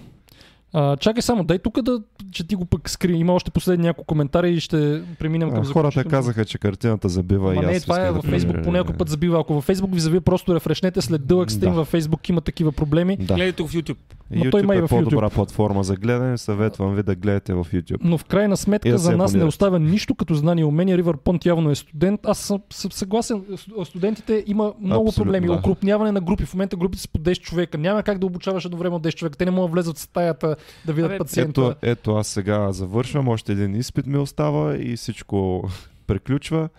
А, 0.73 0.97
чакай 0.97 1.21
само, 1.21 1.43
дай 1.43 1.59
тук 1.59 1.81
да, 1.81 2.01
че 2.31 2.47
ти 2.47 2.55
го 2.55 2.65
пък 2.65 2.89
скри. 2.89 3.13
Има 3.13 3.33
още 3.33 3.51
последни 3.51 3.85
няколко 3.85 4.07
коментари 4.07 4.51
и 4.51 4.59
ще 4.59 5.01
преминем 5.19 5.51
към 5.51 5.61
А, 5.61 5.65
хората 5.65 6.03
казаха, 6.03 6.45
че 6.45 6.57
картината 6.57 7.09
забива 7.09 7.55
и 7.55 7.57
Ама 7.57 7.67
аз 7.67 7.73
не, 7.73 7.79
това 7.79 7.99
е 7.99 8.05
да 8.05 8.11
във 8.11 8.25
Фейсбук 8.25 8.51
по 8.51 8.61
проверя. 8.61 8.71
някой 8.73 8.95
път 8.95 9.09
забива. 9.09 9.39
Ако 9.39 9.53
във 9.53 9.63
Фейсбук 9.63 9.93
ви 9.93 9.99
забива, 9.99 10.21
просто 10.21 10.55
рефрешнете 10.55 11.01
след 11.01 11.25
дълъг 11.27 11.51
стрим 11.51 11.69
Да. 11.69 11.75
във 11.75 11.87
Фейсбук 11.87 12.29
има 12.29 12.41
такива 12.41 12.71
проблеми. 12.71 13.17
Да. 13.17 13.33
Гледайте 13.33 13.61
го 13.63 13.67
в 13.67 13.73
YouTube. 13.73 13.97
Ма 14.31 14.49
той 14.51 14.61
има 14.61 14.73
YouTube 14.73 14.75
и 14.75 14.79
е 14.79 14.81
в 14.81 14.87
по-добра 14.87 15.29
платформа 15.29 15.83
за 15.83 15.95
гледане. 15.95 16.37
Съветвам 16.37 16.95
ви 16.95 17.03
да 17.03 17.15
гледате 17.15 17.53
в 17.53 17.65
YouTube. 17.65 17.97
Но 18.01 18.17
в 18.17 18.25
крайна 18.25 18.53
И 18.53 18.57
сметка 18.57 18.89
да 18.89 18.97
за 18.97 19.17
нас 19.17 19.33
не 19.33 19.43
оставя 19.43 19.79
нищо 19.79 20.15
като 20.15 20.33
знание 20.33 20.61
и 20.61 20.65
умения. 20.65 20.97
Ривър 20.97 21.17
Понт 21.17 21.45
явно 21.45 21.69
е 21.69 21.75
студент. 21.75 22.19
Аз 22.23 22.37
съм, 22.37 22.61
съм 22.69 22.91
съгласен. 22.91 23.43
Студентите 23.83 24.43
има 24.47 24.73
много 24.81 25.07
Абсолютно, 25.07 25.23
проблеми. 25.23 25.47
да. 25.47 25.53
Окрупняване 25.53 26.11
на 26.11 26.21
групи. 26.21 26.45
В 26.45 26.53
момента 26.53 26.75
групите 26.75 27.01
са 27.01 27.09
по 27.09 27.19
10 27.19 27.41
човека. 27.41 27.77
Няма 27.77 28.03
как 28.03 28.17
да 28.17 28.25
обучаваш 28.25 28.65
едновременно 28.65 28.99
10 28.99 29.15
човека. 29.15 29.37
Те 29.37 29.45
не 29.45 29.51
могат 29.51 29.71
да 29.71 29.73
влезат 29.73 29.97
в 29.97 30.01
стаята 30.01 30.55
да 30.85 30.93
видят 30.93 31.11
Абе, 31.11 31.17
пациента. 31.17 31.61
Ето, 31.61 31.75
ето 31.81 32.15
аз 32.15 32.27
сега 32.27 32.71
завършвам, 32.71 33.27
още 33.27 33.51
един 33.51 33.75
изпит 33.75 34.05
ми 34.05 34.17
остава 34.17 34.77
и 34.77 34.95
всичко 34.95 35.69
приключва. 36.07 36.69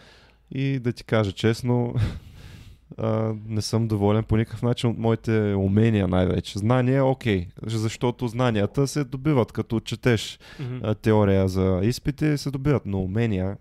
И 0.54 0.78
да 0.78 0.92
ти 0.92 1.04
кажа 1.04 1.32
честно, 1.32 1.94
а, 2.98 3.34
не 3.46 3.62
съм 3.62 3.88
доволен 3.88 4.24
по 4.24 4.36
никакъв 4.36 4.62
начин 4.62 4.90
от 4.90 4.98
моите 4.98 5.54
умения 5.54 6.08
най-вече. 6.08 6.58
Знания, 6.58 7.04
окей, 7.04 7.46
защото 7.62 8.28
знанията 8.28 8.86
се 8.86 9.04
добиват, 9.04 9.52
като 9.52 9.80
четеш 9.80 10.38
теория 11.02 11.48
за 11.48 11.80
изпити, 11.82 12.38
се 12.38 12.50
добиват, 12.50 12.82
но 12.86 13.00
умения 13.00 13.56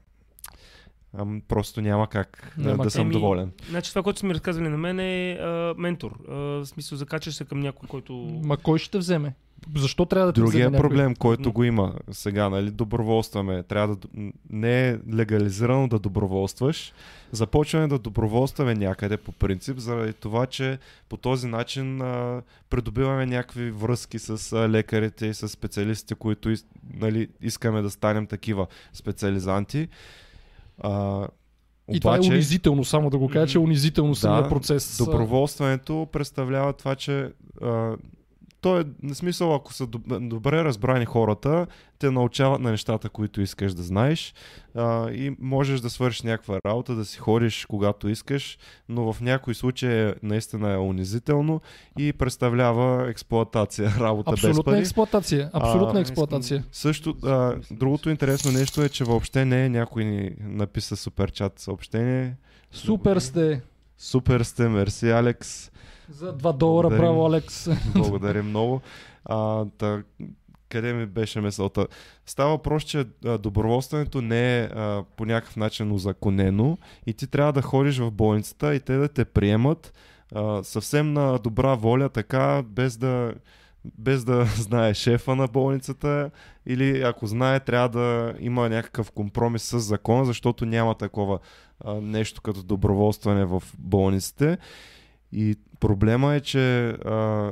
ам, 1.18 1.41
просто 1.48 1.81
няма 1.81 2.07
как 2.07 2.53
да, 2.57 2.69
Няма 2.69 2.84
да 2.84 2.91
съм 2.91 3.02
Еми, 3.02 3.11
доволен. 3.11 3.52
Значи 3.69 3.91
това, 3.91 4.03
което 4.03 4.19
са 4.19 4.26
ми 4.26 4.34
разказвали 4.34 4.69
на 4.69 4.77
мен 4.77 4.99
е 4.99 5.31
а, 5.31 5.73
ментор. 5.77 6.18
А, 6.30 6.34
в 6.34 6.65
смисъл, 6.65 6.98
закачаш 6.98 7.35
се 7.35 7.45
към 7.45 7.60
някой, 7.60 7.88
който... 7.89 8.14
Ма 8.44 8.57
кой 8.57 8.80
ще 8.80 8.91
те 8.91 8.98
вземе? 8.98 9.34
Защо 9.76 10.06
трябва 10.06 10.27
да 10.27 10.34
те 10.34 10.41
вземе 10.41 10.52
Другия 10.52 10.69
някой? 10.69 10.89
проблем, 10.89 11.15
който 11.15 11.41
Но- 11.44 11.52
го 11.52 11.64
има 11.64 11.94
сега, 12.11 12.49
нали, 12.49 12.72
доброволстваме. 12.72 13.64
Трябва 13.64 13.95
да. 13.95 14.07
Не 14.49 14.89
е 14.89 14.98
легализирано 15.14 15.88
да 15.88 15.99
доброволстваш. 15.99 16.94
Започваме 17.31 17.88
да 17.88 17.99
доброволстваме 17.99 18.76
някъде 18.76 19.18
по 19.18 19.31
принцип, 19.31 19.77
заради 19.77 20.14
това, 20.14 20.45
че 20.45 20.77
по 21.10 21.18
този 21.18 21.48
начин 21.48 22.02
а, 22.02 22.41
придобиваме 22.69 23.26
някакви 23.26 23.72
връзки 23.72 24.19
с 24.19 24.53
а, 24.53 24.69
лекарите 24.69 25.26
и 25.26 25.34
с 25.34 25.49
специалистите, 25.49 26.15
които 26.15 26.53
нали, 26.94 27.27
искаме 27.41 27.81
да 27.81 27.89
станем 27.89 28.27
такива 28.27 28.68
специализанти. 28.94 29.88
А, 30.80 31.28
И 31.91 31.99
това 31.99 32.12
е 32.12 32.20
обаче- 32.20 32.32
унизително, 32.32 32.86
само 32.86 33.10
да 33.10 33.18
го 33.18 33.30
кажа, 33.30 33.48
че 33.48 33.58
е 33.58 33.62
унизително 33.62 34.16
самия 34.16 34.44
Да, 34.44 34.49
процес. 34.49 34.98
Доброволстването 34.98 36.08
представлява 36.12 36.74
това, 36.74 36.95
че 36.95 37.32
а, 37.62 37.95
то 38.61 38.79
е, 38.79 38.85
на 39.03 39.15
смисъл, 39.15 39.55
ако 39.55 39.73
са 39.73 39.88
доб- 39.88 40.27
добре 40.27 40.63
разбрани 40.63 41.05
хората, 41.05 41.67
те 41.99 42.11
научават 42.11 42.61
на 42.61 42.71
нещата, 42.71 43.09
които 43.09 43.41
искаш 43.41 43.73
да 43.73 43.84
знаеш 43.84 44.34
а, 44.75 45.11
и 45.11 45.35
можеш 45.39 45.79
да 45.79 45.89
свършиш 45.89 46.21
някаква 46.21 46.59
работа, 46.65 46.95
да 46.95 47.05
си 47.05 47.17
ходиш 47.17 47.65
когато 47.65 48.09
искаш, 48.09 48.57
но 48.89 49.13
в 49.13 49.21
някои 49.21 49.55
случаи 49.55 49.93
е, 50.01 50.15
наистина 50.23 50.73
е 50.73 50.77
унизително 50.77 51.61
и 51.99 52.13
представлява 52.13 53.09
експлоатация, 53.09 53.93
работа 53.99 54.31
без 54.31 54.43
Абсолютна 54.43 54.63
пари. 54.63 54.79
експлоатация. 54.79 55.49
Абсолютна 55.53 55.99
А, 55.99 56.01
експлоатация. 56.01 56.63
Също, 56.71 57.15
а, 57.23 57.55
другото 57.71 58.09
интересно 58.09 58.51
нещо 58.51 58.81
е, 58.81 58.89
че 58.89 59.03
въобще 59.03 59.45
не 59.45 59.65
е 59.65 59.69
някой 59.69 60.05
ни 60.05 60.31
написа 60.39 60.97
суперчат 60.97 61.59
съобщение. 61.59 62.35
Супер 62.71 63.17
сте. 63.19 63.61
Супер 63.97 64.41
сте, 64.41 64.67
мерси, 64.67 65.09
Алекс. 65.09 65.71
За 66.09 66.38
2 66.38 66.57
долара, 66.57 66.89
Благодарим. 66.89 66.97
браво, 66.97 67.25
Алекс. 67.25 67.69
Благодаря 67.95 68.43
много. 68.43 68.81
А, 69.25 69.65
та, 69.77 70.03
къде 70.69 70.93
ми 70.93 71.05
беше 71.05 71.41
мисълта? 71.41 71.88
Става 72.25 72.49
въпрос, 72.49 72.84
че 72.84 73.05
доброволстването 73.39 74.21
не 74.21 74.59
е 74.59 74.63
а, 74.63 75.03
по 75.17 75.25
някакъв 75.25 75.55
начин 75.55 75.91
узаконено 75.91 76.77
и 77.05 77.13
ти 77.13 77.27
трябва 77.27 77.53
да 77.53 77.61
ходиш 77.61 77.97
в 77.97 78.11
болницата 78.11 78.75
и 78.75 78.79
те 78.79 78.97
да 78.97 79.07
те 79.07 79.25
приемат 79.25 79.93
а, 80.35 80.63
съвсем 80.63 81.13
на 81.13 81.39
добра 81.39 81.75
воля, 81.75 82.09
така, 82.09 82.63
без 82.63 82.97
да 82.97 83.34
без 83.97 84.23
да 84.23 84.45
знае 84.55 84.93
шефа 84.93 85.35
на 85.35 85.47
болницата 85.47 86.31
или 86.65 87.01
ако 87.01 87.27
знае, 87.27 87.59
трябва 87.59 87.89
да 87.89 88.34
има 88.39 88.69
някакъв 88.69 89.11
компромис 89.11 89.63
с 89.63 89.79
закона, 89.79 90.25
защото 90.25 90.65
няма 90.65 90.95
такова 90.95 91.39
а, 91.85 91.93
нещо 91.93 92.41
като 92.41 92.63
доброволстване 92.63 93.45
в 93.45 93.63
болниците. 93.77 94.57
И 95.32 95.56
проблема 95.80 96.34
е, 96.34 96.40
че 96.40 96.88
а, 96.88 97.52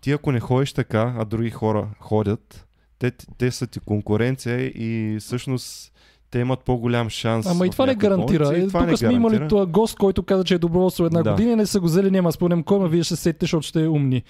ти 0.00 0.12
ако 0.12 0.32
не 0.32 0.40
ходиш 0.40 0.72
така, 0.72 1.14
а 1.18 1.24
други 1.24 1.50
хора 1.50 1.88
ходят, 2.00 2.66
те, 2.98 3.10
те 3.38 3.50
са 3.50 3.66
ти 3.66 3.80
конкуренция 3.80 4.60
и 4.60 5.16
всъщност 5.20 5.92
те 6.30 6.38
имат 6.38 6.60
по-голям 6.60 7.10
шанс. 7.10 7.46
Ама 7.46 7.66
и 7.66 7.70
това 7.70 7.86
не 7.86 7.94
гарантира. 7.94 8.44
болници 8.44 8.64
Е, 8.64 8.68
това 8.68 8.80
тук 8.80 8.90
не 8.90 8.96
сме 8.96 9.12
имали 9.12 9.32
гарантира. 9.32 9.48
това 9.48 9.66
гост, 9.66 9.96
който 9.96 10.22
каза, 10.22 10.44
че 10.44 10.54
е 10.54 10.58
доброволство 10.58 11.04
една 11.06 11.22
Да. 11.22 11.30
година 11.30 11.52
и 11.52 11.56
не 11.56 11.66
са 11.66 11.80
го 11.80 11.86
взели, 11.86 12.10
няма 12.10 12.32
спомням 12.32 12.62
кой, 12.62 12.78
ма 12.78 12.88
вие 12.88 13.02
ще 13.02 13.16
се 13.16 13.22
сетите, 13.22 13.44
защото 13.44 13.66
ще 13.66 13.82
е 13.82 13.88
умни. 13.88 14.22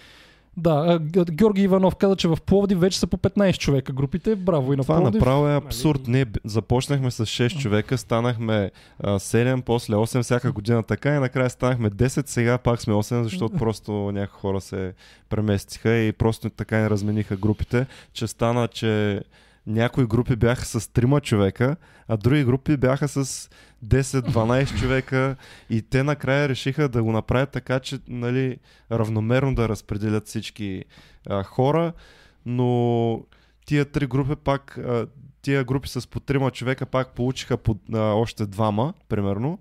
Да, 0.56 0.98
Георги 1.30 1.62
Иванов 1.62 1.96
каза, 1.96 2.16
че 2.16 2.28
в 2.28 2.38
Пловдив 2.46 2.80
вече 2.80 2.98
са 2.98 3.06
по 3.06 3.16
15 3.16 3.58
човека 3.58 3.92
групите. 3.92 4.36
Браво 4.36 4.72
и 4.72 4.76
на 4.76 4.82
Това 4.82 4.96
Пловдив. 4.96 5.20
направо 5.20 5.48
е 5.48 5.56
абсурд. 5.56 6.06
Не, 6.08 6.24
б- 6.24 6.38
започнахме 6.44 7.10
с 7.10 7.26
6 7.26 7.58
човека, 7.58 7.98
станахме 7.98 8.70
а, 8.98 9.18
7, 9.18 9.62
после 9.62 9.94
8 9.94 10.22
всяка 10.22 10.52
година 10.52 10.82
така 10.82 11.16
и 11.16 11.18
накрая 11.18 11.50
станахме 11.50 11.90
10, 11.90 12.28
сега 12.28 12.58
пак 12.58 12.80
сме 12.82 12.94
8, 12.94 13.22
защото 13.22 13.56
просто 13.56 13.92
някои 13.92 14.40
хора 14.40 14.60
се 14.60 14.94
преместиха 15.28 15.94
и 15.94 16.12
просто 16.12 16.50
така 16.50 16.78
не 16.78 16.90
размениха 16.90 17.36
групите, 17.36 17.86
че 18.12 18.26
стана, 18.26 18.68
че 18.68 19.20
някои 19.66 20.06
групи 20.06 20.36
бяха 20.36 20.64
с 20.64 20.80
3 20.80 21.20
човека, 21.22 21.76
а 22.08 22.16
други 22.16 22.44
групи 22.44 22.76
бяха 22.76 23.08
с 23.08 23.50
10-12 23.86 24.78
човека 24.78 25.36
и 25.70 25.82
те 25.82 26.02
накрая 26.02 26.48
решиха 26.48 26.88
да 26.88 27.02
го 27.02 27.12
направят 27.12 27.50
така, 27.50 27.80
че 27.80 27.98
нали, 28.08 28.56
равномерно 28.92 29.54
да 29.54 29.68
разпределят 29.68 30.26
всички 30.26 30.84
а, 31.26 31.42
хора, 31.42 31.92
но 32.46 33.22
тия 33.66 33.84
три 33.84 34.06
групи 34.06 34.36
пак, 34.36 34.78
а, 34.78 35.06
тия 35.42 35.64
групи 35.64 35.88
с 35.88 36.06
по 36.06 36.20
трима 36.20 36.50
човека 36.50 36.86
пак 36.86 37.14
получиха 37.14 37.56
по, 37.56 37.76
а, 37.92 37.98
още 37.98 38.46
двама, 38.46 38.94
примерно. 39.08 39.58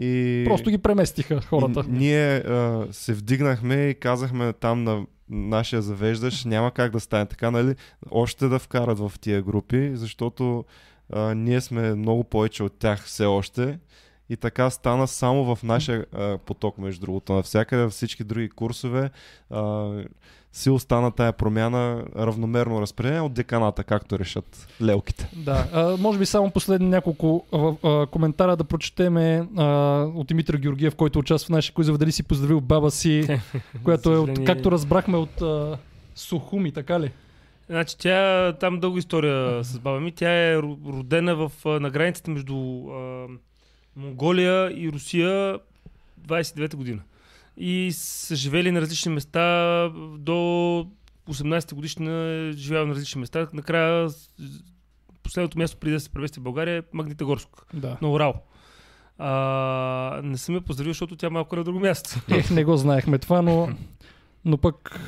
И, 0.00 0.42
Просто 0.46 0.70
ги 0.70 0.78
преместиха 0.78 1.40
хората. 1.40 1.84
и 1.88 1.92
ние 1.92 2.36
а, 2.36 2.86
се 2.90 3.14
вдигнахме 3.14 3.74
и 3.74 3.94
казахме 3.94 4.52
там 4.52 4.84
на 4.84 5.06
нашия 5.28 5.82
завеждащ, 5.82 6.46
няма 6.46 6.70
как 6.70 6.92
да 6.92 7.00
стане 7.00 7.26
така, 7.26 7.50
нали? 7.50 7.74
Още 8.10 8.48
да 8.48 8.58
вкарат 8.58 8.98
в 8.98 9.12
тия 9.20 9.42
групи, 9.42 9.90
защото 9.94 10.64
а, 11.12 11.34
ние 11.34 11.60
сме 11.60 11.94
много 11.94 12.24
повече 12.24 12.62
от 12.62 12.72
тях 12.78 13.04
все 13.04 13.24
още. 13.24 13.78
И 14.30 14.36
така 14.36 14.70
стана 14.70 15.08
само 15.08 15.54
в 15.54 15.62
нашия 15.62 16.06
а, 16.12 16.38
поток, 16.38 16.78
между 16.78 17.00
другото. 17.00 17.32
Навсякъде, 17.32 17.82
във 17.82 17.92
всички 17.92 18.24
други 18.24 18.48
курсове 18.48 19.10
а, 19.50 19.90
си 20.52 20.70
остана 20.70 21.10
тая 21.10 21.32
промяна 21.32 22.04
равномерно 22.16 22.80
разпределение 22.80 23.20
от 23.20 23.32
деканата, 23.32 23.84
както 23.84 24.18
решат 24.18 24.68
лелките. 24.82 25.28
Да, 25.36 25.66
а, 25.72 25.96
може 25.96 26.18
би 26.18 26.26
само 26.26 26.50
последни 26.50 26.88
няколко 26.88 27.44
а, 27.52 27.88
а, 27.88 28.06
коментара 28.06 28.56
да 28.56 28.64
прочетеме 28.64 29.48
а, 29.56 29.64
от 30.14 30.26
Димитър 30.26 30.56
Георгиев, 30.56 30.94
който 30.94 31.18
участва 31.18 31.46
в 31.46 31.56
нашия 31.56 31.74
куиза, 31.74 31.98
дали 31.98 32.12
си 32.12 32.22
поздравил 32.22 32.60
баба 32.60 32.90
си, 32.90 33.40
която 33.84 34.12
е, 34.12 34.18
от, 34.18 34.44
както 34.44 34.70
разбрахме, 34.70 35.16
от 35.16 35.42
а, 35.42 35.78
Сухуми, 36.14 36.72
така 36.72 37.00
ли? 37.00 37.10
Значи 37.66 37.98
тя, 37.98 38.52
там 38.52 38.80
дълга 38.80 38.98
история 38.98 39.64
с 39.64 39.78
баба 39.78 40.00
ми. 40.00 40.12
Тя 40.12 40.30
е 40.30 40.56
ро- 40.56 40.86
родена 40.88 41.34
в, 41.36 41.52
на 41.80 41.90
границата 41.90 42.30
между 42.30 42.56
а, 42.86 43.26
Монголия 43.96 44.70
и 44.74 44.92
Русия 44.92 45.58
29-та 46.22 46.76
година. 46.76 47.02
И 47.56 47.90
са 47.92 48.36
живели 48.36 48.70
на 48.70 48.80
различни 48.80 49.12
места 49.12 49.40
до 50.18 50.32
18-та 51.28 51.76
годишна 51.76 52.12
е 52.12 52.52
живяла 52.52 52.86
на 52.86 52.94
различни 52.94 53.20
места. 53.20 53.48
Накрая 53.52 54.08
последното 55.22 55.58
място 55.58 55.76
преди 55.76 55.92
да 55.92 56.00
се 56.00 56.10
превести 56.10 56.40
в 56.40 56.42
България 56.42 56.78
е 56.78 56.82
Магнитогорск, 56.92 57.48
Да. 57.74 57.96
на 58.02 58.10
Урал. 58.10 58.34
А, 59.18 59.30
не 60.24 60.38
съм 60.38 60.54
я 60.54 60.60
поздравил, 60.60 60.90
защото 60.90 61.16
тя 61.16 61.30
малко 61.30 61.54
е 61.54 61.58
на 61.58 61.64
друго 61.64 61.80
място. 61.80 62.20
Ех, 62.30 62.50
не 62.50 62.64
го 62.64 62.76
знаехме 62.76 63.18
това, 63.18 63.42
но, 63.42 63.68
но 64.44 64.58
пък 64.58 65.00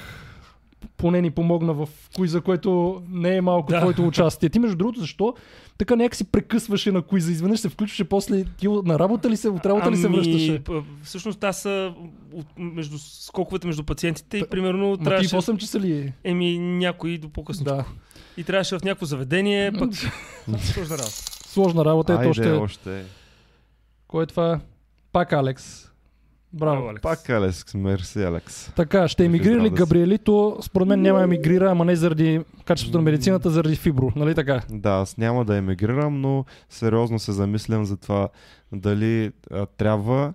поне 0.97 1.23
ни 1.23 1.31
помогна 1.31 1.74
в 1.74 1.89
куиза, 2.16 2.40
което 2.40 3.02
не 3.09 3.36
е 3.36 3.40
малко 3.40 3.73
Да. 3.73 3.81
твоето 3.81 4.06
участие. 4.06 4.48
Ти 4.48 4.59
между 4.59 4.77
другото, 4.77 5.01
защо 5.01 5.35
така 5.78 5.97
някак 5.97 6.14
си 6.14 6.24
прекъсваше 6.24 6.93
на 6.93 7.02
куиза, 7.02 7.32
изведнъж 7.32 7.60
се 7.60 7.68
включваше 7.68 8.05
после 8.05 8.44
ти 8.44 8.68
на 8.85 8.98
работа 8.98 9.31
ли 9.31 9.36
се, 9.36 9.48
от 9.48 9.66
работа 9.66 9.90
ли 9.90 9.97
се 9.97 10.09
връщаше? 10.09 10.48
Ами, 10.48 10.60
п- 10.60 10.82
всъщност 11.02 11.44
аз 11.44 11.66
а, 11.66 11.94
от, 12.32 12.47
между 12.59 12.98
скоковете 12.98 13.66
между 13.66 13.85
пациентите 13.85 14.39
и 14.39 14.44
примерно 14.51 14.90
Ма 14.90 14.97
ти 14.97 15.02
в 15.02 15.05
трябваше... 15.05 15.36
8 15.36 15.56
часа 15.56 15.81
ли 15.81 15.93
е? 15.93 16.12
Еми 16.24 16.59
някой 16.59 17.18
до 17.18 17.28
по-късно. 17.28 17.64
Да. 17.64 17.85
И 18.36 18.44
трябваше 18.44 18.78
в 18.78 18.85
някакво 18.85 19.06
заведение, 19.06 19.73
пък 19.73 19.90
сложна 20.59 20.98
работа. 20.98 21.12
Сложна 21.48 21.85
работа 21.85 22.12
е, 22.12 22.16
то 22.16 22.20
Айде, 22.20 22.31
още... 22.31 22.51
още. 22.51 23.05
Кой 24.09 24.23
е 24.23 24.27
това? 24.27 24.60
Пак 25.12 25.32
Алекс. 25.32 25.90
Браво. 26.52 26.89
Алекс. 26.89 27.02
Пак 27.02 27.31
Алекс, 27.31 27.74
мерси 27.74 28.23
Алекс. 28.23 28.73
Така, 28.73 29.09
ще 29.09 29.24
емигрира 29.24 29.62
ли. 29.62 29.70
Габриелито? 29.70 30.59
Според 30.62 30.89
мен 30.89 31.02
няма 31.02 31.23
емигрира, 31.23 31.70
ама 31.70 31.85
не 31.85 31.97
заради 31.97 32.40
качеството 32.64 32.98
на 32.98 33.02
медицината, 33.02 33.51
заради 33.51 33.77
фибро. 33.77 34.12
Нали 34.16 34.35
така? 34.35 34.62
Да, 34.70 34.90
аз 34.90 35.16
няма 35.16 35.44
да 35.44 35.56
емигрирам, 35.56 36.20
но 36.20 36.44
сериозно 36.70 37.18
се 37.18 37.32
замислям 37.32 37.85
за 37.85 37.97
това 37.97 38.28
дали 38.73 39.32
а, 39.51 39.66
трябва 39.66 40.32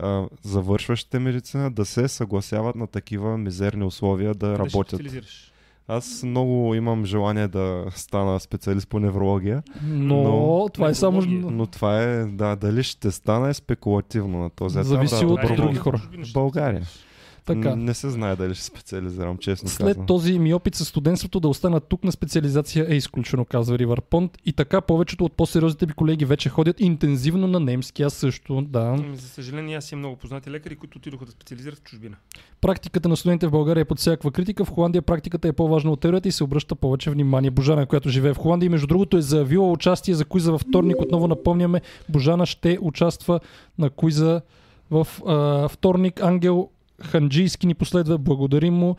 а, 0.00 0.26
завършващите 0.42 1.18
медицина 1.18 1.70
да 1.70 1.84
се 1.84 2.08
съгласяват 2.08 2.76
на 2.76 2.86
такива 2.86 3.38
мизерни 3.38 3.84
условия 3.84 4.34
да 4.34 4.46
Къде 4.46 4.54
ще 4.54 4.58
работят. 4.58 4.88
специализираш? 4.88 5.52
Аз 5.88 6.22
много 6.22 6.74
имам 6.74 7.04
желание 7.04 7.48
да 7.48 7.84
стана 7.90 8.40
специалист 8.40 8.88
по 8.88 9.00
неврология, 9.00 9.62
Но, 9.82 10.22
Но- 10.22 10.68
това 10.68 10.88
е 10.88 10.94
само... 10.94 11.20
Но 11.26 11.66
това 11.66 12.02
е, 12.02 12.24
да, 12.24 12.56
дали 12.56 12.82
ще 12.82 13.10
стана 13.10 13.48
е 13.48 13.54
спекулативно 13.54 14.38
на 14.38 14.50
този 14.50 14.78
етап. 14.78 14.86
Зависи 14.86 15.26
да, 15.26 15.26
от 15.26 15.40
добро. 15.40 15.56
други 15.56 15.76
хора. 15.76 16.02
България. 16.32 16.82
Така. 17.46 17.76
Не 17.76 17.94
се 17.94 18.10
знае 18.10 18.36
дали 18.36 18.54
ще 18.54 18.64
специализирам, 18.64 19.38
честно 19.38 19.68
След 19.68 19.86
казвам. 19.86 20.06
този 20.06 20.38
ми 20.38 20.54
опит 20.54 20.74
с 20.74 20.84
студентството 20.84 21.40
да 21.40 21.48
остана 21.48 21.80
тук 21.80 22.04
на 22.04 22.12
специализация 22.12 22.86
е 22.88 22.94
изключено, 22.94 23.44
казва 23.44 23.78
Ривър 23.78 24.00
Понт. 24.00 24.38
И 24.46 24.52
така 24.52 24.80
повечето 24.80 25.24
от 25.24 25.32
по-сериозните 25.32 25.86
ми 25.86 25.92
колеги 25.92 26.24
вече 26.24 26.48
ходят 26.48 26.80
интензивно 26.80 27.46
на 27.46 27.60
немски. 27.60 28.02
Аз 28.02 28.14
също, 28.14 28.62
да. 28.62 28.96
Ами, 28.98 29.16
За 29.16 29.28
съжаление, 29.28 29.76
аз 29.76 29.92
имам 29.92 29.98
много 30.00 30.16
познати 30.16 30.50
лекари, 30.50 30.76
които 30.76 30.98
отидоха 30.98 31.24
да 31.24 31.30
специализират 31.30 31.78
в 31.78 31.82
чужбина. 31.82 32.16
Практиката 32.60 33.08
на 33.08 33.16
студентите 33.16 33.46
в 33.46 33.50
България 33.50 33.80
е 33.80 33.84
под 33.84 33.98
всякаква 33.98 34.30
критика. 34.30 34.64
В 34.64 34.70
Холандия 34.70 35.02
практиката 35.02 35.48
е 35.48 35.52
по-важна 35.52 35.90
от 35.90 36.00
теорията 36.00 36.28
и 36.28 36.32
се 36.32 36.44
обръща 36.44 36.74
повече 36.74 37.10
внимание. 37.10 37.50
Божана, 37.50 37.86
която 37.86 38.08
живее 38.08 38.34
в 38.34 38.38
Холандия, 38.38 38.66
и 38.66 38.70
между 38.70 38.86
другото 38.86 39.16
е 39.16 39.22
заявила 39.22 39.70
участие 39.70 40.14
за 40.14 40.24
куиза 40.24 40.52
във 40.52 40.60
вторник. 40.60 41.00
Отново 41.00 41.28
напомняме, 41.28 41.80
Божана 42.08 42.46
ще 42.46 42.78
участва 42.80 43.40
на 43.78 43.90
куиза 43.90 44.42
в 44.90 45.08
а, 45.26 45.68
вторник. 45.68 46.22
Ангел 46.22 46.68
Ханджийски 47.04 47.66
ни 47.66 47.74
последва. 47.74 48.18
Благодарим 48.18 48.74
му. 48.74 48.96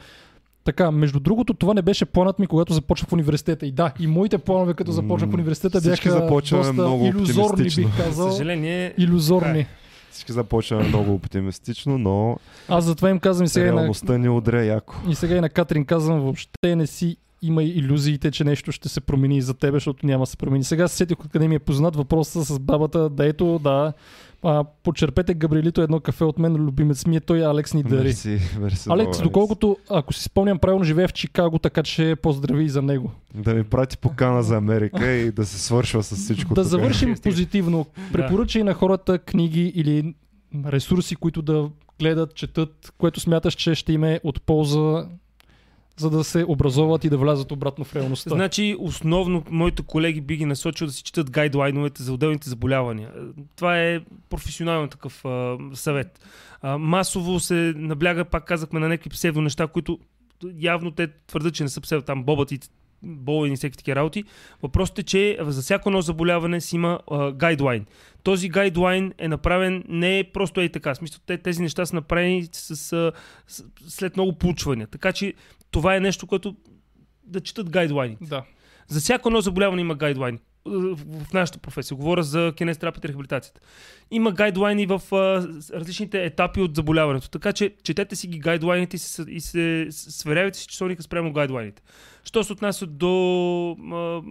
Така, 0.63 0.91
между 0.91 1.19
другото, 1.19 1.53
това 1.53 1.73
не 1.73 1.81
беше 1.81 2.05
планът 2.05 2.39
ми, 2.39 2.47
когато 2.47 2.73
започнах 2.73 3.09
в 3.09 3.13
университета. 3.13 3.65
И 3.65 3.71
да, 3.71 3.93
и 3.99 4.07
моите 4.07 4.37
планове, 4.37 4.73
като 4.73 4.91
започнах 4.91 5.31
в 5.31 5.33
университета, 5.33 5.79
всички 5.81 6.07
бяха 6.09 6.21
започваме 6.21 6.63
доста 6.63 6.73
много 6.73 7.05
иллюзорни, 7.05 7.47
оптимистично. 7.47 7.83
бих 7.89 7.97
За 7.97 8.03
казал. 8.03 8.31
съжаление, 8.31 8.93
Иллюзорни. 8.97 9.65
Всички 10.11 10.31
започваме 10.31 10.87
много 10.87 11.13
оптимистично, 11.13 11.97
но 11.97 12.37
Аз 12.69 12.85
затова 12.85 13.09
им 13.09 13.19
казвам 13.19 13.45
и 13.45 13.49
сега 13.49 13.65
и 13.65 13.71
на 13.71 13.77
реалността 13.77 14.17
ни 14.17 14.29
удря 14.29 14.63
яко. 14.63 14.95
И 15.09 15.15
сега 15.15 15.35
и 15.35 15.41
на 15.41 15.49
Катрин 15.49 15.85
казвам, 15.85 16.19
въобще 16.19 16.75
не 16.75 16.87
си 16.87 17.17
има 17.41 17.63
иллюзиите, 17.63 18.31
че 18.31 18.43
нещо 18.43 18.71
ще 18.71 18.89
се 18.89 19.01
промени 19.01 19.41
за 19.41 19.53
тебе, 19.53 19.75
защото 19.75 20.05
няма 20.05 20.21
да 20.21 20.25
се 20.25 20.37
промени. 20.37 20.63
Сега 20.63 20.87
се 20.87 20.95
сетих 20.95 21.19
откъде 21.19 21.47
ми 21.47 21.55
е 21.55 21.59
познат 21.59 21.95
въпроса 21.95 22.45
с 22.45 22.59
бабата, 22.59 23.09
да 23.09 23.25
ето, 23.25 23.59
да, 23.63 23.93
а, 24.43 24.63
почерпете 24.83 25.33
Габриелито 25.33 25.81
едно 25.81 25.99
кафе 25.99 26.23
от 26.23 26.39
мен, 26.39 26.55
любимец 26.55 27.05
ми 27.05 27.15
е 27.15 27.19
той 27.19 27.45
Алекс 27.45 27.73
ни 27.73 27.83
дари. 27.83 28.03
Мерси, 28.03 28.39
мерси 28.59 28.89
Алекс, 28.89 29.19
много, 29.19 29.23
доколкото, 29.23 29.77
ако 29.89 30.13
си 30.13 30.23
спомням 30.23 30.59
правилно, 30.59 30.83
живее 30.83 31.07
в 31.07 31.13
Чикаго, 31.13 31.59
така 31.59 31.83
че 31.83 32.15
поздрави 32.21 32.63
и 32.63 32.69
за 32.69 32.81
него. 32.81 33.11
Да 33.35 33.53
ми 33.53 33.63
прати 33.63 33.97
покана 33.97 34.43
за 34.43 34.57
Америка 34.57 35.11
и 35.11 35.31
да 35.31 35.45
се 35.45 35.59
свършва 35.59 36.03
с 36.03 36.15
всичко. 36.15 36.53
да 36.53 36.61
тук. 36.61 36.69
завършим 36.69 37.15
позитивно. 37.23 37.85
Препоръчай 38.11 38.63
на 38.63 38.73
хората 38.73 39.19
книги 39.19 39.71
или 39.75 40.15
ресурси, 40.65 41.15
които 41.15 41.41
да 41.41 41.69
гледат, 41.99 42.35
четат, 42.35 42.93
което 42.97 43.19
смяташ, 43.19 43.53
че 43.53 43.75
ще 43.75 43.93
им 43.93 44.03
е 44.03 44.19
от 44.23 44.41
полза, 44.41 45.05
за 45.97 46.09
да 46.09 46.23
се 46.23 46.45
образоват 46.47 47.03
и 47.03 47.09
да 47.09 47.17
влязат 47.17 47.51
обратно 47.51 47.85
в 47.85 47.95
реалността. 47.95 48.29
Значи, 48.29 48.75
основно 48.79 49.43
моите 49.49 49.83
колеги 49.83 50.21
би 50.21 50.37
ги 50.37 50.45
насочил 50.45 50.87
да 50.87 50.93
си 50.93 51.03
четат 51.03 51.31
гайдлайновете 51.31 52.03
за 52.03 52.13
отделните 52.13 52.49
заболявания. 52.49 53.11
Е, 53.15 53.19
Това 53.55 53.79
е 53.81 53.99
професионален 54.29 54.89
такъв 54.89 55.25
а, 55.25 55.57
съвет. 55.73 56.19
А, 56.61 56.77
масово 56.77 57.39
се 57.39 57.73
набляга, 57.75 58.25
пак 58.25 58.45
казахме, 58.45 58.79
на 58.79 58.87
някакви 58.87 59.09
псевдо 59.09 59.41
неща, 59.41 59.67
които 59.67 59.99
явно 60.59 60.91
те 60.91 61.07
твърдят, 61.27 61.53
че 61.53 61.63
не 61.63 61.69
са 61.69 61.81
псевдо, 61.81 62.05
там 62.05 62.23
бобът 62.23 62.51
и 62.51 62.59
болен 63.03 63.53
и 63.53 63.55
всеки 63.55 63.77
такива 63.77 63.95
работи. 63.95 64.23
Въпросът 64.61 64.99
е, 64.99 65.03
че 65.03 65.37
за 65.41 65.61
всяко 65.61 65.89
едно 65.89 66.01
заболяване 66.01 66.61
си 66.61 66.75
има 66.75 66.99
а, 67.11 67.31
гайдлайн. 67.31 67.85
Този 68.23 68.49
гайдлайн 68.49 69.13
е 69.17 69.27
направен 69.27 69.83
не 69.89 70.23
просто 70.33 70.61
ей 70.61 70.69
така. 70.69 70.95
Смисъл, 70.95 71.19
те, 71.25 71.37
тези 71.37 71.61
неща 71.61 71.85
са 71.85 71.95
направени 71.95 72.47
с, 72.51 72.75
с, 72.75 73.11
с, 73.47 73.63
след 73.87 74.15
много 74.15 74.33
проучвания. 74.33 74.87
Така 74.87 75.11
че 75.11 75.33
това 75.75 75.95
е 75.95 75.99
нещо, 75.99 76.27
което 76.27 76.55
да 77.23 77.39
четат 77.39 77.69
гайдлайните. 77.69 78.25
Да. 78.25 78.43
За 78.87 78.99
всяко 78.99 79.29
едно 79.29 79.41
заболяване 79.41 79.81
има 79.81 79.95
гайдлайн. 79.95 80.39
В 80.65 80.95
в 80.95 81.33
нашата 81.33 81.59
професия. 81.59 81.97
Говоря 81.97 82.23
за 82.23 82.53
кинестерапията 82.55 83.07
и 83.07 83.09
рехабилитацията. 83.09 83.61
Има 84.11 84.31
гайдлайни 84.31 84.85
в 84.85 85.01
а, 85.11 85.15
различните 85.73 86.25
етапи 86.25 86.61
от 86.61 86.75
заболяването. 86.75 87.29
Така 87.29 87.53
че 87.53 87.75
четете 87.83 88.15
си 88.15 88.27
ги 88.27 88.39
гайдлайните 88.39 88.95
и 88.95 88.99
се, 88.99 89.25
и 89.27 89.41
се 89.41 89.87
сверявайте 89.91 90.57
си 90.57 90.67
часовника 90.67 91.03
спрямо 91.03 91.33
гайдлайните. 91.33 91.81
Що 92.23 92.43
се 92.43 92.53
отнася 92.53 92.85
до 92.85 93.71
а, 93.71 94.21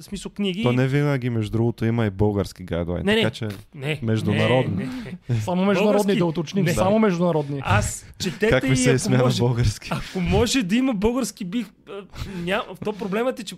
смисъл 0.00 0.32
книги... 0.32 0.62
То 0.62 0.72
не 0.72 0.88
винаги, 0.88 1.30
между 1.30 1.52
другото, 1.52 1.84
има 1.84 2.06
и 2.06 2.10
български 2.10 2.64
гайдлайн. 2.64 3.06
Не, 3.06 3.14
не. 3.14 3.22
Така 3.22 3.34
че 3.34 3.48
не, 3.74 4.00
международни. 4.02 4.84
Не, 4.84 5.18
не. 5.28 5.40
Само 5.40 5.64
международни 5.64 6.02
Български? 6.02 6.18
да 6.18 6.24
уточним. 6.24 6.64
Не. 6.64 6.72
Само 6.72 6.98
международни. 6.98 7.60
Аз 7.64 8.06
четете 8.18 8.48
как 8.48 8.64
ви 8.64 8.72
и 8.72 8.76
се 8.76 8.88
ако 8.90 8.96
изсмя 8.96 9.16
на 9.16 9.22
може, 9.22 9.38
български? 9.38 9.90
Ако 9.92 10.20
може 10.20 10.62
да 10.62 10.76
има 10.76 10.94
български 10.94 11.44
бих... 11.44 11.66
Ням... 12.36 12.62
То 12.84 12.92
проблемът 12.92 13.40
е, 13.40 13.44
че 13.44 13.56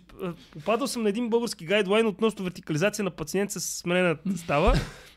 попадал 0.51 0.87
съм 0.87 1.03
на 1.03 1.09
един 1.09 1.31
български 1.31 1.65
гайдлайн 1.65 2.07
относно 2.07 2.45
вертикализация 2.45 3.05
на 3.05 3.11
пациент 3.11 3.51
с 3.51 3.61
сменена 3.61 4.17
става 4.37 4.75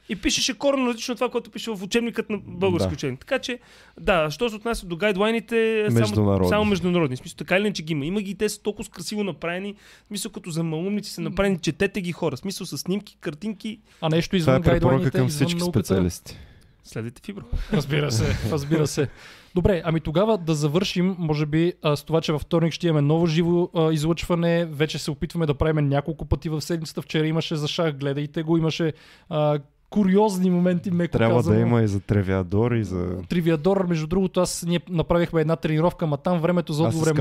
и 0.10 0.16
пишеше 0.16 0.58
коренно 0.58 0.88
различно 0.88 1.12
от 1.12 1.18
това, 1.18 1.30
което 1.30 1.52
пише 1.52 1.72
в 1.72 1.84
учебникът 1.84 2.30
на 2.30 2.38
български 2.40 2.90
Да. 2.90 2.94
ученик. 2.94 3.20
Така 3.20 3.40
че, 3.40 3.60
да, 4.00 4.32
що 4.32 4.50
се 4.50 4.56
отнася 4.56 4.86
до 4.86 4.96
гайдлайните, 4.96 5.86
само, 5.86 6.00
Международни. 6.00 6.50
само 6.50 6.66
международни. 6.66 7.18
Смисъл, 7.18 7.36
така 7.36 7.58
или 7.58 7.62
иначе 7.62 7.84
ги 7.84 7.92
има. 7.92 8.06
Има 8.06 8.22
ги, 8.22 8.32
и 8.32 8.36
те 8.36 8.50
са 8.50 8.62
толкова 8.62 8.90
красиво 8.90 9.24
направени. 9.24 9.76
Смисъл, 10.08 10.32
като 10.32 10.50
за 10.50 10.64
малумници 10.64 11.12
са 11.12 11.22
направени, 11.22 11.60
четете 11.60 12.02
ги 12.02 12.12
хора. 12.12 12.38
Смисъл, 12.38 12.68
с 12.68 12.78
снимки, 12.78 13.18
картинки, 13.18 13.80
А 14.02 14.10
нещо 14.10 14.30
Това 14.30 14.38
извън 14.38 14.56
е 14.56 14.60
препоръка 14.60 14.80
гайдлайните, 14.80 15.12
към 15.12 15.28
всички 15.30 15.60
науката. 15.60 15.80
специалисти. 15.80 16.38
следвайте 16.84 17.22
фибро. 17.26 17.44
Разбира 17.74 18.12
се, 18.12 18.50
разбира 18.52 18.88
се. 18.88 19.08
Добре, 19.56 19.82
ами 19.86 20.00
тогава 20.00 20.38
да 20.38 20.56
завършим, 20.56 21.16
може 21.20 21.46
би, 21.46 21.74
а, 21.82 21.96
с 21.96 22.04
това, 22.04 22.22
че 22.22 22.32
във 22.32 22.42
вторник 22.42 22.74
ще 22.74 22.88
имаме 22.88 23.02
ново 23.02 23.28
живо 23.28 23.70
а, 23.76 23.92
излъчване. 23.92 24.66
Вече 24.66 25.00
се 25.00 25.12
опитваме 25.12 25.46
да 25.46 25.54
правим 25.54 25.88
няколко 25.88 26.26
пъти 26.26 26.50
в 26.50 26.62
седмицата. 26.62 27.02
Вчера 27.02 27.28
имаше 27.28 27.56
за 27.56 27.68
шах, 27.68 27.94
гледайте 27.94 28.44
го, 28.44 28.58
имаше 28.58 28.94
а, 29.30 29.60
куриозни 29.90 30.50
моменти, 30.50 30.92
меко 30.92 31.12
Трябва 31.12 31.36
казано. 31.36 31.56
да 31.56 31.62
има 31.62 31.82
и 31.82 31.88
за 31.88 32.00
Тревиадор, 32.00 32.72
и 32.72 32.84
за... 32.84 33.18
Тривиадор, 33.30 33.86
между 33.88 34.08
другото, 34.08 34.40
аз 34.40 34.66
ние 34.68 34.80
направихме 34.90 35.42
една 35.42 35.56
тренировка, 35.56 36.08
ма 36.08 36.18
там 36.18 36.40
времето 36.40 36.74
за 36.74 36.84
отговор 36.84 37.08
е 37.08 37.14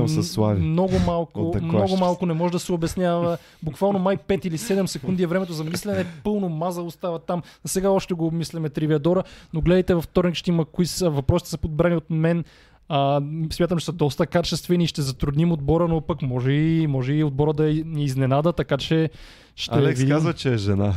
много 0.53 0.99
малко, 1.05 1.55
много 1.61 1.97
малко 1.97 2.25
не 2.25 2.33
може 2.33 2.51
да 2.51 2.59
се 2.59 2.73
обяснява. 2.73 3.37
Буквално 3.63 3.99
май 3.99 4.17
5 4.17 4.45
или 4.45 4.57
7 4.57 4.85
секунди 4.85 5.23
е 5.23 5.27
времето 5.27 5.53
за 5.53 5.63
мислене, 5.63 6.05
пълно 6.23 6.49
маза 6.49 6.81
остава 6.81 7.19
там. 7.19 7.41
За 7.63 7.69
сега 7.69 7.89
още 7.89 8.13
го 8.13 8.25
обмисляме 8.25 8.69
Тривиадора, 8.69 9.23
но 9.53 9.61
гледайте 9.61 9.95
във 9.95 10.03
вторник 10.03 10.35
ще 10.35 10.51
има 10.51 10.65
кои 10.65 10.85
са, 10.85 11.09
въпросите 11.09 11.49
са 11.49 11.57
подбрани 11.57 11.95
от 11.95 12.09
мен. 12.09 12.43
А, 12.89 13.21
смятам, 13.51 13.77
че 13.77 13.85
са 13.85 13.91
доста 13.91 14.25
качествени 14.27 14.83
и 14.83 14.87
ще 14.87 15.01
затрудним 15.01 15.51
отбора, 15.51 15.87
но 15.87 16.01
пък 16.01 16.21
може 16.21 16.51
и, 16.51 16.87
може 16.87 17.13
и 17.13 17.23
отбора 17.23 17.53
да 17.53 17.63
ни 17.65 18.03
изненада, 18.03 18.53
така 18.53 18.77
че 18.77 19.09
ще 19.55 19.75
Алекс 19.75 19.99
видим. 19.99 20.15
казва, 20.15 20.33
че 20.33 20.53
е 20.53 20.57
жена. 20.57 20.93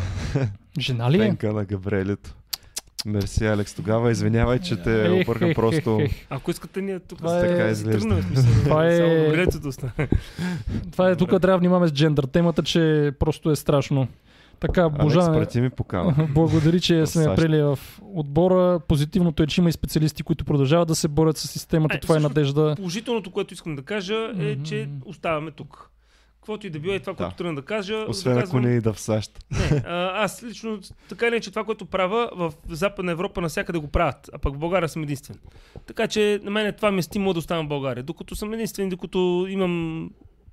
Жена 0.79 1.11
ли 1.11 1.17
е? 1.17 1.21
Пенка 1.21 1.53
на 1.53 1.65
Габриелито. 1.65 2.35
Мерси, 3.07 3.47
Алекс. 3.47 3.75
Тогава 3.75 4.11
извинявай, 4.11 4.59
че 4.59 4.77
те 4.77 5.07
Ех, 5.09 5.23
объркам 5.23 5.49
ех, 5.49 5.55
просто. 5.55 5.99
ех. 6.01 6.13
Ако 6.31 6.51
искате 6.51 6.83
ние 6.83 7.01
тук 7.01 7.19
Това 7.19 7.39
е- 7.39 7.49
така 7.49 7.69
изглежда. 7.69 8.21
Това 8.65 8.87
е- 8.87 9.47
остане. 9.67 9.93
Това 10.93 11.11
е, 11.11 11.17
тук 11.17 11.29
трябва 11.31 11.49
да 11.49 11.59
внимаваме 11.59 11.89
с 11.89 11.93
джендър 11.93 12.25
темата, 12.25 12.63
че 12.63 13.13
просто 13.19 13.51
е 13.51 13.57
страшно. 13.57 14.09
Така, 14.61 14.83
Алекс, 14.83 14.99
Божане, 14.99 15.39
прати 15.39 15.61
ми 15.61 15.71
покана. 15.71 16.29
Благодари, 16.35 16.81
че 16.81 17.07
сме 17.07 17.25
САЩ. 17.25 17.37
приели 17.37 17.63
в 17.63 17.79
отбора. 18.05 18.81
Позитивното 18.81 19.43
е, 19.43 19.47
че 19.47 19.61
има 19.61 19.69
и 19.69 19.73
специалисти, 19.73 20.23
които 20.23 20.45
продължават 20.45 20.89
да 20.89 20.95
се 20.95 21.09
борят 21.09 21.37
с 21.37 21.49
системата. 21.49 21.97
Е, 21.97 22.01
Това 22.01 22.17
е 22.17 22.21
надежда. 22.21 22.75
Положителното, 22.77 23.31
което 23.31 23.55
искам 23.55 23.77
да 23.77 23.83
кажа 23.83 24.31
е, 24.39 24.63
че 24.63 24.89
оставаме 25.05 25.51
тук. 25.51 25.91
каквото 26.35 26.67
и 26.67 26.71
да 26.71 26.79
било 26.79 26.95
и 26.95 27.01
това, 27.01 27.15
което 27.15 27.31
Да. 27.31 27.37
тръгна 27.37 27.55
да 27.55 27.63
кажа. 27.63 28.05
Освен 28.09 28.35
да 28.35 28.39
ако 28.39 28.47
казвам, 28.47 28.63
не 28.63 28.71
и 28.71 28.81
да 28.81 28.93
в 28.93 29.01
САЩ. 29.01 29.45
не, 29.53 29.83
а, 29.87 30.25
аз 30.25 30.43
лично, 30.43 30.79
така 31.09 31.27
или 31.27 31.35
иначе, 31.35 31.51
това, 31.51 31.65
което 31.65 31.87
правя 31.87 32.31
в 32.35 32.53
Западна 32.69 33.13
Европа, 33.13 33.41
навсякъде 33.41 33.79
го 33.79 33.89
правят, 33.89 34.31
а 34.33 34.39
пък 34.39 34.55
в 34.55 34.59
България 34.59 34.89
съм 34.89 35.03
единствен. 35.03 35.37
Така 35.87 36.07
че 36.07 36.41
на 36.43 36.51
мен 36.51 36.73
това 36.73 36.91
ме 36.91 37.03
стимула 37.03 37.33
да 37.33 37.39
оставам 37.39 37.67
в 37.67 37.69
България. 37.69 38.05
Докато 38.05 38.37
съм 38.37 38.53
единствен, 38.53 38.89
докато 38.89 39.19
имам... 39.49 40.11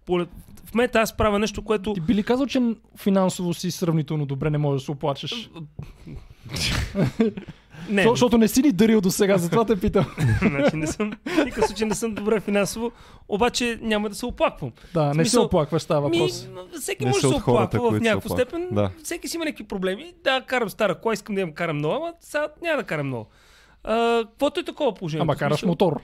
В 0.07 0.27
момента 0.73 0.99
аз 0.99 1.17
правя 1.17 1.39
нещо, 1.39 1.61
което... 1.61 1.93
Ти 1.93 2.01
би 2.01 2.15
ли 2.15 2.23
казал, 2.23 2.45
че 2.45 2.61
финансово 2.97 3.53
си 3.53 3.71
сравнително 3.71 4.25
добре, 4.25 4.49
не 4.49 4.57
можеш 4.57 4.81
да 4.81 4.85
се 4.85 4.91
оплачеш? 4.91 5.49
Не, 7.89 8.01
Защо- 8.01 8.09
Защото 8.09 8.37
не 8.37 8.47
си 8.47 8.61
ни 8.61 8.71
дарил 8.71 9.01
до 9.01 9.11
сега, 9.11 9.37
затова 9.37 9.65
те 9.65 9.79
питам. 9.79 10.05
значи 10.41 10.75
не 10.75 10.87
съм, 10.87 11.11
никакъв 11.45 11.67
случай 11.67 11.87
не 11.87 11.95
съм 11.95 12.13
добре 12.13 12.39
финансово, 12.39 12.91
обаче 13.29 13.79
няма 13.81 14.09
да 14.09 14.15
се 14.15 14.25
оплаквам. 14.25 14.71
Да, 14.93 15.13
не 15.13 15.25
се 15.25 15.39
оплакваш, 15.39 15.81
става 15.81 16.01
въпрос. 16.01 16.47
Ми, 16.47 16.79
всеки 16.81 17.05
Не 17.05 17.11
може 17.11 17.21
да 17.21 17.33
се 17.33 17.39
хората, 17.39 17.77
оплаква 17.77 17.99
в 17.99 18.01
някаква 18.01 18.29
степен. 18.29 18.67
Да. 18.71 18.89
Всеки 19.03 19.27
си 19.27 19.37
има 19.37 19.45
някакви 19.45 19.63
проблеми. 19.63 20.13
Да, 20.23 20.41
карам 20.41 20.69
стара 20.69 20.95
кола, 20.95 21.13
искам 21.13 21.35
да 21.35 21.41
имам 21.41 21.53
карам 21.53 21.77
нова, 21.77 21.95
ама 21.95 22.13
сега 22.21 22.47
няма 22.61 22.77
да 22.77 22.83
карам 22.83 23.09
нова. 23.09 23.25
А, 23.83 24.23
Каквото 24.23 24.59
е 24.59 24.63
такова 24.63 24.93
положение. 24.93 25.21
Ама 25.21 25.35
караш 25.35 25.63
мотор. 25.63 26.01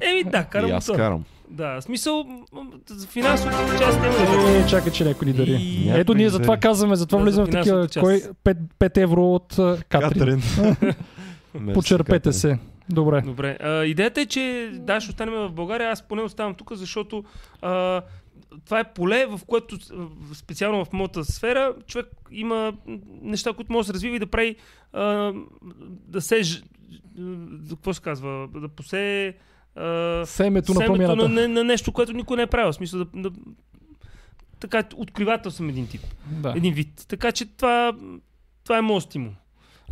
Еми 0.00 0.24
да, 0.24 0.44
карам 0.44 0.68
и 0.68 0.72
аз 0.72 0.88
мотор. 0.88 0.98
карам. 1.00 1.24
Да, 1.50 1.80
в 1.80 1.82
смисъл, 1.82 2.24
финансовата 3.08 3.78
част 3.78 4.00
няма 4.00 4.42
да 4.42 4.58
Е, 4.58 4.66
чакай, 4.66 4.92
че 4.92 5.04
някой 5.04 5.26
ни 5.26 5.32
дари. 5.32 5.52
И- 5.52 5.90
Ето 5.90 6.14
ние 6.14 6.24
ни 6.24 6.30
затова 6.30 6.54
дари. 6.54 6.60
казваме, 6.60 6.96
затова 6.96 7.18
Да, 7.18 7.24
влизаме 7.24 7.46
за 7.46 7.50
в 7.50 7.54
такива. 7.54 7.88
Кой 8.00 8.18
част. 8.18 8.32
5, 8.44 8.56
5 8.78 8.96
евро 8.96 9.34
от 9.34 9.58
а, 9.58 9.78
Катрин. 9.88 10.40
Катрин. 10.56 10.94
Почерпете 11.74 12.32
се. 12.32 12.58
Добре. 12.88 13.20
Добре. 13.20 13.56
А, 13.60 13.84
идеята 13.84 14.20
е, 14.20 14.26
че 14.26 14.70
да, 14.74 15.00
ще 15.00 15.10
останем 15.10 15.34
в 15.34 15.52
България. 15.52 15.90
Аз 15.90 16.02
поне 16.02 16.22
оставам 16.22 16.54
тук, 16.54 16.72
защото 16.72 17.24
а, 17.62 18.02
това 18.64 18.80
е 18.80 18.92
поле, 18.92 19.26
в 19.26 19.40
което 19.46 19.76
специално 20.34 20.84
в 20.84 20.92
моята 20.92 21.24
сфера 21.24 21.74
човек 21.86 22.06
има 22.30 22.72
неща, 23.22 23.52
които 23.52 23.72
може 23.72 23.86
да 23.86 23.86
се 23.86 23.94
развива 23.94 24.16
и 24.16 24.20
да 24.20 24.26
прави 24.26 24.56
а, 24.92 25.32
да 26.08 26.20
се... 26.20 26.42
Какво 27.70 27.94
се 27.94 28.02
казва? 28.02 28.48
Да 28.54 28.68
посее 28.68 29.34
а, 29.80 30.26
Семето 30.26 30.74
на 30.74 30.80
семето 30.80 31.16
на, 31.16 31.28
на, 31.28 31.48
на 31.48 31.64
нещо, 31.64 31.92
което 31.92 32.12
никой 32.12 32.36
не 32.36 32.42
е 32.42 32.46
правил. 32.46 32.72
В 32.72 32.74
смисъл 32.74 33.04
да, 33.04 33.30
да 33.30 33.30
така, 34.60 34.84
откривател 34.96 35.50
съм 35.50 35.68
един 35.68 35.86
тип. 35.86 36.00
Да. 36.30 36.52
Един 36.56 36.74
вид. 36.74 37.04
Така 37.08 37.32
че 37.32 37.44
това, 37.56 37.92
това 38.64 38.78
е 38.78 38.82
моят 38.82 39.04
стимул. 39.04 39.32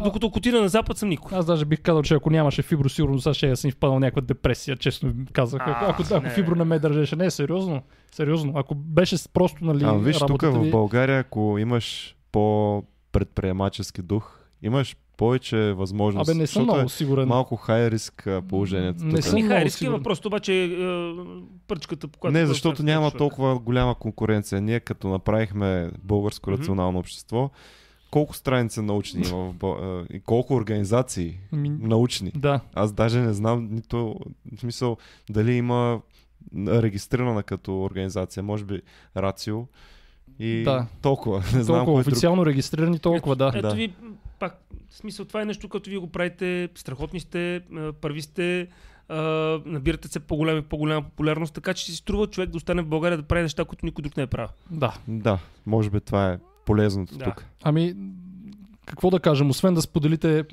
Докато 0.05 0.27
ако 0.27 0.39
отида 0.39 0.60
на 0.60 0.69
запад 0.69 0.98
съм 0.98 1.09
никой. 1.09 1.39
Аз 1.39 1.47
даже 1.47 1.65
бих 1.65 1.81
казал, 1.81 2.02
че 2.02 2.15
ако 2.15 2.31
нямаше 2.31 2.62
фибро, 2.62 2.89
сигурно 2.89 3.20
сега 3.20 3.35
ще 3.35 3.56
съм 3.56 3.70
впаднал 3.70 3.97
в 3.97 4.01
някаква 4.01 4.23
депресия, 4.23 4.77
честно 4.77 5.10
ви 5.10 5.27
казах. 5.32 5.62
Ако, 5.62 5.85
А, 5.85 5.90
ако, 5.90 6.02
ако 6.15 6.27
не. 6.27 6.31
фибро 6.31 6.55
не 6.55 6.65
ме 6.65 6.78
държеше. 6.78 7.16
Не, 7.16 7.31
сериозно. 7.31 7.82
Сериозно. 8.12 8.52
Ако 8.56 8.74
беше 8.74 9.16
просто, 9.32 9.65
нали, 9.65 9.85
А 9.85 9.93
виж, 9.93 10.19
тук 10.19 10.23
работата 10.23 10.51
в 10.51 10.62
ви... 10.62 10.70
България, 10.70 11.19
ако 11.19 11.56
имаш 11.59 12.16
по-предприемачески 12.32 14.02
дух, 14.02 14.40
имаш 14.62 14.97
повече 15.19 15.73
възможности. 15.73 16.31
Абе, 16.31 16.39
не 16.39 16.47
съм 16.47 16.51
защото 16.61 16.65
много 16.65 16.81
е 16.81 16.89
сигурен. 16.89 17.28
малко 17.28 17.57
хай 17.57 17.90
риск 17.90 18.28
положението. 18.49 19.05
Не 19.05 19.15
тук. 19.15 19.23
съм 19.23 19.49
хай 19.49 19.65
риски 19.65 19.78
сигурен. 19.78 19.99
въпрос, 19.99 20.24
обаче 20.24 20.65
е, 20.65 20.69
пръчката, 21.69 22.09
по 22.09 22.19
която... 22.19 22.32
Не, 22.32 22.47
защото 22.47 22.82
няма 22.82 23.07
човек. 23.07 23.19
толкова 23.19 23.59
голяма 23.59 23.95
конкуренция. 23.95 24.61
Ние 24.61 24.81
като 24.81 25.09
направихме 25.09 25.90
българско 26.03 26.51
Мгм. 26.51 26.61
рационално 26.61 26.99
общество, 26.99 27.51
колко 28.11 28.36
страници 28.36 28.81
научни 28.81 29.23
има 29.23 29.53
в 29.53 29.66
а, 29.66 30.15
и 30.15 30.20
колко 30.20 30.55
организации 30.55 31.39
Ми, 31.53 31.69
научни. 31.70 32.32
Да. 32.36 32.61
Аз 32.74 32.93
даже 32.93 33.20
не 33.20 33.32
знам 33.32 33.69
нито 33.70 34.16
в 34.57 34.61
смисъл 34.61 34.97
дали 35.31 35.53
има 35.53 36.01
регистрирана 36.57 37.43
като 37.43 37.82
организация, 37.82 38.43
може 38.43 38.65
би 38.65 38.81
Рацио 39.16 39.59
и 40.39 40.62
Да. 40.62 40.86
толкова. 41.03 41.39
Не 41.55 41.62
знам 41.62 41.77
Толкова 41.77 41.85
кой 41.86 42.03
друг. 42.03 42.12
официално 42.12 42.47
регистрирани, 42.47 42.99
толкова 42.99 43.36
да. 43.36 43.53
Ето 43.55 43.74
ви, 43.74 43.93
пак, 44.39 44.61
в 44.90 44.97
смисъл, 44.97 45.24
това 45.24 45.43
е 45.43 45.44
нещо, 45.44 45.69
като 45.69 45.90
вие 45.90 45.98
го 45.98 46.12
правите, 46.12 46.69
страхотни 46.74 47.20
сте, 47.20 47.60
първи 48.01 48.23
сте, 48.23 48.69
набирате 49.66 50.09
се 50.09 50.20
по-голяма 50.20 50.59
и 50.59 50.62
по-голяма 50.62 51.02
популярност, 51.02 51.55
така 51.55 51.74
че 51.74 51.85
си 51.85 51.97
струва 51.97 52.27
човек 52.27 52.51
да 52.51 52.56
остане 52.56 52.82
в 52.82 52.89
България 52.89 53.19
да 53.19 53.23
прави 53.23 53.43
неща, 53.43 53.65
които 53.65 53.86
никой 53.86 54.02
друг 54.02 54.16
не 54.16 54.23
е 54.23 54.27
правил. 54.27 54.48
Да. 54.70 54.97
Да, 55.09 55.39
може 55.66 55.90
би 55.90 56.01
това 56.01 56.32
е 56.32 56.39
полезното 56.66 57.19
Да. 57.19 57.24
тук. 57.24 57.44
Ами, 57.62 57.94
какво 58.86 59.10
да 59.10 59.20
кажем, 59.20 59.51
освен 59.51 59.74
да 59.74 59.82
споделите 59.82 60.44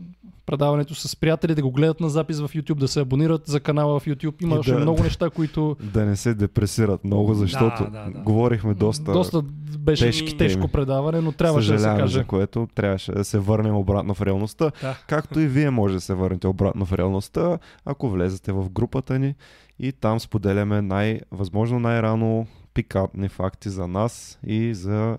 предаването 0.46 0.96
с 0.96 1.16
приятели, 1.16 1.56
да 1.56 1.62
го 1.62 1.72
гледат 1.72 2.00
на 2.00 2.10
запис 2.10 2.40
в 2.40 2.48
YouTube, 2.48 2.76
да 2.76 2.88
се 2.88 3.00
абонират 3.00 3.42
за 3.46 3.60
канала 3.60 4.00
в 4.00 4.06
YouTube. 4.06 4.44
Имаше 4.44 4.72
да- 4.72 4.80
много 4.80 5.04
неща, 5.04 5.30
които 5.30 5.78
Да 5.84 6.06
не 6.06 6.16
се 6.16 6.34
депресират 6.34 7.04
много, 7.04 7.34
защото 7.34 7.84
да, 7.84 7.90
да. 8.04 8.20
говорихме 8.20 8.74
доста, 8.74 9.12
доста 9.14 9.42
беше 9.80 10.06
тежки 10.06 10.38
тежко 10.38 10.60
теми. 10.60 10.72
предаване, 10.72 11.22
но 11.22 11.32
трябваше 11.32 11.72
да 11.72 11.80
се 11.80 11.86
каже. 11.86 12.14
за 12.14 12.26
което 12.26 12.68
трябваше 12.76 13.12
да 13.12 13.24
се 13.24 13.40
върнем 13.40 13.76
обратно 13.76 14.14
в 14.14 14.22
реалността. 14.22 14.72
Да. 14.82 14.98
Както 15.08 15.40
и 15.40 15.48
вие 15.48 15.70
може 15.70 15.94
да 15.94 16.02
се 16.02 16.14
върнете 16.14 16.48
обратно 16.48 16.86
в 16.86 16.94
реалността, 16.94 17.60
ако 17.86 18.10
влезете 18.10 18.52
в 18.52 18.70
групата 18.70 19.20
ни 19.20 19.36
и 19.80 19.92
там 19.92 20.20
споделяме 20.20 20.82
най- 20.82 21.20
възможно 21.32 21.80
най-рано 21.80 22.48
пикапни 22.74 23.30
факти 23.30 23.70
за 23.70 23.88
нас 23.88 24.40
и 24.48 24.74
за 24.74 25.18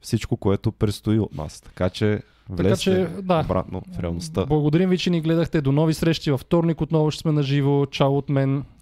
всичко, 0.00 0.36
което 0.36 0.72
предстои 0.72 1.18
от 1.18 1.34
нас. 1.34 1.60
Така 1.60 1.90
че 1.90 2.22
влезте 2.50 2.84
че, 2.84 3.08
да. 3.22 3.40
обратно 3.44 3.82
в 3.96 4.00
реалността. 4.00 4.46
Благодарим 4.46 4.90
ви, 4.90 4.98
че 4.98 5.10
ни 5.10 5.20
гледахте. 5.20 5.60
До 5.60 5.72
нови 5.72 5.94
срещи 5.94 6.30
във 6.30 6.40
вторник. 6.40 6.80
Отново 6.80 7.10
ще 7.10 7.20
сме 7.20 7.32
на 7.32 7.42
живо. 7.42 7.86
Чао 7.86 8.16
от 8.16 8.28
мен. 8.28 8.64